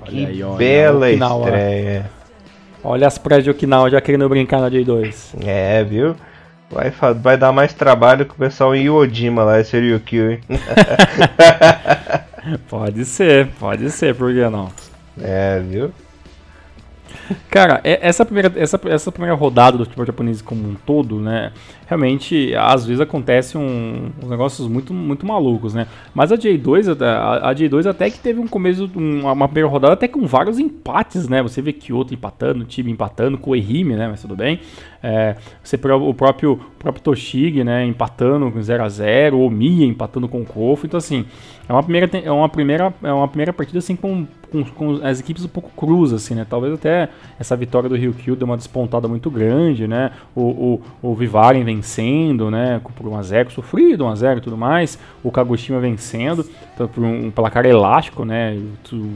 Olha 0.03 0.11
que 0.11 0.27
aí, 0.27 0.45
bela 0.57 1.07
Okinawa. 1.07 1.45
estreia. 1.45 2.11
Olha 2.83 3.07
as 3.07 3.17
praias 3.17 3.45
de 3.45 3.51
Okinawa 3.51 3.91
já 3.91 4.01
querendo 4.01 4.29
brincar 4.29 4.61
na 4.61 4.71
J2. 4.71 5.35
É, 5.47 5.83
viu? 5.83 6.15
Vai, 6.71 6.91
vai 7.15 7.37
dar 7.37 7.53
mais 7.53 7.73
trabalho 7.73 8.27
que 8.27 8.33
o 8.33 8.37
pessoal 8.37 8.75
em 8.75 8.85
Iodima 8.85 9.45
lá, 9.45 9.61
esse 9.61 9.79
Ryukyu, 9.79 10.33
hein? 10.33 10.41
pode 12.69 13.05
ser, 13.05 13.49
pode 13.61 13.91
ser, 13.91 14.15
por 14.15 14.33
que 14.33 14.49
não? 14.49 14.71
É, 15.21 15.61
viu? 15.61 15.93
Cara, 17.51 17.81
essa 17.85 18.25
primeira, 18.25 18.53
essa, 18.57 18.81
essa 18.87 19.13
primeira 19.13 19.35
rodada 19.35 19.79
do 19.79 19.85
futebol 19.85 20.07
japonês 20.07 20.43
como 20.43 20.69
um 20.69 20.75
todo, 20.75 21.21
né? 21.21 21.53
Realmente, 21.87 22.55
às 22.57 22.87
vezes 22.87 23.01
acontecem 23.01 23.61
um, 23.61 24.11
uns 24.23 24.29
negócios 24.29 24.67
muito, 24.69 24.93
muito 24.93 25.27
malucos, 25.27 25.75
né? 25.75 25.87
Mas 26.15 26.33
a 26.33 26.37
J2, 26.37 27.01
a, 27.01 27.51
a 27.51 27.55
J2 27.55 27.87
até 27.87 28.11
que 28.11 28.19
teve 28.19 28.41
um 28.41 28.47
começo, 28.47 28.91
uma, 28.95 29.33
uma 29.33 29.49
primeira 29.49 29.69
rodada 29.69 29.95
até 29.95 30.09
com 30.09 30.27
vários 30.27 30.59
empates, 30.59 31.29
né? 31.29 31.43
Você 31.43 31.61
vê 31.63 31.73
Kyoto 31.73 32.15
empatando, 32.15 32.65
time 32.65 32.91
empatando, 32.91 33.39
com 33.39 33.51
o 33.51 33.57
Ehime, 33.57 33.95
né? 33.95 34.09
Mas 34.09 34.23
tudo 34.23 34.37
bem. 34.37 34.61
É, 35.03 35.37
você 35.63 35.77
o 35.77 36.15
próprio, 36.15 36.53
o 36.53 36.79
próprio 36.79 37.03
Toshig, 37.03 37.63
né? 37.63 37.85
Empatando 37.85 38.51
com 38.51 38.59
0x0, 38.59 39.35
o 39.35 39.51
Mia 39.51 39.87
empatando 39.87 40.29
com 40.29 40.43
o. 40.43 40.87
Então, 40.87 40.99
assim, 40.99 41.27
é 41.69 41.73
uma 41.73 41.83
primeira, 41.83 42.11
é 42.19 42.31
uma 42.31 42.49
primeira, 42.49 42.95
é 43.03 43.13
uma 43.13 43.29
primeira 43.29 43.53
partida 43.53 43.79
assim 43.79 43.97
com, 43.97 44.27
com, 44.55 44.65
com 44.65 45.01
as 45.03 45.19
equipes 45.19 45.45
um 45.45 45.49
pouco 45.49 45.71
cruz, 45.77 46.13
assim, 46.13 46.35
né? 46.35 46.47
Talvez 46.49 46.75
até 46.75 47.09
essa 47.39 47.57
vitória 47.57 47.89
do 47.89 47.97
Ryukyu 47.97 48.37
deu 48.37 48.47
uma 48.47 48.57
despontada 48.57 49.09
muito 49.09 49.31
grande, 49.31 49.89
né? 49.89 50.13
O, 50.35 50.79
o, 51.03 51.11
o 51.11 51.15
Vivaren 51.15 51.65
vencendo, 51.65 52.51
né? 52.51 52.81
Por 52.95 53.07
1x0, 53.07 53.51
sofrido 53.51 54.05
1x0 54.05 54.39
e 54.39 54.41
tudo 54.41 54.57
mais. 54.57 54.99
O 55.23 55.31
Kagoshima 55.31 55.81
vencendo, 55.81 56.47
então, 56.75 56.87
por 56.87 57.03
um, 57.03 57.31
placar 57.31 57.67
elástico, 57.67 58.25
né? 58.25 58.61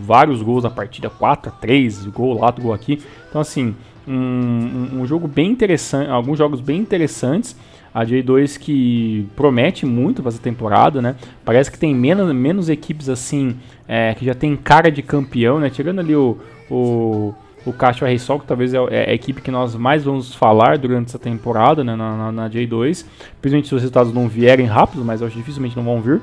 Vários 0.03 0.43
gols 0.43 0.64
na 0.64 0.70
partida, 0.70 1.09
4x3, 1.09 2.11
gol 2.11 2.41
lá, 2.41 2.51
gol 2.51 2.72
aqui. 2.72 3.01
Então, 3.28 3.41
assim, 3.41 3.76
um, 4.07 5.01
um 5.01 5.07
jogo 5.07 5.28
bem 5.28 5.51
interessante, 5.51 6.11
alguns 6.11 6.39
jogos 6.39 6.61
bem 6.61 6.80
interessantes. 6.80 7.55
A 7.93 8.05
J2 8.05 8.59
que 8.59 9.26
promete 9.34 9.86
muito 9.86 10.22
para 10.22 10.30
essa 10.30 10.41
temporada, 10.41 11.01
né? 11.01 11.16
Parece 11.45 11.70
que 11.70 11.78
tem 11.78 11.95
menos, 11.95 12.32
menos 12.34 12.68
equipes 12.68 13.09
assim 13.09 13.57
é, 13.86 14.14
que 14.14 14.24
já 14.24 14.34
tem 14.34 14.55
cara 14.57 14.91
de 14.91 15.03
campeão, 15.03 15.59
né? 15.59 15.70
Tirando 15.70 16.01
ali 16.01 16.14
o, 16.14 16.39
o, 16.70 17.34
o 17.64 17.72
Caixa 17.72 18.07
Sol, 18.18 18.41
que 18.41 18.47
talvez 18.47 18.74
é, 18.74 18.78
é 18.91 19.11
a 19.11 19.14
equipe 19.14 19.41
que 19.41 19.51
nós 19.51 19.74
mais 19.74 20.05
vamos 20.05 20.34
falar 20.34 20.78
durante 20.78 21.09
essa 21.09 21.18
temporada, 21.18 21.82
né? 21.82 21.97
Na, 21.97 22.16
na, 22.16 22.32
na 22.32 22.51
J2. 22.51 23.05
Principalmente 23.41 23.68
se 23.68 23.74
os 23.74 23.80
resultados 23.80 24.12
não 24.12 24.28
vierem 24.28 24.66
rápido, 24.66 25.05
mas 25.05 25.22
acho 25.22 25.32
que 25.32 25.39
dificilmente 25.39 25.76
não 25.76 25.84
vão 25.84 26.01
vir. 26.01 26.20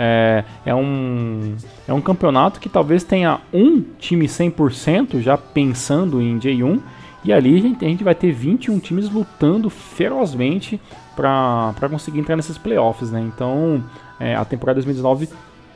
É, 0.00 0.44
é, 0.64 0.72
um, 0.72 1.56
é 1.88 1.92
um 1.92 2.00
campeonato 2.00 2.60
que 2.60 2.68
talvez 2.68 3.02
tenha 3.02 3.40
um 3.52 3.82
time 3.98 4.26
100% 4.26 5.20
já 5.20 5.36
pensando 5.36 6.22
em 6.22 6.38
J1 6.38 6.80
e 7.28 7.32
ali 7.32 7.58
a 7.58 7.60
gente, 7.60 7.84
a 7.84 7.88
gente 7.88 8.02
vai 8.02 8.14
ter 8.14 8.32
21 8.32 8.78
times 8.78 9.10
lutando 9.10 9.68
ferozmente 9.68 10.80
para 11.14 11.74
conseguir 11.90 12.20
entrar 12.20 12.36
nesses 12.36 12.56
playoffs, 12.56 13.10
né? 13.10 13.20
Então, 13.20 13.84
é, 14.18 14.34
a 14.34 14.46
temporada 14.46 14.76
2019 14.76 15.28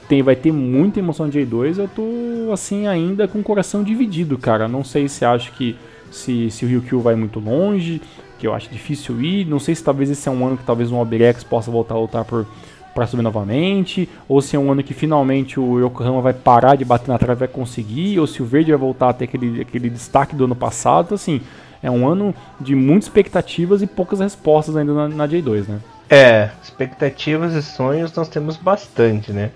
tem, 0.08 0.22
vai 0.22 0.34
ter 0.34 0.50
muita 0.50 0.98
emoção 0.98 1.28
de 1.28 1.38
J2. 1.40 1.76
Eu 1.76 1.88
tô, 1.88 2.50
assim, 2.54 2.86
ainda 2.86 3.28
com 3.28 3.40
o 3.40 3.42
coração 3.42 3.84
dividido, 3.84 4.38
cara. 4.38 4.66
Não 4.66 4.82
sei 4.82 5.08
se 5.08 5.26
acho 5.26 5.52
que 5.52 5.76
se, 6.10 6.50
se 6.50 6.64
o 6.64 6.68
Ryukyu 6.68 7.00
vai 7.00 7.14
muito 7.16 7.38
longe, 7.38 8.00
que 8.38 8.46
eu 8.46 8.54
acho 8.54 8.70
difícil 8.70 9.20
ir. 9.20 9.44
Não 9.44 9.58
sei 9.58 9.74
se 9.74 9.84
talvez 9.84 10.08
esse 10.08 10.26
é 10.26 10.32
um 10.32 10.46
ano 10.46 10.56
que 10.56 10.64
talvez 10.64 10.90
um 10.90 10.98
Oberex 10.98 11.44
possa 11.44 11.70
voltar 11.70 11.96
a 11.96 11.98
lutar 11.98 12.24
por 12.24 12.46
para 12.94 13.06
subir 13.06 13.22
novamente, 13.22 14.08
ou 14.28 14.40
se 14.40 14.56
é 14.56 14.58
um 14.58 14.70
ano 14.70 14.82
que 14.82 14.94
finalmente 14.94 15.58
o 15.58 15.80
Yokohama 15.80 16.20
vai 16.20 16.32
parar 16.32 16.76
de 16.76 16.84
bater 16.84 17.08
na 17.08 17.18
trave 17.18 17.38
e 17.38 17.40
vai 17.40 17.48
conseguir, 17.48 18.18
ou 18.18 18.26
se 18.26 18.42
o 18.42 18.46
Verde 18.46 18.70
vai 18.70 18.78
voltar 18.78 19.08
a 19.08 19.12
ter 19.12 19.24
aquele, 19.24 19.60
aquele 19.60 19.90
destaque 19.90 20.36
do 20.36 20.44
ano 20.44 20.54
passado. 20.54 21.06
Então, 21.06 21.14
assim, 21.14 21.40
é 21.82 21.90
um 21.90 22.06
ano 22.06 22.34
de 22.60 22.74
muitas 22.74 23.04
expectativas 23.04 23.82
e 23.82 23.86
poucas 23.86 24.20
respostas 24.20 24.76
ainda 24.76 24.92
na, 24.92 25.08
na 25.08 25.28
J2, 25.28 25.68
né? 25.68 25.80
É, 26.08 26.50
expectativas 26.62 27.54
e 27.54 27.62
sonhos 27.62 28.14
nós 28.14 28.28
temos 28.28 28.56
bastante, 28.56 29.32
né? 29.32 29.50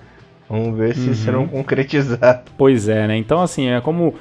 Vamos 0.49 0.79
ver 0.79 0.95
se 0.95 1.09
uhum. 1.09 1.15
serão 1.15 1.49
concretizados. 1.49 2.53
Pois 2.57 2.89
é, 2.89 3.09
né? 3.09 3.17
Então, 3.17 3.43
assim, 3.43 3.69
é 3.69 3.81
como 3.81 4.15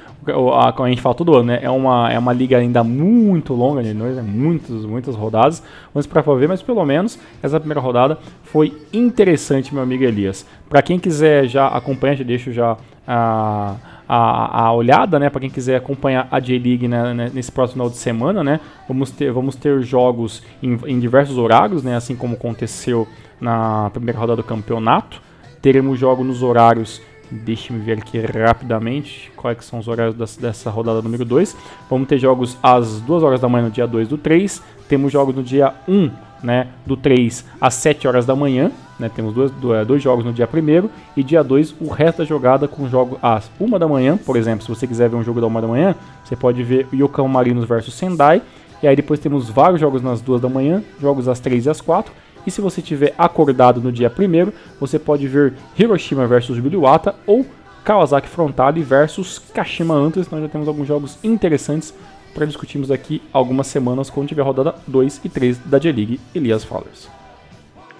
a, 0.54 0.82
a, 0.82 0.88
gente 0.88 1.00
fala 1.00 1.14
todo 1.14 1.36
ano, 1.36 1.44
né? 1.44 1.60
É 1.62 1.70
uma, 1.70 2.12
é 2.12 2.18
uma 2.18 2.32
liga 2.32 2.58
ainda 2.58 2.82
muito 2.82 3.54
longa, 3.54 3.80
né? 3.80 3.92
Nós, 3.92 4.18
é 4.18 4.22
muitas, 4.22 4.84
muitas 4.84 5.14
rodadas. 5.14 5.62
Vamos 5.94 6.04
esperar 6.04 6.24
para 6.24 6.34
ver, 6.34 6.48
mas 6.48 6.60
pelo 6.60 6.84
menos 6.84 7.18
essa 7.40 7.60
primeira 7.60 7.80
rodada 7.80 8.18
foi 8.42 8.76
interessante, 8.92 9.72
meu 9.72 9.84
amigo 9.84 10.02
Elias. 10.02 10.44
Para 10.68 10.82
quem 10.82 10.98
quiser 10.98 11.46
já 11.46 11.68
acompanhar, 11.68 12.16
já 12.16 12.24
deixo 12.24 12.52
já 12.52 12.76
a. 13.06 13.76
A, 14.08 14.66
a, 14.66 14.72
olhada, 14.72 15.18
né, 15.18 15.28
para 15.28 15.40
quem 15.40 15.50
quiser 15.50 15.74
acompanhar 15.74 16.28
a 16.30 16.38
J-League 16.38 16.86
né, 16.86 17.12
né, 17.12 17.28
nesse 17.34 17.50
próximo 17.50 17.72
final 17.72 17.90
de 17.90 17.96
semana, 17.96 18.44
né, 18.44 18.60
vamos 18.86 19.10
ter, 19.10 19.32
vamos 19.32 19.56
ter 19.56 19.82
jogos 19.82 20.44
em, 20.62 20.78
em 20.86 21.00
diversos 21.00 21.36
horários, 21.36 21.82
né, 21.82 21.96
assim 21.96 22.14
como 22.14 22.34
aconteceu 22.34 23.08
na 23.40 23.90
primeira 23.90 24.16
rodada 24.16 24.36
do 24.36 24.44
campeonato. 24.44 25.20
Teremos 25.66 25.98
jogos 25.98 26.24
nos 26.24 26.44
horários. 26.44 27.02
Deixe-me 27.28 27.80
ver 27.80 27.98
aqui 27.98 28.20
rapidamente 28.20 29.32
quais 29.34 29.64
são 29.64 29.80
os 29.80 29.88
horários 29.88 30.36
dessa 30.36 30.70
rodada 30.70 31.02
número 31.02 31.24
2. 31.24 31.56
Vamos 31.90 32.06
ter 32.06 32.18
jogos 32.18 32.56
às 32.62 33.00
2 33.00 33.24
horas 33.24 33.40
da 33.40 33.48
manhã 33.48 33.64
no 33.64 33.70
dia 33.72 33.84
2 33.84 34.06
do 34.06 34.16
3. 34.16 34.62
Temos 34.88 35.10
jogos 35.10 35.34
no 35.34 35.42
dia 35.42 35.74
1 35.88 36.08
né, 36.40 36.68
do 36.86 36.96
3 36.96 37.44
às 37.60 37.74
7 37.74 38.06
horas 38.06 38.24
da 38.24 38.36
manhã. 38.36 38.70
Né, 38.96 39.10
temos 39.12 39.34
dois, 39.34 39.50
é, 39.74 39.84
dois 39.84 40.00
jogos 40.00 40.24
no 40.24 40.32
dia 40.32 40.48
1 40.48 40.88
e 41.16 41.24
dia 41.24 41.42
2 41.42 41.74
o 41.80 41.88
resto 41.88 42.18
da 42.18 42.24
jogada 42.24 42.68
com 42.68 42.88
jogo 42.88 43.18
às 43.20 43.50
1 43.60 43.76
da 43.76 43.88
manhã. 43.88 44.16
Por 44.16 44.36
exemplo, 44.36 44.62
se 44.62 44.68
você 44.68 44.86
quiser 44.86 45.08
ver 45.08 45.16
um 45.16 45.24
jogo 45.24 45.40
da 45.40 45.48
1 45.48 45.60
da 45.62 45.66
manhã, 45.66 45.96
você 46.22 46.36
pode 46.36 46.62
ver 46.62 46.86
Yokão 46.94 47.26
Marinos 47.26 47.64
versus 47.64 47.92
Sendai. 47.94 48.40
E 48.80 48.86
aí 48.86 48.94
depois 48.94 49.18
temos 49.18 49.50
vários 49.50 49.80
jogos 49.80 50.00
nas 50.00 50.20
2 50.20 50.40
da 50.40 50.48
manhã, 50.48 50.80
jogos 51.00 51.26
às 51.26 51.40
3 51.40 51.66
e 51.66 51.70
às 51.70 51.80
4 51.80 52.12
e 52.46 52.50
se 52.50 52.60
você 52.60 52.80
tiver 52.80 53.14
acordado 53.18 53.80
no 53.80 53.90
dia 53.90 54.10
1 54.10 54.52
você 54.78 54.98
pode 54.98 55.26
ver 55.26 55.54
Hiroshima 55.78 56.26
versus 56.26 56.58
Biluwata 56.58 57.14
ou 57.26 57.44
Kawasaki 57.84 58.28
Frontale 58.28 58.82
versus 58.82 59.38
Kashima 59.54 59.94
Antlers. 59.94 60.26
Então 60.26 60.40
já 60.40 60.48
temos 60.48 60.66
alguns 60.66 60.88
jogos 60.88 61.18
interessantes 61.22 61.94
para 62.34 62.44
discutirmos 62.44 62.90
aqui 62.90 63.22
algumas 63.32 63.66
semanas 63.66 64.10
quando 64.10 64.28
tiver 64.28 64.42
rodada 64.42 64.74
2 64.86 65.20
e 65.24 65.28
3 65.28 65.58
da 65.58 65.78
J-League 65.78 66.20
Elias 66.34 66.64
Fowlers. 66.64 67.08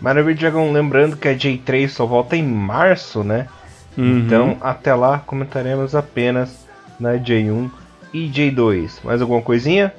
Maravilha, 0.01 0.37
Dragon. 0.37 0.73
Lembrando 0.73 1.17
que 1.17 1.29
a 1.29 1.35
J3 1.35 1.89
só 1.89 2.05
volta 2.05 2.37
em 2.37 2.43
março, 2.43 3.25
né? 3.25 3.49
Uhum. 3.97 4.19
Então 4.19 4.57
até 4.61 4.95
lá 4.95 5.21
comentaremos 5.21 5.95
apenas 5.95 6.67
na 7.01 7.15
J1 7.15 7.71
e 8.13 8.29
J2. 8.29 9.05
Mais 9.05 9.23
alguma 9.23 9.41
coisinha? 9.41 9.95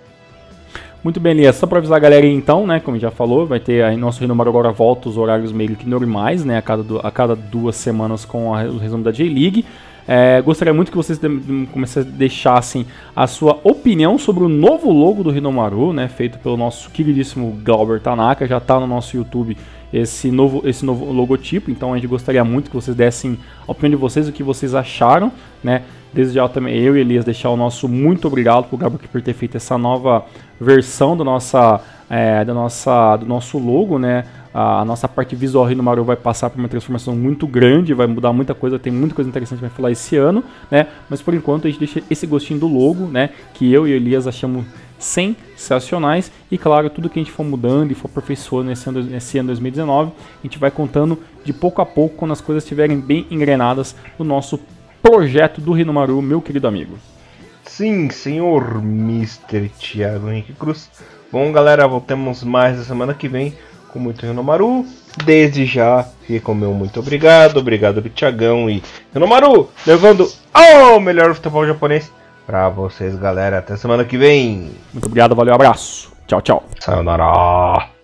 Muito 1.03 1.19
bem, 1.19 1.31
Elias. 1.33 1.55
Só 1.55 1.67
para 1.67 1.77
avisar 1.77 1.97
a 1.97 1.99
galera 1.99 2.25
aí, 2.25 2.33
então, 2.33 2.65
né? 2.65 2.79
Como 2.79 2.97
já 2.97 3.11
falou, 3.11 3.45
vai 3.45 3.59
ter 3.59 3.83
aí 3.83 3.95
nosso 3.95 4.19
Renomar 4.19 4.47
agora 4.47 4.71
volta 4.71 5.07
os 5.07 5.17
horários 5.17 5.51
meio 5.51 5.75
que 5.75 5.87
normais, 5.87 6.43
né? 6.43 6.57
A 6.57 6.61
cada, 6.61 6.99
a 6.99 7.11
cada 7.11 7.35
duas 7.35 7.75
semanas 7.75 8.25
com 8.25 8.53
a, 8.53 8.63
o 8.63 8.77
resumo 8.77 9.03
da 9.03 9.11
J-League. 9.11 9.63
É, 10.07 10.41
gostaria 10.41 10.73
muito 10.73 10.89
que 10.89 10.95
vocês 10.95 11.19
começassem, 11.73 12.11
deixassem 12.13 12.85
a 13.13 13.27
sua 13.27 13.59
opinião 13.61 14.17
sobre 14.17 14.43
o 14.45 14.47
novo 14.47 14.89
logo 14.89 15.21
do 15.21 15.29
Rinomaru, 15.29 15.91
né, 15.91 16.07
feito 16.07 16.39
pelo 16.39 16.55
nosso 16.55 16.89
queridíssimo 16.91 17.59
Glauber 17.61 17.99
Tanaka, 17.99 18.47
já 18.47 18.57
está 18.57 18.79
no 18.79 18.87
nosso 18.87 19.17
YouTube 19.17 19.57
esse 19.91 20.31
novo, 20.31 20.61
esse 20.65 20.85
novo 20.85 21.11
logotipo, 21.11 21.69
então 21.69 21.91
a 21.91 21.97
gente 21.97 22.07
gostaria 22.07 22.43
muito 22.43 22.69
que 22.69 22.75
vocês 22.75 22.95
dessem 22.95 23.37
a 23.67 23.71
opinião 23.71 23.89
de 23.91 23.95
vocês, 23.97 24.29
o 24.29 24.31
que 24.31 24.43
vocês 24.43 24.73
acharam, 24.73 25.29
né, 25.61 25.83
Desde 26.17 26.33
já 26.33 26.49
também 26.49 26.75
eu 26.79 26.97
e 26.97 27.01
Elias 27.01 27.23
deixar 27.23 27.51
o 27.51 27.55
nosso 27.55 27.87
muito 27.87 28.25
obrigado 28.25 28.63
pro 28.63 28.75
Gabriel 28.75 29.07
por 29.11 29.21
ter 29.21 29.35
feito 29.35 29.55
essa 29.55 29.77
nova 29.77 30.25
versão 30.59 31.15
do, 31.15 31.23
nossa, 31.23 31.79
é, 32.09 32.43
nossa, 32.45 33.17
do 33.17 33.27
nosso 33.27 33.59
logo, 33.59 33.99
né? 33.99 34.23
A, 34.51 34.81
a 34.81 34.85
nossa 34.85 35.07
parte 35.07 35.35
visual 35.35 35.69
no 35.69 35.83
Mario 35.83 36.03
vai 36.03 36.15
passar 36.15 36.49
por 36.49 36.57
uma 36.57 36.67
transformação 36.67 37.15
muito 37.15 37.45
grande, 37.45 37.93
vai 37.93 38.07
mudar 38.07 38.33
muita 38.33 38.55
coisa, 38.55 38.79
tem 38.79 38.91
muita 38.91 39.13
coisa 39.13 39.29
interessante 39.29 39.59
para 39.59 39.69
falar 39.69 39.91
esse 39.91 40.17
ano, 40.17 40.43
né? 40.71 40.87
Mas 41.07 41.21
por 41.21 41.35
enquanto 41.35 41.67
a 41.67 41.69
gente 41.69 41.77
deixa 41.77 42.01
esse 42.09 42.25
gostinho 42.25 42.61
do 42.61 42.67
logo, 42.67 43.05
né? 43.05 43.29
Que 43.53 43.71
eu 43.71 43.87
e 43.87 43.91
Elias 43.91 44.25
achamos 44.25 44.65
sensacionais. 44.97 46.31
E 46.49 46.57
claro, 46.57 46.89
tudo 46.89 47.09
que 47.09 47.19
a 47.19 47.23
gente 47.23 47.31
for 47.31 47.43
mudando 47.43 47.91
e 47.91 47.93
for 47.93 48.09
aperfeiçoando 48.09 48.69
nesse 48.69 48.89
ano, 48.89 49.03
nesse 49.03 49.37
ano 49.37 49.49
2019, 49.49 50.11
a 50.11 50.47
gente 50.47 50.57
vai 50.57 50.71
contando 50.71 51.19
de 51.45 51.53
pouco 51.53 51.79
a 51.79 51.85
pouco 51.85 52.15
quando 52.15 52.31
as 52.31 52.41
coisas 52.41 52.63
estiverem 52.63 52.99
bem 52.99 53.27
engrenadas 53.29 53.95
no 54.17 54.25
nosso 54.25 54.59
projeto 55.09 55.61
do 55.61 55.71
Rinomaru, 55.71 56.21
meu 56.21 56.41
querido 56.41 56.67
amigo. 56.67 56.97
Sim, 57.63 58.09
senhor 58.09 58.81
Mr. 58.83 59.69
Thiago 59.79 60.29
Henrique 60.29 60.53
Cruz. 60.53 60.89
Bom, 61.31 61.49
galera, 61.51 61.87
voltemos 61.87 62.43
mais 62.43 62.77
na 62.77 62.83
semana 62.83 63.13
que 63.13 63.29
vem 63.29 63.55
com 63.87 63.99
muito 63.99 64.25
Renomaru. 64.25 64.85
Desde 65.23 65.65
já, 65.65 66.05
fica 66.25 66.51
o 66.51 66.55
meu 66.55 66.73
muito 66.73 66.99
obrigado. 66.99 67.57
Obrigado 67.57 68.01
do 68.01 68.09
Thiagão 68.09 68.69
e 68.69 68.83
Renomaru, 69.13 69.69
levando 69.85 70.29
o 70.53 70.99
melhor 70.99 71.33
futebol 71.33 71.65
japonês 71.65 72.11
pra 72.45 72.67
vocês, 72.67 73.15
galera. 73.15 73.59
Até 73.59 73.77
semana 73.77 74.03
que 74.03 74.17
vem. 74.17 74.71
Muito 74.91 75.05
obrigado, 75.05 75.35
valeu, 75.35 75.53
abraço. 75.53 76.11
Tchau, 76.27 76.41
tchau. 76.41 76.63
Sayonara. 76.79 77.96